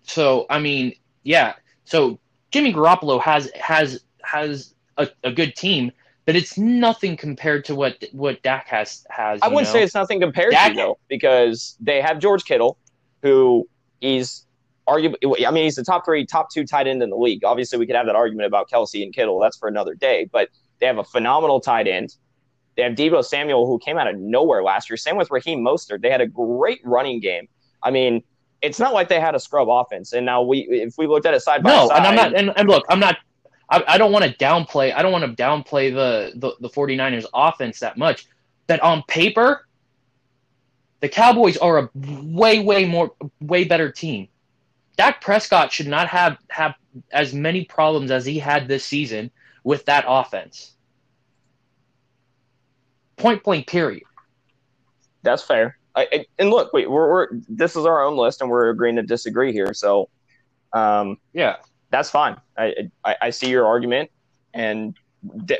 So 0.04 0.46
I 0.50 0.60
mean, 0.60 0.94
yeah. 1.24 1.54
So 1.86 2.20
Jimmy 2.52 2.74
Garoppolo 2.74 3.22
has 3.22 3.52
has 3.56 4.04
has 4.24 4.74
a, 4.98 5.10
a 5.24 5.32
good 5.32 5.56
team, 5.56 5.92
but 6.26 6.36
it's 6.36 6.58
nothing 6.58 7.18
compared 7.18 7.66
to 7.66 7.76
what 7.76 8.04
what 8.12 8.42
Dak 8.44 8.68
has 8.68 9.06
has. 9.10 9.40
I 9.42 9.48
wouldn't 9.48 9.68
know? 9.68 9.74
say 9.74 9.84
it's 9.84 9.96
nothing 9.96 10.20
compared 10.20 10.52
Dak- 10.52 10.72
to 10.72 10.78
though, 10.78 11.00
because 11.08 11.76
they 11.80 12.02
have 12.02 12.20
George 12.20 12.46
Kittle, 12.46 12.78
who 13.22 13.68
is 14.02 14.46
arguably. 14.88 15.46
I 15.46 15.52
mean, 15.52 15.64
he's 15.64 15.76
the 15.76 15.84
top 15.84 16.06
three, 16.06 16.26
top 16.26 16.52
two 16.52 16.66
tight 16.66 16.88
end 16.88 17.02
in 17.02 17.10
the 17.10 17.18
league. 17.18 17.44
Obviously, 17.44 17.80
we 17.80 17.86
could 17.86 17.96
have 17.96 18.06
that 18.08 18.16
argument 18.16 18.48
about 18.48 18.70
Kelce 18.70 19.04
and 19.04 19.14
Kittle. 19.14 19.40
That's 19.40 19.58
for 19.58 19.68
another 19.68 19.96
day. 19.96 20.30
But 20.32 20.50
they 20.80 20.88
have 20.88 20.98
a 20.98 21.04
phenomenal 21.04 21.60
tight 21.60 21.88
end. 21.88 22.16
They 22.76 22.84
have 22.84 22.94
Deebo 22.94 23.24
Samuel, 23.24 23.68
who 23.68 23.80
came 23.80 23.98
out 23.98 24.08
of 24.08 24.18
nowhere 24.18 24.64
last 24.64 24.90
year. 24.90 24.98
Same 24.98 25.18
with 25.18 25.30
Raheem 25.30 25.60
Mostert. 25.64 26.02
They 26.02 26.10
had 26.10 26.22
a 26.22 26.28
great 26.28 26.80
running 26.84 27.20
game. 27.20 27.48
I 27.84 27.92
mean, 27.92 28.24
it's 28.62 28.80
not 28.80 28.94
like 28.94 29.10
they 29.10 29.20
had 29.20 29.36
a 29.36 29.40
scrub 29.40 29.68
offense. 29.70 30.14
And 30.14 30.26
now 30.26 30.42
we, 30.42 30.60
if 30.70 30.98
we 30.98 31.08
looked 31.08 31.26
at 31.26 31.34
it 31.34 31.42
side 31.42 31.64
by 31.64 31.72
no, 31.72 31.88
side, 31.88 31.98
and 31.98 32.08
I'm 32.08 32.16
not. 32.16 32.34
And, 32.36 32.54
and 32.56 32.70
look, 32.70 32.86
I'm 32.90 33.00
not. 33.00 33.18
I, 33.70 33.84
I 33.88 33.98
don't 33.98 34.12
want 34.12 34.26
to 34.26 34.34
downplay. 34.34 34.94
I 34.94 35.02
don't 35.02 35.12
want 35.12 35.26
to 35.26 35.44
downplay 35.44 35.94
the, 35.94 36.34
the 36.36 36.56
the 36.60 36.70
49ers 36.70 37.26
offense 37.34 37.80
that 37.80 37.98
much. 37.98 38.28
That 38.68 38.82
on 38.82 39.04
paper, 39.08 39.68
the 41.02 41.10
Cowboys 41.10 41.58
are 41.58 41.78
a 41.80 41.90
way 41.96 42.60
way 42.60 42.86
more 42.86 43.14
way 43.42 43.64
better 43.64 43.92
team. 43.92 44.28
Dak 44.98 45.22
Prescott 45.22 45.72
should 45.72 45.88
not 45.88 46.08
have 46.08 46.38
have 46.50 46.76
as 47.12 47.34
many 47.34 47.66
problems 47.66 48.12
as 48.12 48.26
he 48.26 48.40
had 48.40 48.68
this 48.68 48.86
season 48.86 49.32
with 49.64 49.86
that 49.86 50.06
offense. 50.08 50.76
Point 53.22 53.44
blank. 53.44 53.68
Period. 53.68 54.04
That's 55.24 55.44
fair. 55.44 55.78
I, 55.96 56.08
I, 56.12 56.26
and 56.40 56.50
look, 56.50 56.74
wait, 56.74 56.90
we're, 56.90 57.10
we're 57.10 57.28
this 57.48 57.76
is 57.76 57.86
our 57.86 58.04
own 58.04 58.18
list, 58.18 58.42
and 58.42 58.50
we're 58.50 58.70
agreeing 58.70 58.96
to 58.96 59.04
disagree 59.04 59.52
here. 59.52 59.74
So, 59.74 60.10
um, 60.74 61.18
Yeah. 61.34 61.58
that's 61.90 62.10
fine. 62.10 62.38
I, 62.58 62.90
I 63.04 63.16
I 63.24 63.30
see 63.30 63.50
your 63.50 63.66
argument, 63.66 64.10
and 64.54 64.96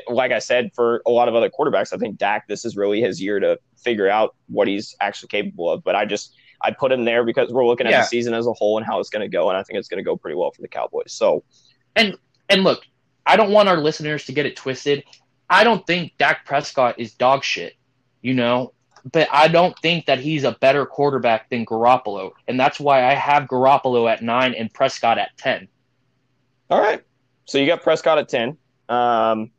like 0.08 0.32
I 0.32 0.38
said, 0.40 0.70
for 0.74 1.02
a 1.06 1.10
lot 1.10 1.28
of 1.28 1.34
other 1.34 1.50
quarterbacks, 1.50 1.92
I 1.92 1.98
think 1.98 2.18
Dak, 2.18 2.48
this 2.48 2.64
is 2.64 2.76
really 2.76 3.00
his 3.00 3.20
year 3.20 3.38
to 3.38 3.58
figure 3.76 4.08
out 4.08 4.34
what 4.48 4.66
he's 4.66 4.96
actually 5.00 5.28
capable 5.28 5.70
of. 5.70 5.84
But 5.84 5.94
I 5.94 6.04
just 6.04 6.34
I 6.62 6.70
put 6.70 6.90
him 6.90 7.04
there 7.04 7.24
because 7.24 7.52
we're 7.52 7.66
looking 7.66 7.86
at 7.86 7.90
yeah. 7.90 8.00
the 8.00 8.06
season 8.06 8.34
as 8.34 8.46
a 8.46 8.52
whole 8.52 8.76
and 8.78 8.86
how 8.86 8.98
it's 9.00 9.10
going 9.10 9.22
to 9.22 9.28
go, 9.28 9.48
and 9.50 9.56
I 9.58 9.62
think 9.62 9.78
it's 9.78 9.88
going 9.88 9.98
to 9.98 10.04
go 10.04 10.16
pretty 10.16 10.36
well 10.36 10.50
for 10.50 10.62
the 10.62 10.68
Cowboys. 10.68 11.12
So, 11.12 11.44
and 11.94 12.16
and 12.48 12.64
look, 12.64 12.84
I 13.26 13.36
don't 13.36 13.50
want 13.52 13.68
our 13.68 13.76
listeners 13.76 14.24
to 14.26 14.32
get 14.32 14.46
it 14.46 14.56
twisted. 14.56 15.04
I 15.52 15.64
don't 15.64 15.86
think 15.86 16.16
Dak 16.16 16.46
Prescott 16.46 16.98
is 16.98 17.12
dog 17.12 17.44
shit, 17.44 17.74
you 18.22 18.32
know, 18.32 18.72
but 19.12 19.28
I 19.30 19.48
don't 19.48 19.78
think 19.80 20.06
that 20.06 20.18
he's 20.18 20.44
a 20.44 20.52
better 20.52 20.86
quarterback 20.86 21.50
than 21.50 21.66
Garoppolo, 21.66 22.32
and 22.48 22.58
that's 22.58 22.80
why 22.80 23.04
I 23.04 23.14
have 23.14 23.44
Garoppolo 23.44 24.10
at 24.10 24.22
nine 24.22 24.54
and 24.54 24.72
Prescott 24.72 25.18
at 25.18 25.36
ten. 25.36 25.68
All 26.70 26.80
right, 26.80 27.02
so 27.44 27.58
you 27.58 27.66
got 27.66 27.82
Prescott 27.82 28.16
at 28.16 28.30
ten. 28.30 28.56
Um, 28.88 29.50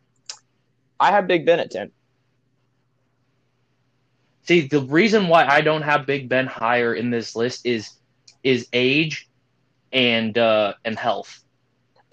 I 0.99 1.11
have 1.11 1.27
Big 1.27 1.45
Ben 1.45 1.59
at 1.59 1.69
ten. 1.69 1.91
See, 4.47 4.61
the 4.67 4.81
reason 4.81 5.27
why 5.27 5.45
I 5.45 5.61
don't 5.61 5.83
have 5.83 6.07
Big 6.07 6.27
Ben 6.27 6.47
higher 6.47 6.95
in 6.95 7.11
this 7.11 7.35
list 7.35 7.67
is 7.67 7.91
is 8.43 8.67
age 8.73 9.29
and 9.91 10.35
uh, 10.37 10.73
and 10.83 10.97
health. 10.97 11.42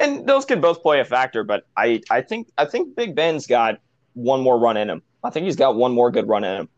And 0.01 0.27
those 0.27 0.47
could 0.47 0.63
both 0.63 0.83
play 0.83 1.01
a 1.01 1.05
factor, 1.05 1.45
but 1.45 1.67
I, 1.77 2.01
I 2.11 2.23
think 2.23 2.49
I 2.57 2.65
think 2.65 2.97
Big 2.97 3.15
Ben's 3.15 3.47
got 3.47 3.79
one 4.15 4.41
more 4.41 4.59
run 4.59 4.79
in 4.79 4.89
him. 4.89 5.03
I 5.23 5.29
think 5.29 5.45
he's 5.45 5.57
got 5.57 5.77
one 5.77 5.93
more 5.93 6.11
good 6.11 6.27
run 6.27 6.43
in 6.43 6.63
him. 6.63 6.69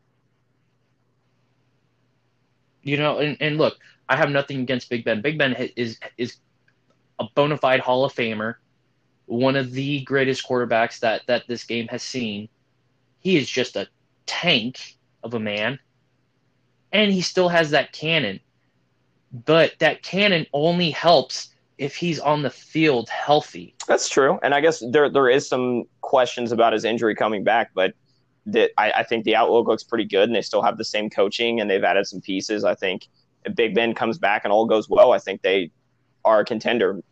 You 2.82 2.96
know, 2.96 3.18
and, 3.18 3.36
and 3.40 3.58
look, 3.58 3.78
I 4.08 4.16
have 4.16 4.30
nothing 4.30 4.60
against 4.60 4.90
Big 4.90 5.04
Ben. 5.04 5.22
Big 5.22 5.38
Ben 5.38 5.54
is 5.76 6.00
is 6.18 6.38
a 7.20 7.24
bona 7.36 7.56
fide 7.56 7.78
Hall 7.78 8.04
of 8.04 8.12
Famer, 8.12 8.56
one 9.26 9.54
of 9.54 9.70
the 9.70 10.00
greatest 10.00 10.46
quarterbacks 10.46 10.98
that 10.98 11.22
that 11.28 11.46
this 11.46 11.62
game 11.62 11.86
has 11.88 12.02
seen. 12.02 12.48
He 13.20 13.36
is 13.36 13.48
just 13.48 13.76
a 13.76 13.86
tank 14.26 14.96
of 15.22 15.34
a 15.34 15.38
man, 15.38 15.78
and 16.90 17.12
he 17.12 17.20
still 17.20 17.48
has 17.48 17.70
that 17.70 17.92
cannon. 17.92 18.40
But 19.32 19.78
that 19.78 20.02
cannon 20.02 20.46
only 20.52 20.90
helps 20.90 21.51
if 21.82 21.96
he's 21.96 22.20
on 22.20 22.42
the 22.42 22.50
field 22.50 23.08
healthy. 23.08 23.74
That's 23.88 24.08
true, 24.08 24.38
and 24.42 24.54
I 24.54 24.60
guess 24.60 24.82
there 24.90 25.10
there 25.10 25.28
is 25.28 25.48
some 25.48 25.84
questions 26.00 26.52
about 26.52 26.72
his 26.72 26.84
injury 26.84 27.16
coming 27.16 27.42
back, 27.42 27.72
but 27.74 27.94
that 28.46 28.70
I, 28.78 28.92
I, 28.92 29.02
think 29.02 29.24
the 29.24 29.36
outlook 29.36 29.66
looks 29.66 29.82
pretty 29.82 30.04
good, 30.04 30.28
and 30.28 30.34
they 30.34 30.42
still 30.42 30.62
have 30.62 30.78
the 30.78 30.84
same 30.84 31.10
coaching, 31.10 31.60
and 31.60 31.68
they've 31.68 31.82
added 31.82 32.06
some 32.06 32.20
pieces. 32.20 32.64
I 32.64 32.74
think 32.74 33.08
if 33.44 33.54
Big 33.56 33.74
Ben 33.74 33.94
comes 33.94 34.18
back 34.18 34.42
and 34.44 34.52
all 34.52 34.66
goes 34.66 34.88
well, 34.88 35.12
I 35.12 35.18
think 35.18 35.42
they 35.42 35.70
are 36.24 36.40
a 36.40 36.44
contender 36.44 37.02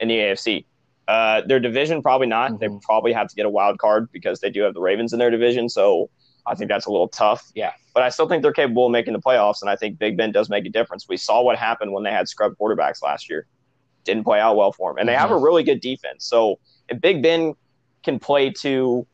in 0.00 0.08
the 0.08 0.16
AFC. 0.16 0.64
Uh, 1.06 1.42
their 1.46 1.60
division 1.60 2.02
probably 2.02 2.26
not. 2.26 2.52
Mm-hmm. 2.52 2.74
They 2.74 2.80
probably 2.82 3.12
have 3.12 3.28
to 3.28 3.34
get 3.34 3.46
a 3.46 3.50
wild 3.50 3.78
card 3.78 4.10
because 4.12 4.40
they 4.40 4.50
do 4.50 4.62
have 4.62 4.74
the 4.74 4.80
Ravens 4.80 5.12
in 5.12 5.18
their 5.18 5.30
division. 5.30 5.68
So 5.68 6.10
I 6.46 6.54
think 6.54 6.68
that's 6.68 6.86
a 6.86 6.90
little 6.90 7.08
tough. 7.08 7.50
Yeah. 7.54 7.72
But 7.94 8.02
I 8.02 8.08
still 8.10 8.28
think 8.28 8.42
they're 8.42 8.52
capable 8.52 8.86
of 8.86 8.92
making 8.92 9.12
the 9.12 9.20
playoffs, 9.20 9.60
and 9.60 9.70
I 9.70 9.76
think 9.76 9.98
Big 9.98 10.16
Ben 10.16 10.32
does 10.32 10.50
make 10.50 10.66
a 10.66 10.70
difference. 10.70 11.08
We 11.08 11.16
saw 11.16 11.42
what 11.42 11.56
happened 11.56 11.92
when 11.92 12.04
they 12.04 12.12
had 12.12 12.28
scrub 12.28 12.54
quarterbacks 12.60 13.02
last 13.02 13.30
year. 13.30 13.46
Didn't 14.08 14.24
play 14.24 14.40
out 14.40 14.56
well 14.56 14.72
for 14.72 14.90
them. 14.90 14.98
And 14.98 15.08
they 15.08 15.14
have 15.14 15.30
a 15.30 15.34
mm-hmm. 15.34 15.44
really 15.44 15.62
good 15.62 15.80
defense. 15.80 16.24
So 16.24 16.58
if 16.88 17.00
Big 17.00 17.22
Ben 17.22 17.54
can 18.02 18.18
play 18.18 18.50
to, 18.60 19.06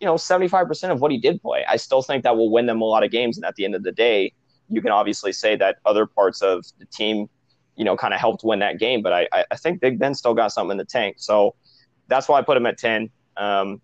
you 0.00 0.06
know, 0.06 0.14
75% 0.14 0.90
of 0.90 1.00
what 1.00 1.10
he 1.10 1.18
did 1.18 1.42
play, 1.42 1.64
I 1.68 1.76
still 1.76 2.00
think 2.00 2.22
that 2.22 2.36
will 2.36 2.50
win 2.50 2.66
them 2.66 2.80
a 2.80 2.84
lot 2.84 3.02
of 3.02 3.10
games. 3.10 3.36
And 3.36 3.44
at 3.44 3.56
the 3.56 3.64
end 3.64 3.74
of 3.74 3.82
the 3.82 3.92
day, 3.92 4.32
you 4.68 4.80
can 4.80 4.92
obviously 4.92 5.32
say 5.32 5.56
that 5.56 5.76
other 5.84 6.06
parts 6.06 6.42
of 6.42 6.64
the 6.78 6.86
team, 6.86 7.28
you 7.76 7.84
know, 7.84 7.96
kind 7.96 8.14
of 8.14 8.20
helped 8.20 8.44
win 8.44 8.60
that 8.60 8.78
game. 8.78 9.02
But 9.02 9.12
I, 9.12 9.44
I 9.50 9.56
think 9.56 9.80
Big 9.80 9.98
Ben 9.98 10.14
still 10.14 10.34
got 10.34 10.52
something 10.52 10.72
in 10.72 10.78
the 10.78 10.84
tank. 10.84 11.16
So 11.18 11.54
that's 12.08 12.28
why 12.28 12.38
I 12.38 12.42
put 12.42 12.56
him 12.56 12.66
at 12.66 12.78
10. 12.78 13.10
Um, 13.36 13.82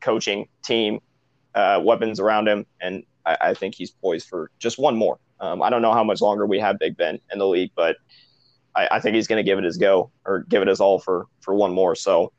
coaching, 0.00 0.46
team, 0.62 1.00
uh, 1.54 1.80
weapons 1.82 2.20
around 2.20 2.46
him, 2.46 2.66
and 2.80 3.02
I, 3.24 3.36
I, 3.40 3.54
think 3.54 3.74
he's 3.74 3.90
poised 3.90 4.28
for 4.28 4.50
just 4.58 4.78
one 4.78 4.96
more. 4.96 5.18
Um, 5.40 5.62
I 5.62 5.70
don't 5.70 5.82
know 5.82 5.92
how 5.92 6.04
much 6.04 6.20
longer 6.20 6.46
we 6.46 6.58
have 6.60 6.78
Big 6.78 6.96
Ben 6.96 7.18
in 7.32 7.38
the 7.38 7.46
league, 7.46 7.70
but 7.74 7.96
I, 8.74 8.88
I 8.92 9.00
think 9.00 9.14
he's 9.14 9.26
going 9.26 9.38
to 9.38 9.48
give 9.48 9.58
it 9.58 9.64
his 9.64 9.76
go 9.76 10.10
or 10.24 10.44
give 10.48 10.62
it 10.62 10.68
his 10.68 10.80
all 10.80 10.98
for 10.98 11.26
for 11.40 11.54
one 11.54 11.72
more. 11.72 11.94
So, 11.94 12.32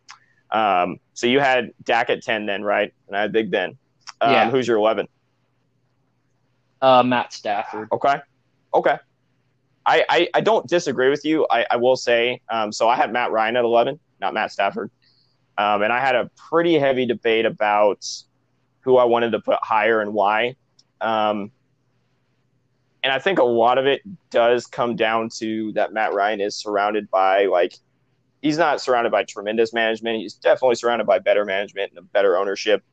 um, 0.52 1.00
so 1.14 1.28
you 1.28 1.40
had 1.40 1.72
Dak 1.84 2.10
at 2.10 2.24
ten 2.24 2.46
then, 2.46 2.64
right? 2.64 2.94
And 3.08 3.16
I 3.16 3.22
had 3.22 3.32
Big 3.32 3.52
Ben. 3.52 3.78
Um, 4.22 4.32
yeah. 4.32 4.50
Who's 4.50 4.68
your 4.68 4.78
eleven? 4.78 5.08
Uh, 6.82 7.04
Matt 7.04 7.34
Stafford. 7.34 7.88
Okay. 7.92 8.18
Okay. 8.74 8.98
I, 9.86 10.06
I, 10.10 10.28
I 10.34 10.42
don't 10.42 10.68
disagree 10.68 11.10
with 11.10 11.24
you. 11.26 11.48
I, 11.50 11.66
I 11.70 11.78
will 11.78 11.96
say, 11.96 12.42
um, 12.50 12.72
so 12.72 12.90
I 12.90 12.96
had 12.96 13.14
Matt 13.14 13.32
Ryan 13.32 13.56
at 13.56 13.64
11, 13.64 14.00
not 14.20 14.34
Matt 14.34 14.52
Stafford. 14.52 14.90
Um, 15.58 15.84
and 15.84 15.94
I 15.94 16.00
had 16.00 16.16
a 16.16 16.30
pretty 16.36 16.78
heavy 16.78 17.06
debate 17.06 17.46
about 17.46 18.06
who 18.82 18.98
I 18.98 19.06
wanted 19.06 19.32
to 19.32 19.40
put 19.40 19.58
higher 19.62 20.02
and 20.02 20.14
why. 20.14 20.56
Um, 21.02 21.52
and 23.06 23.14
I 23.14 23.20
think 23.20 23.38
a 23.38 23.43
lot 23.43 23.78
of 23.78 23.86
it 23.86 24.01
does 24.32 24.66
come 24.66 24.95
down 24.95 25.30
to 25.38 25.72
that 25.74 25.93
Matt 25.93 26.14
Ryan 26.14 26.41
is 26.41 26.58
surrounded 26.58 27.08
by 27.12 27.45
like 27.45 27.76
he's 28.41 28.58
not 28.58 28.82
surrounded 28.82 29.12
by 29.12 29.24
tremendous 29.24 29.74
management. 29.74 30.18
He's 30.18 30.34
definitely 30.34 30.74
surrounded 30.74 31.06
by 31.06 31.20
better 31.20 31.45
management 31.45 31.91
and 31.91 31.99
a 31.99 32.01
better 32.01 32.36
ownership. 32.36 32.84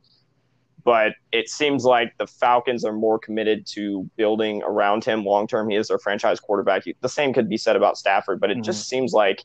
But 0.85 1.15
it 1.33 1.49
seems 1.49 1.87
like 1.87 2.13
the 2.19 2.27
Falcons 2.27 2.85
are 2.85 2.93
more 2.93 3.19
committed 3.19 3.67
to 3.69 4.09
building 4.17 4.63
around 4.65 5.03
him 5.03 5.25
long 5.25 5.47
term. 5.47 5.71
He 5.71 5.77
is 5.77 5.89
their 5.89 5.99
franchise 5.99 6.39
quarterback. 6.39 6.83
The 7.01 7.09
same 7.09 7.33
could 7.33 7.49
be 7.49 7.57
said 7.57 7.77
about 7.77 7.97
Stafford, 7.97 8.39
but 8.39 8.51
it 8.51 8.59
mm-hmm. 8.59 8.65
just 8.65 8.91
seems 8.91 9.15
like 9.15 9.43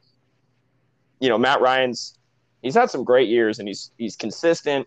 you 1.22 1.30
know 1.30 1.38
Matt 1.38 1.62
Ryan's 1.62 2.20
he's 2.62 2.76
had 2.76 2.90
some 2.90 3.06
great 3.06 3.30
years 3.30 3.58
and 3.58 3.70
he's 3.70 3.92
he's 3.98 4.18
consistent 4.18 4.86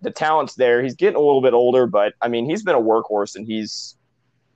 the 0.00 0.10
talent's 0.10 0.54
there. 0.54 0.82
He's 0.82 0.94
getting 0.94 1.16
a 1.16 1.20
little 1.20 1.42
bit 1.42 1.54
older, 1.54 1.86
but 1.86 2.14
I 2.20 2.28
mean, 2.28 2.48
he's 2.48 2.62
been 2.62 2.74
a 2.74 2.80
workhorse 2.80 3.36
and 3.36 3.46
he's 3.46 3.96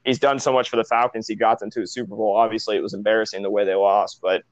he's 0.08 0.18
done 0.18 0.38
so 0.38 0.52
much 0.52 0.70
for 0.70 0.76
the 0.76 0.84
Falcons. 0.84 1.28
He 1.28 1.34
got 1.34 1.60
them 1.60 1.70
to 1.70 1.82
a 1.82 1.86
Super 1.86 2.16
Bowl. 2.16 2.34
Obviously, 2.34 2.76
it 2.76 2.82
was 2.82 2.94
embarrassing 2.94 3.42
the 3.42 3.50
way 3.50 3.64
they 3.64 3.74
lost, 3.74 4.20
but 4.22 4.42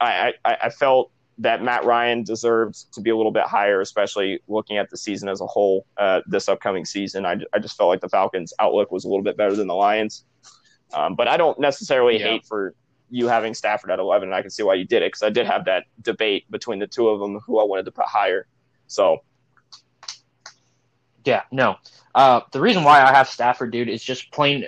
I 0.00 0.34
I, 0.44 0.56
I 0.62 0.70
felt 0.70 1.10
that 1.40 1.62
Matt 1.62 1.84
Ryan 1.84 2.24
deserved 2.24 2.92
to 2.92 3.00
be 3.00 3.10
a 3.10 3.16
little 3.16 3.32
bit 3.32 3.44
higher, 3.44 3.80
especially 3.80 4.40
looking 4.48 4.76
at 4.76 4.90
the 4.90 4.96
season 4.96 5.28
as 5.28 5.40
a 5.40 5.46
whole. 5.46 5.86
Uh, 5.96 6.20
this 6.26 6.48
upcoming 6.48 6.84
season, 6.84 7.24
I, 7.26 7.36
I 7.52 7.58
just 7.58 7.76
felt 7.76 7.88
like 7.88 8.00
the 8.00 8.08
Falcons' 8.08 8.52
outlook 8.58 8.90
was 8.90 9.04
a 9.04 9.08
little 9.08 9.22
bit 9.22 9.36
better 9.36 9.54
than 9.54 9.68
the 9.68 9.74
Lions. 9.74 10.24
Um, 10.92 11.14
but 11.14 11.28
I 11.28 11.36
don't 11.36 11.58
necessarily 11.60 12.18
yeah. 12.18 12.26
hate 12.26 12.44
for 12.44 12.74
you 13.10 13.28
having 13.28 13.54
Stafford 13.54 13.90
at 13.90 13.98
11, 13.98 14.28
and 14.28 14.34
I 14.34 14.40
can 14.42 14.50
see 14.50 14.62
why 14.62 14.74
you 14.74 14.84
did 14.84 15.02
it 15.02 15.12
because 15.12 15.22
I 15.22 15.30
did 15.30 15.46
have 15.46 15.64
that 15.66 15.84
debate 16.02 16.50
between 16.50 16.78
the 16.78 16.86
two 16.86 17.08
of 17.08 17.20
them 17.20 17.38
who 17.46 17.60
I 17.60 17.64
wanted 17.64 17.84
to 17.84 17.92
put 17.92 18.06
higher. 18.06 18.46
So 18.88 19.18
yeah, 21.28 21.42
no. 21.52 21.76
Uh, 22.14 22.40
the 22.52 22.60
reason 22.60 22.84
why 22.84 23.02
I 23.02 23.12
have 23.12 23.28
Stafford, 23.28 23.70
dude, 23.70 23.90
is 23.90 24.02
just 24.02 24.32
plain. 24.32 24.64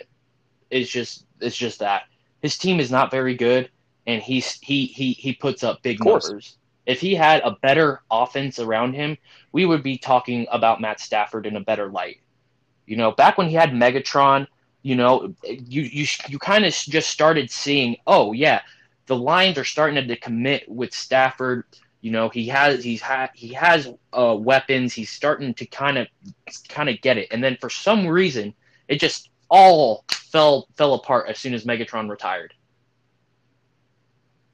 Is 0.70 0.90
just 0.90 1.24
it's 1.40 1.56
just 1.56 1.78
that 1.78 2.02
his 2.42 2.58
team 2.58 2.80
is 2.80 2.90
not 2.90 3.10
very 3.10 3.34
good, 3.34 3.70
and 4.06 4.22
he's 4.22 4.58
he 4.60 4.84
he 4.84 5.12
he 5.12 5.32
puts 5.32 5.64
up 5.64 5.82
big 5.82 6.04
numbers. 6.04 6.58
If 6.84 7.00
he 7.00 7.14
had 7.14 7.40
a 7.42 7.52
better 7.62 8.02
offense 8.10 8.58
around 8.58 8.92
him, 8.92 9.16
we 9.52 9.64
would 9.64 9.82
be 9.82 9.96
talking 9.96 10.46
about 10.52 10.82
Matt 10.82 11.00
Stafford 11.00 11.46
in 11.46 11.56
a 11.56 11.60
better 11.60 11.88
light. 11.88 12.20
You 12.84 12.96
know, 12.96 13.10
back 13.10 13.38
when 13.38 13.48
he 13.48 13.54
had 13.54 13.70
Megatron, 13.70 14.46
you 14.82 14.96
know, 14.96 15.34
you 15.44 15.80
you 15.80 16.06
you 16.28 16.38
kind 16.38 16.66
of 16.66 16.74
just 16.74 17.08
started 17.08 17.50
seeing, 17.50 17.96
oh 18.06 18.34
yeah, 18.34 18.60
the 19.06 19.16
Lions 19.16 19.56
are 19.56 19.64
starting 19.64 20.06
to 20.06 20.16
commit 20.16 20.68
with 20.68 20.92
Stafford 20.92 21.64
you 22.00 22.10
know, 22.10 22.28
he 22.28 22.46
has 22.48 22.82
he's 22.82 23.02
had 23.02 23.30
he 23.34 23.48
has 23.48 23.88
uh, 24.12 24.36
weapons. 24.38 24.92
He's 24.92 25.10
starting 25.10 25.52
to 25.54 25.66
kind 25.66 25.98
of 25.98 26.06
kind 26.68 26.88
of 26.88 27.00
get 27.00 27.18
it, 27.18 27.28
and 27.30 27.44
then 27.44 27.56
for 27.60 27.68
some 27.68 28.06
reason, 28.06 28.54
it 28.88 29.00
just 29.00 29.30
all 29.50 30.04
fell 30.10 30.68
fell 30.76 30.94
apart 30.94 31.28
as 31.28 31.38
soon 31.38 31.52
as 31.52 31.64
Megatron 31.64 32.08
retired. 32.08 32.54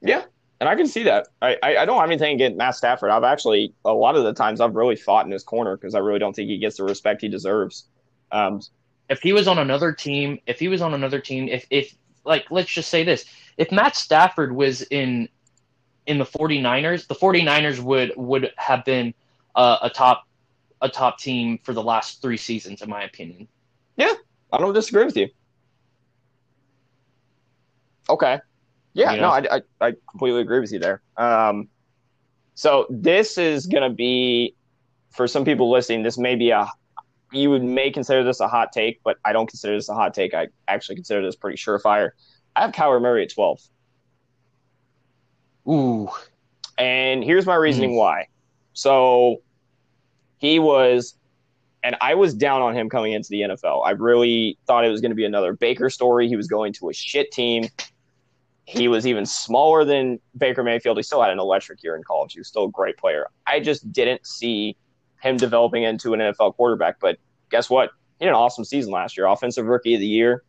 Yeah, 0.01 0.23
and 0.59 0.67
I 0.67 0.75
can 0.75 0.87
see 0.87 1.03
that. 1.03 1.29
I, 1.41 1.57
I, 1.63 1.77
I 1.77 1.85
don't 1.85 1.99
have 1.99 2.09
anything 2.09 2.35
against 2.35 2.57
Matt 2.57 2.75
Stafford. 2.75 3.11
I've 3.11 3.23
actually 3.23 3.73
a 3.85 3.93
lot 3.93 4.15
of 4.15 4.25
the 4.25 4.33
times 4.33 4.59
I've 4.59 4.75
really 4.75 4.97
fought 4.97 5.25
in 5.25 5.31
his 5.31 5.43
corner 5.43 5.77
because 5.77 5.95
I 5.95 5.99
really 5.99 6.19
don't 6.19 6.35
think 6.35 6.49
he 6.49 6.57
gets 6.57 6.77
the 6.77 6.83
respect 6.83 7.21
he 7.21 7.29
deserves. 7.29 7.87
Um, 8.31 8.61
if 9.09 9.21
he 9.21 9.31
was 9.31 9.47
on 9.47 9.57
another 9.57 9.93
team, 9.93 10.39
if 10.47 10.59
he 10.59 10.67
was 10.67 10.81
on 10.81 10.93
another 10.93 11.21
team, 11.21 11.47
if 11.47 11.65
if 11.69 11.95
like 12.25 12.51
let's 12.51 12.69
just 12.69 12.89
say 12.89 13.03
this, 13.03 13.25
if 13.57 13.71
Matt 13.71 13.95
Stafford 13.95 14.53
was 14.53 14.81
in 14.81 15.29
in 16.07 16.17
the 16.17 16.25
49ers, 16.25 17.07
the 17.07 17.15
49ers 17.15 17.79
would 17.79 18.13
would 18.15 18.51
have 18.57 18.83
been 18.85 19.13
uh, 19.55 19.77
a 19.83 19.89
top 19.89 20.23
a 20.81 20.89
top 20.89 21.19
team 21.19 21.59
for 21.63 21.73
the 21.73 21.83
last 21.83 22.21
three 22.21 22.37
seasons, 22.37 22.81
in 22.81 22.89
my 22.89 23.03
opinion. 23.03 23.47
Yeah, 23.97 24.13
I 24.51 24.57
don't 24.57 24.73
disagree 24.73 25.05
with 25.05 25.17
you. 25.17 25.29
Okay. 28.09 28.39
Yeah, 28.93 29.11
you 29.11 29.21
know? 29.21 29.27
no, 29.27 29.49
I, 29.49 29.57
I, 29.57 29.87
I, 29.87 29.93
completely 30.09 30.41
agree 30.41 30.59
with 30.59 30.71
you 30.71 30.79
there. 30.79 31.01
Um, 31.17 31.67
so 32.55 32.87
this 32.89 33.37
is 33.37 33.67
going 33.67 33.83
to 33.83 33.95
be, 33.95 34.55
for 35.11 35.27
some 35.27 35.45
people 35.45 35.69
listening, 35.69 36.03
this 36.03 36.17
may 36.17 36.35
be 36.35 36.49
a, 36.49 36.67
you 37.31 37.51
would 37.51 37.63
may 37.63 37.91
consider 37.91 38.23
this 38.23 38.39
a 38.39 38.47
hot 38.47 38.71
take, 38.71 39.01
but 39.03 39.17
I 39.23 39.33
don't 39.33 39.47
consider 39.47 39.75
this 39.75 39.89
a 39.89 39.93
hot 39.93 40.13
take. 40.13 40.33
I 40.33 40.47
actually 40.67 40.95
consider 40.95 41.21
this 41.21 41.35
pretty 41.35 41.57
surefire. 41.57 42.11
I 42.55 42.61
have 42.61 42.71
Kyler 42.71 43.01
Murray 43.01 43.23
at 43.23 43.31
12. 43.31 43.61
Ooh. 45.67 46.09
And 46.77 47.23
here's 47.23 47.45
my 47.45 47.55
reasoning 47.55 47.91
mm. 47.91 47.97
why. 47.97 48.27
So 48.73 49.41
he 50.37 50.59
was, 50.59 51.15
and 51.83 51.95
I 52.01 52.13
was 52.13 52.33
down 52.33 52.61
on 52.61 52.75
him 52.75 52.89
coming 52.89 53.13
into 53.13 53.29
the 53.29 53.41
NFL. 53.41 53.85
I 53.85 53.91
really 53.91 54.57
thought 54.67 54.85
it 54.85 54.89
was 54.89 55.01
going 55.01 55.11
to 55.11 55.15
be 55.15 55.25
another 55.25 55.53
Baker 55.53 55.89
story. 55.89 56.27
He 56.27 56.35
was 56.35 56.47
going 56.47 56.73
to 56.73 56.89
a 56.89 56.93
shit 56.93 57.31
team. 57.31 57.67
He 58.65 58.87
was 58.87 59.07
even 59.07 59.25
smaller 59.25 59.85
than 59.85 60.19
Baker 60.37 60.61
Mayfield. 60.61 60.97
He 60.97 61.03
still 61.03 61.21
had 61.21 61.31
an 61.31 61.39
electric 61.39 61.81
year 61.83 61.95
in 61.95 62.03
college. 62.03 62.33
He 62.33 62.39
was 62.39 62.47
still 62.47 62.65
a 62.65 62.71
great 62.71 62.97
player. 62.97 63.27
I 63.47 63.59
just 63.61 63.91
didn't 63.91 64.27
see 64.27 64.75
him 65.21 65.37
developing 65.37 65.83
into 65.83 66.13
an 66.13 66.19
NFL 66.19 66.55
quarterback. 66.55 66.99
But 66.99 67.17
guess 67.49 67.69
what? 67.69 67.91
He 68.19 68.25
had 68.25 68.31
an 68.31 68.35
awesome 68.35 68.65
season 68.65 68.91
last 68.91 69.17
year. 69.17 69.25
Offensive 69.27 69.65
Rookie 69.65 69.93
of 69.93 70.01
the 70.01 70.07
Year. 70.07 70.43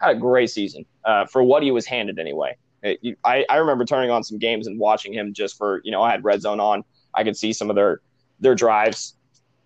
Had 0.00 0.16
a 0.16 0.18
great 0.18 0.50
season 0.50 0.84
uh, 1.04 1.26
for 1.26 1.42
what 1.42 1.62
he 1.62 1.70
was 1.70 1.86
handed 1.86 2.18
anyway. 2.18 2.56
I, 2.84 3.44
I 3.48 3.56
remember 3.56 3.84
turning 3.84 4.10
on 4.10 4.24
some 4.24 4.38
games 4.38 4.66
and 4.66 4.78
watching 4.78 5.12
him 5.12 5.32
just 5.32 5.56
for, 5.56 5.80
you 5.84 5.92
know, 5.92 6.02
I 6.02 6.10
had 6.10 6.24
red 6.24 6.42
zone 6.42 6.60
on. 6.60 6.84
I 7.14 7.24
could 7.24 7.36
see 7.36 7.52
some 7.52 7.70
of 7.70 7.76
their 7.76 8.00
their 8.40 8.54
drives. 8.54 9.14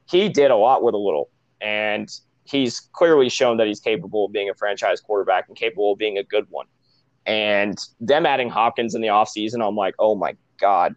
He 0.09 0.29
did 0.29 0.51
a 0.51 0.57
lot 0.57 0.83
with 0.83 0.95
a 0.95 0.99
little. 0.99 1.31
And 1.61 2.11
he's 2.45 2.81
clearly 2.93 3.29
shown 3.29 3.57
that 3.57 3.67
he's 3.67 3.81
capable 3.81 4.27
of 4.27 4.33
being 4.33 4.51
a 4.51 4.55
franchise 4.55 5.01
quarterback 5.01 5.49
and 5.49 5.57
capable 5.57 5.93
of 5.93 5.99
being 5.99 6.19
a 6.19 6.23
good 6.23 6.47
one. 6.51 6.67
And 7.25 7.79
them 8.01 8.25
adding 8.25 8.51
Hopkins 8.51 8.95
in 8.95 9.01
the 9.01 9.09
offseason, 9.09 9.67
I'm 9.67 9.75
like, 9.75 9.95
oh 9.99 10.14
my 10.14 10.37
God. 10.59 10.95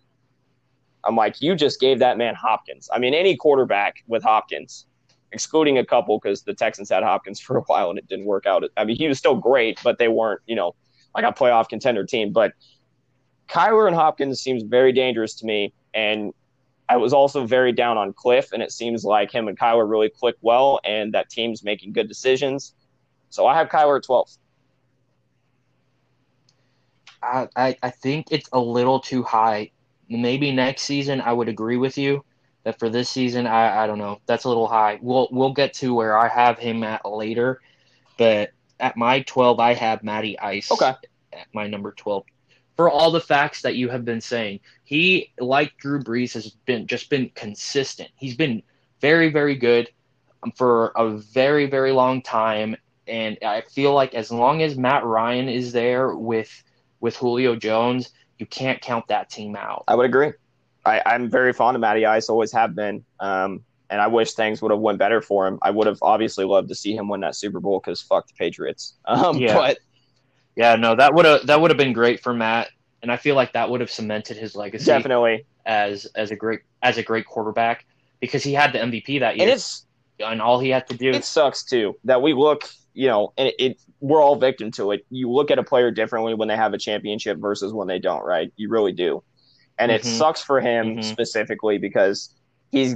I'm 1.03 1.15
like, 1.15 1.41
you 1.41 1.55
just 1.55 1.79
gave 1.79 1.99
that 1.99 2.17
man 2.17 2.35
Hopkins. 2.35 2.89
I 2.93 2.99
mean, 2.99 3.13
any 3.13 3.35
quarterback 3.35 4.03
with 4.07 4.21
Hopkins, 4.21 4.85
excluding 5.31 5.77
a 5.77 5.85
couple 5.85 6.19
because 6.19 6.43
the 6.43 6.53
Texans 6.53 6.89
had 6.89 7.03
Hopkins 7.03 7.39
for 7.39 7.57
a 7.57 7.61
while 7.61 7.89
and 7.89 7.97
it 7.97 8.07
didn't 8.07 8.25
work 8.25 8.45
out. 8.45 8.63
I 8.77 8.83
mean, 8.83 8.97
he 8.97 9.07
was 9.07 9.17
still 9.17 9.35
great, 9.35 9.79
but 9.83 9.97
they 9.97 10.07
weren't, 10.07 10.41
you 10.45 10.55
know, 10.55 10.75
like 11.15 11.25
a 11.25 11.31
playoff 11.31 11.69
contender 11.69 12.05
team. 12.05 12.31
But 12.31 12.53
Kyler 13.49 13.87
and 13.87 13.95
Hopkins 13.95 14.41
seems 14.41 14.63
very 14.63 14.91
dangerous 14.91 15.33
to 15.35 15.45
me. 15.45 15.73
And 15.93 16.33
I 16.87 16.97
was 16.97 17.13
also 17.13 17.45
very 17.45 17.71
down 17.71 17.97
on 17.97 18.13
Kliff, 18.13 18.51
and 18.51 18.63
it 18.63 18.71
seems 18.71 19.03
like 19.03 19.31
him 19.31 19.47
and 19.47 19.57
Kyler 19.57 19.87
really 19.89 20.09
click 20.09 20.35
well, 20.41 20.79
and 20.83 21.13
that 21.13 21.29
team's 21.29 21.63
making 21.63 21.93
good 21.93 22.07
decisions. 22.07 22.73
So 23.29 23.45
I 23.45 23.55
have 23.55 23.69
Kyler 23.69 23.97
at 23.97 24.03
12. 24.03 24.29
I, 27.21 27.47
I, 27.55 27.77
I 27.83 27.89
think 27.91 28.27
it's 28.31 28.49
a 28.53 28.59
little 28.59 28.99
too 28.99 29.21
high. 29.23 29.71
Maybe 30.09 30.51
next 30.51 30.83
season 30.83 31.21
I 31.21 31.33
would 31.33 31.47
agree 31.47 31.77
with 31.77 31.97
you 31.97 32.23
that 32.63 32.79
for 32.79 32.89
this 32.89 33.09
season 33.09 33.45
I, 33.45 33.83
I 33.83 33.87
don't 33.87 33.99
know 33.99 34.19
that's 34.25 34.45
a 34.45 34.47
little 34.47 34.67
high. 34.67 34.99
We'll 35.01 35.27
we'll 35.31 35.53
get 35.53 35.73
to 35.75 35.93
where 35.93 36.17
I 36.17 36.27
have 36.27 36.57
him 36.57 36.83
at 36.83 37.05
later, 37.05 37.61
but 38.17 38.51
at 38.79 38.97
my 38.97 39.21
12 39.21 39.59
I 39.59 39.73
have 39.73 40.03
Matty 40.03 40.39
Ice. 40.39 40.71
Okay. 40.71 40.93
At 41.33 41.47
my 41.53 41.67
number 41.67 41.91
12 41.91 42.23
for 42.79 42.89
all 42.89 43.11
the 43.11 43.19
facts 43.19 43.61
that 43.63 43.75
you 43.75 43.89
have 43.89 44.05
been 44.05 44.21
saying. 44.21 44.61
He, 44.85 45.33
like 45.37 45.75
Drew 45.79 46.01
Brees, 46.01 46.33
has 46.35 46.49
been 46.49 46.87
just 46.87 47.09
been 47.09 47.29
consistent. 47.35 48.09
He's 48.15 48.37
been 48.37 48.63
very, 49.01 49.29
very 49.29 49.55
good 49.55 49.89
for 50.55 50.93
a 50.95 51.09
very, 51.09 51.65
very 51.65 51.91
long 51.91 52.21
time. 52.21 52.77
And 53.05 53.37
I 53.45 53.63
feel 53.69 53.93
like 53.93 54.13
as 54.15 54.31
long 54.31 54.61
as 54.61 54.77
Matt 54.77 55.03
Ryan 55.03 55.49
is 55.49 55.73
there 55.73 56.15
with 56.15 56.63
with 57.01 57.17
Julio 57.17 57.57
Jones, 57.57 58.11
you 58.37 58.45
can't 58.45 58.79
count 58.81 59.09
that 59.09 59.29
team 59.29 59.57
out. 59.57 59.83
I 59.89 59.95
would 59.95 60.05
agree. 60.05 60.31
I, 60.85 61.01
I'm 61.05 61.29
very 61.29 61.51
fond 61.51 61.75
of 61.75 61.81
Matty 61.81 62.05
Ice, 62.05 62.29
always 62.29 62.53
have 62.53 62.75
been. 62.75 63.03
Um, 63.19 63.65
and 63.89 63.99
I 64.01 64.07
wish 64.07 64.33
things 64.33 64.61
would 64.61 64.71
have 64.71 64.79
went 64.79 64.99
better 64.99 65.21
for 65.21 65.47
him. 65.47 65.59
I 65.61 65.71
would 65.71 65.87
have 65.87 65.99
obviously 66.01 66.45
loved 66.45 66.69
to 66.69 66.75
see 66.75 66.95
him 66.95 67.07
win 67.09 67.21
that 67.21 67.35
Super 67.35 67.59
Bowl 67.59 67.79
because 67.79 68.01
fuck 68.01 68.27
the 68.27 68.33
Patriots. 68.33 68.95
Um, 69.05 69.37
Yeah. 69.37 69.55
But 69.55 69.77
Yeah, 70.55 70.75
no, 70.75 70.95
that 70.95 71.13
would 71.13 71.25
have 71.25 71.47
that 71.47 71.61
would 71.61 71.71
have 71.71 71.77
been 71.77 71.93
great 71.93 72.21
for 72.21 72.33
Matt, 72.33 72.69
and 73.01 73.11
I 73.11 73.17
feel 73.17 73.35
like 73.35 73.53
that 73.53 73.69
would 73.69 73.81
have 73.81 73.91
cemented 73.91 74.37
his 74.37 74.55
legacy 74.55 74.85
definitely, 74.85 75.45
as 75.65 76.05
as 76.15 76.31
a 76.31 76.35
great 76.35 76.61
as 76.81 76.97
a 76.97 77.03
great 77.03 77.25
quarterback 77.25 77.85
because 78.19 78.43
he 78.43 78.53
had 78.53 78.73
the 78.73 78.79
MVP 78.79 79.19
that 79.21 79.37
year, 79.37 79.49
and 79.51 79.63
and, 80.19 80.41
all 80.41 80.59
he 80.59 80.69
had 80.69 80.85
to 80.87 80.97
do. 80.97 81.11
it 81.11 81.23
sucks 81.23 81.63
too 81.63 81.95
that 82.03 82.21
we 82.21 82.33
look, 82.33 82.67
you 82.93 83.07
know, 83.07 83.31
and 83.37 83.47
it, 83.47 83.55
it 83.57 83.81
we're 84.01 84.21
all 84.21 84.35
victim 84.35 84.69
to 84.71 84.91
it. 84.91 85.05
You 85.09 85.31
look 85.31 85.49
at 85.49 85.59
a 85.59 85.63
player 85.63 85.91
differently 85.91 86.33
when 86.33 86.49
they 86.49 86.57
have 86.57 86.73
a 86.73 86.77
championship 86.77 87.37
versus 87.37 87.71
when 87.71 87.87
they 87.87 87.99
don't, 87.99 88.23
right? 88.25 88.51
You 88.57 88.69
really 88.69 88.91
do, 88.91 89.23
and 89.77 89.91
it 89.93 90.01
Mhm. 90.01 90.17
sucks 90.17 90.41
for 90.43 90.59
him 90.59 90.97
Mhm. 90.97 91.03
specifically 91.05 91.77
because 91.77 92.35
he's 92.71 92.95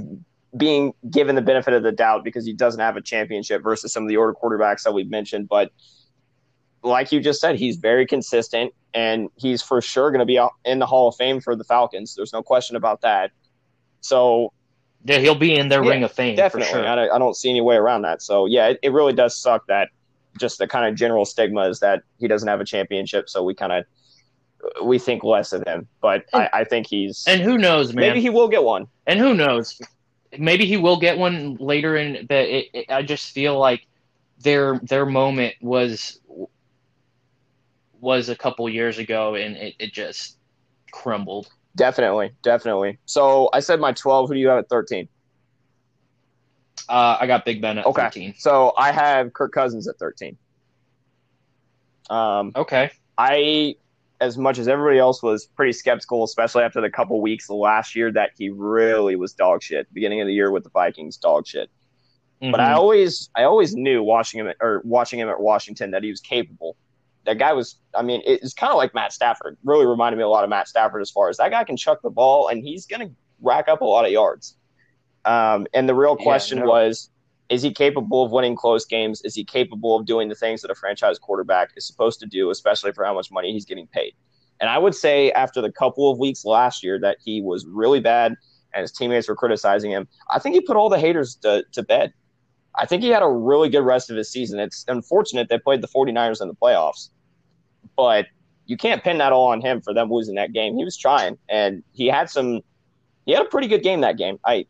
being 0.56 0.92
given 1.10 1.34
the 1.34 1.42
benefit 1.42 1.74
of 1.74 1.82
the 1.82 1.92
doubt 1.92 2.24
because 2.24 2.44
he 2.46 2.52
doesn't 2.52 2.80
have 2.80 2.96
a 2.96 3.00
championship 3.00 3.62
versus 3.62 3.92
some 3.92 4.02
of 4.02 4.08
the 4.08 4.16
older 4.16 4.32
quarterbacks 4.34 4.82
that 4.84 4.92
we've 4.92 5.10
mentioned, 5.10 5.48
but. 5.48 5.70
Like 6.86 7.12
you 7.12 7.20
just 7.20 7.40
said, 7.40 7.56
he's 7.56 7.76
very 7.78 8.04
consistent, 8.06 8.74
and 8.92 9.30
he's 9.36 9.62
for 9.62 9.80
sure 9.80 10.10
going 10.10 10.18
to 10.18 10.26
be 10.26 10.38
in 10.66 10.80
the 10.80 10.84
Hall 10.84 11.08
of 11.08 11.16
Fame 11.16 11.40
for 11.40 11.56
the 11.56 11.64
Falcons. 11.64 12.14
There's 12.14 12.34
no 12.34 12.42
question 12.42 12.76
about 12.76 13.00
that. 13.00 13.30
So 14.02 14.52
yeah, 15.06 15.16
he'll 15.16 15.34
be 15.34 15.54
in 15.54 15.70
their 15.70 15.82
Yeah, 15.82 15.88
Ring 15.92 16.04
of 16.04 16.12
Fame 16.12 16.36
definitely, 16.36 16.70
for 16.70 16.80
sure. 16.80 16.86
I, 16.86 16.94
don't, 16.94 17.10
I 17.10 17.18
don't 17.18 17.34
see 17.34 17.48
any 17.48 17.62
way 17.62 17.76
around 17.76 18.02
that. 18.02 18.20
So 18.20 18.44
yeah, 18.44 18.66
it, 18.66 18.80
it 18.82 18.92
really 18.92 19.14
does 19.14 19.34
suck 19.34 19.66
that 19.68 19.88
just 20.38 20.58
the 20.58 20.66
kind 20.66 20.86
of 20.86 20.94
general 20.94 21.24
stigma 21.24 21.62
is 21.70 21.80
that 21.80 22.02
he 22.18 22.28
doesn't 22.28 22.48
have 22.48 22.60
a 22.60 22.66
championship, 22.66 23.30
so 23.30 23.42
we 23.42 23.54
kind 23.54 23.72
of 23.72 23.84
we 24.84 24.98
think 24.98 25.24
less 25.24 25.54
of 25.54 25.62
him. 25.66 25.88
But 26.02 26.24
I, 26.34 26.50
I 26.52 26.64
think 26.64 26.86
he's 26.86 27.24
And 27.26 27.40
who 27.40 27.56
knows, 27.56 27.94
man? 27.94 28.08
maybe 28.08 28.20
he 28.20 28.28
will 28.28 28.48
get 28.48 28.62
one. 28.62 28.88
and 29.06 29.18
who 29.18 29.32
knows? 29.32 29.80
Maybe 30.38 30.66
he 30.66 30.76
will 30.76 30.98
get 30.98 31.18
one 31.18 31.56
later. 31.56 31.96
In 31.96 32.26
but 32.26 32.48
it, 32.48 32.66
it, 32.74 32.86
I 32.90 33.02
just 33.02 33.32
feel 33.32 33.58
like 33.58 33.86
their 34.38 34.78
their 34.80 35.06
moment 35.06 35.54
was 35.60 36.20
was 38.00 38.28
a 38.28 38.36
couple 38.36 38.68
years 38.68 38.98
ago, 38.98 39.34
and 39.34 39.56
it, 39.56 39.74
it 39.78 39.92
just 39.92 40.38
crumbled. 40.92 41.48
Definitely, 41.76 42.32
definitely. 42.42 42.98
So 43.06 43.48
I 43.52 43.60
said 43.60 43.80
my 43.80 43.92
twelve. 43.92 44.28
Who 44.28 44.34
do 44.34 44.40
you 44.40 44.48
have 44.48 44.58
at 44.58 44.68
thirteen? 44.68 45.08
Uh, 46.88 47.16
I 47.20 47.26
got 47.26 47.44
Big 47.44 47.62
Ben 47.62 47.78
at 47.78 47.86
Okay. 47.86 48.02
13. 48.02 48.34
So 48.36 48.72
I 48.76 48.92
have 48.92 49.32
Kirk 49.32 49.52
Cousins 49.52 49.88
at 49.88 49.96
thirteen. 49.98 50.36
Um, 52.10 52.52
Okay. 52.54 52.90
I, 53.16 53.76
as 54.24 54.38
much 54.38 54.58
as 54.58 54.68
everybody 54.68 54.98
else 54.98 55.22
was 55.22 55.46
pretty 55.46 55.72
skeptical, 55.72 56.24
especially 56.24 56.62
after 56.64 56.80
the 56.80 56.90
couple 56.90 57.20
weeks 57.20 57.48
last 57.50 57.94
year 57.94 58.10
that 58.12 58.30
he 58.38 58.48
really 58.50 59.16
was 59.16 59.32
dog 59.34 59.62
shit. 59.62 59.86
Beginning 59.92 60.20
of 60.20 60.26
the 60.26 60.32
year 60.32 60.50
with 60.50 60.64
the 60.64 60.70
Vikings, 60.70 61.16
dog 61.18 61.46
shit. 61.46 61.70
But 62.40 62.60
I 62.60 62.72
Mhm. 62.72 62.76
always, 62.76 63.30
I 63.36 63.44
always 63.44 63.74
knew 63.74 64.02
watching 64.02 64.40
him 64.40 64.48
at, 64.48 64.56
or 64.60 64.82
watching 64.84 65.18
him 65.20 65.28
at 65.28 65.40
Washington 65.40 65.90
that 65.92 66.02
he 66.02 66.10
was 66.10 66.20
capable. 66.20 66.76
That 67.24 67.38
guy 67.38 67.52
was, 67.52 67.76
I 67.94 68.02
mean, 68.02 68.22
it's 68.26 68.52
kind 68.52 68.70
of 68.70 68.76
like 68.76 68.94
Matt 68.94 69.12
Stafford. 69.12 69.56
Really 69.64 69.86
reminded 69.86 70.16
me 70.18 70.24
a 70.24 70.28
lot 70.28 70.44
of 70.44 70.50
Matt 70.50 70.68
Stafford 70.68 71.00
as 71.00 71.10
far 71.10 71.28
as 71.28 71.36
that 71.38 71.50
guy 71.50 71.64
can 71.64 71.76
chuck 71.76 72.00
the 72.02 72.10
ball 72.10 72.48
and 72.48 72.62
he's 72.62 72.86
going 72.86 73.08
to 73.08 73.14
rack 73.40 73.68
up 73.68 73.80
a 73.80 73.84
lot 73.84 74.04
of 74.04 74.10
yards. 74.10 74.56
Um, 75.24 75.66
and 75.72 75.88
the 75.88 75.94
real 75.94 76.16
Yeah, 76.18 76.24
question 76.24 76.58
no. 76.58 76.66
was, 76.66 77.08
is 77.48 77.62
he 77.62 77.72
capable 77.72 78.24
of 78.24 78.32
winning 78.32 78.56
close 78.56 78.84
games? 78.84 79.20
Is 79.22 79.34
he 79.34 79.44
capable 79.44 79.96
of 79.96 80.06
doing 80.06 80.28
the 80.28 80.34
things 80.34 80.62
that 80.62 80.70
a 80.70 80.74
franchise 80.74 81.18
quarterback 81.18 81.70
is 81.76 81.86
supposed 81.86 82.20
to 82.20 82.26
do, 82.26 82.50
especially 82.50 82.92
for 82.92 83.04
how 83.04 83.14
much 83.14 83.30
money 83.30 83.52
he's 83.52 83.64
getting 83.64 83.86
paid? 83.86 84.14
And 84.60 84.70
I 84.70 84.78
would 84.78 84.94
say 84.94 85.30
after 85.32 85.60
the 85.60 85.70
couple 85.70 86.10
of 86.10 86.18
weeks 86.18 86.44
last 86.44 86.82
year 86.82 86.98
that 87.00 87.18
he 87.22 87.40
was 87.40 87.66
really 87.66 88.00
bad 88.00 88.34
and 88.72 88.82
his 88.82 88.92
teammates 88.92 89.28
were 89.28 89.36
criticizing 89.36 89.90
him, 89.90 90.08
I 90.30 90.38
think 90.38 90.54
he 90.54 90.60
put 90.60 90.76
all 90.76 90.88
the 90.88 90.98
haters 90.98 91.36
to, 91.42 91.64
to 91.72 91.82
bed. 91.82 92.12
I 92.76 92.86
think 92.86 93.02
he 93.02 93.10
had 93.10 93.22
a 93.22 93.28
really 93.28 93.68
good 93.68 93.84
rest 93.84 94.10
of 94.10 94.16
his 94.16 94.30
season. 94.30 94.58
It's 94.58 94.84
unfortunate 94.88 95.48
they 95.48 95.58
played 95.58 95.82
the 95.82 95.88
49ers 95.88 96.40
in 96.40 96.48
the 96.48 96.54
playoffs, 96.54 97.10
but 97.96 98.26
you 98.66 98.76
can't 98.76 99.04
pin 99.04 99.18
that 99.18 99.32
all 99.32 99.48
on 99.48 99.60
him 99.60 99.80
for 99.80 99.92
them 99.94 100.10
losing 100.10 100.34
that 100.36 100.52
game. 100.52 100.76
He 100.76 100.84
was 100.84 100.96
trying, 100.96 101.38
and 101.48 101.84
he 101.92 102.06
had 102.06 102.30
some. 102.30 102.62
He 103.26 103.32
had 103.32 103.42
a 103.42 103.48
pretty 103.48 103.68
good 103.68 103.82
game 103.82 104.00
that 104.00 104.16
game. 104.16 104.38
I, 104.44 104.66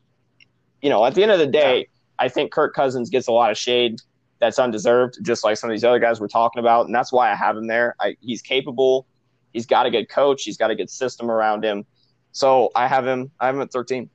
you 0.82 0.90
know, 0.90 1.05
at 1.05 1.14
the 1.14 1.22
end 1.22 1.32
of 1.32 1.38
the 1.38 1.46
day, 1.46 1.88
I 2.19 2.28
think 2.28 2.53
Kirk 2.53 2.74
Cousins 2.74 3.11
gets 3.11 3.28
a 3.28 3.32
lot 3.32 3.51
of 3.51 3.59
shade 3.59 4.01
that's 4.41 4.59
undeserved, 4.59 5.19
just 5.23 5.45
like 5.45 5.57
some 5.57 5.70
of 5.70 5.74
these 5.74 5.85
other 5.85 5.99
guys 5.99 6.20
we're 6.20 6.28
talking 6.28 6.61
about, 6.61 6.86
and 6.86 6.95
that's 6.95 7.12
why 7.12 7.31
I 7.31 7.35
have 7.35 7.57
him 7.57 7.66
there. 7.66 7.95
I, 8.01 8.16
he's 8.20 8.43
capable. 8.43 9.07
He's 9.53 9.66
got 9.66 9.86
a 9.86 9.91
good 9.91 10.09
coach. 10.09 10.43
He's 10.43 10.57
got 10.57 10.70
a 10.70 10.74
good 10.74 10.91
system 10.91 11.31
around 11.31 11.65
him. 11.65 11.86
So 12.32 12.70
I 12.74 12.89
have 12.89 13.07
him. 13.07 13.31
I 13.39 13.47
have 13.47 13.55
him 13.55 13.62
at 13.62 13.73
13. 13.73 14.11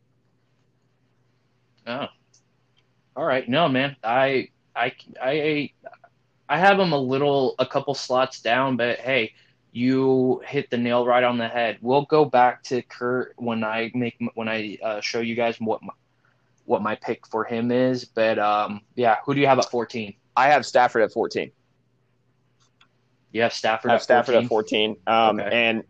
Oh. 1.88 2.08
All 3.16 3.26
right. 3.26 3.48
No, 3.48 3.68
man. 3.70 3.96
I 4.04 4.50
I 4.76 4.94
I 5.22 5.72
I 6.50 6.58
have 6.58 6.80
him 6.80 6.92
a 6.92 6.98
little 6.98 7.56
a 7.58 7.66
couple 7.66 7.94
slots 7.94 8.42
down, 8.42 8.76
but 8.76 9.00
hey, 9.00 9.34
you 9.72 10.42
hit 10.46 10.70
the 10.70 10.78
nail 10.78 11.06
right 11.06 11.24
on 11.24 11.38
the 11.38 11.48
head. 11.48 11.78
We'll 11.82 12.06
go 12.06 12.26
back 12.26 12.64
to 12.64 12.82
Kirk 12.82 13.34
when 13.38 13.64
I 13.64 13.92
make 13.94 14.18
when 14.36 14.50
I 14.50 14.78
uh, 14.84 15.02
show 15.02 15.22
you 15.22 15.36
guys 15.36 15.60
what 15.60 15.82
my, 15.82 15.94
what 16.70 16.84
my 16.84 16.94
pick 16.94 17.26
for 17.26 17.44
him 17.44 17.72
is. 17.72 18.06
But 18.06 18.38
um, 18.38 18.82
yeah, 18.94 19.18
who 19.26 19.34
do 19.34 19.42
you 19.42 19.48
have 19.48 19.58
at 19.58 19.72
14? 19.72 20.14
I 20.38 20.50
have 20.50 20.68
Stafford 20.68 21.02
at 21.02 21.12
14. 21.12 21.52
You 23.32 23.42
have 23.42 23.54
Stafford 23.54 23.90
I 23.90 23.94
have 23.96 24.02
at 24.02 24.04
Stafford 24.04 24.36
14? 24.36 24.46
at 24.46 24.50
14. 24.50 24.96
Um, 25.08 25.40
Okay. 25.40 25.50
And, 25.52 25.84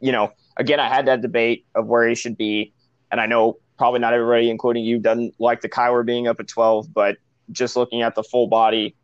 you 0.00 0.10
know, 0.10 0.32
again, 0.56 0.80
I 0.80 0.88
had 0.88 1.06
that 1.06 1.22
debate 1.22 1.64
of 1.76 1.86
where 1.86 2.08
he 2.08 2.16
should 2.16 2.36
be. 2.36 2.72
And 3.12 3.20
I 3.20 3.26
know 3.26 3.58
probably 3.78 4.00
not 4.00 4.14
everybody, 4.14 4.50
including 4.50 4.84
you, 4.84 4.98
doesn't 4.98 5.34
like 5.38 5.60
the 5.60 5.68
Kyler 5.68 6.04
being 6.04 6.26
up 6.26 6.40
at 6.40 6.48
12, 6.48 6.92
but 6.92 7.18
just 7.52 7.76
looking 7.76 8.02
at 8.02 8.16
the 8.16 8.24
full 8.24 8.48
body 8.48 8.96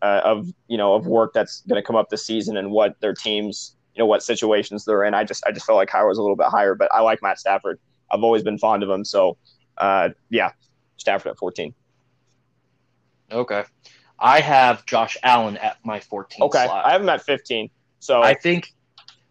uh, 0.00 0.22
of, 0.24 0.48
you 0.66 0.78
know, 0.78 0.94
of 0.94 1.06
work 1.06 1.34
that's 1.34 1.60
going 1.68 1.80
to 1.80 1.86
come 1.86 1.94
up 1.94 2.08
this 2.08 2.24
season 2.26 2.56
and 2.56 2.70
what 2.70 2.98
their 3.00 3.12
teams, 3.12 3.76
you 3.94 4.02
know, 4.02 4.06
what 4.06 4.22
situations 4.22 4.86
they're 4.86 5.04
in, 5.04 5.12
I 5.12 5.24
just, 5.24 5.44
I 5.46 5.52
just 5.52 5.66
felt 5.66 5.76
like 5.76 5.90
Kyler 5.90 6.08
was 6.08 6.16
a 6.16 6.22
little 6.22 6.36
bit 6.36 6.46
higher, 6.46 6.74
but 6.74 6.90
I 6.90 7.00
like 7.00 7.20
Matt 7.22 7.38
Stafford. 7.38 7.78
I've 8.10 8.22
always 8.22 8.42
been 8.42 8.56
fond 8.56 8.82
of 8.82 8.88
him. 8.88 9.04
So, 9.04 9.36
uh, 9.78 10.10
yeah, 10.30 10.52
Stafford 10.96 11.32
at 11.32 11.38
14. 11.38 11.74
Okay. 13.30 13.64
I 14.18 14.40
have 14.40 14.86
Josh 14.86 15.16
Allen 15.22 15.56
at 15.56 15.78
my 15.84 16.00
14 16.00 16.42
Okay, 16.42 16.64
slot. 16.64 16.86
I 16.86 16.92
have 16.92 17.02
him 17.02 17.08
at 17.08 17.22
15. 17.22 17.68
So 17.98 18.22
I 18.22 18.34
think, 18.34 18.72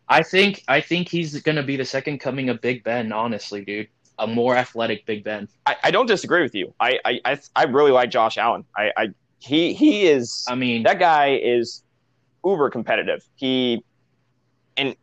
I 0.09 0.23
think, 0.23 0.63
I 0.67 0.81
think 0.81 1.09
he's 1.09 1.41
going 1.41 1.55
to 1.55 1.63
be 1.63 1.77
the 1.77 1.85
second 1.85 2.19
coming 2.19 2.49
of 2.49 2.59
Big 2.61 2.83
Ben. 2.83 3.11
Honestly, 3.11 3.63
dude, 3.63 3.87
a 4.19 4.27
more 4.27 4.55
athletic 4.55 5.05
Big 5.05 5.23
Ben. 5.23 5.47
I, 5.65 5.75
I 5.83 5.91
don't 5.91 6.05
disagree 6.05 6.41
with 6.41 6.55
you. 6.55 6.73
I, 6.79 6.99
I, 7.05 7.21
I, 7.25 7.39
I 7.55 7.63
really 7.63 7.91
like 7.91 8.09
Josh 8.09 8.37
Allen. 8.37 8.65
I, 8.75 8.91
I 8.97 9.07
he 9.39 9.73
he 9.73 10.07
is 10.07 10.45
I 10.47 10.55
mean, 10.55 10.83
that 10.83 10.99
guy 10.99 11.35
is 11.35 11.83
uber 12.45 12.69
competitive. 12.69 13.23
He 13.35 13.83
and 14.77 14.95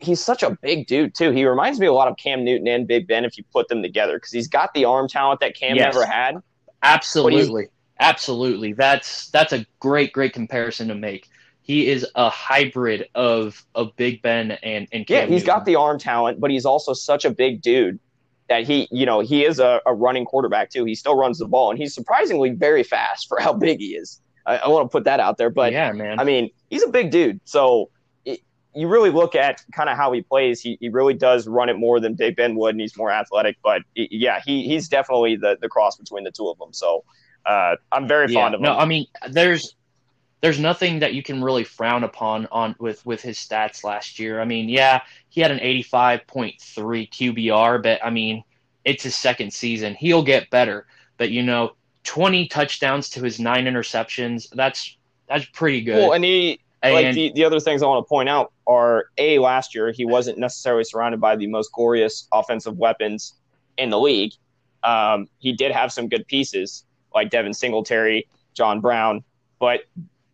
he's 0.00 0.20
such 0.22 0.42
a 0.42 0.56
big 0.62 0.86
dude 0.86 1.14
too. 1.14 1.30
He 1.30 1.44
reminds 1.44 1.78
me 1.78 1.86
a 1.86 1.92
lot 1.92 2.08
of 2.08 2.16
Cam 2.16 2.44
Newton 2.44 2.66
and 2.68 2.86
Big 2.86 3.06
Ben 3.06 3.24
if 3.24 3.36
you 3.38 3.44
put 3.52 3.68
them 3.68 3.82
together 3.82 4.16
because 4.16 4.32
he's 4.32 4.48
got 4.48 4.72
the 4.74 4.84
arm 4.84 5.08
talent 5.08 5.40
that 5.40 5.54
Cam 5.54 5.76
Yes. 5.76 5.94
never 5.94 6.06
had. 6.06 6.36
absolutely, 6.82 7.66
absolutely. 8.00 8.72
That's 8.72 9.28
that's 9.30 9.52
a 9.52 9.64
great, 9.78 10.12
great 10.12 10.32
comparison 10.32 10.88
to 10.88 10.94
make. 10.94 11.28
He 11.62 11.88
is 11.88 12.06
a 12.14 12.28
hybrid 12.30 13.08
of 13.14 13.64
of 13.74 13.94
Big 13.96 14.22
Ben 14.22 14.52
and 14.62 14.88
and 14.92 15.06
Cam 15.06 15.28
Yeah, 15.28 15.34
he's 15.34 15.44
got 15.44 15.64
the 15.64 15.76
arm 15.76 15.98
talent, 15.98 16.40
but 16.40 16.50
he's 16.50 16.64
also 16.64 16.92
such 16.94 17.24
a 17.24 17.30
big 17.30 17.62
dude 17.62 17.98
that 18.48 18.64
he, 18.64 18.88
you 18.90 19.06
know, 19.06 19.20
he 19.20 19.44
is 19.44 19.60
a, 19.60 19.80
a 19.86 19.94
running 19.94 20.24
quarterback 20.24 20.70
too. 20.70 20.84
He 20.84 20.96
still 20.96 21.16
runs 21.16 21.38
the 21.38 21.46
ball, 21.46 21.70
and 21.70 21.78
he's 21.78 21.94
surprisingly 21.94 22.50
very 22.50 22.82
fast 22.82 23.28
for 23.28 23.38
how 23.40 23.52
big 23.52 23.78
he 23.78 23.94
is. 23.94 24.20
I, 24.46 24.56
I 24.56 24.68
want 24.68 24.86
to 24.86 24.88
put 24.90 25.04
that 25.04 25.20
out 25.20 25.36
there, 25.36 25.50
but 25.50 25.72
yeah, 25.72 25.92
man. 25.92 26.18
I 26.18 26.24
mean, 26.24 26.50
he's 26.70 26.82
a 26.82 26.88
big 26.88 27.10
dude. 27.12 27.40
So 27.44 27.90
you 28.74 28.88
really 28.88 29.10
look 29.10 29.34
at 29.34 29.62
kind 29.72 29.88
of 29.88 29.96
how 29.96 30.12
he 30.12 30.22
plays. 30.22 30.60
He, 30.60 30.78
he 30.80 30.88
really 30.88 31.14
does 31.14 31.48
run 31.48 31.68
it 31.68 31.76
more 31.76 31.98
than 32.00 32.14
Dave 32.14 32.36
Ben 32.36 32.54
would, 32.54 32.74
and 32.74 32.80
he's 32.80 32.96
more 32.96 33.10
athletic. 33.10 33.56
But 33.62 33.82
yeah, 33.94 34.40
he, 34.44 34.62
he's 34.64 34.88
definitely 34.88 35.36
the, 35.36 35.58
the 35.60 35.68
cross 35.68 35.96
between 35.96 36.24
the 36.24 36.30
two 36.30 36.48
of 36.48 36.58
them. 36.58 36.72
So 36.72 37.04
uh, 37.46 37.76
I'm 37.90 38.06
very 38.06 38.32
yeah, 38.32 38.40
fond 38.40 38.54
of 38.54 38.60
him. 38.60 38.64
no, 38.64 38.76
I 38.76 38.84
mean, 38.84 39.06
there's 39.28 39.74
there's 40.40 40.58
nothing 40.58 41.00
that 41.00 41.14
you 41.14 41.22
can 41.22 41.42
really 41.42 41.64
frown 41.64 42.04
upon 42.04 42.46
on 42.50 42.76
with 42.78 43.04
with 43.04 43.22
his 43.22 43.38
stats 43.38 43.84
last 43.84 44.18
year. 44.18 44.40
I 44.40 44.44
mean, 44.44 44.68
yeah, 44.68 45.02
he 45.28 45.40
had 45.40 45.50
an 45.50 45.58
85.3 45.58 46.56
QBR, 47.10 47.82
but 47.82 48.04
I 48.04 48.10
mean, 48.10 48.44
it's 48.84 49.02
his 49.02 49.16
second 49.16 49.52
season. 49.52 49.94
He'll 49.94 50.22
get 50.22 50.48
better, 50.50 50.86
but 51.18 51.30
you 51.30 51.42
know, 51.42 51.72
20 52.04 52.46
touchdowns 52.48 53.10
to 53.10 53.22
his 53.22 53.40
nine 53.40 53.64
interceptions. 53.66 54.48
That's 54.50 54.96
that's 55.28 55.44
pretty 55.46 55.82
good. 55.82 55.96
well, 55.96 56.12
and 56.12 56.24
he 56.24 56.60
like 56.92 57.14
the, 57.14 57.32
the 57.34 57.44
other 57.44 57.60
things 57.60 57.82
I 57.82 57.86
want 57.86 58.04
to 58.04 58.08
point 58.08 58.28
out 58.28 58.52
are 58.66 59.06
a 59.18 59.38
last 59.38 59.74
year 59.74 59.92
he 59.92 60.04
wasn't 60.04 60.38
necessarily 60.38 60.84
surrounded 60.84 61.20
by 61.20 61.36
the 61.36 61.46
most 61.46 61.72
glorious 61.72 62.26
offensive 62.32 62.78
weapons 62.78 63.34
in 63.76 63.90
the 63.90 63.98
league. 64.00 64.32
Um, 64.82 65.28
he 65.38 65.52
did 65.52 65.72
have 65.72 65.92
some 65.92 66.08
good 66.08 66.26
pieces 66.26 66.84
like 67.14 67.30
Devin 67.30 67.52
Singletary, 67.52 68.28
John 68.54 68.80
Brown, 68.80 69.22
but 69.58 69.82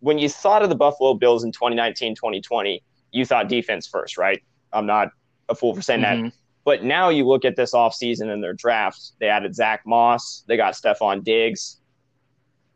when 0.01 0.19
you 0.19 0.29
thought 0.29 0.63
of 0.63 0.69
the 0.69 0.77
Buffalo 0.77 1.15
Bills 1.15 1.43
in 1.43 1.51
2019, 1.51 2.15
2020, 2.15 2.83
you 3.11 3.25
thought 3.25 3.49
defense 3.49 3.87
first, 3.87 4.17
right? 4.19 4.43
I'm 4.73 4.87
not 4.87 5.09
a 5.49 5.55
fool 5.55 5.75
for 5.75 5.83
saying 5.83 6.03
that. 6.03 6.19
Mhm. 6.19 6.33
But 6.65 6.85
now 6.85 7.09
you 7.09 7.27
look 7.27 7.45
at 7.45 7.57
this 7.57 7.73
offseason 7.73 8.29
and 8.29 8.43
their 8.43 8.53
drafts, 8.53 9.15
they 9.21 9.29
added 9.29 9.55
Zach 9.55 9.87
Moss, 9.87 10.45
they 10.47 10.57
got 10.57 10.75
Stefon 10.75 11.25
Diggs. 11.25 11.81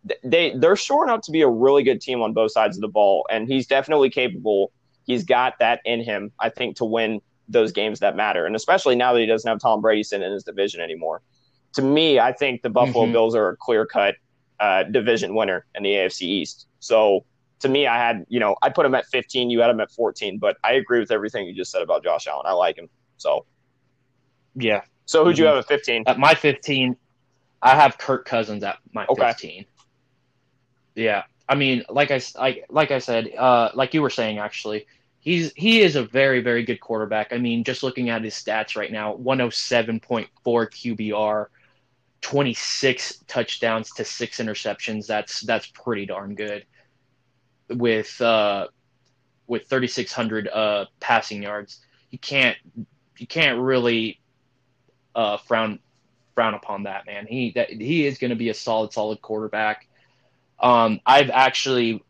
Th- 0.09 0.21
They 0.25 0.51
they're 0.57 0.77
shoring 0.77 1.11
up 1.11 1.23
to 1.23 1.31
be 1.31 1.43
a 1.43 1.49
really 1.49 1.83
good 1.83 2.01
team 2.01 2.23
on 2.23 2.33
both 2.33 2.53
sides 2.53 2.77
of 2.77 2.81
the 2.81 2.89
ball, 2.89 3.27
and 3.31 3.47
he's 3.49 3.67
definitely 3.67 4.11
capable. 4.11 4.73
He's 5.07 5.25
got 5.25 5.59
that 5.59 5.81
in 5.85 6.01
him, 6.03 6.33
I 6.39 6.49
think, 6.51 6.77
to 6.77 6.85
win 6.85 7.21
those 7.49 7.73
games 7.73 7.99
that 8.01 8.15
matter, 8.17 8.47
and 8.47 8.55
especially 8.55 8.95
now 8.95 9.13
that 9.13 9.21
he 9.21 9.27
doesn't 9.27 9.49
have 9.49 9.59
Tom 9.61 9.81
Brady 9.81 10.03
sitting 10.05 10.25
in 10.27 10.33
his 10.33 10.45
division 10.45 10.81
anymore. 10.81 11.21
To 11.75 11.83
me, 11.83 12.19
I 12.19 12.33
think 12.33 12.63
the 12.63 12.71
Buffalo 12.71 13.07
Mhm. 13.07 13.13
Bills 13.13 13.35
are 13.35 13.49
a 13.51 13.57
clear 13.57 13.87
cut 13.87 14.15
uh, 14.61 14.83
division 14.85 15.35
winner 15.35 15.65
in 15.75 15.83
the 15.83 15.91
AFC 15.91 16.23
East. 16.23 16.67
So 16.81 17.25
to 17.61 17.69
me, 17.69 17.87
I 17.87 17.97
had 17.99 18.25
you 18.29 18.39
know 18.41 18.57
I 18.63 18.69
put 18.71 18.87
him 18.87 18.95
at 18.95 19.07
15, 19.07 19.51
you 19.51 19.61
had 19.61 19.71
him 19.71 19.81
at 19.81 19.91
14, 19.91 20.39
but 20.39 20.57
I 20.65 20.73
agree 20.75 21.01
with 21.01 21.11
everything 21.11 21.47
you 21.47 21.55
just 21.55 21.71
said 21.73 21.83
about 21.83 22.05
Josh 22.05 22.27
Allen. 22.27 22.47
I 22.47 22.53
like 22.53 22.77
him. 22.79 22.89
So 23.17 23.45
Yeah. 24.55 24.83
so 25.07 25.25
who'd 25.25 25.39
you 25.39 25.45
Mhm. 25.45 25.49
have 25.49 25.57
at 25.59 25.67
15? 25.67 26.05
At 26.07 26.19
my 26.19 26.35
15, 26.35 26.97
I 27.63 27.75
have 27.75 27.99
Kirk 27.99 28.25
Cousins 28.27 28.63
at 28.65 28.79
my 28.93 29.07
Okay. 29.07 29.23
15. 29.27 29.67
Yeah. 31.01 31.25
I 31.49 31.55
mean, 31.57 31.85
like 31.89 32.11
I, 32.11 32.21
I- 32.39 32.63
like 32.69 32.91
I 32.91 32.99
said, 32.99 33.31
uh, 33.37 33.71
like 33.75 33.95
you 33.95 34.03
were 34.03 34.11
saying, 34.11 34.39
actually, 34.39 34.87
he's 35.21 35.53
he 35.55 35.81
is 35.83 35.97
a 35.97 36.05
very 36.05 36.41
very 36.41 36.63
good 36.65 36.81
quarterback. 36.81 37.33
I 37.33 37.39
mean, 37.39 37.65
just 37.65 37.83
looking 37.83 38.11
at 38.11 38.23
his 38.23 38.35
stats 38.35 38.77
right 38.77 38.93
now, 38.93 39.15
107.4 39.15 40.67
QBR, 40.69 41.49
26 42.21 43.25
touchdowns 43.27 43.91
to 43.95 44.05
six 44.05 44.39
interceptions. 44.39 45.07
That's 45.07 45.41
that's 45.43 45.67
pretty 45.69 46.07
darn 46.07 46.35
good. 46.35 46.67
With 47.69 48.21
uh, 48.21 48.69
with 49.47 49.69
3,600 49.69 50.49
uh, 50.49 50.87
passing 51.01 51.43
yards, 51.43 51.81
you 52.11 52.19
can't 52.19 52.57
you 53.19 53.27
can't 53.29 53.61
really 53.61 54.21
uh, 55.15 55.39
frown 55.39 55.81
frown 56.35 56.55
upon 56.55 56.85
that 56.85 57.07
man. 57.07 57.27
He 57.27 57.53
that 57.53 57.71
he 57.71 58.07
is 58.07 58.19
going 58.19 58.31
to 58.31 58.37
be 58.37 58.51
a 58.51 58.55
solid 58.55 58.93
solid 58.93 59.23
quarterback. 59.23 59.89
Um, 60.61 61.01
I've 61.07 61.31
actually 61.31 62.03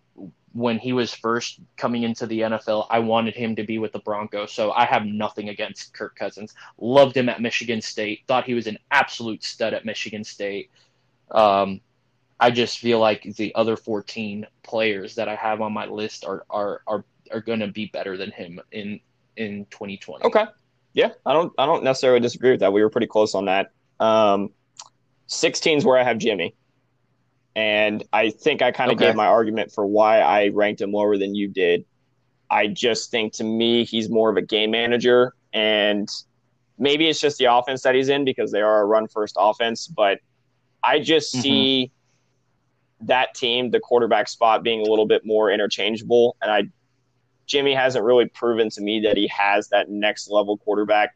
when 0.52 0.78
he 0.78 0.92
was 0.92 1.14
first 1.14 1.60
coming 1.76 2.02
into 2.02 2.26
the 2.26 2.40
NFL, 2.40 2.86
I 2.90 2.98
wanted 2.98 3.34
him 3.34 3.54
to 3.56 3.62
be 3.62 3.78
with 3.78 3.92
the 3.92 4.00
Broncos. 4.00 4.52
So 4.52 4.72
I 4.72 4.84
have 4.84 5.06
nothing 5.06 5.48
against 5.48 5.94
Kirk 5.94 6.16
Cousins. 6.16 6.54
Loved 6.78 7.16
him 7.16 7.28
at 7.28 7.40
Michigan 7.40 7.80
State. 7.80 8.22
Thought 8.26 8.46
he 8.46 8.54
was 8.54 8.66
an 8.66 8.78
absolute 8.90 9.44
stud 9.44 9.74
at 9.74 9.84
Michigan 9.84 10.24
State. 10.24 10.70
Um, 11.30 11.80
I 12.40 12.50
just 12.50 12.78
feel 12.78 12.98
like 12.98 13.22
the 13.36 13.54
other 13.54 13.76
14 13.76 14.46
players 14.62 15.14
that 15.16 15.28
I 15.28 15.36
have 15.36 15.60
on 15.60 15.72
my 15.72 15.86
list 15.86 16.24
are 16.24 16.44
are 16.50 16.80
are, 16.86 17.04
are 17.30 17.40
going 17.40 17.60
to 17.60 17.68
be 17.68 17.86
better 17.86 18.16
than 18.16 18.30
him 18.32 18.60
in 18.72 19.00
in 19.36 19.66
2020. 19.70 20.24
Okay. 20.24 20.46
Yeah, 20.92 21.10
I 21.24 21.32
don't 21.32 21.52
I 21.58 21.66
don't 21.66 21.84
necessarily 21.84 22.20
disagree 22.20 22.50
with 22.50 22.60
that. 22.60 22.72
We 22.72 22.82
were 22.82 22.90
pretty 22.90 23.06
close 23.06 23.34
on 23.34 23.44
that. 23.44 23.70
Um 24.00 24.50
16 25.28 25.78
is 25.78 25.84
where 25.84 25.98
I 25.98 26.02
have 26.02 26.18
Jimmy. 26.18 26.54
And 27.56 28.04
I 28.12 28.30
think 28.30 28.62
I 28.62 28.70
kind 28.72 28.90
of 28.90 28.96
Okay. 28.96 29.06
gave 29.06 29.16
my 29.16 29.26
argument 29.26 29.72
for 29.72 29.84
why 29.86 30.20
I 30.20 30.48
ranked 30.48 30.80
him 30.80 30.92
lower 30.92 31.16
than 31.16 31.34
you 31.34 31.48
did. 31.48 31.84
I 32.50 32.66
just 32.68 33.10
think 33.10 33.34
to 33.34 33.44
me 33.44 33.84
he's 33.84 34.08
more 34.08 34.30
of 34.30 34.36
a 34.36 34.42
game 34.42 34.70
manager 34.70 35.34
and 35.52 36.08
maybe 36.78 37.08
it's 37.08 37.20
just 37.20 37.38
the 37.38 37.52
offense 37.52 37.82
that 37.82 37.94
he's 37.94 38.08
in 38.08 38.24
because 38.24 38.50
they 38.50 38.60
are 38.60 38.80
a 38.80 38.84
run 38.84 39.06
first 39.08 39.36
offense, 39.38 39.86
but 39.86 40.18
I 40.82 41.00
just 41.00 41.34
Mhm. 41.34 41.42
see 41.42 41.92
that 43.02 43.34
team, 43.34 43.70
the 43.70 43.80
quarterback 43.80 44.28
spot 44.28 44.62
being 44.62 44.80
a 44.80 44.84
little 44.84 45.06
bit 45.06 45.24
more 45.24 45.50
interchangeable 45.50 46.36
and 46.42 46.50
I 46.50 46.62
Jimmy 47.46 47.74
hasn't 47.74 48.04
really 48.04 48.26
proven 48.26 48.70
to 48.70 48.80
me 48.80 49.00
that 49.00 49.16
he 49.16 49.26
has 49.26 49.68
that 49.70 49.90
next 49.90 50.30
level 50.30 50.56
quarterback 50.56 51.10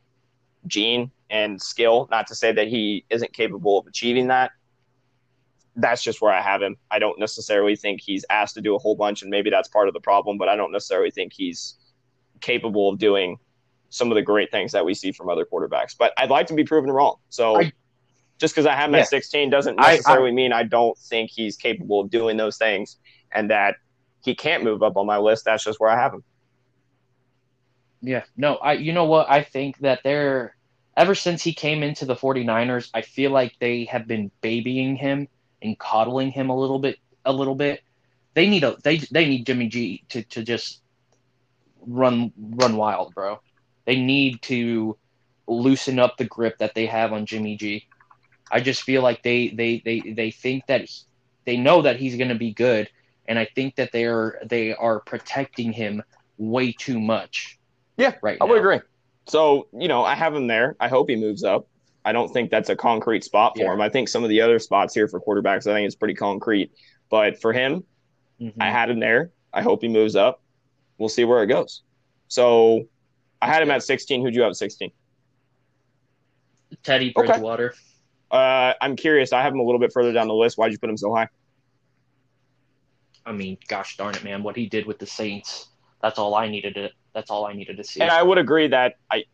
gene 0.67 1.13
and 1.31 1.63
skill. 1.63 2.09
Not 2.11 2.27
to 2.27 2.35
say 2.35 2.51
that 2.51 2.67
he 2.67 3.05
isn't 3.09 3.33
capable 3.33 3.79
of 3.79 3.87
achieving 3.87 4.27
that. 4.29 4.51
That's 5.77 6.03
just 6.03 6.21
where 6.23 6.33
I 6.33 6.41
have 6.41 6.63
him. 6.63 6.77
I 6.91 6.99
don't 6.99 7.19
necessarily 7.19 7.75
think 7.75 8.01
he's 8.01 8.25
asked 8.31 8.55
to 8.55 8.61
do 8.61 8.77
a 8.77 8.79
whole 8.79 8.95
bunch, 8.95 9.23
and 9.23 9.31
maybe 9.31 9.51
that's 9.51 9.69
part 9.69 9.89
of 9.89 9.95
the 9.95 10.01
problem, 10.01 10.39
but 10.39 10.49
I 10.49 10.55
don't 10.57 10.71
necessarily 10.73 11.11
think 11.11 11.33
he's 11.33 11.77
capable 12.41 12.89
of 12.91 12.99
doing 12.99 13.39
some 13.91 14.11
of 14.11 14.15
the 14.15 14.23
great 14.23 14.51
things 14.51 14.73
that 14.73 14.85
we 14.85 14.95
see 14.95 15.13
from 15.13 15.29
other 15.29 15.45
quarterbacks. 15.45 15.97
But 15.99 16.13
I'd 16.19 16.31
like 16.31 16.47
to 16.49 16.55
be 16.55 16.65
proven 16.65 16.91
wrong. 16.91 17.17
So 17.29 17.61
I- 17.61 17.73
just 18.39 18.55
because 18.55 18.67
I 18.67 18.75
have 18.75 18.89
him 18.91 18.95
Yeah. 18.95 19.01
at 19.03 19.09
16 19.09 19.51
doesn't 19.51 19.79
I- 19.81 19.85
I- 19.85 19.91
necessarily 19.93 20.33
mean 20.33 20.53
I 20.53 20.65
don't 20.65 20.99
think 20.99 21.31
he's 21.31 21.57
capable 21.57 22.01
of 22.01 22.11
doing 22.11 22.37
those 22.37 22.57
things 22.59 22.99
and 23.33 23.51
that 23.51 23.77
he 24.25 24.35
can't 24.35 24.65
move 24.65 24.83
up 24.83 24.97
on 24.97 25.07
my 25.07 25.19
list. 25.19 25.45
That's 25.45 25.63
just 25.65 25.79
where 25.81 25.91
I 25.91 25.97
have 25.97 26.13
him. 26.15 26.25
Yeah, 28.03 28.25
no, 28.37 28.57
I 28.57 28.75
you 28.75 28.93
know 28.93 29.05
what? 29.07 29.31
I 29.31 29.43
think 29.43 29.79
that 29.79 30.01
they're 30.05 30.57
ever 30.97 31.15
since 31.15 31.43
he 31.43 31.53
came 31.55 31.83
into 31.83 32.05
the 32.05 32.15
49ers, 32.17 32.91
I 32.95 33.01
feel 33.03 33.31
like 33.31 33.57
they 33.61 33.85
have 33.87 34.07
been 34.07 34.31
babying 34.43 34.97
him 34.97 35.29
and 35.63 35.79
coddling 35.79 36.31
him 36.31 36.51
a 36.51 36.57
little 36.57 36.79
bit 36.79 36.99
a 37.25 37.33
little 37.33 37.55
bit. 37.55 37.81
They 38.35 38.49
need 38.49 38.65
a 38.65 38.77
they 38.85 38.99
they 39.11 39.27
need 39.27 39.47
Jimmy 39.47 39.69
G 39.69 40.05
to 40.11 40.23
to 40.25 40.43
just 40.43 40.83
run 41.87 42.33
run 42.39 42.77
wild, 42.77 43.15
bro. 43.15 43.39
They 43.87 43.97
need 43.97 44.43
to 44.43 44.97
loosen 45.47 45.99
up 45.99 46.17
the 46.17 46.25
grip 46.25 46.59
that 46.59 46.75
they 46.75 46.87
have 46.87 47.13
on 47.13 47.27
Jimmy 47.27 47.57
G. 47.57 47.85
I 48.51 48.61
just 48.61 48.83
feel 48.83 49.03
like 49.03 49.23
they 49.23 49.49
they 49.49 49.83
they 49.85 50.13
they 50.17 50.31
think 50.31 50.67
that 50.67 50.83
he- 50.83 51.03
they 51.47 51.57
know 51.57 51.83
that 51.83 51.97
he's 51.97 52.17
going 52.17 52.31
to 52.31 52.35
be 52.35 52.53
good 52.55 52.89
and 53.27 53.39
I 53.39 53.47
think 53.55 53.77
that 53.77 53.93
they 53.93 54.05
are 54.05 54.39
they 54.45 54.75
are 54.75 55.01
protecting 55.01 55.73
him 55.73 56.03
way 56.39 56.73
too 56.73 57.01
much. 57.01 57.59
Yeah, 57.97 58.15
right 58.23 58.41
I 58.41 58.45
would 58.45 58.57
now. 58.57 58.61
agree. 58.61 58.81
So, 59.27 59.69
you 59.73 59.89
know, 59.89 60.05
I 60.05 60.15
have 60.15 60.35
him 60.35 60.47
there. 60.47 60.77
I 60.81 60.89
hope 60.89 61.09
he 61.09 61.17
moves 61.17 61.45
up. 61.45 61.67
I 62.05 62.13
don't 62.13 62.29
think 62.33 62.51
that's 62.51 62.69
a 62.69 62.77
concrete 62.77 63.25
spot 63.25 63.57
for 63.57 63.65
Yeah. 63.65 63.73
him. 63.73 63.81
I 63.81 63.89
think 63.89 64.09
some 64.09 64.23
of 64.25 64.31
the 64.31 64.41
other 64.41 64.59
spots 64.59 64.95
here 64.95 65.09
for 65.09 65.21
quarterbacks, 65.21 65.67
I 65.67 65.75
think 65.75 65.87
it's 65.87 65.95
pretty 65.95 66.15
concrete. 66.15 66.71
But 67.11 67.41
for 67.41 67.53
him, 67.53 67.85
Mhm. 68.41 68.55
I 68.61 68.71
had 68.71 68.91
him 68.91 69.01
there. 69.01 69.31
I 69.53 69.63
hope 69.63 69.83
he 69.83 69.89
moves 69.89 70.17
up. 70.17 70.43
We'll 70.99 71.09
see 71.09 71.25
where 71.25 71.43
it 71.43 71.47
goes. 71.47 71.83
So 72.29 72.89
I 73.41 73.47
had 73.47 73.63
him 73.63 73.71
at 73.71 73.83
16. 73.83 74.23
Who'd 74.23 74.35
you 74.35 74.43
have 74.43 74.51
at 74.51 74.57
16? 74.57 74.91
Teddy 76.83 77.13
Okay. 77.17 77.27
Bridgewater. 77.27 77.75
Uh, 78.31 78.75
I'm 78.81 78.97
curious. 78.97 79.33
I 79.33 79.43
have 79.43 79.53
him 79.53 79.61
a 79.61 79.63
little 79.63 79.79
bit 79.79 79.93
further 79.93 80.13
down 80.13 80.29
the 80.29 80.35
list. 80.35 80.59
Why'd 80.59 80.73
you 80.73 80.79
put 80.79 80.91
him 80.91 80.97
so 80.97 81.15
high? 81.15 81.29
I 83.25 83.33
mean, 83.33 83.57
gosh 83.69 83.97
darn 83.97 84.15
it, 84.15 84.23
man! 84.25 84.43
What 84.43 84.57
he 84.57 84.67
did 84.67 84.87
with 84.87 84.99
the 84.99 85.07
Saints. 85.07 85.69
That's 86.03 86.19
all 86.19 86.35
I 86.35 86.49
needed 86.49 86.75
to. 86.75 86.91
That's 87.15 87.31
all 87.31 87.47
I 87.47 87.55
needed 87.55 87.77
to 87.79 87.85
see. 87.85 88.01
And 88.03 88.11
I 88.11 88.23
would 88.23 88.37
agree 88.39 88.67
that 88.69 88.97
I 89.11 89.25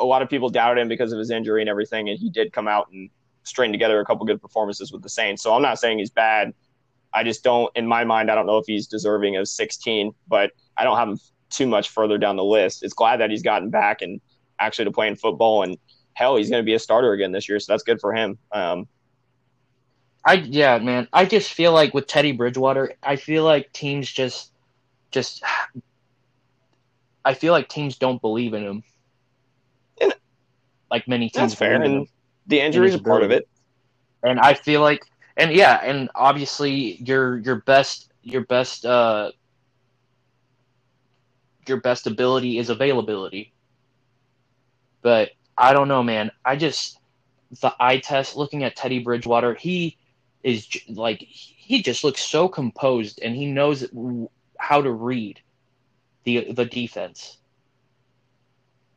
a 0.00 0.04
lot 0.04 0.22
of 0.22 0.28
people 0.28 0.48
doubted 0.48 0.80
him 0.80 0.88
because 0.88 1.12
of 1.12 1.18
his 1.18 1.30
injury 1.30 1.62
and 1.62 1.68
everything, 1.68 2.08
and 2.08 2.18
he 2.18 2.30
did 2.30 2.52
come 2.52 2.66
out 2.66 2.88
and 2.92 3.10
string 3.42 3.72
together 3.72 4.00
a 4.00 4.04
couple 4.04 4.26
good 4.26 4.40
performances 4.40 4.92
with 4.92 5.02
the 5.02 5.08
Saints. 5.08 5.42
So 5.42 5.54
I'm 5.54 5.62
not 5.62 5.78
saying 5.78 5.98
he's 5.98 6.10
bad. 6.10 6.54
I 7.12 7.24
just 7.24 7.42
don't, 7.42 7.70
in 7.76 7.86
my 7.86 8.04
mind, 8.04 8.30
I 8.30 8.34
don't 8.34 8.46
know 8.46 8.58
if 8.58 8.66
he's 8.66 8.86
deserving 8.86 9.36
of 9.36 9.48
16, 9.48 10.12
but 10.28 10.52
I 10.76 10.84
don't 10.84 10.96
have 10.96 11.08
him 11.08 11.18
too 11.50 11.66
much 11.66 11.88
further 11.90 12.18
down 12.18 12.36
the 12.36 12.44
list. 12.44 12.82
It's 12.82 12.94
glad 12.94 13.20
that 13.20 13.30
he's 13.30 13.42
gotten 13.42 13.70
back 13.70 14.02
and 14.02 14.20
actually 14.58 14.86
to 14.86 14.92
playing 14.92 15.16
football, 15.16 15.62
and 15.62 15.76
hell, 16.14 16.36
he's 16.36 16.50
going 16.50 16.62
to 16.62 16.66
be 16.66 16.74
a 16.74 16.78
starter 16.78 17.12
again 17.12 17.32
this 17.32 17.48
year, 17.48 17.58
so 17.58 17.72
that's 17.72 17.82
good 17.82 18.00
for 18.00 18.12
him. 18.14 18.38
Um, 18.52 18.86
I 20.24 20.34
yeah, 20.34 20.78
man. 20.78 21.08
I 21.12 21.24
just 21.24 21.52
feel 21.52 21.72
like 21.72 21.94
with 21.94 22.06
Teddy 22.06 22.32
Bridgewater, 22.32 22.92
I 23.02 23.16
feel 23.16 23.42
like 23.42 23.72
teams 23.72 24.10
just 24.10 24.52
just 25.10 25.42
I 27.24 27.34
feel 27.34 27.52
like 27.52 27.68
teams 27.68 27.96
don't 27.96 28.20
believe 28.20 28.54
in 28.54 28.62
him. 28.62 28.82
And- 30.00 30.14
like 30.90 31.08
many 31.08 31.30
teams 31.30 31.54
that's 31.54 31.54
fair, 31.54 31.82
and 31.82 32.06
the 32.46 32.60
injury 32.60 32.88
is 32.88 32.94
a 32.94 33.00
part 33.00 33.22
of 33.22 33.30
it. 33.30 33.48
And 34.22 34.40
I 34.40 34.54
feel 34.54 34.80
like 34.80 35.00
and 35.36 35.52
yeah, 35.52 35.80
and 35.82 36.10
obviously 36.14 36.96
your 37.02 37.38
your 37.38 37.56
best 37.62 38.12
your 38.22 38.44
best 38.46 38.86
uh 38.86 39.32
your 41.66 41.80
best 41.80 42.06
ability 42.06 42.58
is 42.58 42.70
availability. 42.70 43.54
But 45.02 45.30
I 45.56 45.72
don't 45.72 45.88
know, 45.88 46.02
man. 46.02 46.30
I 46.44 46.56
just 46.56 46.98
the 47.60 47.74
eye 47.80 47.98
test 47.98 48.36
looking 48.36 48.64
at 48.64 48.76
Teddy 48.76 49.00
Bridgewater, 49.00 49.54
he 49.54 49.98
is 50.42 50.68
like 50.88 51.20
he 51.28 51.82
just 51.82 52.04
looks 52.04 52.22
so 52.22 52.48
composed 52.48 53.20
and 53.22 53.36
he 53.36 53.46
knows 53.46 53.86
how 54.58 54.82
to 54.82 54.92
read 54.92 55.40
the 56.24 56.52
the 56.52 56.66
defense. 56.66 57.39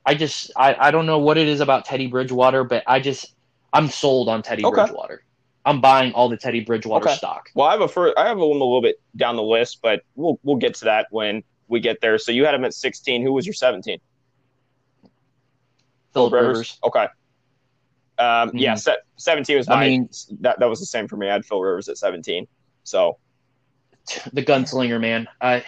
I 0.06 0.16
just 0.16 0.52
I, 0.56 0.76
I 0.80 0.92
don't 0.92 1.06
know 1.06 1.18
what 1.20 1.38
it 1.38 1.48
is 1.48 1.60
about 1.62 1.86
Teddy 1.86 2.08
Bridgewater, 2.08 2.64
but 2.64 2.84
I 2.88 3.00
just 3.00 3.34
I'm 3.72 3.88
sold 3.88 4.28
on 4.30 4.42
Teddy 4.42 4.66
Okay. 4.66 4.76
Bridgewater. 4.84 5.24
I'm 5.66 5.80
buying 5.80 6.12
all 6.14 6.28
the 6.28 6.36
Teddy 6.38 6.60
Bridgewater 6.60 7.06
Okay. 7.08 7.16
stock. 7.16 7.50
Well, 7.56 7.68
I 7.68 7.72
have 7.72 7.82
a 7.82 7.88
fir- 7.88 8.14
I 8.18 8.26
have 8.28 8.38
him 8.38 8.42
a 8.44 8.46
little 8.46 8.82
bit 8.82 9.02
down 9.16 9.36
the 9.38 9.44
list, 9.44 9.80
but 9.82 10.02
we'll 10.16 10.40
we'll 10.44 10.58
get 10.58 10.74
to 10.76 10.86
that 10.86 11.08
when 11.12 11.44
we 11.70 11.80
get 11.80 12.02
there. 12.02 12.18
So 12.18 12.32
you 12.34 12.44
had 12.46 12.54
him 12.54 12.66
at 12.66 12.74
16. 12.74 13.22
Who 13.24 13.32
was 13.32 13.46
your 13.46 13.54
17? 13.54 14.00
Philip 16.14 16.34
Rivers. 16.34 16.78
Okay. 16.84 17.08
Um, 18.20 18.52
Yeah, 18.54 18.74
Mhm. 18.74 18.80
se- 18.80 18.98
17 19.18 19.58
was 19.58 19.68
I 19.70 19.76
my 19.76 19.88
mean- 19.88 20.10
that 20.42 20.60
that 20.60 20.70
was 20.70 20.80
the 20.80 20.86
same 20.86 21.08
for 21.08 21.16
me. 21.18 21.30
I 21.30 21.34
had 21.34 21.46
Phil 21.46 21.62
Rivers 21.62 21.88
at 21.90 21.98
17. 21.98 22.48
So 22.84 23.18
The 24.34 24.44
gunslinger, 24.44 25.00
man. 25.00 25.28
I 25.40 25.64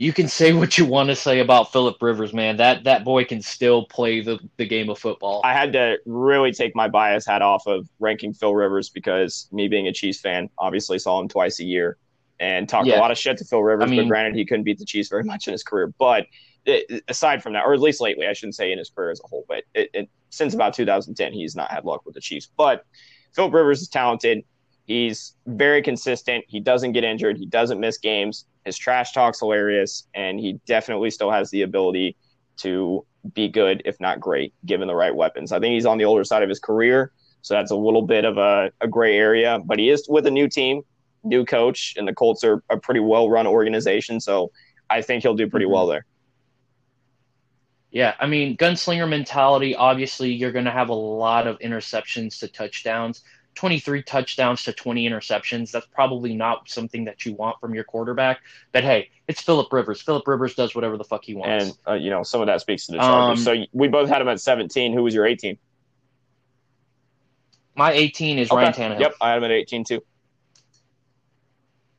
you 0.00 0.14
can 0.14 0.26
say 0.26 0.52
what 0.60 0.78
you 0.78 0.84
want 0.84 1.10
to 1.10 1.14
say 1.14 1.38
about 1.38 1.70
Philip 1.70 2.02
Rivers, 2.02 2.32
man. 2.32 2.56
That 2.56 2.84
that 2.84 3.04
boy 3.04 3.24
can 3.24 3.42
still 3.42 3.84
play 3.84 4.22
the, 4.22 4.40
the 4.56 4.66
game 4.66 4.88
of 4.88 4.98
football. 4.98 5.42
I 5.44 5.52
had 5.52 5.72
to 5.74 5.98
really 6.06 6.52
take 6.52 6.74
my 6.74 6.88
bias 6.88 7.26
hat 7.26 7.42
off 7.42 7.66
of 7.66 7.86
ranking 8.00 8.32
Phil 8.32 8.54
Rivers 8.54 8.88
because 8.88 9.46
me 9.52 9.68
being 9.68 9.86
a 9.86 9.92
Chiefs 9.92 10.20
fan, 10.20 10.48
obviously 10.58 10.98
saw 10.98 11.20
him 11.20 11.28
twice 11.28 11.60
a 11.60 11.64
year 11.64 11.98
and 12.40 12.66
talked 12.68 12.86
Yeah. 12.88 12.98
a 12.98 13.00
lot 13.00 13.10
of 13.10 13.18
shit 13.18 13.36
to 13.38 13.44
Phil 13.44 13.62
Rivers. 13.62 13.84
I 13.84 13.90
mean- 13.90 14.00
but 14.00 14.08
granted, 14.08 14.34
he 14.34 14.46
couldn't 14.46 14.64
beat 14.64 14.78
the 14.78 14.86
Chiefs 14.86 15.10
very 15.10 15.22
much 15.22 15.46
in 15.46 15.52
his 15.52 15.62
career. 15.62 15.92
But 15.98 16.26
it, 16.64 17.04
aside 17.08 17.42
from 17.42 17.52
that, 17.52 17.64
or 17.66 17.74
at 17.74 17.80
least 17.80 18.00
lately, 18.00 18.26
I 18.26 18.32
shouldn't 18.32 18.54
say 18.54 18.72
in 18.72 18.78
his 18.78 18.90
career 18.90 19.10
as 19.10 19.20
a 19.22 19.28
whole, 19.28 19.44
but 19.48 19.64
it, 19.74 19.90
it, 19.92 20.08
since 20.30 20.54
about 20.54 20.72
2010, 20.74 21.32
he's 21.32 21.54
not 21.54 21.70
had 21.70 21.84
luck 21.84 22.06
with 22.06 22.14
the 22.14 22.20
Chiefs. 22.20 22.50
But 22.56 22.84
Philip 23.34 23.52
Rivers 23.52 23.82
is 23.82 23.88
talented. 23.88 24.44
He's 24.86 25.34
very 25.46 25.82
consistent. 25.82 26.44
He 26.48 26.60
doesn't 26.60 26.92
get 26.92 27.04
injured. 27.04 27.36
He 27.38 27.46
doesn't 27.46 27.78
miss 27.78 27.98
games. 27.98 28.46
His 28.64 28.76
trash 28.76 29.12
talk's 29.12 29.38
hilarious, 29.40 30.06
and 30.14 30.38
he 30.40 30.60
definitely 30.66 31.10
still 31.10 31.30
has 31.30 31.50
the 31.50 31.62
ability 31.62 32.16
to 32.58 33.04
be 33.34 33.48
good, 33.48 33.82
if 33.84 34.00
not 34.00 34.20
great, 34.20 34.52
given 34.66 34.88
the 34.88 34.94
right 34.94 35.14
weapons. 35.14 35.52
I 35.52 35.60
think 35.60 35.74
he's 35.74 35.86
on 35.86 35.98
the 35.98 36.04
older 36.04 36.24
side 36.24 36.42
of 36.42 36.48
his 36.48 36.58
career, 36.58 37.12
so 37.42 37.54
that's 37.54 37.70
a 37.70 37.76
little 37.76 38.02
bit 38.02 38.24
of 38.24 38.36
a, 38.38 38.70
a 38.80 38.88
gray 38.88 39.16
area. 39.16 39.58
But 39.64 39.78
he 39.78 39.90
is 39.90 40.06
with 40.08 40.26
a 40.26 40.30
new 40.30 40.48
team, 40.48 40.82
new 41.22 41.44
coach, 41.44 41.94
and 41.96 42.06
the 42.08 42.14
Colts 42.14 42.44
are 42.44 42.62
a 42.70 42.76
pretty 42.78 43.00
well 43.00 43.30
run 43.30 43.46
organization. 43.46 44.20
So 44.20 44.50
I 44.90 45.02
think 45.02 45.22
he'll 45.22 45.34
do 45.34 45.48
pretty 45.48 45.66
Mhm. 45.66 45.70
well 45.70 45.86
there. 45.86 46.04
Yeah, 47.90 48.14
I 48.20 48.26
mean, 48.26 48.56
gunslinger 48.56 49.08
mentality. 49.08 49.74
Obviously, 49.74 50.32
you're 50.32 50.52
going 50.52 50.64
to 50.66 50.70
have 50.70 50.90
a 50.90 50.94
lot 50.94 51.46
of 51.46 51.58
interceptions 51.58 52.38
to 52.40 52.48
touchdowns. 52.48 53.22
23 53.60 54.02
touchdowns 54.04 54.64
to 54.64 54.72
20 54.72 55.06
interceptions. 55.06 55.70
That's 55.70 55.84
probably 55.84 56.34
not 56.34 56.66
something 56.66 57.04
that 57.04 57.26
you 57.26 57.34
want 57.34 57.60
from 57.60 57.74
your 57.74 57.84
quarterback. 57.84 58.40
But 58.72 58.84
hey, 58.84 59.10
it's 59.28 59.42
Philip 59.42 59.70
Rivers. 59.70 60.00
Philip 60.00 60.26
Rivers 60.26 60.54
does 60.54 60.74
whatever 60.74 60.96
the 60.96 61.04
fuck 61.04 61.26
he 61.26 61.34
wants. 61.34 61.64
And 61.66 61.78
uh, 61.86 61.92
you 61.92 62.08
know, 62.08 62.22
some 62.22 62.40
of 62.40 62.46
that 62.46 62.62
speaks 62.62 62.86
to 62.86 62.92
the 62.92 62.98
Chargers. 62.98 63.46
Um, 63.46 63.58
so 63.58 63.66
we 63.74 63.88
both 63.88 64.08
had 64.08 64.22
him 64.22 64.28
at 64.28 64.40
17. 64.40 64.94
Who 64.94 65.02
was 65.02 65.14
your 65.14 65.26
18? 65.26 65.58
My 67.74 67.92
18 67.92 68.38
is 68.38 68.50
Ryan 68.50 68.72
Tannehill. 68.72 69.00
Yep, 69.00 69.14
I 69.20 69.28
had 69.28 69.36
him 69.36 69.44
at 69.44 69.50
18 69.50 69.84
too. 69.84 70.02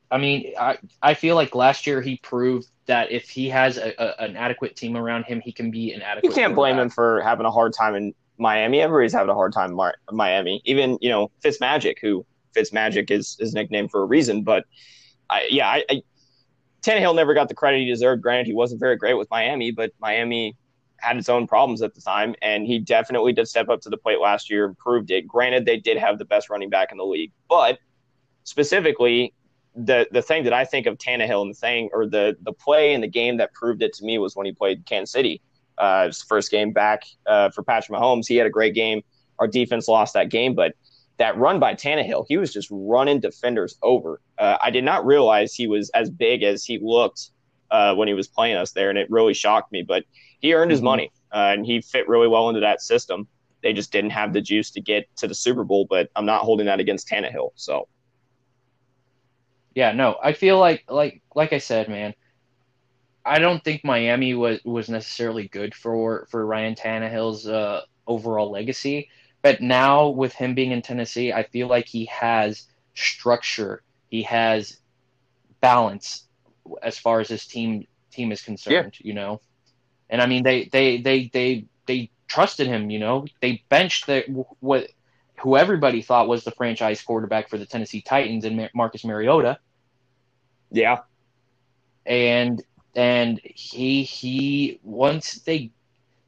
I 0.09 0.17
mean, 0.17 0.53
I, 0.59 0.79
I 0.99 1.13
feel 1.13 1.35
like 1.35 1.53
last 1.53 1.85
year 1.85 2.01
he 2.01 2.17
proved 2.17 2.67
that 2.87 3.11
if 3.11 3.29
he 3.29 3.49
has 3.49 3.77
a, 3.77 3.93
a, 3.99 4.23
an 4.23 4.35
adequate 4.35 4.75
team 4.75 4.97
around 4.97 5.25
him, 5.25 5.39
he 5.39 5.51
can 5.51 5.69
be 5.69 5.93
an 5.93 6.01
adequate. 6.01 6.27
You 6.27 6.33
can't 6.33 6.55
blame 6.55 6.79
him 6.79 6.89
for 6.89 7.21
having 7.21 7.45
a 7.45 7.51
hard 7.51 7.73
time 7.73 7.93
in 7.93 8.15
Miami. 8.41 8.81
Everybody's 8.81 9.13
having 9.13 9.29
a 9.29 9.35
hard 9.35 9.53
time 9.53 9.73
Mar- 9.73 9.97
Miami. 10.11 10.61
Even 10.65 10.97
you 10.99 11.09
know 11.09 11.31
Fitzmagic, 11.43 11.95
who 12.01 12.25
Fitzmagic 12.55 13.11
is 13.11 13.37
his 13.39 13.53
nickname 13.53 13.87
for 13.87 14.01
a 14.01 14.05
reason. 14.05 14.43
But 14.43 14.65
I, 15.29 15.47
yeah, 15.49 15.67
I, 15.67 15.85
I 15.89 16.01
Tannehill 16.81 17.15
never 17.15 17.35
got 17.35 17.47
the 17.47 17.53
credit 17.53 17.79
he 17.79 17.85
deserved. 17.85 18.23
Granted, 18.23 18.47
he 18.47 18.53
wasn't 18.53 18.79
very 18.79 18.97
great 18.97 19.13
with 19.13 19.29
Miami, 19.29 19.71
but 19.71 19.91
Miami 20.01 20.57
had 20.97 21.17
its 21.17 21.29
own 21.29 21.47
problems 21.47 21.81
at 21.81 21.93
the 21.93 22.01
time, 22.01 22.35
and 22.41 22.65
he 22.65 22.79
definitely 22.79 23.31
did 23.31 23.47
step 23.47 23.69
up 23.69 23.81
to 23.81 23.89
the 23.89 23.97
plate 23.97 24.19
last 24.19 24.49
year 24.49 24.65
and 24.65 24.77
proved 24.77 25.11
it. 25.11 25.27
Granted, 25.27 25.65
they 25.65 25.77
did 25.77 25.97
have 25.97 26.17
the 26.17 26.25
best 26.25 26.49
running 26.49 26.69
back 26.69 26.91
in 26.91 26.97
the 26.97 27.05
league, 27.05 27.31
but 27.47 27.79
specifically. 28.43 29.33
The 29.73 30.05
the 30.11 30.21
thing 30.21 30.43
that 30.43 30.51
I 30.51 30.65
think 30.65 30.85
of 30.85 30.97
Tannehill 30.97 31.43
and 31.43 31.51
the 31.51 31.57
thing 31.57 31.89
or 31.93 32.05
the 32.05 32.35
the 32.41 32.51
play 32.51 32.93
in 32.93 32.99
the 32.99 33.07
game 33.07 33.37
that 33.37 33.53
proved 33.53 33.81
it 33.81 33.93
to 33.93 34.03
me 34.03 34.17
was 34.17 34.35
when 34.35 34.45
he 34.45 34.51
played 34.51 34.85
Kansas 34.85 35.13
City 35.13 35.41
uh, 35.81 36.07
his 36.07 36.23
first 36.23 36.51
game 36.51 36.71
back 36.73 37.03
uh, 37.27 37.49
for 37.51 37.63
Patrick 37.63 37.99
Mahomes. 37.99 38.27
He 38.29 38.37
had 38.37 38.47
a 38.47 38.51
great 38.51 38.75
game. 38.75 39.01
Our 39.39 39.47
defense 39.49 39.89
lost 39.89 40.13
that 40.15 40.29
game, 40.31 40.55
but 40.55 40.73
that 41.17 41.37
run 41.37 41.59
by 41.59 41.75
Tannehill, 41.75 42.25
he 42.29 42.37
was 42.37 42.53
just 42.53 42.69
running 42.71 43.19
defenders 43.19 43.77
over. 43.83 44.21
Uh, 44.39 44.57
I 44.63 44.71
did 44.71 44.85
not 44.85 45.05
realize 45.05 45.53
he 45.53 45.67
was 45.67 45.89
as 45.91 46.09
big 46.11 46.43
as 46.43 46.65
he 46.65 46.79
looked 46.81 47.31
uh, 47.71 47.95
when 47.95 48.07
he 48.07 48.15
was 48.15 48.27
playing 48.29 48.57
us 48.57 48.73
there, 48.73 48.89
and 48.89 48.99
it 48.99 49.09
really 49.11 49.33
shocked 49.35 49.71
me. 49.71 49.83
But 49.83 50.05
he 50.39 50.53
earned 50.55 50.71
his 50.71 50.81
Mhm. 50.81 50.83
money, 50.83 51.11
uh, 51.33 51.53
and 51.55 51.65
he 51.65 51.81
fit 51.81 52.07
really 52.09 52.27
well 52.29 52.49
into 52.49 52.61
that 52.61 52.81
system. 52.81 53.27
They 53.63 53.73
just 53.73 53.91
didn't 53.91 54.11
have 54.11 54.33
the 54.33 54.41
juice 54.41 54.71
to 54.71 54.81
get 54.81 55.05
to 55.17 55.27
the 55.27 55.35
Super 55.35 55.63
Bowl, 55.63 55.87
but 55.89 56.09
I'm 56.15 56.25
not 56.25 56.43
holding 56.43 56.67
that 56.67 56.79
against 56.79 57.09
Tannehill. 57.09 57.51
So 57.55 57.87
Yeah, 59.75 59.91
no, 59.93 60.17
I 60.21 60.33
feel 60.33 60.59
like 60.59 60.83
like 60.89 61.21
like 61.35 61.53
I 61.53 61.59
said, 61.59 61.89
man. 61.89 62.13
I 63.25 63.39
don't 63.39 63.63
think 63.63 63.83
Miami 63.83 64.33
was 64.33 64.59
was 64.63 64.89
necessarily 64.89 65.47
good 65.47 65.75
for 65.75 66.27
for 66.29 66.45
Ryan 66.45 66.75
Tannehill's 66.75 67.47
uh, 67.47 67.81
overall 68.07 68.51
legacy, 68.51 69.09
but 69.41 69.61
now 69.61 70.09
with 70.09 70.33
him 70.33 70.55
being 70.55 70.71
in 70.71 70.81
Tennessee, 70.81 71.31
I 71.31 71.43
feel 71.43 71.67
like 71.67 71.87
he 71.87 72.05
has 72.05 72.67
structure, 72.95 73.83
he 74.09 74.23
has 74.23 74.77
balance 75.61 76.25
as 76.81 76.97
far 76.97 77.19
as 77.19 77.29
his 77.29 77.45
team 77.45 77.87
team 78.11 78.31
is 78.31 78.41
concerned. 78.41 78.97
You 78.99 79.13
know, 79.13 79.41
and 80.09 80.21
I 80.21 80.25
mean 80.25 80.43
they 80.43 80.65
they 80.65 80.97
they 81.01 81.29
they 81.33 81.65
they 81.85 82.09
trusted 82.27 82.67
him. 82.67 82.89
You 82.89 82.99
know, 82.99 83.25
they 83.41 83.63
benched 83.69 84.07
the 84.07 84.21
what 84.59 84.89
who 85.39 85.57
everybody 85.57 86.01
thought 86.01 86.27
was 86.27 86.43
the 86.43 86.51
franchise 86.51 87.01
quarterback 87.01 87.49
for 87.49 87.57
the 87.57 87.65
Tennessee 87.65 88.01
Titans 88.01 88.45
and 88.45 88.57
Mar- 88.57 88.69
Marcus 88.73 89.03
Mariota 89.03 89.59
yeah, 90.71 90.99
and 92.05 92.63
and 92.95 93.39
he 93.43 94.03
he 94.03 94.79
once 94.83 95.35
they 95.45 95.71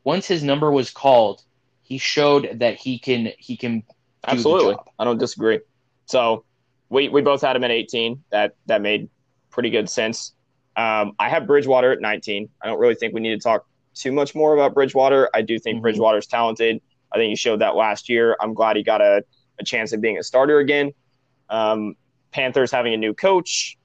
once 0.03 0.27
his 0.27 0.43
number 0.43 0.71
was 0.71 0.89
called, 0.91 1.43
he 1.83 1.97
showed 1.97 2.59
that 2.59 2.75
he 2.75 2.99
can 2.99 3.31
he 3.37 3.57
can 3.57 3.83
absolutely. 4.27 4.75
I 4.99 5.03
don't 5.03 5.17
disagree. 5.17 5.59
So 6.05 6.45
we 6.89 7.09
we 7.09 7.21
both 7.21 7.41
had 7.41 7.55
him 7.55 7.63
at 7.63 7.71
18. 7.71 8.23
That 8.31 8.55
that 8.67 8.81
made 8.81 9.09
pretty 9.49 9.69
good 9.69 9.89
sense. 9.89 10.33
Um, 10.75 11.13
I 11.19 11.29
have 11.29 11.45
Bridgewater 11.45 11.91
at 11.91 12.01
19. 12.01 12.49
I 12.61 12.67
don't 12.67 12.79
really 12.79 12.95
think 12.95 13.13
we 13.13 13.21
need 13.21 13.35
to 13.35 13.39
talk 13.39 13.65
too 13.93 14.11
much 14.11 14.33
more 14.33 14.55
about 14.55 14.73
Bridgewater. 14.73 15.29
I 15.33 15.43
do 15.43 15.59
think 15.59 15.77
Mhm. 15.77 15.81
Bridgewater's 15.83 16.25
talented. 16.25 16.81
I 17.11 17.17
think 17.17 17.29
he 17.29 17.35
showed 17.35 17.61
that 17.61 17.75
last 17.75 18.09
year. 18.09 18.35
I'm 18.39 18.55
glad 18.55 18.75
he 18.75 18.81
got 18.83 19.01
a, 19.01 19.23
a 19.59 19.63
chance 19.63 19.93
at 19.93 20.01
being 20.01 20.17
a 20.17 20.23
starter 20.23 20.57
again. 20.57 20.91
Um, 21.49 21.95
Panthers 22.31 22.71
having 22.71 22.95
a 22.95 22.97
new 22.97 23.13
coach, 23.13 23.77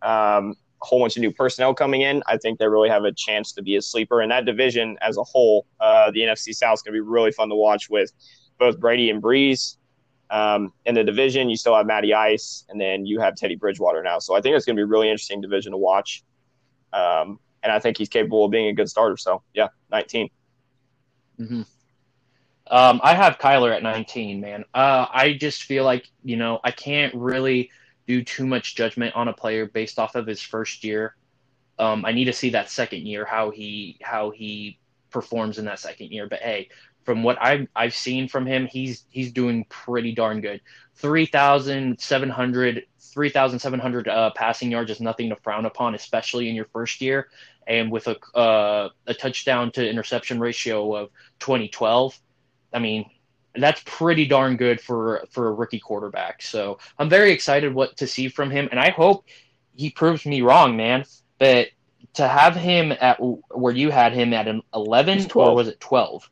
um, 0.00 0.54
whole 0.82 1.00
bunch 1.00 1.16
of 1.16 1.20
new 1.20 1.32
personnel 1.32 1.74
coming 1.74 2.02
in. 2.02 2.22
I 2.26 2.36
think 2.36 2.58
they 2.58 2.68
really 2.68 2.88
have 2.88 3.04
a 3.04 3.12
chance 3.12 3.52
to 3.52 3.62
be 3.62 3.76
a 3.76 3.82
sleeper. 3.82 4.20
And 4.20 4.30
that 4.30 4.44
division 4.44 4.96
as 5.02 5.16
a 5.16 5.22
whole, 5.22 5.66
uh, 5.78 6.10
the 6.10 6.20
NFC 6.20 6.54
South 6.54 6.74
is 6.74 6.82
going 6.82 6.94
to 6.94 6.96
be 6.96 7.00
really 7.00 7.32
fun 7.32 7.48
to 7.50 7.54
watch 7.54 7.90
with 7.90 8.12
both 8.58 8.80
Brady 8.80 9.10
and 9.10 9.22
Brees. 9.22 9.76
Um, 10.30 10.72
in 10.86 10.94
the 10.94 11.02
division, 11.02 11.50
you 11.50 11.56
still 11.56 11.74
have 11.74 11.86
Matty 11.86 12.14
Ice, 12.14 12.64
and 12.68 12.80
then 12.80 13.04
you 13.04 13.20
have 13.20 13.34
Teddy 13.34 13.56
Bridgewater 13.56 14.02
now. 14.02 14.20
So 14.20 14.36
I 14.36 14.40
think 14.40 14.56
it's 14.56 14.64
going 14.64 14.76
to 14.76 14.80
be 14.80 14.84
a 14.84 14.86
really 14.86 15.08
interesting 15.08 15.40
division 15.40 15.72
to 15.72 15.78
watch. 15.78 16.22
Um, 16.92 17.40
and 17.62 17.72
I 17.72 17.78
think 17.78 17.98
he's 17.98 18.08
capable 18.08 18.44
of 18.44 18.50
being 18.50 18.68
a 18.68 18.72
good 18.72 18.88
starter. 18.88 19.16
So 19.16 19.42
yeah, 19.54 19.68
19. 19.90 20.30
Mm-hmm. 21.40 21.62
Um, 22.70 23.00
I 23.02 23.14
have 23.14 23.38
Kyler 23.38 23.74
at 23.74 23.82
19, 23.82 24.40
man. 24.40 24.64
Uh, 24.72 25.06
I 25.12 25.32
just 25.32 25.64
feel 25.64 25.84
like, 25.84 26.08
you 26.22 26.36
know, 26.36 26.60
I 26.62 26.70
can't 26.70 27.12
really 27.14 27.70
do 28.10 28.24
too 28.24 28.44
much 28.44 28.74
judgment 28.74 29.14
on 29.14 29.28
a 29.28 29.32
player 29.32 29.66
based 29.66 30.00
off 30.00 30.16
of 30.16 30.26
his 30.26 30.42
first 30.42 30.82
year. 30.82 31.14
Um, 31.78 32.04
I 32.04 32.10
need 32.10 32.24
to 32.24 32.32
see 32.32 32.50
that 32.50 32.68
second 32.68 33.06
year 33.06 33.24
how 33.24 33.50
he 33.50 33.98
how 34.02 34.30
he 34.30 34.78
performs 35.10 35.58
in 35.58 35.64
that 35.66 35.78
second 35.78 36.10
year. 36.10 36.26
But 36.26 36.40
hey, 36.40 36.70
from 37.04 37.22
what 37.22 37.38
I've 37.40 37.68
I've 37.76 37.94
seen 37.94 38.26
from 38.26 38.46
him, 38.46 38.66
he's 38.66 39.04
he's 39.10 39.30
doing 39.30 39.64
pretty 39.68 40.12
darn 40.12 40.40
good. 40.40 40.60
3,700 40.96 42.86
3,700 43.00 44.08
uh, 44.08 44.30
passing 44.34 44.72
yards 44.72 44.90
is 44.90 45.00
nothing 45.00 45.28
to 45.28 45.36
frown 45.36 45.66
upon, 45.66 45.94
especially 45.94 46.48
in 46.48 46.56
your 46.56 46.66
first 46.66 47.00
year. 47.00 47.28
And 47.68 47.92
with 47.92 48.08
a 48.08 48.18
uh, 48.36 48.88
a 49.06 49.14
touchdown 49.14 49.70
to 49.72 49.88
interception 49.88 50.40
ratio 50.40 50.96
of 50.96 51.10
2012, 51.38 52.18
I 52.72 52.80
mean 52.80 53.08
that's 53.54 53.82
pretty 53.84 54.26
darn 54.26 54.56
good 54.56 54.80
for 54.80 55.24
for 55.30 55.48
a 55.48 55.52
rookie 55.52 55.80
quarterback. 55.80 56.42
So 56.42 56.78
I'm 56.98 57.08
very 57.08 57.32
excited 57.32 57.74
what 57.74 57.96
to 57.98 58.06
see 58.06 58.28
from 58.28 58.50
him, 58.50 58.68
and 58.70 58.78
I 58.78 58.90
hope 58.90 59.24
he 59.74 59.90
proves 59.90 60.26
me 60.26 60.42
wrong, 60.42 60.76
man. 60.76 61.04
But 61.38 61.68
to 62.14 62.26
have 62.26 62.56
him 62.56 62.92
at 62.92 63.18
where 63.20 63.72
you 63.72 63.90
had 63.90 64.12
him 64.12 64.32
at 64.32 64.48
an 64.48 64.62
11 64.74 65.28
or 65.34 65.54
was 65.54 65.68
it 65.68 65.80
12? 65.80 66.28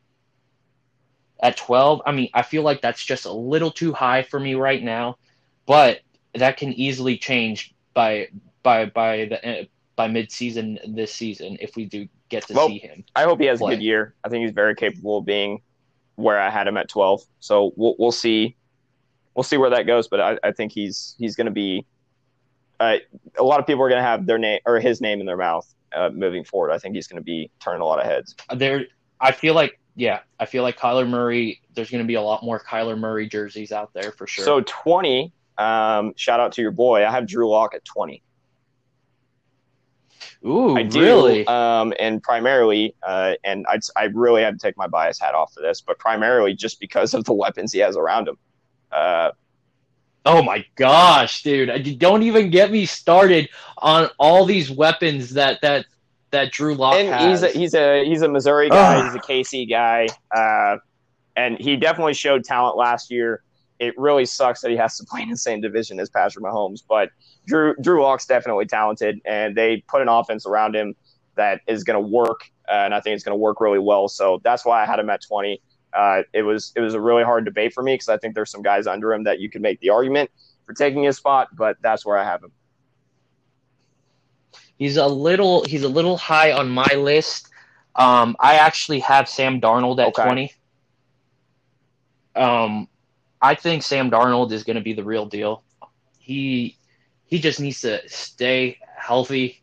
At 1.40 1.57
12, 1.57 2.03
I 2.05 2.12
mean, 2.12 2.31
I 2.35 2.43
feel 2.43 2.62
like 2.62 2.81
that's 2.81 3.05
just 3.05 3.24
a 3.24 3.32
little 3.32 3.70
too 3.70 3.93
high 3.93 4.23
for 4.23 4.40
me 4.40 4.55
right 4.55 4.82
now, 4.82 5.19
but 5.66 6.01
that 6.35 6.57
can 6.57 6.73
easily 6.73 7.16
change 7.16 7.74
by 7.95 8.28
by 8.62 8.86
by 8.86 9.27
the 9.27 9.47
eh, 9.47 9.65
by 9.95 10.09
midseason 10.09 10.78
this 10.95 11.15
season 11.15 11.57
if 11.61 11.77
we 11.77 11.85
do 11.85 12.09
get 12.28 12.47
to 12.49 12.55
well, 12.55 12.69
see 12.69 12.78
him. 12.78 13.05
I 13.15 13.23
hope 13.23 13.40
he 13.40 13.47
has 13.47 13.61
play. 13.61 13.74
a 13.74 13.77
good 13.77 13.85
year. 13.85 14.15
I 14.24 14.28
think 14.28 14.45
he's 14.45 14.55
very 14.55 14.74
capable 14.74 15.19
of 15.19 15.27
being 15.27 15.61
where 16.19 16.40
I 16.40 16.51
had 16.51 16.66
him 16.66 16.77
at 16.77 16.89
12. 16.89 17.23
So 17.40 17.73
we'll 17.77 17.95
we'll 17.99 18.12
see 18.12 18.57
we'll 19.35 19.45
see 19.45 19.57
where 19.57 19.70
that 19.70 19.86
goes. 19.86 20.09
But 20.09 20.20
I, 20.20 20.39
I 20.43 20.53
think 20.53 20.73
he's 20.73 21.15
he's 21.19 21.36
going 21.36 21.47
to 21.47 21.53
be 21.53 21.86
uh, 22.81 22.97
a 23.39 23.43
lot 23.43 23.61
of 23.61 23.66
people 23.66 23.82
are 23.82 23.89
going 23.89 24.03
to 24.03 24.07
have 24.07 24.27
their 24.27 24.39
name 24.39 24.61
or 24.66 24.81
his 24.81 25.01
name 25.01 25.20
in 25.20 25.27
their 25.27 25.36
mouth 25.36 25.73
uh, 25.95 26.11
moving 26.11 26.45
forward. 26.45 26.73
I 26.73 26.78
think 26.78 26.95
he's 26.95 27.07
going 27.07 27.20
to 27.20 27.24
be 27.24 27.51
turning 27.61 27.81
a 27.81 27.85
lot 27.85 28.01
of 28.01 28.07
heads. 28.07 28.35
There, 28.55 28.86
I 29.20 29.32
feel 29.32 29.55
like 29.55 29.78
yeah, 29.95 30.20
I 30.39 30.47
feel 30.47 30.62
like 30.62 30.78
Kyler 30.78 31.09
Murray. 31.09 31.61
There's 31.74 31.90
going 31.90 32.03
to 32.03 32.07
be 32.07 32.15
a 32.15 32.23
lot 32.23 32.45
more 32.45 32.61
Kyler 32.61 32.99
Murray 32.99 33.28
jerseys 33.28 33.73
out 33.73 33.93
there 33.95 34.12
for 34.12 34.27
sure. 34.27 34.45
So 34.45 34.61
20. 34.61 35.32
Um, 35.57 36.12
shout 36.16 36.39
out 36.39 36.53
to 36.53 36.62
your 36.62 36.70
boy. 36.70 37.05
I 37.05 37.11
have 37.11 37.27
Drew 37.27 37.49
Lock 37.49 37.74
at 37.74 37.85
20. 37.85 38.23
Ooh, 40.45 40.77
I 40.77 40.82
do, 40.82 41.01
really? 41.01 41.47
Um, 41.47 41.93
and 41.99 42.23
primarily, 42.23 42.95
uh, 43.03 43.35
and 43.45 43.66
I, 43.69 43.81
I 43.97 44.05
really 44.05 44.43
had 44.43 44.59
to 44.59 44.66
take 44.66 44.77
my 44.77 44.86
bias 44.86 45.19
hat 45.19 45.35
off 45.35 45.53
for 45.53 45.61
this, 45.61 45.81
but 45.81 45.99
primarily 45.99 46.55
just 46.55 46.81
because 46.81 47.15
of 47.15 47.24
the 47.24 47.32
weapons 47.32 47.73
he 47.73 47.81
has 47.81 47.97
around 47.97 48.28
him. 48.28 48.39
Uh, 48.93 49.31
oh 50.24 50.43
my 50.43 50.65
gosh, 50.77 51.43
dude! 51.43 51.99
Don't 51.99 52.23
even 52.23 52.51
get 52.51 52.70
me 52.70 52.86
started 52.86 53.49
on 53.78 54.11
all 54.19 54.45
these 54.45 54.70
weapons 54.70 55.35
that 55.35 55.61
that 55.62 55.86
that 56.31 56.53
Drew 56.53 56.74
Lock 56.74 56.95
and 56.95 57.09
has. 57.09 57.43
He's 57.43 57.43
a 57.43 57.59
he's 57.59 57.74
a 57.74 58.05
he's 58.05 58.23
a 58.23 58.28
Missouri 58.28 58.69
guy. 58.69 59.05
He's 59.05 59.15
a 59.15 59.19
KC 59.19 59.69
guy, 59.69 60.07
uh, 60.35 60.77
and 61.36 61.59
he 61.59 61.77
definitely 61.77 62.15
showed 62.15 62.45
talent 62.45 62.77
last 62.77 63.11
year. 63.11 63.43
It 63.79 63.95
really 63.97 64.25
sucks 64.25 64.61
that 64.63 64.71
he 64.71 64.77
has 64.77 64.97
to 64.99 65.05
play 65.11 65.23
in 65.23 65.31
the 65.31 65.37
same 65.37 65.61
division 65.61 66.01
as 66.01 66.09
Patrick 66.09 66.45
Mahomes, 66.45 66.83
but 66.87 67.11
Drew 67.47 67.75
Drew 67.81 68.03
Lock's 68.03 68.27
definitely 68.27 68.67
talented, 68.67 69.21
and 69.25 69.57
they 69.57 69.79
put 69.89 70.03
an 70.03 70.09
offense 70.09 70.47
around 70.47 70.77
him 70.77 70.95
that 71.37 71.61
is 71.67 71.85
going 71.85 72.03
to 72.03 72.07
work, 72.07 72.51
uh, 72.69 72.73
and 72.73 72.95
I 72.95 73.01
think 73.01 73.15
it's 73.15 73.25
going 73.25 73.35
to 73.35 73.41
work 73.41 73.61
really 73.61 73.79
well. 73.79 74.09
So 74.09 74.41
that's 74.45 74.65
why 74.65 74.83
I 74.83 74.87
had 74.87 74.99
him 74.99 75.09
at 75.09 75.23
20. 75.23 75.61
Uh, 75.95 76.23
it 76.35 76.43
was 76.43 76.73
it 76.77 76.81
was 76.81 76.95
a 76.95 77.01
really 77.01 77.25
hard 77.25 77.45
debate 77.45 77.73
for 77.73 77.83
me 77.83 77.95
because 77.95 78.09
I 78.11 78.19
think 78.19 78.35
there's 78.35 78.51
some 78.51 78.63
guys 78.63 78.87
under 78.87 79.13
him 79.13 79.25
that 79.25 79.41
you 79.41 79.49
could 79.49 79.63
make 79.63 79.81
the 79.81 79.91
argument 79.91 80.31
for 80.67 80.75
taking 80.75 81.05
his 81.05 81.17
spot, 81.17 81.49
but 81.57 81.79
that's 81.81 82.05
where 82.05 82.19
I 82.19 82.25
have 82.25 82.43
him. 82.43 82.53
He's 84.77 84.97
a 84.97 85.07
little 85.07 85.65
he's 85.65 85.83
a 85.83 85.89
little 85.89 86.19
high 86.19 86.53
on 86.53 86.69
my 86.69 86.93
list. 86.95 87.49
Um, 87.97 88.37
I 88.39 88.57
actually 88.57 89.01
have 89.01 89.29
Sam 89.29 89.61
Darnold 89.61 89.99
at 89.99 90.09
okay. 90.09 90.25
20. 90.25 90.53
Um, 92.37 92.89
I 93.40 93.55
think 93.55 93.82
Sam 93.82 94.10
Darnold 94.10 94.52
is 94.52 94.65
going 94.65 94.77
to 94.77 94.82
be 94.82 94.93
the 94.93 95.05
real 95.05 95.27
deal. 95.27 95.62
He 96.19 96.77
he 97.27 97.39
just 97.39 97.60
needs 97.60 97.81
to 97.82 98.06
stay 98.09 98.78
healthy. 98.97 99.60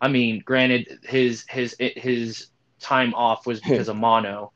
I 0.00 0.08
mean, 0.08 0.42
granted, 0.44 1.00
his 1.04 1.44
his 1.48 1.76
his 1.78 2.48
time 2.80 3.14
off 3.14 3.46
was 3.46 3.60
because 3.68 3.88
of 3.88 3.96
mono, 3.96 4.52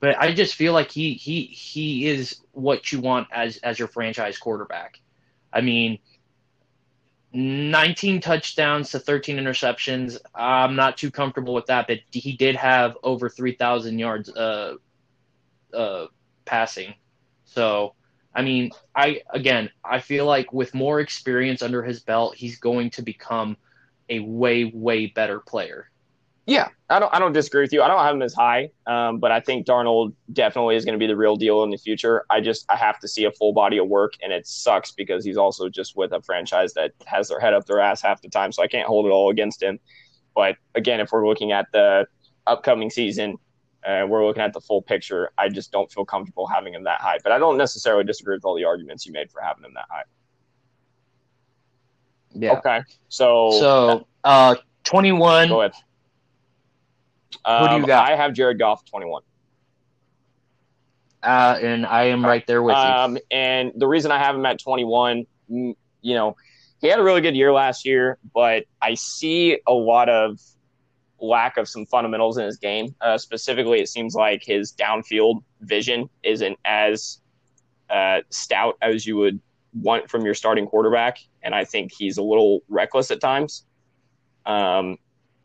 but 0.00 0.18
I 0.18 0.32
just 0.32 0.54
feel 0.54 0.72
like 0.72 0.90
he 0.90 1.14
he 1.14 1.42
he 1.44 2.06
is 2.06 2.40
what 2.52 2.92
you 2.92 3.00
want 3.00 3.28
as 3.32 3.58
as 3.58 3.78
your 3.78 3.88
franchise 3.88 4.38
quarterback. 4.38 5.00
I 5.52 5.62
mean, 5.62 5.98
19 7.32 8.20
touchdowns 8.20 8.90
to 8.90 8.98
13 8.98 9.36
interceptions. 9.36 10.18
I'm 10.34 10.76
not 10.76 10.96
too 10.96 11.10
comfortable 11.10 11.54
with 11.54 11.66
that, 11.66 11.86
but 11.86 12.00
he 12.10 12.36
did 12.36 12.56
have 12.56 12.96
over 13.02 13.28
3,000 13.28 13.98
yards 13.98 14.28
uh, 14.30 14.74
uh, 15.72 16.06
passing. 16.44 16.94
So 17.56 17.94
I 18.34 18.42
mean, 18.42 18.70
I 18.94 19.22
again, 19.30 19.70
I 19.82 19.98
feel 20.00 20.26
like 20.26 20.52
with 20.52 20.74
more 20.74 21.00
experience 21.00 21.62
under 21.62 21.82
his 21.82 22.00
belt, 22.00 22.36
he's 22.36 22.58
going 22.58 22.90
to 22.90 23.02
become 23.02 23.56
a 24.10 24.18
way, 24.18 24.66
way 24.66 25.06
better 25.06 25.40
player. 25.40 25.90
Yeah, 26.44 26.68
I 26.90 27.00
don't, 27.00 27.12
I 27.14 27.18
don't 27.18 27.32
disagree 27.32 27.62
with 27.62 27.72
you. 27.72 27.82
I 27.82 27.88
don't 27.88 27.98
have 27.98 28.14
him 28.14 28.20
as 28.20 28.34
high, 28.34 28.68
um, 28.86 29.18
but 29.20 29.32
I 29.32 29.40
think 29.40 29.66
Darnold 29.66 30.12
definitely 30.34 30.76
is 30.76 30.84
going 30.84 30.92
to 30.92 30.98
be 30.98 31.06
the 31.06 31.16
real 31.16 31.34
deal 31.34 31.64
in 31.64 31.70
the 31.70 31.78
future. 31.78 32.24
I 32.28 32.42
just, 32.42 32.66
I 32.68 32.76
have 32.76 33.00
to 33.00 33.08
see 33.08 33.24
a 33.24 33.32
full 33.32 33.54
body 33.54 33.78
of 33.78 33.88
work, 33.88 34.12
and 34.22 34.32
it 34.32 34.46
sucks 34.46 34.92
because 34.92 35.24
he's 35.24 35.38
also 35.38 35.68
just 35.70 35.96
with 35.96 36.12
a 36.12 36.20
franchise 36.20 36.74
that 36.74 36.92
has 37.06 37.28
their 37.30 37.40
head 37.40 37.54
up 37.54 37.64
their 37.64 37.80
ass 37.80 38.02
half 38.02 38.20
the 38.20 38.28
time, 38.28 38.52
so 38.52 38.62
I 38.62 38.68
can't 38.68 38.86
hold 38.86 39.06
it 39.06 39.08
all 39.08 39.30
against 39.30 39.62
him. 39.62 39.80
But 40.34 40.56
again, 40.74 41.00
if 41.00 41.10
we're 41.10 41.26
looking 41.26 41.50
at 41.52 41.66
the 41.72 42.06
upcoming 42.46 42.90
season, 42.90 43.38
and 43.86 44.10
we're 44.10 44.26
looking 44.26 44.42
at 44.42 44.52
the 44.52 44.60
full 44.60 44.82
picture, 44.82 45.30
I 45.38 45.48
just 45.48 45.70
don't 45.70 45.90
feel 45.90 46.04
comfortable 46.04 46.46
having 46.46 46.74
him 46.74 46.84
that 46.84 47.00
high. 47.00 47.18
But 47.22 47.30
I 47.30 47.38
don't 47.38 47.56
necessarily 47.56 48.02
disagree 48.04 48.34
with 48.34 48.44
all 48.44 48.56
the 48.56 48.64
arguments 48.64 49.06
you 49.06 49.12
made 49.12 49.30
for 49.30 49.40
having 49.40 49.64
him 49.64 49.74
that 49.74 49.86
high. 49.88 50.02
Yeah. 52.32 52.52
Okay. 52.58 52.80
So 53.08 53.52
so 53.52 54.06
uh, 54.24 54.56
twenty 54.82 55.12
one. 55.12 55.48
Go 55.48 55.60
ahead. 55.60 55.72
Um, 57.44 57.62
Who 57.62 57.68
do 57.68 57.74
you 57.74 57.80
um, 57.82 57.86
got? 57.86 58.10
I 58.10 58.16
have 58.16 58.32
Jared 58.32 58.58
Goff 58.58 58.84
twenty 58.84 59.06
one. 59.06 59.22
Uh, 61.22 61.58
and 61.60 61.86
I 61.86 62.04
am 62.04 62.24
right 62.24 62.46
there 62.46 62.62
with 62.62 62.76
you. 62.76 62.80
Um, 62.80 63.18
and 63.30 63.72
the 63.74 63.86
reason 63.86 64.12
I 64.12 64.18
have 64.18 64.36
him 64.36 64.46
at 64.46 64.60
21, 64.60 65.26
you 65.48 65.74
know, 66.02 66.36
he 66.80 66.86
had 66.86 67.00
a 67.00 67.02
really 67.02 67.20
good 67.20 67.34
year 67.34 67.52
last 67.52 67.84
year, 67.84 68.18
but 68.32 68.64
I 68.80 68.94
see 68.94 69.58
a 69.66 69.72
lot 69.72 70.08
of 70.08 70.38
lack 71.20 71.56
of 71.56 71.68
some 71.68 71.86
fundamentals 71.86 72.38
in 72.38 72.44
his 72.44 72.56
game. 72.56 72.94
Uh, 73.00 73.18
specifically, 73.18 73.80
it 73.80 73.88
seems 73.88 74.14
like 74.14 74.42
his 74.44 74.72
downfield 74.72 75.42
vision 75.60 76.08
isn't 76.22 76.58
as 76.64 77.20
uh, 77.90 78.20
stout 78.30 78.76
as 78.82 79.06
you 79.06 79.16
would 79.16 79.40
want 79.74 80.10
from 80.10 80.24
your 80.24 80.34
starting 80.34 80.66
quarterback, 80.66 81.18
and 81.42 81.54
I 81.54 81.64
think 81.64 81.92
he's 81.92 82.18
a 82.18 82.22
little 82.22 82.62
reckless 82.68 83.10
at 83.10 83.20
times. 83.20 83.64
Um, 84.44 84.98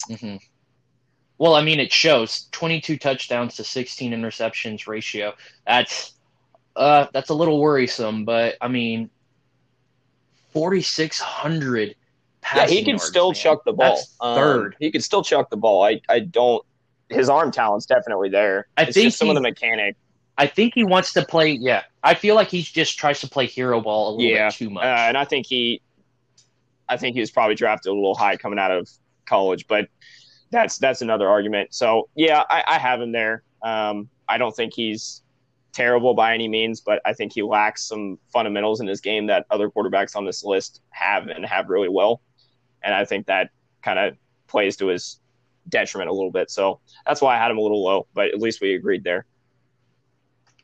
mm-hmm. 0.10 0.38
Well, 1.38 1.56
I 1.56 1.64
mean, 1.64 1.80
it 1.80 1.92
shows 1.92 2.48
22 2.52 2.98
touchdowns 2.98 3.56
to 3.56 3.64
16 3.64 4.12
interceptions 4.12 4.88
ratio. 4.88 5.34
That's 5.66 6.14
uh, 6.76 7.08
that's 7.14 7.30
a 7.30 7.34
little 7.34 7.60
worrisome, 7.60 8.26
but 8.26 8.56
I 8.62 8.68
mean, 8.68 9.10
4,600 10.54 11.96
yeah, 12.56 12.68
he 12.68 12.84
can 12.84 13.00
still 13.00 13.30
man. 13.30 13.36
chuck 13.36 13.64
the 13.66 13.74
ball. 13.74 14.00
Um, 14.20 14.36
third. 14.36 14.76
He 14.80 14.92
can 14.92 15.02
still 15.02 15.24
chuck 15.24 15.50
the 15.50 15.58
ball. 15.58 15.84
I, 15.84 16.02
I 16.10 16.20
don't. 16.20 16.66
His 17.10 17.30
arm 17.30 17.52
talent's 17.52 17.86
definitely 17.86 18.30
there. 18.30 18.68
I 18.78 18.84
it's 18.84 18.94
think 18.94 19.14
some 19.14 19.28
he, 19.28 19.32
of 19.32 19.36
the 19.36 19.42
mechanic. 19.42 19.96
I 20.38 20.48
think 20.48 20.74
he 20.74 20.84
wants 20.84 21.14
to 21.14 21.26
play. 21.26 21.52
Yeah, 21.52 21.84
I 22.04 22.14
feel 22.14 22.36
like 22.36 22.50
he 22.50 22.62
just 22.62 22.98
tries 22.98 23.20
to 23.22 23.28
play 23.28 23.46
hero 23.46 23.82
ball 23.82 24.10
a 24.10 24.12
little 24.12 24.32
yeah, 24.32 24.48
bit 24.48 24.56
too 24.56 24.70
much. 24.70 24.86
Uh, 24.86 24.88
and 24.88 25.18
I 25.18 25.26
think 25.26 25.46
he, 25.46 25.82
I 26.88 26.98
think 26.98 27.16
he 27.16 27.20
was 27.20 27.32
probably 27.32 27.56
drafted 27.56 27.92
a 27.92 27.94
little 27.94 28.16
high 28.16 28.38
coming 28.38 28.60
out 28.60 28.72
of 28.72 28.90
college, 29.26 29.68
but 29.68 29.88
that's 30.52 30.78
that's 30.78 31.02
another 31.02 31.28
argument. 31.28 31.74
So 31.74 32.10
yeah, 32.16 32.44
I, 32.50 32.64
I 32.68 32.80
have 32.80 33.02
him 33.02 33.12
there. 33.12 33.44
Um, 33.62 34.10
I 34.28 34.38
don't 34.38 34.56
think 34.56 34.74
he's 34.74 35.22
terrible 35.74 36.14
by 36.14 36.34
any 36.34 36.48
means, 36.48 36.82
but 36.82 37.02
I 37.06 37.14
think 37.14 37.34
he 37.34 37.44
lacks 37.44 37.84
some 37.84 38.18
fundamentals 38.32 38.82
in 38.82 38.88
his 38.88 39.02
game 39.02 39.28
that 39.28 39.46
other 39.50 39.70
quarterbacks 39.70 40.16
on 40.16 40.26
this 40.26 40.44
list 40.44 40.82
have 40.90 41.28
and 41.28 41.46
have 41.46 41.70
really 41.70 41.90
well 41.90 42.22
and 42.84 42.94
I 42.94 43.06
think 43.06 43.28
that 43.28 43.50
kind 43.84 44.00
of 44.00 44.16
plays 44.48 44.78
to 44.78 44.88
his 44.88 45.20
detriment 45.70 46.10
a 46.10 46.14
little 46.14 46.32
bit. 46.32 46.50
So 46.52 46.80
that's 47.06 47.22
why 47.22 47.36
I 47.36 47.40
had 47.40 47.52
him 47.52 47.58
a 47.58 47.62
little 47.62 47.84
low, 47.84 48.08
but 48.14 48.28
at 48.30 48.40
least 48.40 48.62
we 48.62 48.74
agreed 48.74 49.04
there. 49.04 49.26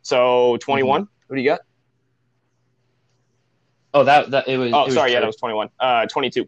So 0.01 0.57
21. 0.57 1.03
Mm-hmm. 1.03 1.09
Who 1.29 1.35
do 1.35 1.41
you 1.41 1.49
got? 1.49 1.59
Oh, 3.93 4.03
that 4.03 4.31
that 4.31 4.47
it 4.47 4.57
was. 4.57 4.71
Oh, 4.73 4.85
it 4.85 4.91
sorry, 4.91 5.07
was 5.07 5.13
yeah, 5.13 5.19
that 5.21 5.25
was 5.27 5.35
21. 5.37 5.69
Uh, 5.79 6.05
22. 6.07 6.47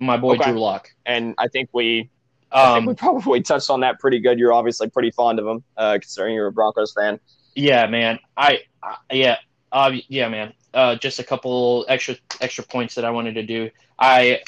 My 0.00 0.16
boy 0.16 0.34
Okay. 0.34 0.50
Drew 0.50 0.60
Lock. 0.60 0.88
And 1.06 1.34
I 1.38 1.48
think 1.48 1.70
we, 1.72 2.10
I 2.50 2.74
think 2.74 2.86
we 2.86 2.90
Um, 2.92 2.96
probably 3.20 3.40
touched 3.42 3.70
on 3.70 3.80
that 3.80 3.98
pretty 4.00 4.20
good. 4.20 4.38
You're 4.38 4.52
obviously 4.52 4.88
pretty 4.90 5.10
fond 5.10 5.38
of 5.38 5.46
him, 5.46 5.62
uh, 5.76 5.92
considering 6.00 6.34
you're 6.34 6.48
a 6.48 6.52
Broncos 6.52 6.92
fan. 6.92 7.20
yeah, 7.54 7.86
man. 7.86 8.18
I, 8.36 8.60
I 8.82 8.96
yeah, 9.12 9.36
uh, 9.72 9.92
yeah, 10.08 10.28
man. 10.28 10.52
Uh, 10.74 10.96
just 10.96 11.20
a 11.20 11.24
couple 11.24 11.86
extra 11.88 12.16
extra 12.40 12.64
points 12.64 12.96
that 12.96 13.04
I 13.04 13.10
wanted 13.10 13.34
to 13.34 13.44
do. 13.44 13.70
I, 13.98 14.40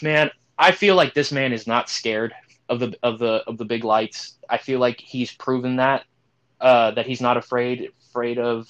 man, 0.00 0.30
I 0.58 0.72
feel 0.72 0.94
like 0.94 1.12
this 1.12 1.30
man 1.32 1.52
is 1.52 1.66
not 1.66 1.90
scared 1.90 2.34
of 2.68 2.80
the 2.80 2.96
of 3.02 3.18
the 3.18 3.44
of 3.46 3.58
the 3.58 3.64
big 3.64 3.84
lights. 3.84 4.38
I 4.48 4.56
feel 4.58 4.80
like 4.80 4.98
he's 4.98 5.30
proven 5.32 5.76
that 5.76 6.04
uh, 6.60 6.92
that 6.92 7.06
he's 7.06 7.20
not 7.20 7.36
afraid 7.36 7.90
afraid 8.08 8.38
of 8.38 8.68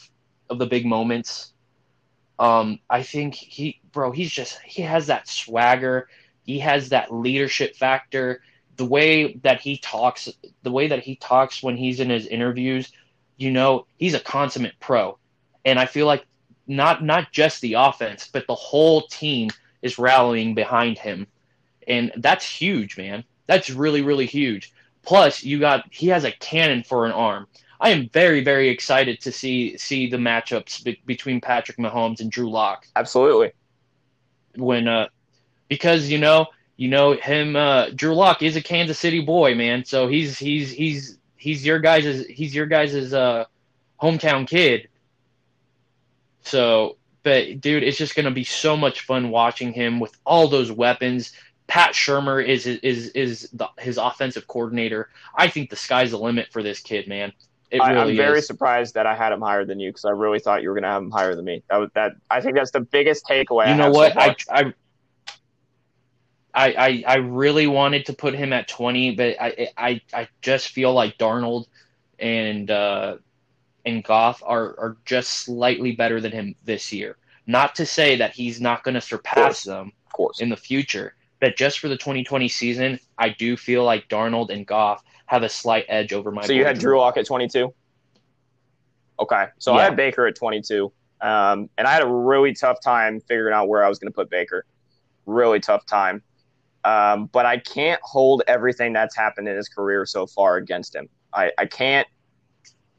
of 0.51 0.59
the 0.59 0.67
big 0.67 0.85
moments. 0.85 1.53
Um, 2.39 2.81
I 2.91 3.03
think 3.03 3.35
he, 3.35 3.81
bro, 3.93 4.11
he's 4.11 4.31
just 4.31 4.61
he 4.63 4.83
has 4.83 5.07
that 5.07 5.29
swagger. 5.29 6.09
He 6.45 6.59
has 6.59 6.89
that 6.89 7.13
leadership 7.13 7.77
factor. 7.77 8.43
The 8.77 8.85
way 8.85 9.35
that 9.43 9.61
he 9.61 9.77
talks, 9.79 10.29
the 10.63 10.73
way 10.73 10.89
that 10.89 11.05
he 11.05 11.17
talks 11.17 11.63
when 11.63 11.77
he's 11.77 12.01
in 12.01 12.11
his 12.11 12.27
interviews, 12.27 12.91
you 13.37 13.53
know, 13.53 13.87
he's 13.97 14.15
a 14.15 14.21
consummate 14.21 14.75
pro. 14.81 15.19
And 15.65 15.79
I 15.79 15.87
feel 15.87 16.07
like 16.07 16.25
not 16.67 17.05
not 17.05 17.33
just 17.33 17.61
the 17.61 17.75
offense, 17.75 18.29
but 18.33 18.47
the 18.47 18.55
whole 18.55 19.03
team 19.03 19.51
is 19.83 19.99
rallying 19.99 20.55
behind 20.55 20.99
him. 20.99 21.27
And 21.87 22.13
that's 22.17 22.45
huge, 22.49 22.97
man. 22.97 23.25
That's 23.47 23.71
really, 23.71 24.03
really 24.03 24.27
huge. 24.27 24.73
Plus, 25.03 25.43
you 25.43 25.59
got 25.59 25.85
he 25.91 26.09
has 26.09 26.25
a 26.25 26.33
cannon 26.33 26.85
for 26.85 27.07
an 27.07 27.13
arm. 27.13 27.47
I 27.81 27.91
am 27.91 28.09
very, 28.11 28.45
very 28.45 28.69
excited 28.69 29.21
to 29.23 29.33
see 29.33 29.77
see 29.77 30.09
the 30.09 30.17
matchups 30.17 30.85
be- 30.85 31.03
between 31.05 31.41
Patrick 31.41 31.79
Mahomes 31.79 32.21
and 32.21 32.31
Drew 32.31 32.49
Lock 32.49 32.87
Absolutely. 32.95 33.51
when 34.55 34.87
uh 34.87 35.09
because 35.69 36.09
you 36.09 36.19
know 36.19 36.47
you 36.77 36.89
know 36.89 37.15
him 37.15 37.57
uh 37.57 37.89
Drew 37.91 38.15
Lock 38.15 38.43
is 38.43 38.55
a 38.55 38.63
Kansas 38.63 38.99
City 39.01 39.21
boy, 39.21 39.57
man. 39.57 39.85
So 39.85 40.07
he's 40.07 40.39
he's 40.39 40.71
he's 40.71 41.19
he's 41.37 41.67
your 41.67 41.81
guys' 41.81 42.25
he's 42.27 42.55
your 42.55 42.67
guys' 42.67 43.13
uh 43.13 43.47
hometown 44.01 44.47
kid. 44.47 44.89
So 46.43 46.97
but 47.23 47.61
dude, 47.61 47.83
it's 47.83 47.99
just 47.99 48.15
gonna 48.15 48.31
be 48.31 48.45
so 48.45 48.77
much 48.77 49.03
fun 49.03 49.31
watching 49.31 49.73
him 49.73 50.01
with 50.01 50.17
all 50.25 50.49
those 50.49 50.73
weapons. 50.73 51.33
Pat 51.67 51.93
Shurmur 51.93 52.45
is 52.47 52.67
is 52.67 53.09
is 53.11 53.49
the, 53.53 53.69
his 53.79 53.97
offensive 53.97 54.47
coordinator. 54.47 55.09
I 55.35 55.49
think 55.49 55.71
the 55.71 55.77
sky's 55.77 56.11
the 56.11 56.19
limit 56.19 56.49
for 56.53 56.63
this 56.63 56.81
kid, 56.81 57.09
man. 57.09 57.33
It 57.71 57.81
I, 57.81 57.93
really 57.93 58.11
I'm 58.11 58.17
very 58.17 58.41
is. 58.41 58.47
surprised 58.47 58.95
that 58.95 59.07
I 59.07 59.15
had 59.15 59.33
him 59.33 59.41
higher 59.41 59.65
than 59.65 59.81
you 59.81 59.91
because 59.91 60.05
I 60.05 60.11
really 60.11 60.41
thought 60.41 60.63
you 60.63 60.69
were 60.69 60.75
going 60.75 60.83
to 60.83 60.91
have 60.91 61.03
him 61.03 61.11
higher 61.11 61.35
than 61.35 61.47
me. 61.47 61.63
That, 61.71 61.79
was, 61.79 61.91
that 61.95 62.13
I 62.31 62.43
think 62.43 62.55
that's 62.55 62.71
the 62.71 62.81
biggest 62.81 63.25
takeaway. 63.25 63.67
I 63.67 63.71
you 63.71 63.77
know 63.79 63.91
so 63.91 63.99
what? 63.99 64.21
I, 64.21 64.37
I 64.51 64.75
I 66.53 66.75
I 66.75 67.05
I 67.07 67.17
really 67.17 67.67
wanted 67.67 68.07
to 68.07 68.13
put 68.13 68.35
him 68.35 68.53
at 68.53 68.69
twenty, 68.69 69.13
but 69.15 69.37
I 69.41 69.69
I 69.79 70.01
I 70.13 70.29
just 70.43 70.69
feel 70.69 70.93
like 70.93 71.17
Darnold 71.17 71.67
and 72.19 72.71
uh, 72.71 73.17
and 73.85 74.05
Goff 74.05 74.43
are 74.45 74.79
are 74.79 74.97
just 75.05 75.31
slightly 75.31 75.93
better 75.93 76.21
than 76.21 76.33
him 76.33 76.55
this 76.65 76.93
year. 76.93 77.17
Not 77.47 77.75
to 77.77 77.87
say 77.87 78.17
that 78.17 78.33
he's 78.33 78.61
not 78.61 78.85
going 78.85 78.95
to 78.95 79.01
surpass 79.01 79.65
them 79.65 79.93
of 80.07 80.13
course. 80.13 80.41
in 80.41 80.49
the 80.49 80.57
future, 80.57 81.15
but 81.41 81.57
just 81.57 81.81
for 81.81 81.89
the 81.89 81.97
2020 81.97 82.49
season, 82.49 83.01
I 83.19 83.31
do 83.31 83.57
feel 83.57 83.85
like 83.85 84.09
Darnold 84.09 84.51
and 84.51 84.67
Goff 84.67 85.03
have 85.27 85.43
a 85.43 85.49
slight 85.49 85.85
edge 85.89 86.13
over 86.13 86.31
my. 86.31 86.43
So 86.43 86.53
you 86.53 86.65
had 86.65 86.79
Drew 86.79 86.99
Lock 86.99 87.17
at 87.17 87.27
22. 87.27 87.75
Okay, 89.19 89.47
so 89.59 89.75
I 89.75 89.85
had 89.85 89.97
Baker 89.97 90.27
at 90.27 90.35
22, 90.35 90.93
um, 91.21 91.69
and 91.79 91.87
I 91.87 91.93
had 91.93 92.03
a 92.03 92.07
really 92.07 92.55
tough 92.55 92.81
time 92.81 93.21
figuring 93.21 93.55
out 93.55 93.69
where 93.69 93.85
I 93.85 93.89
was 93.89 93.99
going 93.99 94.11
to 94.11 94.15
put 94.15 94.31
Baker. 94.31 94.65
Really 95.27 95.61
tough 95.61 95.87
time, 95.87 96.23
um, 96.85 97.27
but 97.27 97.47
I 97.47 97.59
can't 97.59 98.01
hold 98.03 98.43
everything 98.47 98.93
that's 98.93 99.17
happened 99.17 99.49
in 99.49 99.57
his 99.57 99.69
career 99.69 100.07
so 100.07 100.27
far 100.27 100.57
against 100.57 100.95
him. 100.95 101.09
I, 101.33 101.53
I 101.59 101.67
can't. 101.67 102.07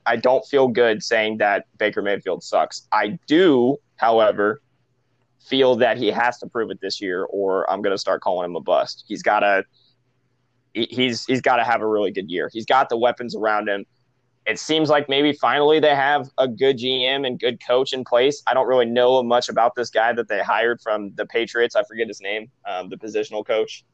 I 0.05 0.15
don't 0.17 0.45
feel 0.45 0.67
good 0.67 1.01
saying 1.03 1.37
that 1.37 1.65
Baker 1.77 2.01
Mayfield 2.01 2.43
sucks. 2.43 2.87
I 2.91 3.17
do, 3.27 3.77
however, 3.97 4.61
feel 5.39 5.75
that 5.77 5.97
he 5.97 6.07
has 6.09 6.37
to 6.39 6.47
prove 6.47 6.71
it 6.71 6.79
this 6.81 7.01
year, 7.01 7.23
or 7.25 7.69
I'm 7.69 7.81
going 7.81 7.93
to 7.93 7.97
start 7.99 8.21
calling 8.21 8.45
him 8.49 8.55
a 8.55 8.61
bust. 8.61 9.05
He's 9.07 9.21
got 9.23 9.39
to. 9.41 9.63
he- 10.73 10.87
He's 10.89 11.25
he's 11.25 11.41
got 11.41 11.57
to 11.57 11.63
have 11.63 11.81
a 11.81 11.87
really 11.87 12.11
good 12.11 12.29
year. 12.31 12.49
He's 12.51 12.65
got 12.65 12.89
the 12.89 12.97
weapons 12.97 13.35
around 13.35 13.69
him 13.69 13.85
it 14.45 14.59
seems 14.59 14.89
like 14.89 15.07
maybe 15.07 15.31
finally 15.31 15.79
they 15.79 15.95
have 15.95 16.29
a 16.37 16.49
good 16.49 16.77
GM 16.77 17.25
and 17.25 17.39
good 17.39 17.65
coach 17.65 17.93
in 17.93 18.03
place. 18.03 18.43
I 18.45 18.53
don't 18.53 18.67
really 18.67 18.85
know 18.85 19.23
much 19.23 19.47
about 19.47 19.73
this 19.73 19.89
guy 19.89 20.11
that 20.11 20.27
they 20.27 20.41
hired 20.43 20.81
from 20.81 21.13
the 21.15 21.25
Patriots. 21.25 21.77
I 21.77 21.83
forget 21.85 22.09
his 22.09 22.19
name, 22.19 22.51
um, 22.67 22.89
the 22.89 22.97
positional 22.97 23.45
coach. 23.45 23.85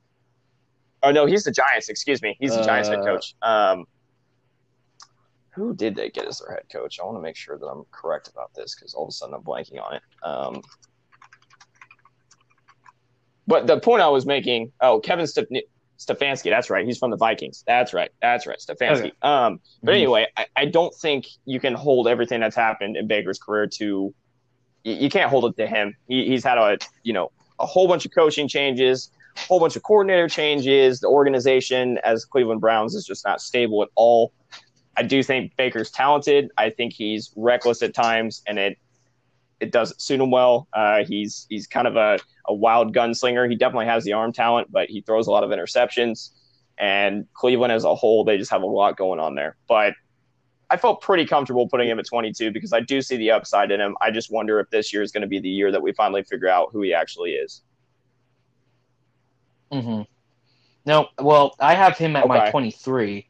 Oh 1.03 1.11
no, 1.11 1.27
he's 1.27 1.43
the 1.43 1.51
Giants. 1.51 1.87
Excuse 1.89 2.23
me, 2.23 2.35
he's 2.39 2.55
the 2.55 2.63
Giants 2.63 2.89
head 2.89 2.97
Uh, 2.97 3.03
coach. 3.05 3.35
Um, 3.43 3.85
who 5.55 5.73
did 5.75 5.95
they 5.95 6.09
get 6.09 6.25
as 6.25 6.39
their 6.39 6.55
head 6.55 6.63
coach? 6.71 6.99
I 6.99 7.05
want 7.05 7.17
to 7.17 7.21
make 7.21 7.35
sure 7.35 7.57
that 7.57 7.65
I'm 7.65 7.83
correct 7.91 8.27
about 8.27 8.51
this 8.55 8.75
because 8.75 8.93
all 8.93 9.03
of 9.03 9.09
a 9.09 9.11
sudden 9.11 9.35
I'm 9.35 9.41
blanking 9.41 9.81
on 9.83 9.95
it. 9.95 10.01
Um, 10.23 10.61
but 13.47 13.67
the 13.67 13.79
point 13.79 14.01
I 14.01 14.09
was 14.09 14.25
making, 14.25 14.71
oh, 14.81 14.99
Kevin 14.99 15.25
Stef- 15.25 15.47
Stefanski, 15.97 16.49
that's 16.51 16.69
right. 16.69 16.85
He's 16.85 16.97
from 16.97 17.09
the 17.11 17.17
Vikings. 17.17 17.63
That's 17.65 17.93
right. 17.93 18.11
That's 18.21 18.45
right. 18.45 18.57
Stefanski. 18.57 18.97
Okay. 18.99 19.11
Um, 19.21 19.59
but 19.83 19.91
Mhm. 19.93 19.95
anyway, 19.95 20.27
I, 20.37 20.45
I 20.55 20.65
don't 20.65 20.93
think 20.95 21.25
you 21.45 21.59
can 21.59 21.73
hold 21.73 22.07
everything 22.07 22.39
that's 22.39 22.55
happened 22.55 22.95
in 22.95 23.07
Baker's 23.07 23.39
career 23.39 23.67
to. 23.77 24.13
You, 24.83 24.93
you 24.93 25.09
can't 25.09 25.29
hold 25.29 25.45
it 25.45 25.57
to 25.57 25.67
him. 25.67 25.95
He, 26.07 26.25
he's 26.25 26.43
had 26.43 26.57
a 26.57 26.77
you 27.03 27.11
know 27.13 27.31
a 27.59 27.65
whole 27.65 27.87
bunch 27.87 28.05
of 28.05 28.11
coaching 28.13 28.47
changes, 28.47 29.09
a 29.35 29.39
whole 29.41 29.59
bunch 29.59 29.75
of 29.75 29.83
coordinator 29.83 30.29
changes. 30.29 30.99
The 31.01 31.07
organization 31.07 31.97
as 32.05 32.23
Cleveland 32.23 32.61
Browns 32.61 32.95
is 32.95 33.03
just 33.05 33.25
not 33.25 33.41
stable 33.41 33.81
at 33.83 33.89
all. 33.95 34.31
I 34.99 35.03
do 35.03 35.23
think 35.23 35.55
Baker's 35.55 35.91
talented. 35.91 36.51
I 36.57 36.71
think 36.71 36.91
he's 36.91 37.31
reckless 37.37 37.81
at 37.81 37.93
times, 37.93 38.43
and 38.45 38.59
it 38.59 38.77
it 39.61 39.71
doesn't 39.71 40.01
suit 40.01 40.19
him 40.19 40.29
well. 40.29 40.67
Uh, 40.73 41.05
he's 41.05 41.47
he's 41.49 41.67
kind 41.67 41.87
of 41.87 41.95
a, 41.95 42.19
a 42.49 42.53
wild 42.53 42.93
gunslinger. 42.93 43.49
He 43.49 43.55
definitely 43.55 43.85
has 43.85 44.03
the 44.03 44.11
arm 44.11 44.33
talent, 44.33 44.69
but 44.69 44.89
he 44.89 44.99
throws 44.99 45.27
a 45.27 45.31
lot 45.31 45.45
of 45.45 45.51
interceptions. 45.51 46.31
And 46.77 47.27
Cleveland 47.33 47.71
as 47.71 47.85
a 47.85 47.95
whole, 47.95 48.25
they 48.25 48.37
just 48.37 48.51
have 48.51 48.61
a 48.61 48.65
lot 48.65 48.97
going 48.97 49.21
on 49.21 49.35
there. 49.35 49.55
But 49.69 49.93
I 50.69 50.75
felt 50.75 50.99
pretty 50.99 51.25
comfortable 51.25 51.69
putting 51.69 51.87
him 51.87 51.97
at 51.97 52.05
22 52.05 52.51
because 52.51 52.73
I 52.73 52.81
do 52.81 53.01
see 53.01 53.15
the 53.15 53.31
upside 53.31 53.71
in 53.71 53.79
him. 53.79 53.95
I 54.01 54.11
just 54.11 54.29
wonder 54.29 54.59
if 54.59 54.69
this 54.69 54.91
year 54.91 55.01
is 55.01 55.13
going 55.13 55.21
to 55.21 55.27
be 55.27 55.39
the 55.39 55.49
year 55.49 55.71
that 55.71 55.81
we 55.81 55.93
finally 55.93 56.23
figure 56.23 56.49
out 56.49 56.71
who 56.73 56.81
he 56.81 56.93
actually 56.93 57.31
is. 57.31 57.61
Mm-hmm. 59.71 60.01
No, 60.85 61.07
well, 61.19 61.55
I 61.57 61.75
have 61.75 61.97
him 61.97 62.17
at 62.17 62.27
my 62.27 62.51
23. 62.51 63.28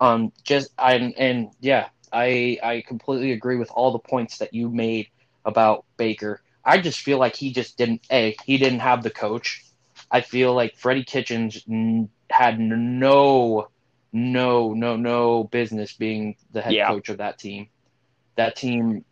Um, 0.00 0.32
just 0.44 0.70
I 0.78 0.94
and 0.94 1.50
yeah, 1.60 1.88
I 2.12 2.58
I 2.62 2.82
completely 2.86 3.32
agree 3.32 3.56
with 3.56 3.70
all 3.70 3.92
the 3.92 3.98
points 3.98 4.38
that 4.38 4.54
you 4.54 4.70
made 4.70 5.08
about 5.44 5.84
Baker. 5.96 6.40
I 6.64 6.78
just 6.80 7.00
feel 7.00 7.18
like 7.18 7.36
he 7.36 7.52
just 7.52 7.76
didn't. 7.78 8.02
A, 8.10 8.36
he 8.44 8.58
didn't 8.58 8.80
have 8.80 9.02
the 9.02 9.10
coach. 9.10 9.64
I 10.10 10.20
feel 10.20 10.54
like 10.54 10.76
Freddie 10.76 11.04
Kitchens 11.04 11.62
n- 11.68 12.10
had 12.30 12.58
no, 12.60 13.68
no, 14.12 14.74
no, 14.74 14.96
no 14.96 15.44
business 15.44 15.92
being 15.94 16.36
the 16.52 16.62
head 16.62 16.74
Yeah. 16.74 16.88
coach 16.88 17.08
of 17.08 17.18
that 17.18 17.38
team. 17.38 17.68
That 18.36 18.56
team, 18.56 19.04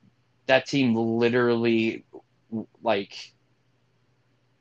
that 0.46 0.66
team 0.66 0.94
literally, 0.94 2.04
like, 2.82 3.32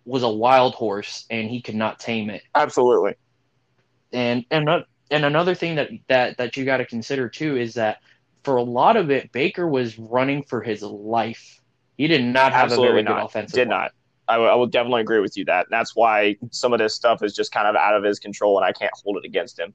was 0.05 0.23
a 0.23 0.29
wild 0.29 0.75
horse, 0.75 1.25
and 1.29 1.49
he 1.49 1.61
could 1.61 1.75
not 1.75 1.99
tame 1.99 2.29
it 2.29 2.43
Absolutely. 2.53 3.15
and 4.11 4.45
and 4.51 4.69
ano- 4.69 4.85
and 5.11 5.25
another 5.25 5.55
thing 5.55 5.75
that 5.75 5.89
that 6.07 6.37
that 6.37 6.57
you 6.57 6.65
got 6.65 6.77
to 6.77 6.85
consider 6.85 7.29
too 7.29 7.57
is 7.57 7.75
that 7.75 7.99
for 8.43 8.57
a 8.57 8.63
lot 8.63 8.95
of 8.97 9.09
it, 9.11 9.31
Baker 9.31 9.67
was 9.67 9.97
running 9.97 10.43
for 10.43 10.61
his 10.61 10.81
life. 10.81 11.61
He 11.97 12.07
did 12.07 12.23
not 12.23 12.53
have 12.53 12.65
Absolutely 12.65 12.87
a 12.87 12.91
very 12.91 13.03
not. 13.03 13.15
good 13.19 13.25
offensive. 13.25 13.55
Did 13.55 13.67
line. 13.69 13.79
not. 13.79 13.91
I, 14.27 14.37
will- 14.37 14.49
I 14.49 14.55
will 14.55 14.67
definitely 14.67 15.01
agree 15.01 15.19
with 15.19 15.37
you 15.37 15.45
that. 15.45 15.67
That's 15.69 15.95
why 15.95 16.35
some 16.51 16.73
of 16.73 16.79
this 16.79 16.95
stuff 16.95 17.23
is 17.23 17.35
just 17.35 17.51
kind 17.51 17.67
of 17.67 17.75
out 17.75 17.95
of 17.95 18.03
his 18.03 18.19
control, 18.19 18.57
and 18.57 18.65
I 18.65 18.71
can't 18.71 18.91
hold 19.03 19.17
it 19.17 19.25
against 19.25 19.59
him. 19.59 19.73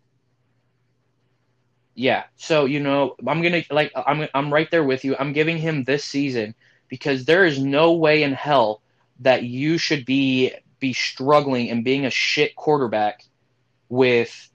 Yeah. 1.95 2.25
So 2.37 2.65
you 2.65 2.81
know, 2.81 3.15
I'm 3.27 3.43
gonna 3.43 3.63
like 3.71 3.93
I'm 3.95 4.29
I'm 4.35 4.53
right 4.53 4.71
there 4.71 4.85
with 4.85 5.05
you. 5.05 5.17
I'm 5.19 5.33
giving 5.33 5.59
him 5.59 5.85
this 5.85 6.05
season 6.05 6.55
because 6.89 7.25
there 7.25 7.45
is 7.45 7.59
no 7.59 7.93
way 7.93 8.23
in 8.23 8.33
hell 8.33 8.83
that 9.21 9.45
you 9.45 9.79
should 9.79 10.05
be 10.05 10.53
be 10.79 10.93
struggling 10.93 11.71
and 11.71 11.85
being 11.85 12.07
a 12.07 12.11
shit 12.11 12.57
quarterback 12.57 13.23
with 13.89 14.50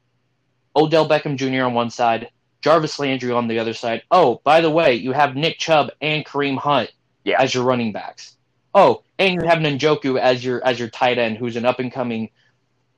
Odell 0.75 1.07
Beckham 1.07 1.35
Jr. 1.37 1.63
on 1.65 1.73
one 1.73 1.89
side, 1.89 2.29
Jarvis 2.61 2.99
Landry 2.99 3.31
on 3.31 3.47
the 3.47 3.59
other 3.59 3.73
side. 3.73 4.03
Oh, 4.11 4.41
by 4.43 4.61
the 4.61 4.69
way, 4.69 4.95
you 4.95 5.11
have 5.11 5.35
Nick 5.35 5.57
Chubb 5.59 5.91
and 6.01 6.25
Kareem 6.25 6.57
Hunt 6.57 6.91
Yeah. 7.23 7.41
as 7.41 7.53
your 7.53 7.63
running 7.63 7.91
backs. 7.91 8.35
Oh, 8.73 9.03
and 9.17 9.33
you 9.33 9.47
have 9.47 9.59
Njoku 9.59 10.19
as 10.19 10.43
your 10.43 10.65
as 10.65 10.79
your 10.79 10.89
tight 10.89 11.17
end, 11.17 11.37
who's 11.37 11.55
an 11.55 11.65
up 11.65 11.79
and 11.79 11.91
coming 11.91 12.29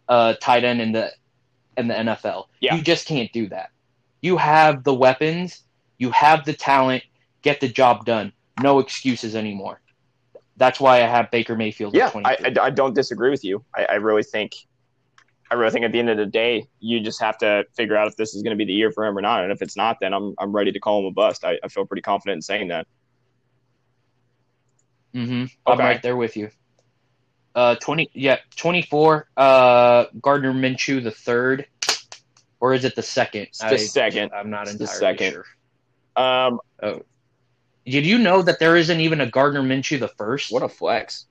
uh, 0.09 0.33
tight 0.41 0.63
end 0.63 0.81
in 0.81 0.91
the 0.91 1.11
in 1.77 1.87
the 1.87 1.93
NFL. 1.93 2.45
Yeah. 2.59 2.75
You 2.75 2.81
just 2.81 3.07
can't 3.07 3.31
do 3.31 3.47
that. 3.49 3.69
You 4.21 4.37
have 4.37 4.83
the 4.83 4.93
weapons, 4.93 5.63
you 5.99 6.09
have 6.11 6.45
the 6.45 6.53
talent, 6.53 7.03
get 7.43 7.59
the 7.59 7.69
job 7.69 8.05
done. 8.05 8.33
No 8.61 8.79
excuses 8.79 9.35
anymore. 9.35 9.79
That's 10.57 10.79
why 10.79 10.97
I 11.03 11.07
have 11.07 11.29
Baker 11.29 11.55
Mayfield. 11.55 11.95
Yeah, 11.95 12.09
I, 12.25 12.31
I, 12.33 12.53
I, 12.63 12.69
don't 12.71 12.95
disagree 12.95 13.29
with 13.29 13.43
you. 13.43 13.63
I, 13.75 13.85
I 13.85 13.93
really 13.95 14.23
think, 14.23 14.55
I 15.49 15.55
really 15.55 15.71
think 15.71 15.85
at 15.85 15.91
the 15.91 15.99
end 15.99 16.09
of 16.09 16.17
the 16.17 16.25
day, 16.25 16.67
you 16.79 16.99
just 16.99 17.21
have 17.21 17.37
to 17.39 17.65
figure 17.75 17.95
out 17.95 18.07
if 18.07 18.15
this 18.17 18.35
is 18.35 18.43
going 18.43 18.51
to 18.51 18.57
be 18.57 18.65
the 18.65 18.73
year 18.73 18.91
for 18.91 19.05
him 19.05 19.17
or 19.17 19.21
not. 19.21 19.43
And 19.43 19.51
if 19.51 19.61
it's 19.61 19.77
not, 19.77 19.97
then 20.01 20.13
I'm 20.13 20.35
I'm 20.37 20.53
ready 20.53 20.71
to 20.71 20.79
call 20.79 20.99
him 20.99 21.05
a 21.05 21.11
bust. 21.11 21.45
I, 21.45 21.57
I 21.63 21.67
feel 21.69 21.85
pretty 21.85 22.01
confident 22.01 22.37
in 22.37 22.41
saying 22.41 22.67
that. 22.69 22.87
Mm-hmm. 25.15 25.43
Okay. 25.43 25.51
I'm 25.65 25.79
right 25.79 26.01
there 26.01 26.17
with 26.17 26.35
you. 26.35 26.49
Uh, 27.55 27.75
twenty, 27.75 28.09
yeah, 28.13 28.37
twenty-four. 28.55 29.29
Uh, 29.35 30.05
Gardner 30.21 30.53
Minshew 30.53 31.01
the 31.01 31.11
third, 31.11 31.65
or 32.59 32.73
is 32.73 32.85
it 32.85 32.95
the 32.95 33.01
second? 33.01 33.43
It's 33.43 33.59
the 33.59 33.67
I, 33.67 33.77
second. 33.77 34.31
I'm 34.33 34.49
not 34.49 34.63
it's 34.63 34.73
entirely 34.73 34.85
the 34.85 34.99
second. 34.99 35.31
sure. 35.31 35.45
Um, 36.15 36.59
oh, 36.83 37.01
did 37.85 38.05
you 38.05 38.19
know 38.19 38.41
that 38.41 38.59
there 38.59 38.75
isn't 38.75 38.99
even 38.99 39.21
a 39.21 39.25
Gardner 39.25 39.63
Minshew 39.63 39.99
the 39.99 40.09
first? 40.09 40.51
What 40.51 40.61
a 40.61 40.69
flex! 40.69 41.25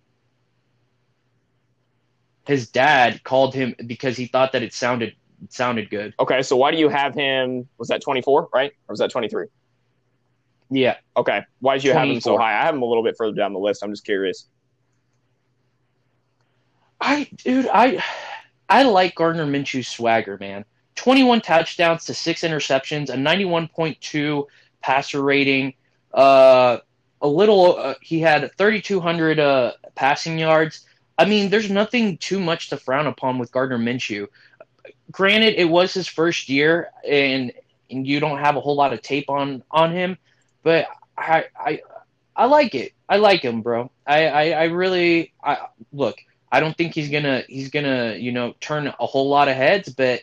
His 2.46 2.68
dad 2.68 3.24
called 3.24 3.54
him 3.54 3.74
because 3.86 4.16
he 4.16 4.26
thought 4.26 4.52
that 4.52 4.62
it 4.62 4.72
sounded 4.72 5.14
it 5.42 5.52
sounded 5.52 5.90
good. 5.90 6.14
Okay, 6.18 6.42
so 6.42 6.56
why 6.56 6.70
do 6.70 6.78
you 6.78 6.88
have 6.88 7.14
him? 7.14 7.68
Was 7.78 7.88
that 7.88 8.02
twenty 8.02 8.22
four, 8.22 8.48
right, 8.52 8.72
or 8.88 8.92
was 8.92 9.00
that 9.00 9.10
twenty 9.10 9.28
three? 9.28 9.46
Yeah. 10.70 10.96
Okay. 11.16 11.42
Why 11.60 11.76
did 11.76 11.84
you 11.84 11.92
24. 11.92 12.06
have 12.06 12.14
him 12.16 12.20
so 12.20 12.38
high? 12.38 12.60
I 12.60 12.64
have 12.64 12.74
him 12.74 12.82
a 12.82 12.86
little 12.86 13.04
bit 13.04 13.16
further 13.16 13.36
down 13.36 13.52
the 13.52 13.58
list. 13.58 13.82
I'm 13.82 13.90
just 13.90 14.04
curious. 14.04 14.46
I, 17.00 17.28
dude, 17.36 17.68
I, 17.72 18.02
I 18.68 18.82
like 18.84 19.14
Gardner 19.14 19.46
Minshew's 19.46 19.88
swagger, 19.88 20.38
man. 20.38 20.64
21 20.96 21.42
touchdowns 21.42 22.06
to 22.06 22.14
six 22.14 22.40
interceptions, 22.40 23.10
a 23.10 23.14
91.2 23.14 24.46
passer 24.82 25.22
rating. 25.22 25.74
Uh, 26.12 26.78
a 27.20 27.28
little, 27.28 27.76
uh, 27.76 27.94
he 28.00 28.20
had 28.20 28.50
3,200 28.56 29.38
uh, 29.38 29.72
passing 29.94 30.38
yards. 30.38 30.85
I 31.18 31.24
mean, 31.24 31.50
there's 31.50 31.70
nothing 31.70 32.18
too 32.18 32.38
much 32.38 32.68
to 32.70 32.76
frown 32.76 33.06
upon 33.06 33.38
with 33.38 33.52
Gardner 33.52 33.78
Minshew. 33.78 34.28
Granted, 35.10 35.54
it 35.54 35.68
was 35.68 35.94
his 35.94 36.06
first 36.06 36.48
year, 36.48 36.90
and, 37.08 37.52
and 37.90 38.06
you 38.06 38.20
don't 38.20 38.38
have 38.38 38.56
a 38.56 38.60
whole 38.60 38.76
lot 38.76 38.92
of 38.92 39.00
tape 39.02 39.30
on 39.30 39.62
on 39.70 39.92
him, 39.92 40.18
but 40.62 40.86
I 41.16 41.46
I 41.58 41.80
I 42.34 42.46
like 42.46 42.74
it. 42.74 42.92
I 43.08 43.16
like 43.16 43.40
him, 43.40 43.62
bro. 43.62 43.90
I 44.06 44.26
I, 44.26 44.50
I 44.50 44.64
really 44.64 45.32
I 45.42 45.66
look. 45.92 46.18
I 46.50 46.60
don't 46.60 46.76
think 46.76 46.94
he's 46.94 47.08
gonna 47.08 47.44
he's 47.48 47.70
gonna 47.70 48.16
you 48.18 48.32
know 48.32 48.54
turn 48.60 48.88
a 48.88 49.06
whole 49.06 49.28
lot 49.28 49.48
of 49.48 49.56
heads, 49.56 49.88
but 49.88 50.22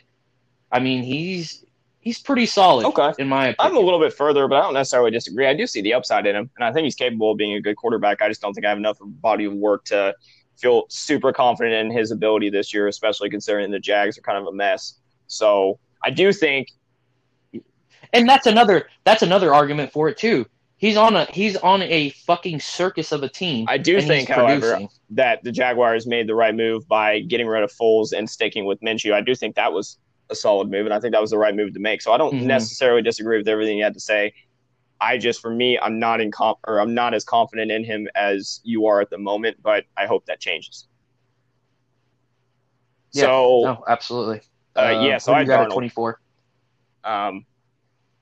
I 0.71 0.79
mean 0.79 1.03
he's 1.03 1.65
he's 1.99 2.19
pretty 2.19 2.45
solid. 2.45 2.85
Okay, 2.85 3.13
in 3.17 3.27
my 3.27 3.47
opinion. 3.47 3.55
I'm 3.59 3.77
a 3.77 3.79
little 3.79 3.99
bit 3.99 4.13
further, 4.13 4.47
but 4.47 4.57
I 4.57 4.61
don't 4.61 4.73
necessarily 4.73 5.11
disagree. 5.11 5.47
I 5.47 5.53
do 5.53 5.65
see 5.65 5.81
the 5.81 5.93
upside 5.93 6.27
in 6.27 6.35
him, 6.35 6.49
and 6.55 6.65
I 6.65 6.71
think 6.71 6.83
he's 6.83 6.95
capable 6.95 7.31
of 7.31 7.37
being 7.37 7.53
a 7.55 7.61
good 7.61 7.77
quarterback. 7.77 8.21
I 8.21 8.27
just 8.27 8.41
don't 8.41 8.53
think 8.53 8.65
I 8.65 8.69
have 8.69 8.77
enough 8.77 8.97
body 9.01 9.45
of 9.45 9.53
work 9.53 9.85
to 9.85 10.13
feel 10.57 10.85
super 10.89 11.33
confident 11.33 11.73
in 11.73 11.97
his 11.97 12.11
ability 12.11 12.49
this 12.49 12.73
year, 12.73 12.87
especially 12.87 13.29
considering 13.29 13.71
the 13.71 13.79
Jags 13.79 14.17
are 14.17 14.21
kind 14.21 14.37
of 14.37 14.47
a 14.47 14.51
mess. 14.51 14.95
So 15.27 15.79
I 16.03 16.09
do 16.09 16.31
think 16.31 16.69
and 18.13 18.29
that's 18.29 18.47
another 18.47 18.87
that's 19.03 19.21
another 19.21 19.53
argument 19.53 19.91
for 19.91 20.07
it 20.07 20.17
too. 20.17 20.45
He's 20.77 20.97
on 20.97 21.15
a 21.15 21.25
he's 21.25 21.55
on 21.57 21.81
a 21.81 22.09
fucking 22.11 22.59
circus 22.59 23.11
of 23.11 23.23
a 23.23 23.29
team. 23.29 23.65
I 23.69 23.77
do 23.77 24.01
think, 24.01 24.29
however, 24.29 24.81
that 25.11 25.43
the 25.43 25.51
Jaguars 25.51 26.05
made 26.05 26.27
the 26.27 26.35
right 26.35 26.53
move 26.53 26.87
by 26.87 27.21
getting 27.21 27.47
rid 27.47 27.63
of 27.63 27.71
Foles 27.71 28.11
and 28.11 28.29
sticking 28.29 28.65
with 28.65 28.79
Minshew. 28.81 29.13
I 29.13 29.21
do 29.21 29.33
think 29.33 29.55
that 29.55 29.71
was 29.71 29.97
a 30.29 30.35
solid 30.35 30.69
move, 30.69 30.85
and 30.85 30.93
I 30.93 30.99
think 30.99 31.13
that 31.13 31.21
was 31.21 31.31
the 31.31 31.37
right 31.37 31.55
move 31.55 31.73
to 31.73 31.79
make. 31.79 32.01
So 32.01 32.11
I 32.11 32.17
don't 32.17 32.33
mm-hmm. 32.33 32.47
necessarily 32.47 33.01
disagree 33.01 33.37
with 33.37 33.47
everything 33.47 33.77
you 33.77 33.83
had 33.83 33.93
to 33.93 33.99
say. 33.99 34.33
I 35.03 35.17
just, 35.17 35.41
for 35.41 35.51
me, 35.51 35.77
I'm 35.77 35.99
not 35.99 36.21
in 36.21 36.31
comp 36.31 36.59
or 36.65 36.79
I'm 36.79 36.93
not 36.93 37.13
as 37.13 37.25
confident 37.25 37.71
in 37.71 37.83
him 37.83 38.07
as 38.15 38.61
you 38.63 38.85
are 38.87 39.01
at 39.01 39.09
the 39.09 39.17
moment, 39.17 39.57
but 39.61 39.83
I 39.97 40.05
hope 40.05 40.25
that 40.27 40.39
changes. 40.39 40.87
Yeah, 43.11 43.23
so, 43.23 43.61
no, 43.65 43.83
absolutely. 43.87 44.41
Uh, 44.77 44.79
uh, 44.79 45.05
yeah, 45.05 45.17
so 45.17 45.33
I 45.33 45.43
got 45.43 45.67
a 45.67 45.69
24. 45.69 46.21
Um, 47.03 47.45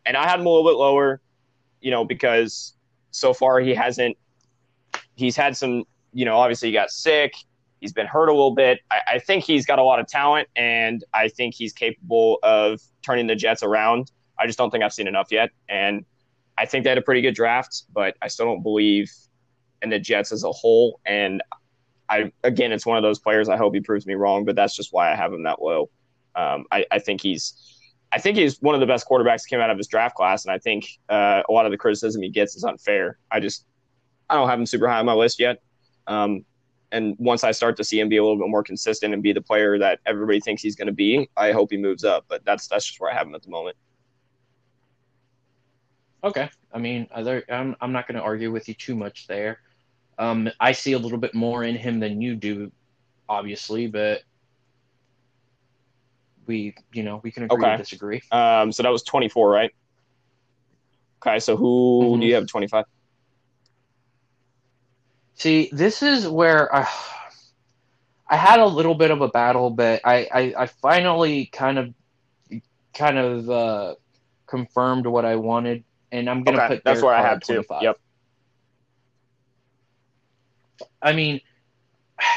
and 0.08 0.18
I 0.18 0.28
had 0.28 0.40
him 0.40 0.48
a 0.48 0.50
little 0.50 0.68
bit 0.68 0.76
lower, 0.76 1.22
you 1.82 1.92
know, 1.92 2.04
because 2.04 2.74
so 3.12 3.32
far 3.32 3.60
he 3.60 3.76
hasn't. 3.76 4.18
He's 5.14 5.36
had 5.36 5.56
some, 5.56 5.84
you 6.14 6.26
know, 6.26 6.38
obviously 6.38 6.70
he 6.70 6.74
got 6.74 6.90
sick. 6.90 7.36
He's 7.80 7.94
been 7.94 8.08
hurt 8.08 8.28
a 8.28 8.32
little 8.32 8.56
bit. 8.56 8.80
I, 8.90 9.02
I 9.14 9.20
think 9.20 9.44
he's 9.44 9.68
got 9.68 9.78
a 9.78 9.84
lot 9.84 10.00
of 10.00 10.08
talent, 10.08 10.48
and 10.56 11.04
I 11.14 11.28
think 11.28 11.54
he's 11.54 11.74
capable 11.74 12.40
of 12.42 12.82
turning 13.04 13.28
the 13.28 13.36
Jets 13.36 13.62
around. 13.62 14.12
I 14.40 14.48
just 14.48 14.58
don't 14.58 14.72
think 14.72 14.84
I've 14.84 14.94
seen 14.94 15.08
enough 15.08 15.28
yet, 15.30 15.52
and 15.70 16.04
I 16.58 16.66
think 16.66 16.84
they 16.84 16.90
had 16.90 16.98
a 16.98 17.04
pretty 17.04 17.22
good 17.22 17.36
draft, 17.36 17.84
but 17.94 18.16
I 18.22 18.28
still 18.28 18.46
don't 18.46 18.64
believe 18.64 19.12
in 19.82 19.90
the 19.90 20.00
Jets 20.00 20.32
as 20.32 20.44
a 20.44 20.52
whole. 20.52 21.00
And 21.06 21.42
I, 22.10 22.32
again, 22.44 22.72
it's 22.72 22.86
one 22.86 22.98
of 22.98 23.04
those 23.04 23.20
players. 23.20 23.50
I 23.50 23.58
hope 23.58 23.74
he 23.74 23.80
proves 23.80 24.06
me 24.06 24.14
wrong, 24.16 24.46
but 24.46 24.56
that's 24.56 24.76
just 24.76 24.92
why 24.92 25.12
I 25.12 25.16
have 25.16 25.34
him 25.34 25.44
that 25.44 25.62
low. 25.62 25.90
Um, 26.36 26.66
I, 26.72 26.86
I 26.92 27.00
think 27.00 27.22
he's 27.22 27.72
I 28.14 28.20
think 28.20 28.38
he's 28.38 28.62
one 28.62 28.76
of 28.76 28.82
the 28.82 28.88
best 28.88 29.08
quarterbacks 29.08 29.44
that 29.44 29.48
came 29.50 29.62
out 29.62 29.70
of 29.70 29.78
his 29.78 29.88
draft 29.88 30.16
class, 30.16 30.44
and 30.44 30.54
I 30.54 30.58
think 30.58 30.86
uh, 31.10 31.44
a 31.48 31.52
lot 31.52 31.66
of 31.66 31.72
the 31.72 31.78
criticism 31.78 32.22
he 32.22 32.30
gets 32.30 32.56
is 32.56 32.64
unfair. 32.64 33.18
I 33.32 33.40
just 33.40 33.66
I 34.30 34.36
don't 34.36 34.50
have 34.50 34.60
him 34.60 34.66
super 34.66 34.88
high 34.88 35.00
on 35.00 35.06
my 35.06 35.14
list 35.14 35.40
yet. 35.40 35.62
Um, 36.08 36.46
and 36.92 37.16
once 37.20 37.46
I 37.46 37.52
start 37.52 37.78
to 37.78 37.86
see 37.86 38.00
him 38.00 38.10
be 38.10 38.18
a 38.18 38.24
little 38.24 38.38
bit 38.38 38.50
more 38.50 38.64
consistent 38.64 39.14
and 39.14 39.24
be 39.24 39.32
the 39.32 39.42
player 39.42 39.80
that 39.80 40.00
everybody 40.06 40.42
thinks 40.42 40.62
he's 40.62 40.76
going 40.76 40.88
to 40.88 40.94
be, 40.94 41.30
I 41.38 41.54
hope 41.54 41.72
he 41.72 41.78
moves 41.78 42.04
up. 42.04 42.26
But 42.28 42.44
that's 42.44 42.68
that's 42.68 42.86
just 42.86 43.00
where 43.00 43.10
I 43.10 43.14
have 43.14 43.28
him 43.28 43.36
at 43.36 43.44
the 43.44 43.50
moment. 43.50 43.78
Okay, 46.24 46.50
I 46.72 46.78
mean, 46.78 47.08
I'm 47.14 47.76
I'm 47.82 47.92
not 47.92 48.08
going 48.08 48.16
to 48.16 48.22
argue 48.22 48.52
with 48.52 48.68
you 48.68 48.76
too 48.76 48.96
much 48.96 49.28
there. 49.28 49.60
Um, 50.20 50.50
I 50.60 50.74
see 50.74 50.94
a 50.94 51.00
little 51.00 51.18
bit 51.18 51.34
more 51.34 51.64
in 51.64 51.76
him 51.76 52.00
than 52.00 52.22
you 52.22 52.36
do, 52.36 52.72
obviously, 53.28 53.88
but 53.88 54.22
we 56.46 56.76
you 56.94 57.04
know 57.04 57.20
we 57.24 57.32
can 57.32 57.44
agree 57.44 57.66
okay. 57.66 57.78
disagree. 57.78 58.22
Um, 58.32 58.72
so 58.72 58.84
that 58.84 58.92
was 58.92 59.04
24, 59.04 59.50
right? 59.50 59.72
Okay, 61.22 61.40
so 61.40 61.56
who 61.56 62.02
mm-hmm. 62.04 62.22
do 62.22 62.28
you 62.28 62.36
have 62.36 62.48
25? 62.48 62.86
See, 65.36 65.70
this 65.72 66.04
is 66.04 66.28
where 66.28 66.74
I, 66.74 66.88
I 68.28 68.36
had 68.36 68.60
a 68.60 68.66
little 68.66 68.96
bit 68.96 69.12
of 69.12 69.22
a 69.22 69.28
battle, 69.28 69.70
but 69.70 70.02
I, 70.04 70.28
I, 70.32 70.54
I 70.58 70.66
finally 70.68 71.48
kind 71.48 71.80
of 71.80 71.94
kind 72.94 73.18
of 73.18 73.50
uh, 73.50 73.96
confirmed 74.46 75.08
what 75.08 75.26
I 75.26 75.38
wanted, 75.38 75.84
and 76.12 76.30
I'm 76.30 76.44
gonna 76.44 76.58
okay, 76.58 76.76
put 76.76 76.84
that's 76.84 77.02
where 77.02 77.14
I 77.14 77.22
have 77.22 77.42
25. 77.42 77.84
Yep. 77.84 78.00
I 81.02 81.14
mean, 81.14 81.42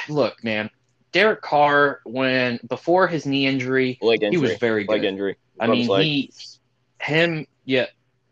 look, 0.09 0.43
man, 0.43 0.71
Derek 1.13 1.43
Carr, 1.43 2.01
when 2.05 2.59
before 2.67 3.07
his 3.07 3.27
knee 3.27 3.47
injury, 3.47 3.99
injury. 4.01 4.31
he 4.31 4.37
was 4.37 4.57
very 4.57 4.85
good. 4.85 4.93
Leg 4.93 5.05
injury. 5.05 5.37
I 5.61 5.67
mean, 5.67 5.89
he, 6.01 6.33
him, 7.01 7.47
yeah, 7.65 7.87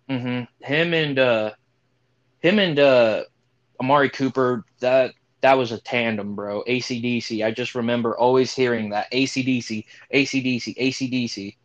mm-hmm, 0.08 0.44
him 0.64 0.94
and 0.94 1.18
uh, 1.18 1.52
him 2.40 2.58
and 2.58 2.78
uh, 2.78 3.24
Amari 3.80 4.10
Cooper. 4.10 4.64
That 4.80 5.14
that 5.42 5.58
was 5.58 5.72
a 5.72 5.78
tandem, 5.78 6.34
bro. 6.34 6.64
ACDC. 6.64 7.44
I 7.44 7.50
just 7.50 7.74
remember 7.74 8.16
always 8.16 8.54
hearing 8.54 8.90
that 8.90 9.10
ACDC, 9.12 9.84
ACDC, 10.12 10.76
ACDC. 10.76 11.56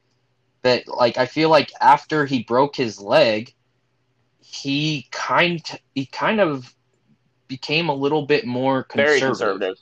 That 0.63 0.87
like, 0.87 1.17
I 1.17 1.27
feel 1.27 1.49
like 1.49 1.71
after 1.79 2.25
he 2.25 2.43
broke 2.43 2.75
his 2.75 2.99
leg, 2.99 3.53
he 4.49 5.07
kind 5.11 5.61
he 5.93 6.05
kind 6.05 6.39
of 6.39 6.73
became 7.47 7.89
a 7.89 7.93
little 7.93 8.25
bit 8.25 8.45
more 8.45 8.83
conservative. 8.83 9.19
Very 9.19 9.29
conservative 9.29 9.77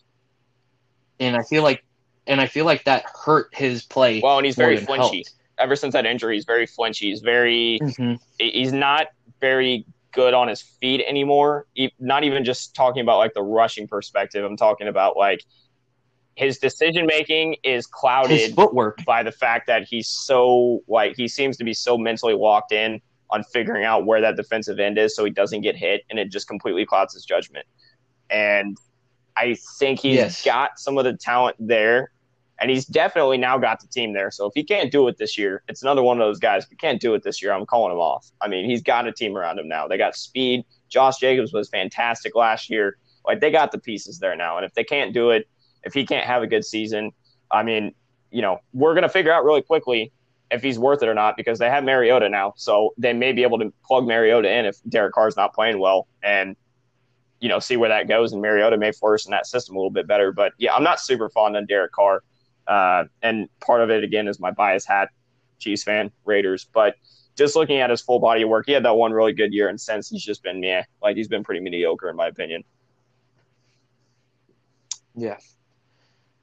and 1.19 1.35
I 1.35 1.43
feel 1.43 1.63
like 1.63 1.83
and 2.27 2.41
I 2.41 2.47
feel 2.47 2.65
like 2.65 2.85
that 2.85 3.05
hurt 3.23 3.53
his 3.53 3.83
play. 3.83 4.19
Well, 4.21 4.37
and 4.37 4.45
he's 4.45 4.55
very 4.55 4.77
flinchy. 4.77 5.17
Helped. 5.17 5.33
Ever 5.57 5.75
since 5.75 5.93
that 5.93 6.05
injury, 6.05 6.35
he's 6.35 6.45
very 6.45 6.65
flinchy. 6.65 7.09
He's 7.09 7.21
very 7.21 7.79
mm-hmm. 7.81 8.15
he's 8.39 8.73
not 8.73 9.07
very 9.39 9.85
good 10.11 10.33
on 10.33 10.47
his 10.47 10.61
feet 10.61 11.03
anymore. 11.07 11.67
Not 11.99 12.23
even 12.23 12.43
just 12.43 12.75
talking 12.75 13.01
about 13.01 13.17
like 13.17 13.33
the 13.33 13.43
rushing 13.43 13.87
perspective. 13.87 14.43
I'm 14.43 14.57
talking 14.57 14.87
about 14.87 15.17
like 15.17 15.43
his 16.35 16.57
decision 16.57 17.05
making 17.05 17.57
is 17.63 17.85
clouded 17.85 18.55
by 19.05 19.23
the 19.23 19.31
fact 19.31 19.67
that 19.67 19.83
he's 19.83 20.09
so 20.09 20.83
like 20.87 21.15
he 21.15 21.27
seems 21.27 21.57
to 21.57 21.63
be 21.63 21.73
so 21.73 21.97
mentally 21.97 22.33
locked 22.33 22.71
in 22.71 23.01
on 23.35 23.43
figuring 23.43 23.83
out 23.83 24.05
where 24.05 24.21
that 24.21 24.37
defensive 24.37 24.79
end 24.79 24.97
is 24.97 25.13
so 25.13 25.25
he 25.25 25.31
doesn't 25.31 25.61
get 25.61 25.75
hit 25.75 26.03
and 26.09 26.17
it 26.17 26.31
just 26.31 26.47
completely 26.47 26.85
clouds 26.85 27.13
his 27.13 27.25
judgment. 27.25 27.65
And 28.29 28.77
I 29.35 29.57
think 29.77 29.99
he's 29.99 30.15
yes. 30.15 30.45
got 30.45 30.79
some 30.79 30.97
of 30.97 31.03
the 31.03 31.13
talent 31.13 31.57
there, 31.59 32.11
and 32.59 32.71
he's 32.71 32.85
definitely 32.85 33.37
now 33.37 33.57
got 33.57 33.81
the 33.81 33.87
team 33.87 34.13
there. 34.13 34.31
So 34.31 34.45
if 34.45 34.53
he 34.55 34.63
can't 34.63 34.89
do 34.89 35.07
it 35.09 35.17
this 35.17 35.37
year, 35.37 35.61
it's 35.67 35.81
another 35.81 36.01
one 36.01 36.19
of 36.19 36.25
those 36.25 36.39
guys. 36.39 36.63
If 36.63 36.69
he 36.69 36.77
can't 36.77 37.01
do 37.01 37.13
it 37.13 37.23
this 37.23 37.41
year, 37.41 37.51
I'm 37.51 37.65
calling 37.65 37.91
him 37.91 37.99
off. 37.99 38.31
I 38.39 38.47
mean, 38.47 38.69
he's 38.69 38.81
got 38.81 39.05
a 39.05 39.11
team 39.11 39.35
around 39.35 39.59
him 39.59 39.67
now. 39.67 39.89
They 39.89 39.97
got 39.97 40.15
speed. 40.15 40.63
Josh 40.87 41.17
Jacobs 41.17 41.51
was 41.51 41.67
fantastic 41.67 42.33
last 42.33 42.69
year. 42.69 42.97
Like 43.27 43.41
they 43.41 43.51
got 43.51 43.73
the 43.73 43.79
pieces 43.79 44.19
there 44.19 44.37
now, 44.37 44.55
and 44.55 44.65
if 44.65 44.73
they 44.73 44.85
can't 44.85 45.13
do 45.13 45.31
it, 45.31 45.49
if 45.83 45.93
he 45.93 46.05
can't 46.05 46.25
have 46.25 46.41
a 46.41 46.47
good 46.47 46.63
season, 46.63 47.11
I 47.51 47.63
mean, 47.63 47.93
you 48.31 48.41
know, 48.41 48.59
we're 48.71 48.95
gonna 48.95 49.09
figure 49.09 49.33
out 49.33 49.43
really 49.43 49.61
quickly 49.61 50.13
if 50.51 50.61
he's 50.61 50.77
worth 50.77 51.01
it 51.01 51.09
or 51.09 51.13
not 51.13 51.37
because 51.37 51.59
they 51.59 51.69
have 51.69 51.83
Mariota 51.83 52.29
now, 52.29 52.53
so 52.55 52.93
they 52.97 53.13
may 53.13 53.31
be 53.31 53.43
able 53.43 53.59
to 53.59 53.73
plug 53.83 54.05
Mariota 54.05 54.51
in 54.51 54.65
if 54.65 54.77
Derek 54.87 55.13
Carr's 55.13 55.35
not 55.35 55.53
playing 55.53 55.79
well, 55.79 56.07
and 56.23 56.55
you 57.39 57.49
know 57.49 57.59
see 57.59 57.77
where 57.77 57.89
that 57.89 58.07
goes. 58.07 58.33
And 58.33 58.41
Mariota 58.41 58.77
may 58.77 58.91
flourish 58.91 59.25
in 59.25 59.31
that 59.31 59.47
system 59.47 59.75
a 59.75 59.79
little 59.79 59.91
bit 59.91 60.07
better. 60.07 60.31
But 60.31 60.53
yeah, 60.57 60.73
I'm 60.73 60.83
not 60.83 60.99
super 60.99 61.29
fond 61.29 61.57
on 61.57 61.65
Derek 61.65 61.91
Carr, 61.91 62.23
uh, 62.67 63.05
and 63.21 63.49
part 63.59 63.81
of 63.81 63.89
it 63.89 64.03
again 64.03 64.27
is 64.27 64.39
my 64.39 64.51
bias 64.51 64.85
hat, 64.85 65.09
Chiefs 65.59 65.83
fan, 65.83 66.11
Raiders, 66.25 66.67
but. 66.73 66.95
Just 67.37 67.57
looking 67.57 67.79
at 67.79 67.89
his 67.89 67.99
full 67.99 68.19
body 68.19 68.43
of 68.43 68.47
work, 68.47 68.65
he 68.65 68.71
had 68.71 68.85
that 68.85 68.95
one 68.95 69.11
really 69.11 69.33
good 69.33 69.51
year, 69.51 69.67
and 69.67 69.77
since 69.77 70.07
he's 70.07 70.23
just 70.23 70.41
been 70.41 70.63
yeah, 70.63 70.85
like 71.01 71.17
he's 71.17 71.27
been 71.27 71.43
pretty 71.43 71.59
mediocre 71.59 72.09
in 72.09 72.15
my 72.15 72.27
opinion. 72.27 72.63
Yeah. 75.15 75.37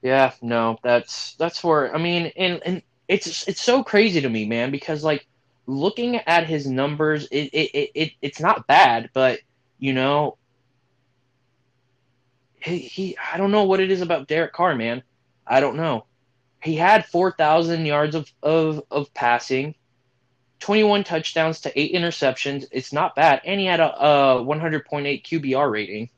Yeah, 0.03 0.33
no, 0.43 0.79
that's 0.83 1.35
that's 1.37 1.62
where 1.62 1.95
I 1.95 1.99
mean, 1.99 2.33
and 2.37 2.61
and 2.66 2.83
it's 3.12 3.47
it's 3.47 3.60
so 3.60 3.82
crazy 3.84 4.22
to 4.22 4.28
me, 4.28 4.47
man, 4.47 4.70
because 4.70 5.05
like 5.05 5.26
looking 5.66 6.16
at 6.16 6.47
his 6.47 6.66
numbers, 6.66 7.28
it 7.30 7.51
it, 7.52 7.90
it, 7.94 8.12
it's 8.22 8.40
not 8.40 8.66
bad, 8.66 9.10
but 9.12 9.40
you 9.78 9.93
know, 9.93 10.39
he, 12.55 12.78
he 12.78 13.16
I 13.32 13.36
don't 13.36 13.51
know 13.51 13.64
what 13.64 13.80
it 13.80 13.90
is 13.90 14.01
about 14.01 14.28
Derek 14.28 14.55
Carr, 14.55 14.74
man. 14.74 15.02
I 15.47 15.60
don't 15.60 15.76
know. 15.76 16.06
He 16.62 16.74
had 16.74 17.05
four 17.05 17.32
thousand 17.32 17.84
yards 17.84 18.14
of, 18.14 18.32
of 18.43 18.82
of 18.90 19.12
passing, 19.12 19.74
twenty 20.59 20.82
one 20.84 21.05
touchdowns 21.05 21.60
to 21.60 21.78
eight 21.78 21.93
interceptions. 21.93 22.64
It's 22.72 22.94
not 22.94 23.14
bad, 23.14 23.43
and 23.44 23.60
he 23.60 23.66
had 23.66 23.80
a, 23.80 24.05
a 24.05 24.43
one 24.43 24.60
hundred 24.60 24.86
point 24.86 25.06
eight 25.06 25.26
QBR 25.26 25.70
rating, 25.70 26.09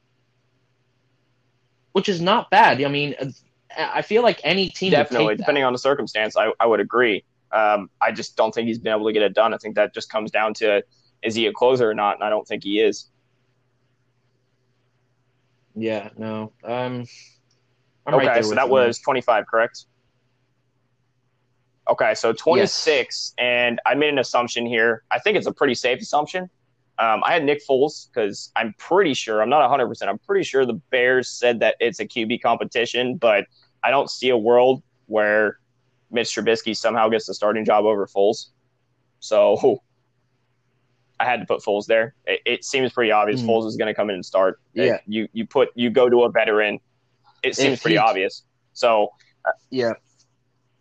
which 1.90 2.08
is 2.08 2.20
not 2.20 2.50
bad. 2.50 2.80
I 2.80 2.88
mean, 2.88 3.16
I 3.78 4.02
feel 4.02 4.22
like 4.22 4.40
any 4.44 4.68
team 4.68 4.90
definitely, 4.90 5.36
depending 5.36 5.64
on 5.64 5.72
the 5.72 5.78
circumstance, 5.78 6.36
I, 6.36 6.52
I 6.60 6.66
would 6.66 6.80
agree. 6.80 7.24
Um, 7.52 7.88
I 8.00 8.12
just 8.12 8.36
don't 8.36 8.52
think 8.52 8.66
he's 8.66 8.78
been 8.78 8.92
able 8.92 9.06
to 9.06 9.12
get 9.12 9.22
it 9.22 9.34
done. 9.34 9.54
I 9.54 9.58
think 9.58 9.76
that 9.76 9.94
just 9.94 10.10
comes 10.10 10.30
down 10.30 10.54
to 10.54 10.82
is 11.22 11.34
he 11.34 11.46
a 11.46 11.52
closer 11.52 11.88
or 11.88 11.94
not, 11.94 12.16
and 12.16 12.24
I 12.24 12.30
don't 12.30 12.46
think 12.46 12.64
he 12.64 12.80
is. 12.80 13.08
Yeah, 15.74 16.10
no. 16.16 16.52
Um, 16.62 17.06
I'm 18.06 18.14
okay, 18.14 18.26
right 18.26 18.44
so 18.44 18.54
that 18.54 18.68
was 18.68 18.98
25, 18.98 19.46
correct? 19.46 19.86
Okay, 21.90 22.14
so 22.14 22.32
26, 22.32 22.86
yes. 22.86 23.34
and 23.38 23.80
I 23.84 23.94
made 23.94 24.10
an 24.10 24.18
assumption 24.18 24.66
here. 24.66 25.02
I 25.10 25.18
think 25.18 25.36
it's 25.36 25.46
a 25.46 25.52
pretty 25.52 25.74
safe 25.74 26.00
assumption. 26.00 26.48
Um, 26.98 27.22
I 27.24 27.32
had 27.32 27.44
Nick 27.44 27.60
Foles 27.68 28.08
because 28.08 28.52
I'm 28.54 28.74
pretty 28.78 29.14
sure, 29.14 29.42
I'm 29.42 29.48
not 29.48 29.68
100%, 29.68 30.08
I'm 30.08 30.18
pretty 30.18 30.44
sure 30.44 30.64
the 30.64 30.80
Bears 30.90 31.28
said 31.28 31.60
that 31.60 31.74
it's 31.80 31.98
a 31.98 32.06
QB 32.06 32.40
competition, 32.40 33.16
but 33.16 33.46
I 33.84 33.90
don't 33.90 34.10
see 34.10 34.30
a 34.30 34.36
world 34.36 34.82
where 35.06 35.58
Mitch 36.10 36.34
Trubisky 36.34 36.76
somehow 36.76 37.08
gets 37.08 37.26
the 37.26 37.34
starting 37.34 37.64
job 37.64 37.84
over 37.84 38.06
Foles. 38.06 38.46
So 39.20 39.82
I 41.20 41.24
had 41.24 41.40
to 41.40 41.46
put 41.46 41.60
Foles 41.60 41.86
there. 41.86 42.14
It, 42.24 42.40
it 42.46 42.64
seems 42.64 42.92
pretty 42.92 43.12
obvious 43.12 43.42
mm. 43.42 43.46
Foles 43.46 43.68
is 43.68 43.76
going 43.76 43.88
to 43.88 43.94
come 43.94 44.08
in 44.08 44.14
and 44.16 44.24
start. 44.24 44.60
Yeah. 44.72 44.98
You 45.06 45.28
you 45.32 45.46
put 45.46 45.68
you 45.74 45.90
go 45.90 46.08
to 46.08 46.24
a 46.24 46.30
veteran. 46.30 46.80
It 47.42 47.54
seems 47.56 47.74
if 47.74 47.82
pretty 47.82 47.96
he, 47.96 47.98
obvious. 47.98 48.42
So 48.72 49.12
uh, 49.44 49.52
yeah. 49.70 49.92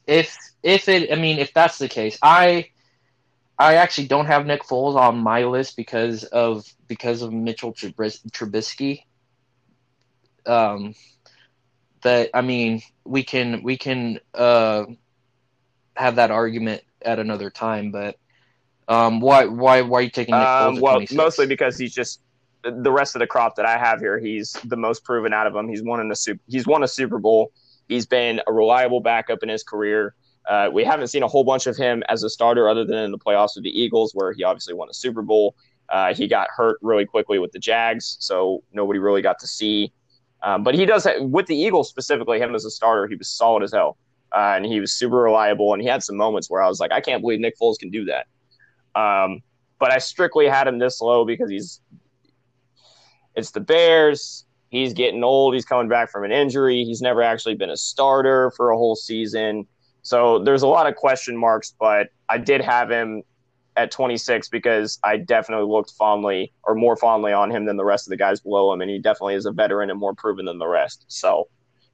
If 0.07 0.37
if 0.63 0.87
it 0.87 1.11
I 1.11 1.15
mean 1.15 1.39
if 1.39 1.53
that's 1.53 1.77
the 1.77 1.89
case, 1.89 2.17
I 2.21 2.69
I 3.57 3.75
actually 3.75 4.07
don't 4.07 4.25
have 4.25 4.45
Nick 4.45 4.63
Foles 4.63 4.95
on 4.95 5.17
my 5.17 5.43
list 5.43 5.77
because 5.77 6.23
of 6.23 6.65
because 6.87 7.21
of 7.21 7.31
Mitchell 7.31 7.73
Trubisky. 7.73 9.03
Um, 10.45 10.95
that 12.03 12.29
I 12.33 12.41
mean, 12.41 12.81
we 13.03 13.23
can 13.23 13.63
we 13.63 13.77
can 13.77 14.19
uh, 14.33 14.85
have 15.95 16.15
that 16.15 16.31
argument 16.31 16.83
at 17.01 17.19
another 17.19 17.49
time, 17.49 17.91
but 17.91 18.17
um, 18.87 19.19
why 19.19 19.45
why 19.45 19.81
why 19.81 19.99
are 19.99 20.01
you 20.03 20.09
taking 20.09 20.35
Nick 20.35 20.45
Foles? 20.45 20.75
Um, 20.75 20.79
well, 20.79 21.01
mostly 21.11 21.47
because 21.47 21.77
he's 21.77 21.93
just 21.93 22.21
the 22.63 22.91
rest 22.91 23.15
of 23.15 23.19
the 23.19 23.27
crop 23.27 23.55
that 23.55 23.65
I 23.65 23.77
have 23.77 23.99
here. 23.99 24.19
He's 24.19 24.53
the 24.65 24.77
most 24.77 25.03
proven 25.03 25.33
out 25.33 25.47
of 25.47 25.53
them. 25.53 25.67
He's 25.67 25.83
won 25.83 25.99
in 25.99 26.11
a 26.11 26.15
super. 26.15 26.41
He's 26.47 26.67
won 26.67 26.83
a 26.83 26.87
Super 26.87 27.19
Bowl. 27.19 27.51
He's 27.87 28.05
been 28.05 28.41
a 28.47 28.53
reliable 28.53 29.01
backup 29.01 29.43
in 29.43 29.49
his 29.49 29.63
career. 29.63 30.15
Uh, 30.47 30.69
we 30.71 30.83
haven't 30.83 31.07
seen 31.07 31.23
a 31.23 31.27
whole 31.27 31.43
bunch 31.43 31.67
of 31.67 31.77
him 31.77 32.03
as 32.09 32.23
a 32.23 32.29
starter 32.29 32.67
other 32.67 32.85
than 32.85 32.97
in 32.97 33.11
the 33.11 33.17
playoffs 33.17 33.55
with 33.55 33.63
the 33.63 33.69
Eagles, 33.69 34.13
where 34.13 34.33
he 34.33 34.43
obviously 34.43 34.73
won 34.73 34.89
a 34.89 34.93
Super 34.93 35.21
Bowl. 35.21 35.55
Uh, 35.89 36.13
he 36.13 36.27
got 36.27 36.47
hurt 36.55 36.77
really 36.81 37.05
quickly 37.05 37.39
with 37.39 37.51
the 37.51 37.59
Jags, 37.59 38.17
so 38.19 38.63
nobody 38.71 38.99
really 38.99 39.21
got 39.21 39.39
to 39.39 39.47
see 39.47 39.91
um, 40.43 40.63
but 40.63 40.75
he 40.75 40.85
does 40.85 41.05
have, 41.05 41.21
with 41.21 41.47
the 41.47 41.55
Eagles 41.55 41.89
specifically, 41.89 42.39
him 42.39 42.53
as 42.53 42.65
a 42.65 42.69
starter, 42.69 43.07
he 43.07 43.15
was 43.15 43.29
solid 43.29 43.63
as 43.63 43.71
hell, 43.71 43.97
uh, 44.35 44.53
and 44.55 44.65
he 44.65 44.79
was 44.79 44.93
super 44.93 45.15
reliable. 45.15 45.73
And 45.73 45.81
he 45.81 45.87
had 45.87 46.03
some 46.03 46.17
moments 46.17 46.49
where 46.49 46.61
I 46.61 46.67
was 46.67 46.79
like, 46.79 46.91
I 46.91 47.01
can't 47.01 47.21
believe 47.21 47.39
Nick 47.39 47.57
Foles 47.57 47.79
can 47.79 47.89
do 47.89 48.05
that. 48.05 48.27
Um, 48.99 49.41
but 49.79 49.91
I 49.91 49.97
strictly 49.97 50.47
had 50.47 50.67
him 50.67 50.79
this 50.79 51.01
low 51.01 51.25
because 51.25 51.49
he's 51.49 51.81
it's 53.35 53.51
the 53.51 53.61
Bears. 53.61 54.45
He's 54.69 54.93
getting 54.93 55.23
old. 55.23 55.53
He's 55.53 55.65
coming 55.65 55.87
back 55.87 56.11
from 56.11 56.23
an 56.23 56.31
injury. 56.31 56.83
He's 56.83 57.01
never 57.01 57.21
actually 57.21 57.55
been 57.55 57.69
a 57.69 57.77
starter 57.77 58.51
for 58.55 58.71
a 58.71 58.77
whole 58.77 58.95
season. 58.95 59.67
So 60.01 60.39
there's 60.39 60.63
a 60.63 60.67
lot 60.67 60.87
of 60.87 60.95
question 60.95 61.37
marks, 61.37 61.73
but 61.79 62.09
I 62.27 62.37
did 62.37 62.61
have 62.61 62.89
him 62.89 63.23
at 63.75 63.91
26 63.91 64.49
because 64.49 64.99
I 65.03 65.17
definitely 65.17 65.69
looked 65.71 65.91
fondly 65.91 66.53
or 66.63 66.75
more 66.75 66.95
fondly 66.95 67.33
on 67.33 67.49
him 67.51 67.65
than 67.65 67.77
the 67.77 67.85
rest 67.85 68.07
of 68.07 68.11
the 68.11 68.17
guys 68.17 68.39
below 68.41 68.71
him, 68.73 68.81
and 68.81 68.89
he 68.89 68.99
definitely 68.99 69.35
is 69.35 69.45
a 69.45 69.51
veteran 69.51 69.89
and 69.89 69.99
more 69.99 70.13
proven 70.13 70.45
than 70.45 70.59
the 70.59 70.67
rest. 70.67 71.05
So 71.07 71.47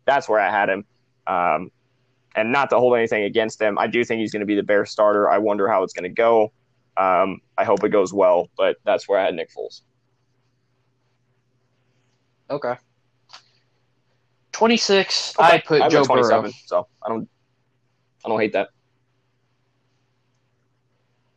that's 0.06 0.27
where 0.27 0.39
I 0.39 0.49
had 0.49 0.69
him. 0.69 0.85
Um, 1.27 1.72
and 2.35 2.51
not 2.51 2.69
to 2.72 2.77
hold 2.77 2.95
anything 2.95 3.23
against 3.23 3.61
him, 3.61 3.77
I 3.77 3.88
do 3.88 4.03
think 4.03 4.19
he's 4.19 4.31
going 4.31 4.41
to 4.41 4.45
be 4.45 4.56
the 4.56 4.64
Bear 4.64 4.85
starter. 4.85 5.30
I 5.30 5.38
wonder 5.38 5.68
how 5.68 5.84
it's 5.84 5.93
going 5.93 6.03
to 6.03 6.10
go. 6.10 6.51
Um, 6.97 7.41
I 7.57 7.64
hope 7.64 7.84
it 7.84 7.89
goes 7.89 8.14
well, 8.14 8.49
but 8.57 8.77
that's 8.84 9.07
where 9.07 9.19
I 9.19 9.26
had 9.26 9.35
Nick 9.35 9.49
Foles. 9.53 9.81
Okay. 12.49 12.76
26, 14.51 15.35
okay. 15.39 15.47
I 15.47 15.57
put 15.60 15.81
I 15.81 15.89
Joe 15.89 16.03
Burrow. 16.03 16.49
So 16.65 16.88
I 17.03 17.10
don't, 17.10 17.30
I 18.26 18.30
don't 18.30 18.39
hate 18.39 18.53
that. 18.53 18.69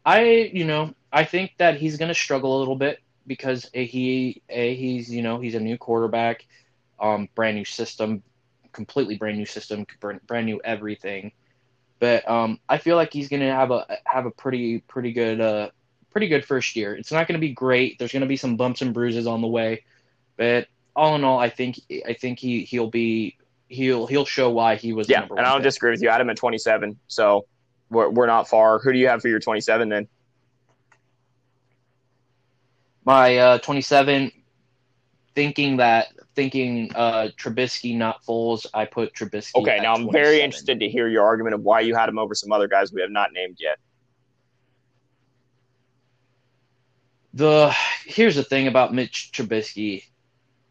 I, 0.05 0.51
you 0.53 0.65
know, 0.65 0.95
I 1.13 1.25
think 1.25 1.53
that 1.59 1.77
he's 1.77 1.97
going 1.97 2.09
to 2.09 2.15
struggle 2.15 2.57
a 2.57 2.61
little 2.61 2.77
bit 2.77 3.01
because 3.27 3.71
he, 3.73 4.43
a, 4.49 4.75
he's, 4.75 5.11
you 5.11 5.23
know, 5.23 5.41
he's 5.41 5.55
a 5.55 5.61
new 5.61 5.79
quarterback, 5.79 6.47
um, 6.99 7.29
brand 7.35 7.57
new 7.57 7.65
system, 7.65 8.23
completely 8.73 9.17
brand 9.17 9.39
new 9.39 9.47
system, 9.47 9.87
brand 10.27 10.47
new 10.47 10.61
everything. 10.65 11.33
But 12.01 12.29
um, 12.29 12.59
I 12.69 12.79
feel 12.79 12.97
like 12.97 13.13
he's 13.13 13.29
going 13.29 13.43
to 13.43 13.53
have 13.53 13.71
a 13.71 13.87
have 14.05 14.27
a 14.27 14.33
pretty 14.33 14.81
pretty 14.81 15.13
good 15.13 15.41
uh, 15.41 15.71
pretty 16.11 16.27
good 16.27 16.45
first 16.45 16.75
year. 16.75 16.97
It's 16.97 17.13
not 17.13 17.29
going 17.29 17.41
to 17.41 17.47
be 17.47 17.53
great. 17.53 17.99
There's 17.99 18.11
going 18.11 18.23
to 18.23 18.27
be 18.27 18.37
some 18.37 18.57
bumps 18.57 18.83
and 18.83 18.93
bruises 18.93 19.29
on 19.29 19.41
the 19.41 19.47
way, 19.47 19.85
but 20.37 20.67
all 20.97 21.15
in 21.15 21.23
all, 21.23 21.39
I 21.39 21.49
think 21.49 21.81
I 22.07 22.15
think 22.15 22.41
he 22.41 22.65
he'll 22.65 22.91
be 22.91 23.37
he'll 23.69 24.07
he'll 24.07 24.25
show 24.25 24.51
why 24.51 24.77
he 24.77 24.93
was. 24.93 25.09
Yeah, 25.09 25.27
and 25.31 25.41
I 25.41 25.45
don't 25.45 25.59
pick. 25.59 25.65
disagree 25.65 25.93
with 25.93 26.03
you. 26.03 26.09
I 26.09 26.13
had 26.13 26.21
him 26.21 26.31
at 26.31 26.37
27, 26.37 26.99
so 27.07 27.47
we're, 27.93 28.09
we're 28.09 28.27
not 28.27 28.49
far. 28.49 28.79
Who 28.79 28.93
do 28.93 28.99
you 28.99 29.09
have 29.09 29.21
for 29.21 29.29
your 29.29 29.39
27 29.39 29.89
then? 29.89 30.09
My 33.05 33.37
uh, 33.37 33.59
27, 33.59 34.33
thinking 35.35 35.79
that 35.79 36.09
thinking 36.35 36.91
uh, 36.95 37.29
Trubisky, 37.37 37.97
not 37.97 38.25
Foles, 38.25 38.67
I 38.73 38.87
put 38.87 39.15
Trubisky. 39.15 39.57
Okay, 39.57 39.79
now 39.83 39.95
I'm 39.95 40.11
very 40.11 40.41
interested 40.41 40.81
to 40.81 40.89
hear 40.89 41.09
your 41.09 41.25
argument 41.25 41.55
of 41.55 41.63
why 41.63 41.81
you 41.81 41.95
had 41.95 42.09
him 42.09 42.19
over 42.19 42.35
some 42.35 42.53
other 42.53 42.69
guys 42.69 42.93
we 42.93 43.03
have 43.03 43.11
not 43.11 43.33
named 43.33 43.59
yet. 43.61 43.79
The 47.35 47.75
here's 48.05 48.37
the 48.37 48.45
thing 48.45 48.67
about 48.67 48.95
Mitch 48.95 49.31
Trubisky. 49.33 50.05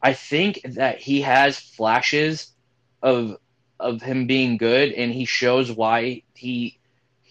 I 0.01 0.13
think 0.13 0.61
that 0.63 0.99
he 0.99 1.21
has 1.21 1.59
flashes 1.59 2.51
of 3.01 3.37
of 3.79 4.01
him 4.01 4.27
being 4.27 4.57
good, 4.57 4.93
and 4.93 5.11
he 5.11 5.25
shows 5.25 5.71
why 5.71 6.23
he 6.33 6.79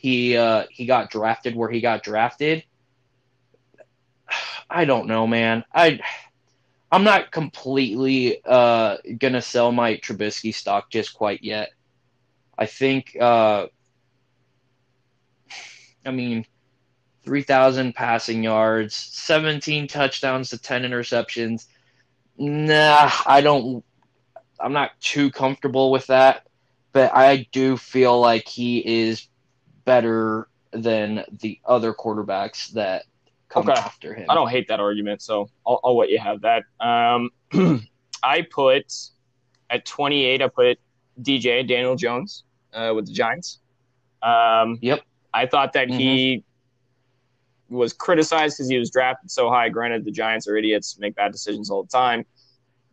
he 0.00 0.34
uh, 0.36 0.64
he 0.70 0.86
got 0.86 1.10
drafted 1.10 1.54
where 1.54 1.70
he 1.70 1.82
got 1.82 2.02
drafted. 2.02 2.64
I 4.70 4.86
don't 4.86 5.08
know, 5.08 5.26
man. 5.26 5.64
I 5.74 6.00
I'm 6.90 7.04
not 7.04 7.30
completely 7.30 8.42
uh, 8.44 8.96
gonna 9.18 9.42
sell 9.42 9.72
my 9.72 9.96
Trubisky 9.96 10.54
stock 10.54 10.90
just 10.90 11.12
quite 11.12 11.44
yet. 11.44 11.70
I 12.56 12.64
think. 12.64 13.14
Uh, 13.20 13.66
I 16.06 16.12
mean, 16.12 16.46
three 17.22 17.42
thousand 17.42 17.94
passing 17.94 18.42
yards, 18.42 18.94
seventeen 18.94 19.86
touchdowns 19.86 20.48
to 20.50 20.58
ten 20.58 20.82
interceptions. 20.82 21.66
Nah, 22.38 23.10
I 23.26 23.42
don't. 23.42 23.84
I'm 24.58 24.72
not 24.72 24.98
too 25.00 25.30
comfortable 25.30 25.90
with 25.90 26.06
that, 26.06 26.46
but 26.92 27.14
I 27.14 27.46
do 27.52 27.76
feel 27.76 28.18
like 28.18 28.48
he 28.48 28.78
is 28.78 29.26
better 29.90 30.46
than 30.70 31.24
the 31.40 31.58
other 31.64 31.92
quarterbacks 31.92 32.70
that 32.74 33.02
come 33.48 33.68
okay. 33.68 33.72
after 33.72 34.14
him. 34.14 34.26
I 34.28 34.36
don't 34.36 34.48
hate 34.48 34.68
that 34.68 34.78
argument, 34.78 35.20
so 35.20 35.50
I'll, 35.66 35.80
I'll 35.82 35.98
let 35.98 36.10
you 36.10 36.20
have 36.20 36.42
that. 36.42 36.62
Um, 36.78 37.30
I 38.22 38.42
put 38.42 38.84
at 39.68 39.84
28, 39.84 40.42
I 40.42 40.46
put 40.46 40.78
DJ 41.20 41.66
Daniel 41.66 41.96
Jones 41.96 42.44
uh, 42.72 42.92
with 42.94 43.06
the 43.06 43.12
Giants. 43.12 43.58
Um, 44.22 44.78
yep. 44.80 45.02
I 45.34 45.46
thought 45.46 45.72
that 45.72 45.88
mm-hmm. 45.88 45.98
he 45.98 46.44
was 47.68 47.92
criticized 47.92 48.58
because 48.58 48.70
he 48.70 48.78
was 48.78 48.92
drafted 48.92 49.28
so 49.28 49.50
high. 49.50 49.70
Granted, 49.70 50.04
the 50.04 50.12
Giants 50.12 50.46
are 50.46 50.56
idiots, 50.56 51.00
make 51.00 51.16
bad 51.16 51.32
decisions 51.32 51.68
all 51.68 51.82
the 51.82 51.88
time. 51.88 52.24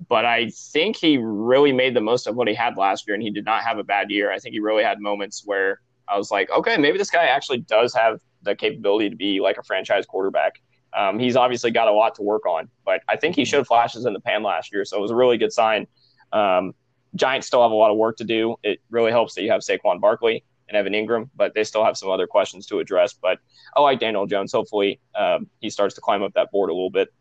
But 0.10 0.26
I 0.26 0.49
think 0.49 0.95
he 0.95 1.18
really 1.18 1.74
made 1.74 1.95
the 1.95 2.02
most 2.02 2.26
of 2.26 2.36
what 2.36 2.48
he 2.48 2.56
had 2.56 2.76
last 2.76 3.07
year, 3.07 3.14
and 3.14 3.22
he 3.22 3.30
did 3.30 3.45
not 3.45 3.61
have 3.61 3.78
a 3.78 3.84
bad 3.84 4.10
year. 4.10 4.32
I 4.32 4.40
think 4.40 4.53
he 4.53 4.60
really 4.60 4.84
had 4.84 4.99
moments 4.99 5.44
where 5.45 5.80
I 6.08 6.18
was 6.18 6.32
like, 6.32 6.50
okay, 6.50 6.78
maybe 6.78 6.98
this 6.98 7.10
guy 7.10 7.26
actually 7.26 7.60
does 7.60 7.94
have 7.94 8.20
the 8.42 8.56
capability 8.56 9.10
to 9.10 9.16
be 9.16 9.40
like 9.40 9.58
a 9.58 9.64
franchise 9.64 10.06
quarterback. 10.06 10.62
Um, 10.94 11.20
he's 11.20 11.36
obviously 11.36 11.72
got 11.72 11.88
a 11.88 11.92
lot 11.92 12.16
to 12.16 12.22
work 12.22 12.46
on, 12.46 12.70
but 12.86 13.02
I 13.08 13.18
think 13.18 13.36
he 13.36 13.42
mm-hmm. 13.42 13.50
showed 13.50 13.68
flashes 13.68 14.06
in 14.06 14.14
the 14.14 14.20
pan 14.20 14.44
last 14.44 14.72
year, 14.72 14.86
so 14.86 14.98
it 14.98 15.02
was 15.02 15.12
a 15.12 15.16
really 15.16 15.38
good 15.38 15.52
sign. 15.52 15.88
Um, 16.32 16.74
Giants 17.16 17.48
still 17.48 17.62
have 17.62 17.72
a 17.72 17.76
lot 17.76 17.92
of 17.92 17.98
work 17.98 18.18
to 18.18 18.24
do. 18.24 18.56
It 18.64 18.80
really 18.90 19.12
helps 19.12 19.36
that 19.36 19.44
you 19.44 19.52
have 19.52 19.62
Saquon 19.62 20.00
Barkley 20.00 20.44
and 20.68 20.78
Evan 20.78 20.94
Engram, 20.94 21.30
but 21.36 21.54
they 21.54 21.64
still 21.64 21.84
have 21.84 21.98
some 21.98 22.10
other 22.10 22.28
questions 22.28 22.66
to 22.68 22.80
address. 22.80 23.14
But 23.14 23.40
I 23.76 23.82
like 23.82 24.00
Daniel 24.00 24.26
Jones. 24.26 24.52
Hopefully, 24.52 25.00
um, 25.16 25.48
he 25.60 25.70
starts 25.70 25.96
to 25.96 26.02
climb 26.02 26.24
up 26.24 26.34
that 26.34 26.52
board 26.52 26.70
a 26.70 26.74
little 26.74 26.90
bit. 26.90 27.14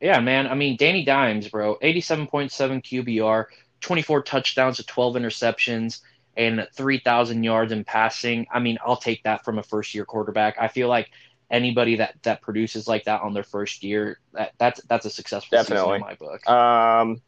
Yeah, 0.00 0.20
man. 0.20 0.46
I 0.46 0.54
mean, 0.54 0.76
Danny 0.76 1.04
Dimes, 1.04 1.48
bro, 1.48 1.76
87.7 1.82 2.50
QBR, 2.82 3.44
24 3.80 4.22
touchdowns 4.22 4.76
to 4.78 4.84
12 4.84 5.14
interceptions, 5.16 6.00
and 6.36 6.66
3,000 6.74 7.42
yards 7.42 7.72
in 7.72 7.84
passing. 7.84 8.46
I 8.52 8.60
mean, 8.60 8.78
I'll 8.84 8.96
take 8.96 9.22
that 9.24 9.44
from 9.44 9.58
a 9.58 9.62
first 9.62 9.94
year 9.94 10.04
quarterback. 10.04 10.56
I 10.60 10.68
feel 10.68 10.88
like 10.88 11.10
anybody 11.50 11.96
that 11.96 12.14
that 12.22 12.40
produces 12.42 12.86
like 12.86 13.04
that 13.04 13.22
on 13.22 13.34
their 13.34 13.42
first 13.42 13.82
year, 13.82 14.20
that 14.32 14.52
that's 14.58 14.80
that's 14.84 15.06
a 15.06 15.10
successful 15.10 15.58
Definitely. 15.58 15.82
season 15.82 15.94
in 15.94 16.00
my 16.00 16.14
book. 16.14 16.48
Um, 16.48 17.20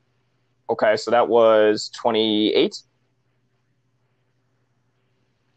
okay, 0.70 0.96
so 0.96 1.10
that 1.10 1.28
was 1.28 1.90
28. 1.90 2.76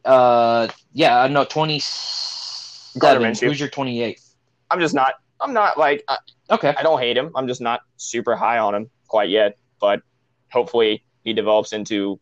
Uh, 0.03 0.67
yeah, 0.93 1.27
no, 1.27 1.45
27. 1.45 3.35
Who's 3.47 3.59
your 3.59 3.69
28? 3.69 4.19
I'm 4.71 4.79
just 4.79 4.93
not. 4.93 5.13
I'm 5.39 5.53
not 5.53 5.77
like. 5.77 6.03
I, 6.07 6.17
okay. 6.51 6.73
I 6.77 6.83
don't 6.83 6.99
hate 6.99 7.17
him. 7.17 7.31
I'm 7.35 7.47
just 7.47 7.61
not 7.61 7.81
super 7.97 8.35
high 8.35 8.59
on 8.59 8.75
him 8.75 8.89
quite 9.07 9.29
yet. 9.29 9.57
But 9.79 10.01
hopefully 10.51 11.03
he 11.23 11.33
develops 11.33 11.73
into 11.73 12.19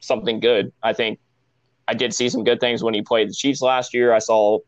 something 0.00 0.40
good. 0.40 0.72
I 0.82 0.92
think 0.92 1.18
I 1.86 1.94
did 1.94 2.14
see 2.14 2.28
some 2.28 2.44
good 2.44 2.60
things 2.60 2.82
when 2.82 2.94
he 2.94 3.02
played 3.02 3.28
the 3.28 3.34
Chiefs 3.34 3.62
last 3.62 3.94
year. 3.94 4.12
I 4.12 4.18
saw 4.18 4.58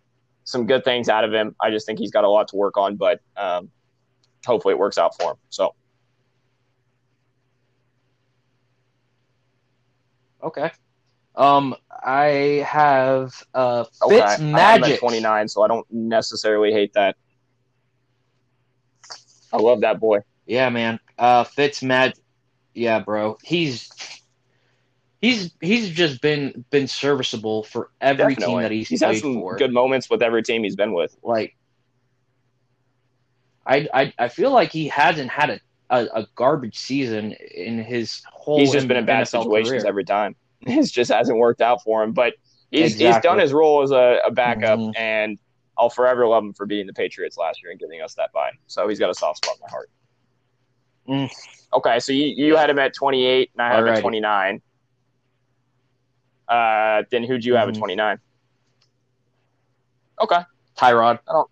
some 0.44 0.66
good 0.66 0.84
things 0.84 1.08
out 1.08 1.24
of 1.24 1.32
him. 1.32 1.54
I 1.60 1.70
just 1.70 1.86
think 1.86 1.98
he's 1.98 2.10
got 2.10 2.24
a 2.24 2.28
lot 2.28 2.48
to 2.48 2.56
work 2.56 2.76
on, 2.76 2.96
but 2.96 3.20
um, 3.36 3.70
hopefully 4.44 4.72
it 4.72 4.78
works 4.78 4.98
out 4.98 5.16
for 5.16 5.32
him. 5.32 5.36
So. 5.50 5.74
Okay. 10.42 10.70
Um, 11.36 11.76
I 12.02 12.64
have 12.66 13.32
uh 13.54 13.84
Fitz 14.08 14.34
okay. 14.34 14.44
Magic 14.44 14.98
twenty 14.98 15.20
nine, 15.20 15.48
so 15.48 15.62
I 15.62 15.68
don't 15.68 15.86
necessarily 15.90 16.72
hate 16.72 16.92
that. 16.94 17.16
I 19.52 19.58
love 19.58 19.82
that 19.82 20.00
boy. 20.00 20.20
Yeah, 20.46 20.70
man. 20.70 20.98
Uh, 21.18 21.44
Fitz 21.44 21.82
Magic. 21.82 22.18
Yeah, 22.74 23.00
bro. 23.00 23.38
He's 23.42 23.90
he's 25.20 25.52
he's 25.60 25.90
just 25.90 26.20
been 26.20 26.64
been 26.70 26.88
serviceable 26.88 27.64
for 27.64 27.90
every 28.00 28.34
Definitely. 28.34 28.46
team 28.46 28.62
that 28.62 28.70
he's, 28.70 28.88
he's 28.88 29.00
played 29.00 29.14
had 29.14 29.22
some 29.22 29.34
for. 29.34 29.56
Good 29.56 29.72
moments 29.72 30.08
with 30.08 30.22
every 30.22 30.42
team 30.42 30.64
he's 30.64 30.76
been 30.76 30.92
with. 30.92 31.16
Like, 31.22 31.56
I 33.66 33.88
I, 33.92 34.14
I 34.18 34.28
feel 34.28 34.50
like 34.50 34.72
he 34.72 34.88
hasn't 34.88 35.30
had 35.30 35.50
a, 35.50 35.60
a, 35.90 36.20
a 36.20 36.26
garbage 36.34 36.78
season 36.78 37.32
in 37.32 37.82
his 37.82 38.22
whole. 38.32 38.58
He's 38.58 38.72
just 38.72 38.88
been 38.88 38.96
in 38.96 39.06
bad 39.06 39.26
NFL 39.26 39.42
situations 39.42 39.82
career. 39.82 39.88
every 39.88 40.04
time. 40.04 40.36
It 40.62 40.84
just 40.84 41.10
hasn't 41.10 41.38
worked 41.38 41.62
out 41.62 41.82
for 41.82 42.02
him. 42.02 42.12
But 42.12 42.34
he's 42.70 42.92
exactly. 42.92 43.06
he's 43.06 43.22
done 43.22 43.38
his 43.38 43.50
role 43.54 43.82
as 43.82 43.92
a, 43.92 44.18
a 44.26 44.30
backup, 44.30 44.78
mm-hmm. 44.78 44.90
and 44.94 45.38
I'll 45.78 45.88
forever 45.88 46.26
love 46.26 46.44
him 46.44 46.52
for 46.52 46.66
beating 46.66 46.86
the 46.86 46.92
Patriots 46.92 47.38
last 47.38 47.62
year 47.62 47.70
and 47.70 47.80
giving 47.80 48.02
us 48.02 48.12
that 48.16 48.30
bye. 48.32 48.50
So 48.66 48.86
he's 48.86 48.98
got 48.98 49.08
a 49.08 49.14
soft 49.14 49.38
spot 49.38 49.56
in 49.56 49.62
my 49.62 49.70
heart. 49.70 49.90
Mm. 51.08 51.30
Okay, 51.72 51.98
so 51.98 52.12
you, 52.12 52.26
you 52.26 52.56
had 52.56 52.68
him 52.68 52.78
at 52.78 52.92
28, 52.92 53.52
and 53.54 53.62
I 53.62 53.74
have 53.74 53.86
him 53.86 53.94
at 53.94 54.00
29. 54.02 54.60
Uh, 56.50 57.04
then 57.10 57.22
who'd 57.22 57.44
you 57.44 57.54
have 57.54 57.68
mm-hmm. 57.68 57.76
at 57.76 57.78
29? 57.78 58.18
Okay. 60.20 60.40
Tyrod. 60.76 61.20
I 61.28 61.32
don't. 61.32 61.50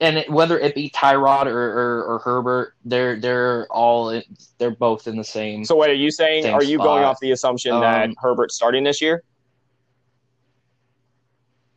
And 0.00 0.18
it, 0.18 0.30
whether 0.30 0.56
it 0.58 0.76
be 0.76 0.90
Tyrod 0.90 1.46
or, 1.46 1.58
or, 1.58 2.04
or, 2.04 2.18
Herbert, 2.20 2.74
they're 2.84 3.18
they're 3.18 3.66
all 3.66 4.22
they're 4.58 4.70
both 4.70 5.08
in 5.08 5.16
the 5.16 5.24
same. 5.24 5.64
So 5.64 5.74
what 5.74 5.90
are 5.90 5.94
you 5.94 6.12
saying? 6.12 6.46
Are 6.46 6.62
you 6.62 6.76
spot. 6.76 6.86
going 6.86 7.04
off 7.04 7.18
the 7.18 7.32
assumption 7.32 7.72
um, 7.72 7.80
that 7.80 8.10
Herbert's 8.16 8.54
starting 8.54 8.84
this 8.84 9.02
year? 9.02 9.24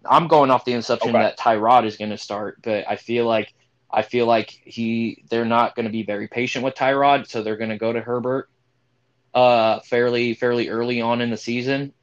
I'm 0.05 0.27
going 0.27 0.51
off 0.51 0.65
the 0.65 0.73
assumption 0.73 1.15
okay. 1.15 1.19
that 1.19 1.39
Tyrod 1.39 1.85
is 1.85 1.97
going 1.97 2.11
to 2.11 2.17
start, 2.17 2.59
but 2.61 2.85
I 2.87 2.95
feel 2.95 3.25
like 3.25 3.55
I 3.89 4.03
feel 4.03 4.27
like 4.27 4.51
he 4.65 5.23
they're 5.31 5.43
not 5.43 5.75
going 5.75 5.87
to 5.87 5.91
be 5.91 6.03
very 6.03 6.27
patient 6.27 6.63
with 6.63 6.75
Tyrod, 6.75 7.27
so 7.27 7.41
they're 7.41 7.57
going 7.57 7.71
to 7.71 7.77
go 7.77 7.91
to 7.91 8.01
Herbert 8.01 8.49
uh, 9.33 9.79
fairly 9.81 10.33
fairly 10.33 10.69
early 10.69 11.01
on 11.01 11.21
in 11.21 11.29
the 11.29 11.37
season. 11.37 11.93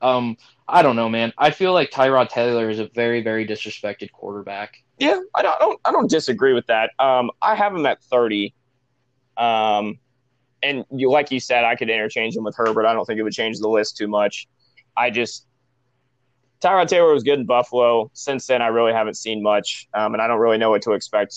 Um, 0.00 0.36
I 0.68 0.82
don't 0.82 0.96
know, 0.96 1.08
man. 1.08 1.32
I 1.38 1.50
feel 1.50 1.72
like 1.72 1.90
Tyrod 1.90 2.28
Taylor 2.28 2.70
is 2.70 2.78
a 2.78 2.88
very 2.94 3.22
very 3.22 3.46
disrespected 3.46 4.12
quarterback. 4.12 4.82
Yeah, 4.98 5.20
I 5.34 5.42
don't 5.42 5.54
I 5.54 5.58
don't, 5.58 5.80
I 5.86 5.92
don't 5.92 6.10
disagree 6.10 6.52
with 6.52 6.66
that. 6.66 6.90
Um, 6.98 7.30
I 7.40 7.54
have 7.54 7.74
him 7.74 7.86
at 7.86 8.02
thirty. 8.02 8.54
Um, 9.36 9.98
and 10.62 10.84
you 10.90 11.10
like 11.10 11.30
you 11.30 11.40
said, 11.40 11.64
I 11.64 11.76
could 11.76 11.88
interchange 11.88 12.36
him 12.36 12.44
with 12.44 12.56
Herbert. 12.56 12.86
I 12.86 12.92
don't 12.92 13.04
think 13.04 13.18
it 13.18 13.22
would 13.22 13.32
change 13.32 13.58
the 13.58 13.68
list 13.68 13.96
too 13.96 14.08
much. 14.08 14.48
I 14.96 15.10
just 15.10 15.46
Tyrod 16.60 16.88
Taylor 16.88 17.12
was 17.12 17.22
good 17.22 17.38
in 17.38 17.46
Buffalo. 17.46 18.10
Since 18.14 18.46
then, 18.46 18.62
I 18.62 18.66
really 18.66 18.92
haven't 18.92 19.14
seen 19.14 19.42
much, 19.42 19.88
um, 19.94 20.14
and 20.14 20.20
I 20.20 20.26
don't 20.26 20.40
really 20.40 20.58
know 20.58 20.70
what 20.70 20.82
to 20.82 20.92
expect 20.92 21.34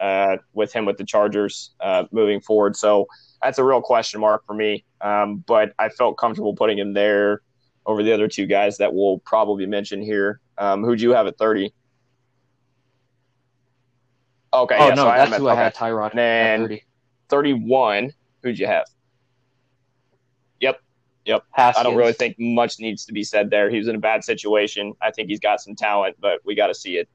uh, 0.00 0.36
with 0.52 0.72
him 0.72 0.84
with 0.84 0.96
the 0.96 1.04
Chargers 1.04 1.70
uh, 1.80 2.04
moving 2.10 2.40
forward. 2.40 2.74
So 2.74 3.06
that's 3.44 3.58
a 3.58 3.64
real 3.64 3.82
question 3.82 4.20
mark 4.20 4.46
for 4.46 4.54
me. 4.54 4.84
Um, 5.00 5.44
but 5.46 5.74
I 5.78 5.90
felt 5.90 6.16
comfortable 6.16 6.56
putting 6.56 6.78
him 6.78 6.94
there 6.94 7.42
over 7.86 8.02
the 8.02 8.12
other 8.12 8.26
two 8.26 8.46
guys 8.46 8.78
that 8.78 8.94
we'll 8.94 9.18
probably 9.18 9.66
mention 9.66 10.00
here. 10.00 10.40
Um, 10.56 10.82
who 10.82 10.96
do 10.96 11.02
you 11.02 11.10
have 11.10 11.26
at 11.26 11.36
30? 11.36 11.72
Okay. 14.52 14.76
Oh, 14.78 14.88
yeah, 14.88 14.94
no, 14.94 15.04
so 15.04 15.08
that's 15.08 15.32
I 15.32 15.36
who 15.38 15.48
at, 15.48 15.58
I 15.58 15.62
had 15.62 15.74
Tyrod 15.74 16.16
and 16.16 16.62
30. 16.62 16.84
31, 17.28 18.12
who'd 18.42 18.58
you 18.58 18.66
have? 18.66 18.86
Yep. 20.60 20.80
Yep. 21.26 21.44
Haskins. 21.50 21.80
I 21.80 21.88
don't 21.88 21.98
really 21.98 22.12
think 22.12 22.36
much 22.38 22.80
needs 22.80 23.04
to 23.06 23.12
be 23.12 23.24
said 23.24 23.50
there. 23.50 23.68
He 23.68 23.76
was 23.76 23.88
in 23.88 23.96
a 23.96 24.00
bad 24.00 24.24
situation. 24.24 24.94
I 25.02 25.10
think 25.10 25.28
he's 25.28 25.40
got 25.40 25.60
some 25.60 25.74
talent, 25.74 26.16
but 26.20 26.40
we 26.44 26.54
got 26.54 26.68
to 26.68 26.74
see 26.74 26.96
it. 26.96 27.08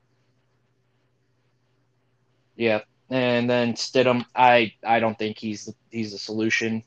Yeah, 2.55 2.81
and 3.09 3.49
then 3.49 3.73
Stidham, 3.73 4.25
I 4.35 4.73
I 4.85 4.99
don't 4.99 5.17
think 5.17 5.37
he's 5.37 5.73
he's 5.89 6.11
the 6.11 6.17
solution. 6.17 6.83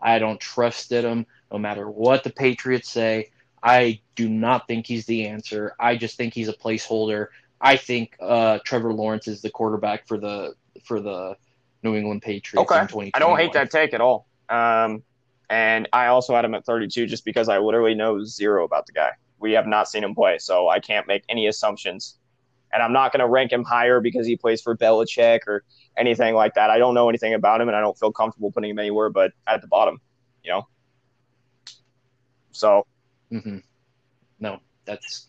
I 0.00 0.18
don't 0.18 0.40
trust 0.40 0.90
Stidham, 0.90 1.26
no 1.52 1.58
matter 1.58 1.88
what 1.88 2.24
the 2.24 2.30
Patriots 2.30 2.90
say. 2.90 3.30
I 3.62 4.00
do 4.14 4.28
not 4.28 4.68
think 4.68 4.86
he's 4.86 5.06
the 5.06 5.26
answer. 5.26 5.74
I 5.80 5.96
just 5.96 6.16
think 6.16 6.34
he's 6.34 6.48
a 6.48 6.52
placeholder. 6.52 7.28
I 7.60 7.76
think 7.76 8.16
uh, 8.20 8.58
Trevor 8.64 8.92
Lawrence 8.92 9.28
is 9.28 9.42
the 9.42 9.50
quarterback 9.50 10.06
for 10.06 10.18
the 10.18 10.54
for 10.84 11.00
the 11.00 11.36
New 11.82 11.94
England 11.94 12.22
Patriots. 12.22 12.70
Okay, 12.70 13.10
I 13.14 13.18
don't 13.18 13.38
hate 13.38 13.52
that 13.52 13.70
take 13.70 13.92
at 13.92 14.00
all. 14.00 14.26
Um, 14.48 15.02
and 15.48 15.88
I 15.92 16.06
also 16.06 16.34
had 16.34 16.44
him 16.44 16.54
at 16.54 16.64
32 16.64 17.06
just 17.06 17.24
because 17.24 17.48
I 17.48 17.58
literally 17.58 17.94
know 17.94 18.24
zero 18.24 18.64
about 18.64 18.86
the 18.86 18.92
guy. 18.92 19.10
We 19.38 19.52
have 19.52 19.66
not 19.66 19.88
seen 19.88 20.02
him 20.02 20.14
play, 20.14 20.38
so 20.38 20.68
I 20.68 20.80
can't 20.80 21.06
make 21.06 21.24
any 21.28 21.46
assumptions 21.46 22.16
and 22.72 22.82
I'm 22.82 22.92
not 22.92 23.12
going 23.12 23.20
to 23.20 23.28
rank 23.28 23.52
him 23.52 23.64
higher 23.64 24.00
because 24.00 24.26
he 24.26 24.36
plays 24.36 24.60
for 24.60 24.76
Belichick 24.76 25.40
or 25.46 25.64
anything 25.96 26.34
like 26.34 26.54
that. 26.54 26.70
I 26.70 26.78
don't 26.78 26.94
know 26.94 27.08
anything 27.08 27.34
about 27.34 27.60
him, 27.60 27.68
and 27.68 27.76
I 27.76 27.80
don't 27.80 27.98
feel 27.98 28.12
comfortable 28.12 28.52
putting 28.52 28.70
him 28.70 28.78
anywhere 28.78 29.10
but 29.10 29.32
at 29.46 29.60
the 29.60 29.68
bottom. 29.68 30.00
You 30.42 30.52
know. 30.52 30.68
So. 32.52 32.86
Mm-hmm. 33.32 33.58
No, 34.38 34.60
that's 34.84 35.28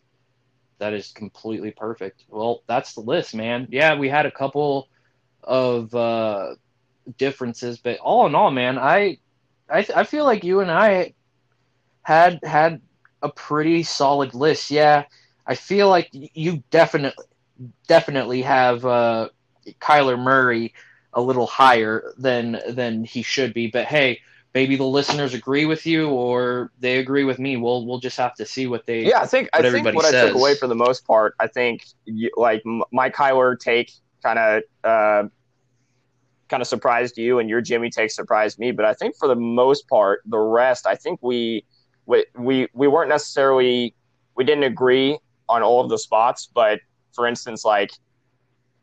that 0.79 0.93
is 0.93 1.11
completely 1.11 1.71
perfect. 1.71 2.23
Well, 2.29 2.63
that's 2.67 2.93
the 2.93 3.01
list, 3.01 3.33
man. 3.33 3.67
Yeah, 3.71 3.97
we 3.97 4.09
had 4.09 4.25
a 4.25 4.31
couple 4.31 4.89
of 5.43 5.93
uh, 5.95 6.55
differences, 7.17 7.79
but 7.79 7.97
all 7.99 8.27
in 8.27 8.35
all, 8.35 8.51
man, 8.51 8.77
I 8.77 9.17
I, 9.69 9.85
I 9.95 10.03
feel 10.03 10.25
like 10.25 10.43
you 10.43 10.59
and 10.59 10.71
I 10.71 11.13
had 12.01 12.39
had 12.43 12.81
a 13.21 13.29
pretty 13.29 13.83
solid 13.83 14.33
list. 14.33 14.69
Yeah, 14.71 15.05
I 15.47 15.55
feel 15.55 15.89
like 15.89 16.09
you 16.11 16.63
definitely 16.71 17.23
definitely 17.87 18.41
have 18.43 18.85
uh, 18.85 19.29
Kyler 19.79 20.19
Murray 20.19 20.73
a 21.13 21.21
little 21.21 21.47
higher 21.47 22.13
than 22.17 22.59
than 22.69 23.05
he 23.05 23.21
should 23.23 23.53
be. 23.53 23.67
But 23.67 23.85
hey, 23.85 24.19
maybe 24.53 24.75
the 24.75 24.85
listeners 24.85 25.33
agree 25.33 25.65
with 25.65 25.85
you 25.85 26.09
or 26.09 26.71
they 26.79 26.97
agree 26.97 27.23
with 27.23 27.39
me. 27.39 27.57
We'll 27.57 27.85
we'll 27.85 27.99
just 27.99 28.17
have 28.17 28.35
to 28.35 28.45
see 28.45 28.67
what 28.67 28.85
they. 28.85 29.05
Yeah, 29.05 29.21
I 29.21 29.25
think 29.25 29.49
I 29.53 29.61
think 29.61 29.85
what 29.85 30.05
says. 30.05 30.15
I 30.15 30.27
took 30.27 30.35
away 30.35 30.55
for 30.55 30.67
the 30.67 30.75
most 30.75 31.07
part, 31.07 31.35
I 31.39 31.47
think 31.47 31.85
like 32.35 32.61
my 32.91 33.09
Kyler 33.09 33.59
take 33.59 33.91
kind 34.21 34.39
of. 34.39 34.63
Uh, 34.83 35.29
kind 36.49 36.61
of 36.61 36.67
surprised 36.67 37.17
you 37.17 37.39
and 37.39 37.49
your 37.49 37.59
Jimmy 37.59 37.89
take 37.89 38.09
surprised 38.09 38.57
me, 38.57 38.71
but 38.71 38.85
I 38.85 38.93
think 38.93 39.17
for 39.17 39.27
the 39.27 39.35
most 39.35 39.85
part, 39.89 40.21
the 40.25 40.37
rest, 40.37 40.87
I 40.87 40.95
think 40.95 41.21
we 41.21 41.65
we, 42.05 42.23
we 42.37 42.69
we 42.73 42.87
weren't 42.87 43.09
necessarily 43.09 43.93
we 44.37 44.45
didn't 44.45 44.63
agree 44.63 45.19
on 45.49 45.63
all 45.63 45.81
of 45.81 45.89
the 45.89 45.97
spots, 45.97 46.49
but 46.53 46.79
for 47.13 47.27
instance, 47.27 47.65
like 47.65 47.91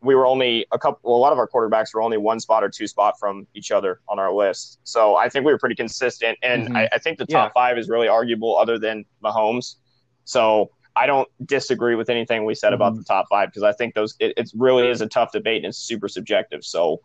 we 0.05 0.15
were 0.15 0.27
only 0.27 0.67
a 0.71 0.79
couple. 0.79 1.01
Well, 1.03 1.17
a 1.17 1.23
lot 1.23 1.33
of 1.33 1.39
our 1.39 1.49
quarterbacks 1.49 1.95
were 1.95 2.03
only 2.03 2.19
one 2.19 2.39
spot 2.39 2.63
or 2.63 2.69
two 2.69 2.87
spot 2.87 3.19
from 3.19 3.47
each 3.55 3.73
other 3.73 4.01
on 4.09 4.19
our 4.19 4.33
list. 4.33 4.79
So 4.85 5.17
I 5.17 5.29
think 5.29 5.47
we 5.47 5.53
were 5.53 5.59
pretty 5.59 5.75
consistent, 5.75 6.39
and 6.43 6.67
mm-hmm. 6.67 6.77
I, 6.77 6.89
I, 6.93 6.99
think 6.99 7.19
the 7.19 7.27
top 7.27 7.49
yeah. 7.51 7.61
five 7.61 7.79
is 7.79 7.89
really 7.89 8.07
arguable, 8.07 8.57
other 8.57 8.79
than 8.79 9.05
Mahomes. 9.25 9.77
So 10.25 10.71
I 10.95 11.07
don't 11.07 11.29
disagree 11.45 11.95
with 11.95 12.11
anything 12.11 12.45
we 12.45 12.55
said 12.55 12.69
mm-hmm. 12.69 12.75
about 12.75 12.97
the 12.97 13.05
top 13.05 13.27
five 13.31 13.49
because 13.49 13.63
I 13.63 13.73
think 13.73 13.95
those 13.95 14.15
it, 14.21 14.35
it, 14.37 14.51
really 14.55 14.89
is 14.89 15.01
a 15.01 15.07
tough 15.07 15.33
debate 15.33 15.59
and 15.65 15.67
it's 15.67 15.79
super 15.79 16.09
subjective. 16.09 16.65
So 16.65 17.01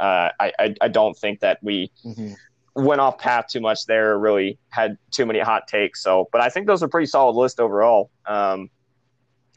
uh, 0.00 0.30
I, 0.40 0.52
I, 0.58 0.74
I 0.82 0.88
don't 0.88 1.16
think 1.16 1.40
that 1.40 1.58
we. 1.62 1.90
Mm-hmm. 2.04 2.32
Went 2.76 3.00
off 3.00 3.18
path 3.18 3.46
too 3.48 3.60
much 3.60 3.84
there. 3.86 4.16
Really 4.16 4.56
had 4.68 4.96
too 5.10 5.26
many 5.26 5.40
hot 5.40 5.66
takes. 5.66 6.04
So, 6.04 6.28
but 6.30 6.40
I 6.40 6.48
think 6.48 6.68
those 6.68 6.84
are 6.84 6.88
pretty 6.88 7.08
solid 7.08 7.32
list 7.32 7.58
overall. 7.58 8.12
Um, 8.26 8.70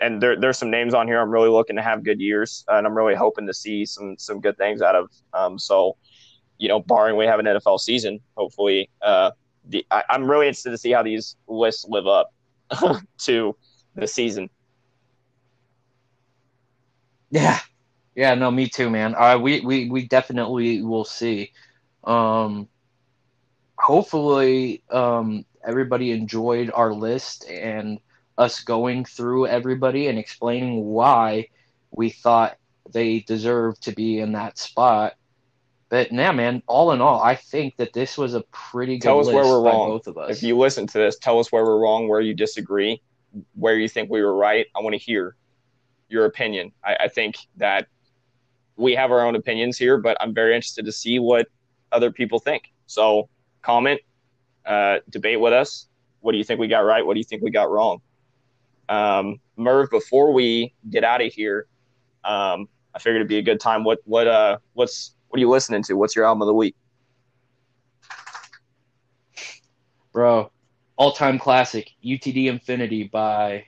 and 0.03 0.21
there, 0.21 0.39
there's 0.39 0.57
some 0.57 0.69
names 0.69 0.93
on 0.93 1.07
here 1.07 1.19
I'm 1.19 1.31
really 1.31 1.49
looking 1.49 1.75
to 1.77 1.81
have 1.81 2.03
good 2.03 2.19
years, 2.19 2.65
and 2.67 2.85
I'm 2.85 2.95
really 2.95 3.15
hoping 3.15 3.47
to 3.47 3.53
see 3.53 3.85
some 3.85 4.17
some 4.17 4.41
good 4.41 4.57
things 4.57 4.81
out 4.81 4.95
of. 4.95 5.09
Um, 5.33 5.57
so, 5.57 5.97
you 6.57 6.67
know, 6.67 6.79
barring 6.79 7.17
we 7.17 7.25
have 7.25 7.39
an 7.39 7.45
NFL 7.45 7.79
season, 7.79 8.19
hopefully, 8.35 8.89
uh, 9.01 9.31
the 9.65 9.85
I, 9.89 10.03
am 10.09 10.29
really 10.29 10.47
interested 10.47 10.71
to 10.71 10.77
see 10.77 10.91
how 10.91 11.03
these 11.03 11.37
lists 11.47 11.85
live 11.87 12.05
up 12.07 12.33
to 13.19 13.55
the 13.95 14.07
season. 14.07 14.49
Yeah, 17.29 17.59
yeah, 18.15 18.35
no, 18.35 18.51
me 18.51 18.67
too, 18.67 18.89
man. 18.89 19.15
Uh, 19.15 19.37
we 19.39 19.61
we 19.61 19.89
we 19.89 20.07
definitely 20.07 20.81
will 20.81 21.05
see. 21.05 21.51
Um, 22.03 22.67
hopefully, 23.77 24.83
um, 24.91 25.45
everybody 25.65 26.11
enjoyed 26.11 26.71
our 26.73 26.93
list 26.93 27.49
and 27.49 27.99
us 28.37 28.61
going 28.61 29.05
through 29.05 29.47
everybody 29.47 30.07
and 30.07 30.17
explaining 30.17 30.85
why 30.85 31.47
we 31.91 32.09
thought 32.09 32.57
they 32.91 33.19
deserved 33.19 33.83
to 33.83 33.91
be 33.91 34.19
in 34.19 34.33
that 34.33 34.57
spot. 34.57 35.13
But 35.89 36.11
yeah, 36.11 36.31
man, 36.31 36.63
all 36.65 36.91
in 36.91 37.01
all, 37.01 37.21
I 37.21 37.35
think 37.35 37.77
that 37.77 37.93
this 37.93 38.17
was 38.17 38.33
a 38.33 38.41
pretty 38.51 38.97
good 38.97 39.07
tell 39.07 39.19
us 39.19 39.27
where 39.27 39.45
we're 39.45 39.61
wrong. 39.61 39.89
both 39.89 40.07
of 40.07 40.17
us. 40.17 40.37
If 40.37 40.43
you 40.43 40.57
listen 40.57 40.87
to 40.87 40.97
this, 40.97 41.19
tell 41.19 41.39
us 41.39 41.51
where 41.51 41.63
we're 41.63 41.79
wrong, 41.79 42.07
where 42.07 42.21
you 42.21 42.33
disagree, 42.33 43.01
where 43.53 43.75
you 43.75 43.87
think 43.87 44.09
we 44.09 44.23
were 44.23 44.35
right. 44.35 44.65
I 44.75 44.81
want 44.81 44.93
to 44.93 44.99
hear 44.99 45.35
your 46.09 46.25
opinion. 46.25 46.71
I, 46.83 46.95
I 47.01 47.07
think 47.09 47.35
that 47.57 47.87
we 48.75 48.95
have 48.95 49.11
our 49.11 49.23
own 49.25 49.35
opinions 49.35 49.77
here, 49.77 49.97
but 49.97 50.17
I'm 50.19 50.33
very 50.33 50.55
interested 50.55 50.85
to 50.85 50.91
see 50.91 51.19
what 51.19 51.47
other 51.91 52.11
people 52.11 52.39
think. 52.39 52.71
So 52.87 53.29
comment, 53.61 54.01
uh, 54.65 54.99
debate 55.09 55.39
with 55.39 55.53
us. 55.53 55.87
What 56.21 56.31
do 56.31 56.39
you 56.39 56.43
think 56.43 56.59
we 56.59 56.67
got 56.67 56.79
right? 56.79 57.05
What 57.05 57.13
do 57.13 57.19
you 57.19 57.23
think 57.23 57.43
we 57.43 57.51
got 57.51 57.69
wrong? 57.69 58.01
Um, 58.89 59.39
Merv, 59.57 59.89
before 59.89 60.33
we 60.33 60.73
get 60.89 61.03
out 61.03 61.21
of 61.21 61.31
here, 61.31 61.67
um, 62.23 62.67
I 62.93 62.99
figured 62.99 63.17
it'd 63.17 63.27
be 63.27 63.37
a 63.37 63.41
good 63.41 63.59
time. 63.59 63.83
What 63.83 63.99
what 64.05 64.27
uh 64.27 64.57
what's 64.73 65.15
what 65.29 65.37
are 65.37 65.41
you 65.41 65.49
listening 65.49 65.83
to? 65.83 65.93
What's 65.95 66.15
your 66.15 66.25
album 66.25 66.41
of 66.43 66.47
the 66.47 66.53
week? 66.53 66.75
Bro, 70.11 70.51
all 70.95 71.11
time 71.11 71.39
classic, 71.39 71.89
UTD 72.03 72.47
Infinity 72.47 73.05
by 73.05 73.65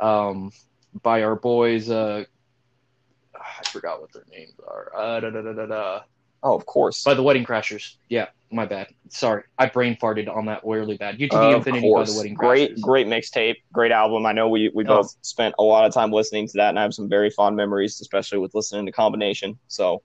um 0.00 0.50
by 1.02 1.22
our 1.22 1.36
boys 1.36 1.90
uh 1.90 2.24
I 3.34 3.70
forgot 3.70 4.00
what 4.00 4.12
their 4.12 4.24
names 4.30 4.54
are. 4.66 4.92
Uh, 4.96 5.20
da, 5.20 5.30
da, 5.30 5.42
da, 5.42 5.52
da, 5.52 5.66
da. 5.66 6.00
Oh, 6.44 6.54
of 6.54 6.66
course. 6.66 7.02
By 7.02 7.14
the 7.14 7.22
Wedding 7.22 7.44
Crashers. 7.44 7.96
Yeah, 8.10 8.26
my 8.52 8.66
bad. 8.66 8.88
Sorry, 9.08 9.44
I 9.58 9.66
brain 9.66 9.96
farted 9.96 10.28
on 10.28 10.44
that 10.46 10.64
weirdly 10.64 10.98
bad. 10.98 11.18
UTD 11.18 11.56
Infinity 11.56 11.90
by 11.90 12.04
the 12.04 12.14
Wedding 12.14 12.36
Crashers. 12.36 12.38
Great, 12.38 12.80
great 12.82 13.06
mixtape, 13.06 13.56
great 13.72 13.90
album. 13.90 14.26
I 14.26 14.32
know 14.32 14.48
we 14.50 14.70
we 14.74 14.84
oh. 14.84 14.96
both 14.96 15.16
spent 15.22 15.54
a 15.58 15.62
lot 15.62 15.86
of 15.86 15.94
time 15.94 16.12
listening 16.12 16.46
to 16.48 16.52
that, 16.58 16.68
and 16.68 16.78
I 16.78 16.82
have 16.82 16.92
some 16.92 17.08
very 17.08 17.30
fond 17.30 17.56
memories, 17.56 17.98
especially 18.00 18.38
with 18.38 18.54
listening 18.54 18.86
to 18.86 18.92
Combination. 18.92 19.58
So. 19.68 20.02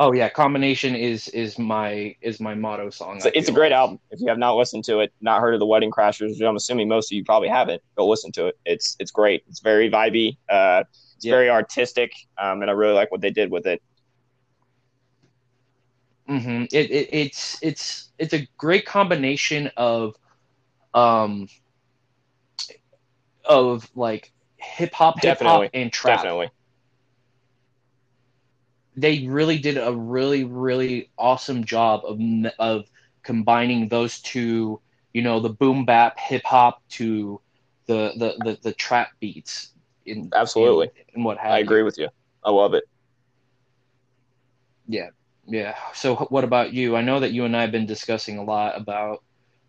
Oh 0.00 0.12
yeah, 0.12 0.28
combination 0.28 0.94
is 0.94 1.26
is 1.30 1.58
my 1.58 2.14
is 2.20 2.38
my 2.38 2.54
motto 2.54 2.88
song. 2.88 3.18
So 3.18 3.32
it's 3.34 3.48
a 3.48 3.52
great 3.52 3.72
album. 3.72 3.98
If 4.12 4.20
you 4.20 4.28
have 4.28 4.38
not 4.38 4.54
listened 4.54 4.84
to 4.84 5.00
it, 5.00 5.12
not 5.20 5.40
heard 5.40 5.54
of 5.54 5.60
the 5.60 5.66
Wedding 5.66 5.90
Crashers, 5.90 6.28
which 6.28 6.40
I'm 6.40 6.54
assuming 6.54 6.86
most 6.86 7.10
of 7.10 7.16
you 7.16 7.24
probably 7.24 7.48
haven't, 7.48 7.82
go 7.96 8.06
listen 8.06 8.30
to 8.32 8.46
it. 8.46 8.58
It's 8.64 8.94
it's 9.00 9.10
great. 9.10 9.42
It's 9.48 9.58
very 9.58 9.90
vibey. 9.90 10.36
Uh, 10.48 10.84
it's 11.16 11.24
yeah. 11.24 11.32
very 11.32 11.50
artistic, 11.50 12.12
um, 12.40 12.62
and 12.62 12.70
I 12.70 12.74
really 12.74 12.92
like 12.92 13.10
what 13.10 13.22
they 13.22 13.30
did 13.30 13.50
with 13.50 13.66
it. 13.66 13.82
Mm-hmm. 16.28 16.64
It, 16.72 16.90
it, 16.90 17.08
it's 17.12 17.58
it's 17.62 18.10
it's 18.18 18.34
a 18.34 18.46
great 18.58 18.84
combination 18.86 19.70
of 19.76 20.14
um 20.94 21.48
of 23.44 23.88
like 23.94 24.32
hip 24.56 24.92
hop, 24.94 25.20
hip 25.20 25.40
hop, 25.40 25.70
and 25.72 25.92
trap. 25.92 26.18
Definitely. 26.18 26.50
They 28.96 29.26
really 29.26 29.58
did 29.58 29.78
a 29.78 29.92
really 29.92 30.44
really 30.44 31.10
awesome 31.18 31.64
job 31.64 32.02
of 32.04 32.18
of 32.58 32.84
combining 33.22 33.88
those 33.88 34.20
two, 34.20 34.80
you 35.12 35.22
know, 35.22 35.40
the 35.40 35.50
boom 35.50 35.84
bap 35.84 36.18
hip 36.18 36.42
hop 36.44 36.82
to 36.90 37.40
the 37.86 38.12
the 38.16 38.34
the, 38.44 38.58
the 38.62 38.72
trap 38.74 39.10
beats. 39.20 39.72
In, 40.04 40.30
Absolutely. 40.34 40.90
In 41.14 41.22
what 41.24 41.38
have 41.38 41.52
I 41.54 41.58
agree 41.60 41.82
you. 41.82 41.84
with 41.84 41.98
you. 41.98 42.08
I 42.44 42.50
love 42.50 42.74
it. 42.74 42.84
Yeah, 44.86 45.10
yeah. 45.48 45.74
So 45.94 46.16
what 46.16 46.44
about 46.44 46.72
you? 46.72 46.96
I 46.96 47.02
know 47.02 47.20
that 47.20 47.32
you 47.32 47.44
and 47.44 47.56
I 47.56 47.62
have 47.62 47.72
been 47.72 47.86
discussing 47.86 48.38
a 48.38 48.44
lot 48.44 48.76
about 48.76 49.22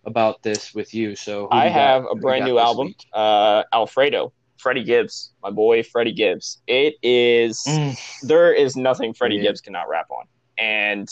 about 0.06 0.44
this 0.44 0.74
with 0.74 0.94
you. 0.94 1.16
So 1.16 1.48
I 1.52 1.68
have 1.68 2.04
got, 2.04 2.12
a 2.12 2.16
brand 2.16 2.46
new 2.46 2.58
album, 2.58 2.96
uh, 3.14 3.64
Alfredo, 3.74 4.34
Freddie 4.58 4.84
Gibbs, 4.84 5.32
my 5.42 5.50
boy 5.50 5.84
Freddie 5.84 6.14
Gibbs. 6.14 6.62
It 6.68 6.96
is 7.02 7.64
mm. 7.68 7.98
there 8.24 8.54
is 8.54 8.76
nothing 8.76 9.14
Freddie 9.14 9.38
yeah. 9.38 9.44
Gibbs 9.44 9.62
cannot 9.62 9.90
rap 9.90 10.08
on, 10.12 10.26
and 10.58 11.10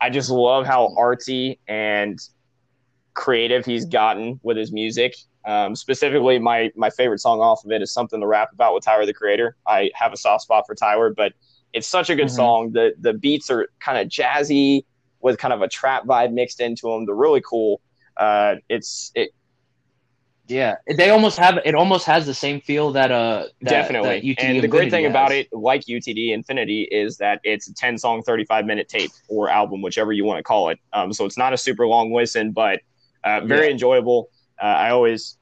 I 0.00 0.10
just 0.10 0.30
love 0.30 0.66
how 0.66 0.94
artsy 0.98 1.58
and 1.68 2.18
creative 3.14 3.66
he's 3.66 3.84
gotten 3.84 4.40
with 4.42 4.56
his 4.56 4.72
music. 4.72 5.16
Um, 5.44 5.74
specifically, 5.74 6.38
my 6.38 6.70
my 6.76 6.90
favorite 6.90 7.20
song 7.20 7.40
off 7.40 7.64
of 7.64 7.70
it 7.70 7.82
is 7.82 7.92
something 7.92 8.20
to 8.20 8.26
rap 8.26 8.52
about 8.52 8.74
with 8.74 8.84
Tyler 8.84 9.06
the 9.06 9.14
Creator. 9.14 9.56
I 9.66 9.90
have 9.94 10.12
a 10.12 10.16
soft 10.16 10.42
spot 10.42 10.64
for 10.66 10.74
Tyler, 10.74 11.12
but 11.14 11.32
it's 11.72 11.86
such 11.86 12.10
a 12.10 12.16
good 12.16 12.26
mm-hmm. 12.26 12.36
song. 12.36 12.72
The 12.72 12.94
the 12.98 13.12
beats 13.12 13.50
are 13.50 13.68
kind 13.80 13.98
of 13.98 14.08
jazzy 14.08 14.84
with 15.20 15.38
kind 15.38 15.52
of 15.52 15.62
a 15.62 15.68
trap 15.68 16.04
vibe 16.04 16.32
mixed 16.32 16.60
into 16.60 16.88
them. 16.88 17.06
They're 17.06 17.14
really 17.14 17.42
cool. 17.42 17.80
Uh, 18.16 18.56
it's 18.68 19.12
it. 19.14 19.30
Yeah, 20.46 20.76
they 20.96 21.10
almost 21.10 21.38
have 21.38 21.60
it. 21.64 21.76
Almost 21.76 22.06
has 22.06 22.26
the 22.26 22.34
same 22.34 22.60
feel 22.60 22.90
that 22.92 23.12
uh 23.12 23.46
that, 23.60 23.70
definitely. 23.70 24.08
That 24.08 24.14
and 24.16 24.24
the 24.24 24.30
Infinity 24.30 24.68
great 24.68 24.90
thing 24.90 25.04
has. 25.04 25.10
about 25.10 25.30
it, 25.30 25.48
like 25.52 25.82
UTD 25.82 26.32
Infinity, 26.32 26.88
is 26.90 27.18
that 27.18 27.40
it's 27.44 27.68
a 27.68 27.74
ten 27.74 27.96
song, 27.98 28.22
thirty 28.22 28.44
five 28.44 28.66
minute 28.66 28.88
tape 28.88 29.12
or 29.28 29.48
album, 29.48 29.80
whichever 29.80 30.12
you 30.12 30.24
want 30.24 30.38
to 30.38 30.42
call 30.42 30.70
it. 30.70 30.80
Um, 30.92 31.12
so 31.12 31.24
it's 31.24 31.38
not 31.38 31.52
a 31.52 31.56
super 31.56 31.86
long 31.86 32.12
listen, 32.12 32.50
but 32.50 32.80
uh, 33.22 33.42
very 33.44 33.66
yeah. 33.66 33.72
enjoyable. 33.72 34.28
Uh, 34.60 34.66
I 34.66 34.90
always 34.90 35.38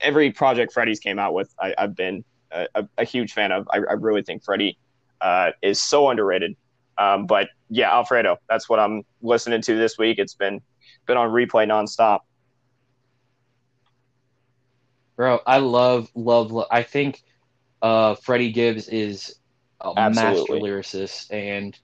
every 0.00 0.30
project 0.30 0.72
Freddie's 0.72 1.00
came 1.00 1.18
out 1.18 1.34
with, 1.34 1.52
I, 1.60 1.74
have 1.76 1.96
been 1.96 2.24
a, 2.52 2.66
a, 2.74 2.88
a, 2.98 3.04
huge 3.04 3.32
fan 3.32 3.52
of. 3.52 3.68
I, 3.72 3.78
I 3.78 3.94
really 3.94 4.22
think 4.22 4.44
Freddie 4.44 4.78
uh, 5.20 5.50
is 5.62 5.82
so 5.82 6.08
underrated. 6.10 6.56
Um, 6.96 7.26
but 7.26 7.48
yeah, 7.70 7.92
Alfredo, 7.92 8.38
that's 8.48 8.68
what 8.68 8.78
I'm 8.78 9.04
listening 9.22 9.62
to 9.62 9.76
this 9.76 9.98
week. 9.98 10.18
It's 10.18 10.34
been 10.34 10.60
been 11.06 11.16
on 11.16 11.30
replay 11.30 11.66
nonstop. 11.66 12.20
Bro, 15.16 15.40
I 15.46 15.58
love, 15.58 16.10
love, 16.14 16.52
love. 16.52 16.68
I 16.70 16.84
think 16.84 17.22
uh, 17.82 18.14
Freddie 18.14 18.52
Gibbs 18.52 18.88
is 18.88 19.34
a 19.80 19.92
Absolutely. 19.96 20.60
master 20.60 20.98
lyricist, 20.98 21.32
and 21.32 21.76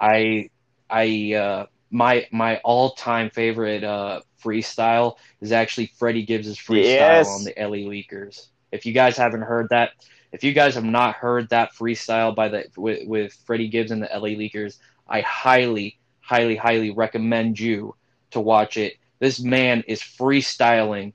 I, 0.00 0.50
I, 0.88 1.34
uh, 1.34 1.66
my 1.90 2.26
my 2.30 2.58
all 2.58 2.92
time 2.92 3.30
favorite 3.30 3.82
uh, 3.82 4.20
freestyle 4.44 5.16
is 5.40 5.50
actually 5.50 5.90
Freddie 5.98 6.24
Gibbs's 6.24 6.56
freestyle 6.56 6.84
yes. 6.84 7.28
on 7.28 7.44
the 7.44 7.54
LA 7.58 7.88
Leakers. 7.88 8.46
If 8.70 8.86
you 8.86 8.92
guys 8.92 9.16
haven't 9.16 9.42
heard 9.42 9.68
that, 9.70 9.90
if 10.32 10.44
you 10.44 10.52
guys 10.52 10.74
have 10.74 10.84
not 10.84 11.16
heard 11.16 11.48
that 11.48 11.74
freestyle 11.74 12.34
by 12.34 12.48
the 12.48 12.66
with, 12.76 13.06
with 13.06 13.32
Freddie 13.46 13.68
Gibbs 13.68 13.90
and 13.90 14.02
the 14.02 14.08
LA 14.12 14.28
Leakers, 14.28 14.78
I 15.08 15.20
highly, 15.22 15.98
highly, 16.20 16.56
highly 16.56 16.90
recommend 16.90 17.58
you 17.58 17.94
to 18.30 18.40
watch 18.40 18.76
it. 18.76 18.94
This 19.20 19.40
man 19.40 19.82
is 19.88 20.00
freestyling 20.00 21.12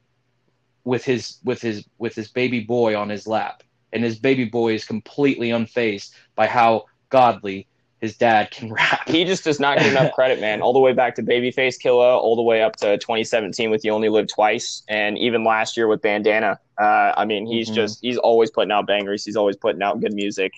with 0.83 1.05
his 1.05 1.37
with 1.43 1.61
his 1.61 1.85
with 1.97 2.15
his 2.15 2.27
baby 2.29 2.59
boy 2.61 2.97
on 2.97 3.09
his 3.09 3.27
lap, 3.27 3.63
and 3.91 4.03
his 4.03 4.19
baby 4.19 4.45
boy 4.45 4.73
is 4.73 4.85
completely 4.85 5.49
unfazed 5.49 6.11
by 6.35 6.47
how 6.47 6.85
godly 7.09 7.67
his 8.03 8.17
dad 8.17 8.51
can 8.51 8.71
rap. 8.73 9.07
He 9.07 9.23
just 9.23 9.43
does 9.43 9.59
not 9.59 9.79
get 9.79 9.87
enough 9.87 10.11
credit, 10.15 10.39
man. 10.39 10.61
All 10.61 10.73
the 10.73 10.79
way 10.79 10.93
back 10.93 11.15
to 11.15 11.23
Baby 11.23 11.51
Face 11.51 11.77
Killa, 11.77 12.17
all 12.17 12.35
the 12.35 12.41
way 12.41 12.61
up 12.61 12.75
to 12.77 12.97
2017 12.97 13.71
with 13.71 13.83
You 13.83 13.91
Only 13.91 14.09
Live 14.09 14.27
Twice, 14.27 14.83
and 14.87 15.17
even 15.17 15.43
last 15.43 15.77
year 15.77 15.87
with 15.87 16.01
Bandana. 16.01 16.59
Uh, 16.79 17.13
I 17.15 17.25
mean, 17.25 17.47
he's 17.47 17.67
mm-hmm. 17.67 17.75
just 17.75 17.99
he's 18.01 18.17
always 18.17 18.51
putting 18.51 18.71
out 18.71 18.87
bangers. 18.87 19.23
He's 19.23 19.35
always 19.35 19.55
putting 19.55 19.81
out 19.81 20.01
good 20.01 20.13
music. 20.13 20.53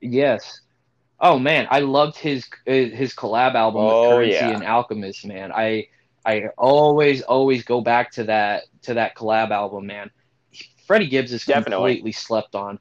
Yes, 0.00 0.60
Oh 1.18 1.38
man, 1.38 1.66
I 1.70 1.80
loved 1.80 2.16
his 2.16 2.46
his 2.66 3.14
collab 3.14 3.54
album 3.54 3.82
Oh, 3.82 3.86
with 3.86 4.10
Curren$y 4.10 4.34
yeah. 4.34 4.54
and 4.54 4.64
Alchemist. 4.64 5.24
Man, 5.26 5.50
I 5.50 5.88
I 6.26 6.48
always 6.58 7.22
always 7.22 7.64
go 7.64 7.80
back 7.80 8.10
to 8.12 8.24
that 8.24 8.64
to 8.82 8.94
that 8.94 9.16
collab 9.16 9.50
album. 9.50 9.86
Man, 9.86 10.10
Freddie 10.86 11.08
Gibbs 11.08 11.32
is 11.32 11.44
Definitely. 11.44 11.94
completely 11.94 12.12
slept 12.12 12.54
on, 12.54 12.78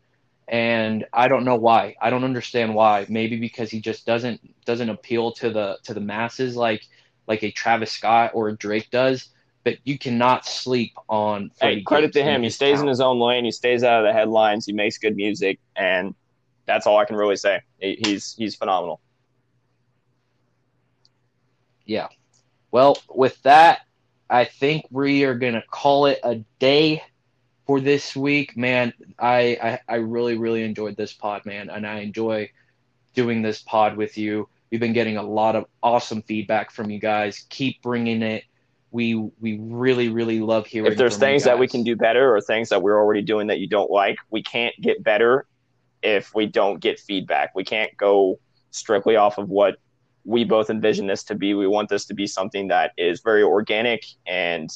and 0.48 1.06
I 1.12 1.28
don't 1.28 1.44
know 1.44 1.56
why. 1.56 1.96
I 2.02 2.10
don't 2.10 2.24
understand 2.24 2.76
why. 2.76 3.06
Maybe 3.10 3.38
because 3.38 3.72
he 3.72 3.80
just 3.80 4.06
doesn't 4.06 4.42
doesn't 4.66 4.90
appeal 4.90 5.32
to 5.34 5.50
the 5.50 5.80
to 5.84 5.94
the 5.94 6.02
masses 6.02 6.56
like 6.56 6.84
like 7.28 7.44
a 7.44 7.52
Travis 7.52 7.92
Scott 7.92 8.32
or 8.34 8.50
a 8.50 8.56
Drake 8.56 8.90
does. 8.92 9.30
But 9.64 9.78
you 9.84 9.98
cannot 9.98 10.46
sleep 10.46 10.94
on. 11.10 11.50
Freddie 11.58 11.78
Hey, 11.78 11.82
credit 11.82 12.08
Gibbs 12.08 12.18
to 12.18 12.24
him. 12.24 12.44
He 12.44 12.52
stays 12.52 12.82
in 12.82 12.88
his 12.88 13.02
own 13.02 13.20
lane. 13.20 13.46
He 13.46 13.52
stays 13.52 13.84
out 13.84 14.06
of 14.06 14.08
the 14.08 14.14
headlines. 14.14 14.68
He 14.68 14.74
makes 14.74 15.00
good 15.00 15.16
music, 15.16 15.60
and 15.76 16.14
that's 16.68 16.86
all 16.86 16.98
I 16.98 17.06
can 17.06 17.16
really 17.16 17.36
say. 17.36 17.62
He's 17.80 18.36
he's 18.38 18.56
phenomenal. 18.56 19.02
Yeah. 21.86 22.10
Well, 22.70 22.98
with 23.10 23.42
that, 23.44 23.82
I 24.30 24.46
think 24.46 24.86
we 24.92 25.24
are 25.24 25.36
gonna 25.36 25.64
call 25.72 26.06
it 26.06 26.20
a 26.24 26.36
day 26.60 27.02
for 27.66 27.80
this 27.80 28.16
week, 28.16 28.56
man. 28.56 28.94
I, 29.20 29.58
I 29.62 29.80
I 29.88 29.96
really 29.96 30.38
really 30.38 30.64
enjoyed 30.64 30.96
this 30.96 31.14
pod, 31.14 31.46
man, 31.46 31.70
and 31.70 31.86
I 31.86 32.00
enjoy 32.00 32.50
doing 33.14 33.42
this 33.42 33.62
pod 33.62 33.98
with 33.98 34.18
you. 34.18 34.48
We've 34.72 34.80
been 34.80 34.94
getting 34.94 35.18
a 35.18 35.24
lot 35.24 35.56
of 35.56 35.66
awesome 35.82 36.22
feedback 36.22 36.72
from 36.72 36.90
you 36.90 37.00
guys. 37.00 37.46
Keep 37.50 37.82
bringing 37.82 38.22
it. 38.22 38.44
We 38.92 39.16
we 39.16 39.58
really 39.60 40.10
really 40.10 40.40
love 40.40 40.68
hearing. 40.68 40.92
If 40.92 40.98
there's 40.98 41.18
things 41.18 41.44
that 41.44 41.60
we 41.60 41.68
can 41.68 41.84
do 41.84 41.96
better 41.96 42.34
or 42.36 42.42
things 42.42 42.70
that 42.70 42.82
we're 42.82 42.98
already 42.98 43.22
doing 43.22 43.48
that 43.48 43.60
you 43.60 43.68
don't 43.68 43.92
like, 43.92 44.18
we 44.30 44.44
can't 44.44 44.76
get 44.82 45.04
better 45.04 45.46
if 46.02 46.34
we 46.36 46.46
don't 46.46 46.80
get 46.80 47.00
feedback. 47.00 47.56
We 47.56 47.64
can't 47.64 47.96
go 47.98 48.40
strictly 48.72 49.16
off 49.16 49.38
of 49.38 49.50
what 49.50 49.78
we 50.24 50.44
both 50.44 50.70
envision 50.70 51.08
this 51.08 51.24
to 51.24 51.36
be. 51.36 51.54
We 51.54 51.68
want 51.68 51.90
this 51.90 52.06
to 52.06 52.14
be 52.14 52.28
something 52.28 52.68
that 52.70 52.92
is 52.98 53.22
very 53.22 53.44
organic 53.44 54.06
and 54.26 54.70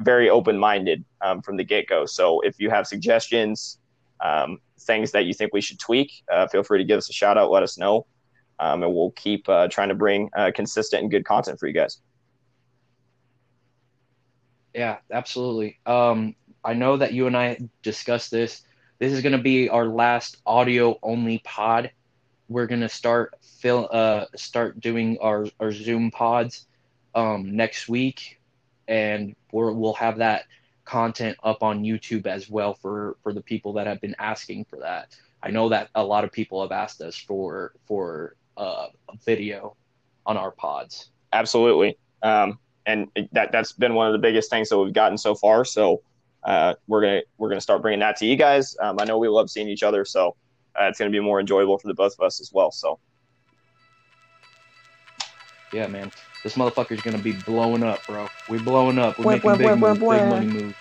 very 0.00 0.30
open 0.30 0.58
minded 0.58 1.04
um, 1.20 1.42
from 1.42 1.56
the 1.56 1.64
get 1.64 1.86
go. 1.86 2.06
So 2.06 2.40
if 2.40 2.58
you 2.58 2.70
have 2.70 2.86
suggestions, 2.86 3.78
um, 4.20 4.58
things 4.80 5.12
that 5.12 5.26
you 5.26 5.34
think 5.34 5.52
we 5.52 5.60
should 5.60 5.78
tweak, 5.78 6.10
uh, 6.32 6.46
feel 6.48 6.62
free 6.62 6.78
to 6.78 6.84
give 6.84 6.98
us 6.98 7.08
a 7.08 7.12
shout 7.12 7.38
out, 7.38 7.50
let 7.50 7.62
us 7.62 7.78
know. 7.78 8.06
Um, 8.58 8.82
and 8.82 8.94
we'll 8.94 9.12
keep 9.12 9.48
uh, 9.48 9.68
trying 9.68 9.88
to 9.88 9.94
bring 9.94 10.30
uh, 10.36 10.50
consistent 10.54 11.02
and 11.02 11.10
good 11.10 11.24
content 11.24 11.58
for 11.58 11.66
you 11.66 11.72
guys. 11.72 12.00
Yeah, 14.74 14.98
absolutely. 15.10 15.78
Um, 15.86 16.36
I 16.64 16.74
know 16.74 16.96
that 16.96 17.12
you 17.12 17.26
and 17.26 17.36
I 17.36 17.58
discussed 17.82 18.30
this. 18.30 18.62
This 18.98 19.12
is 19.12 19.22
going 19.22 19.32
to 19.32 19.42
be 19.42 19.68
our 19.70 19.86
last 19.86 20.36
audio 20.44 20.98
only 21.02 21.38
pod. 21.38 21.90
We're 22.48 22.66
going 22.66 22.82
to 22.82 22.88
start 22.88 23.34
fill 23.60 23.88
uh 23.92 24.24
start 24.36 24.80
doing 24.80 25.18
our 25.20 25.46
our 25.60 25.70
Zoom 25.70 26.10
pods 26.10 26.66
um 27.14 27.54
next 27.54 27.88
week 27.88 28.39
and 28.90 29.34
we're, 29.52 29.72
we'll 29.72 29.94
have 29.94 30.18
that 30.18 30.44
content 30.84 31.38
up 31.44 31.62
on 31.62 31.84
YouTube 31.84 32.26
as 32.26 32.50
well 32.50 32.74
for 32.74 33.16
for 33.22 33.32
the 33.32 33.40
people 33.40 33.72
that 33.74 33.86
have 33.86 34.00
been 34.00 34.16
asking 34.18 34.64
for 34.64 34.80
that. 34.80 35.16
I 35.42 35.50
know 35.50 35.68
that 35.70 35.88
a 35.94 36.04
lot 36.04 36.24
of 36.24 36.32
people 36.32 36.60
have 36.60 36.72
asked 36.72 37.00
us 37.00 37.16
for 37.16 37.72
for 37.86 38.34
uh, 38.56 38.88
a 39.08 39.16
video 39.24 39.76
on 40.26 40.36
our 40.36 40.50
pods. 40.50 41.10
Absolutely. 41.32 41.96
Um, 42.22 42.58
and 42.86 43.08
that 43.32 43.52
that's 43.52 43.72
been 43.72 43.94
one 43.94 44.08
of 44.08 44.12
the 44.12 44.18
biggest 44.18 44.50
things 44.50 44.68
that 44.68 44.78
we've 44.78 44.92
gotten 44.92 45.16
so 45.16 45.34
far. 45.34 45.64
So 45.64 46.02
uh, 46.42 46.74
we're 46.88 47.00
gonna 47.00 47.20
we're 47.38 47.48
gonna 47.48 47.60
start 47.60 47.82
bringing 47.82 48.00
that 48.00 48.16
to 48.16 48.26
you 48.26 48.36
guys. 48.36 48.76
Um, 48.82 48.98
I 49.00 49.04
know 49.04 49.18
we 49.18 49.28
love 49.28 49.48
seeing 49.48 49.68
each 49.68 49.84
other, 49.84 50.04
so 50.04 50.36
uh, 50.78 50.84
it's 50.84 50.98
gonna 50.98 51.10
be 51.10 51.20
more 51.20 51.38
enjoyable 51.38 51.78
for 51.78 51.86
the 51.86 51.94
both 51.94 52.14
of 52.18 52.26
us 52.26 52.40
as 52.40 52.50
well. 52.52 52.72
So 52.72 52.98
Yeah, 55.72 55.86
man. 55.86 56.10
This 56.42 56.54
motherfucker's 56.54 57.02
gonna 57.02 57.18
be 57.18 57.32
blowing 57.32 57.82
up, 57.82 58.06
bro. 58.06 58.28
We're 58.48 58.62
blowing 58.62 58.98
up. 58.98 59.18
We're 59.18 59.32
making 59.32 59.58
big 59.58 59.78
moves, 59.78 59.98
big 59.98 60.06
money 60.06 60.46
moves. 60.46 60.76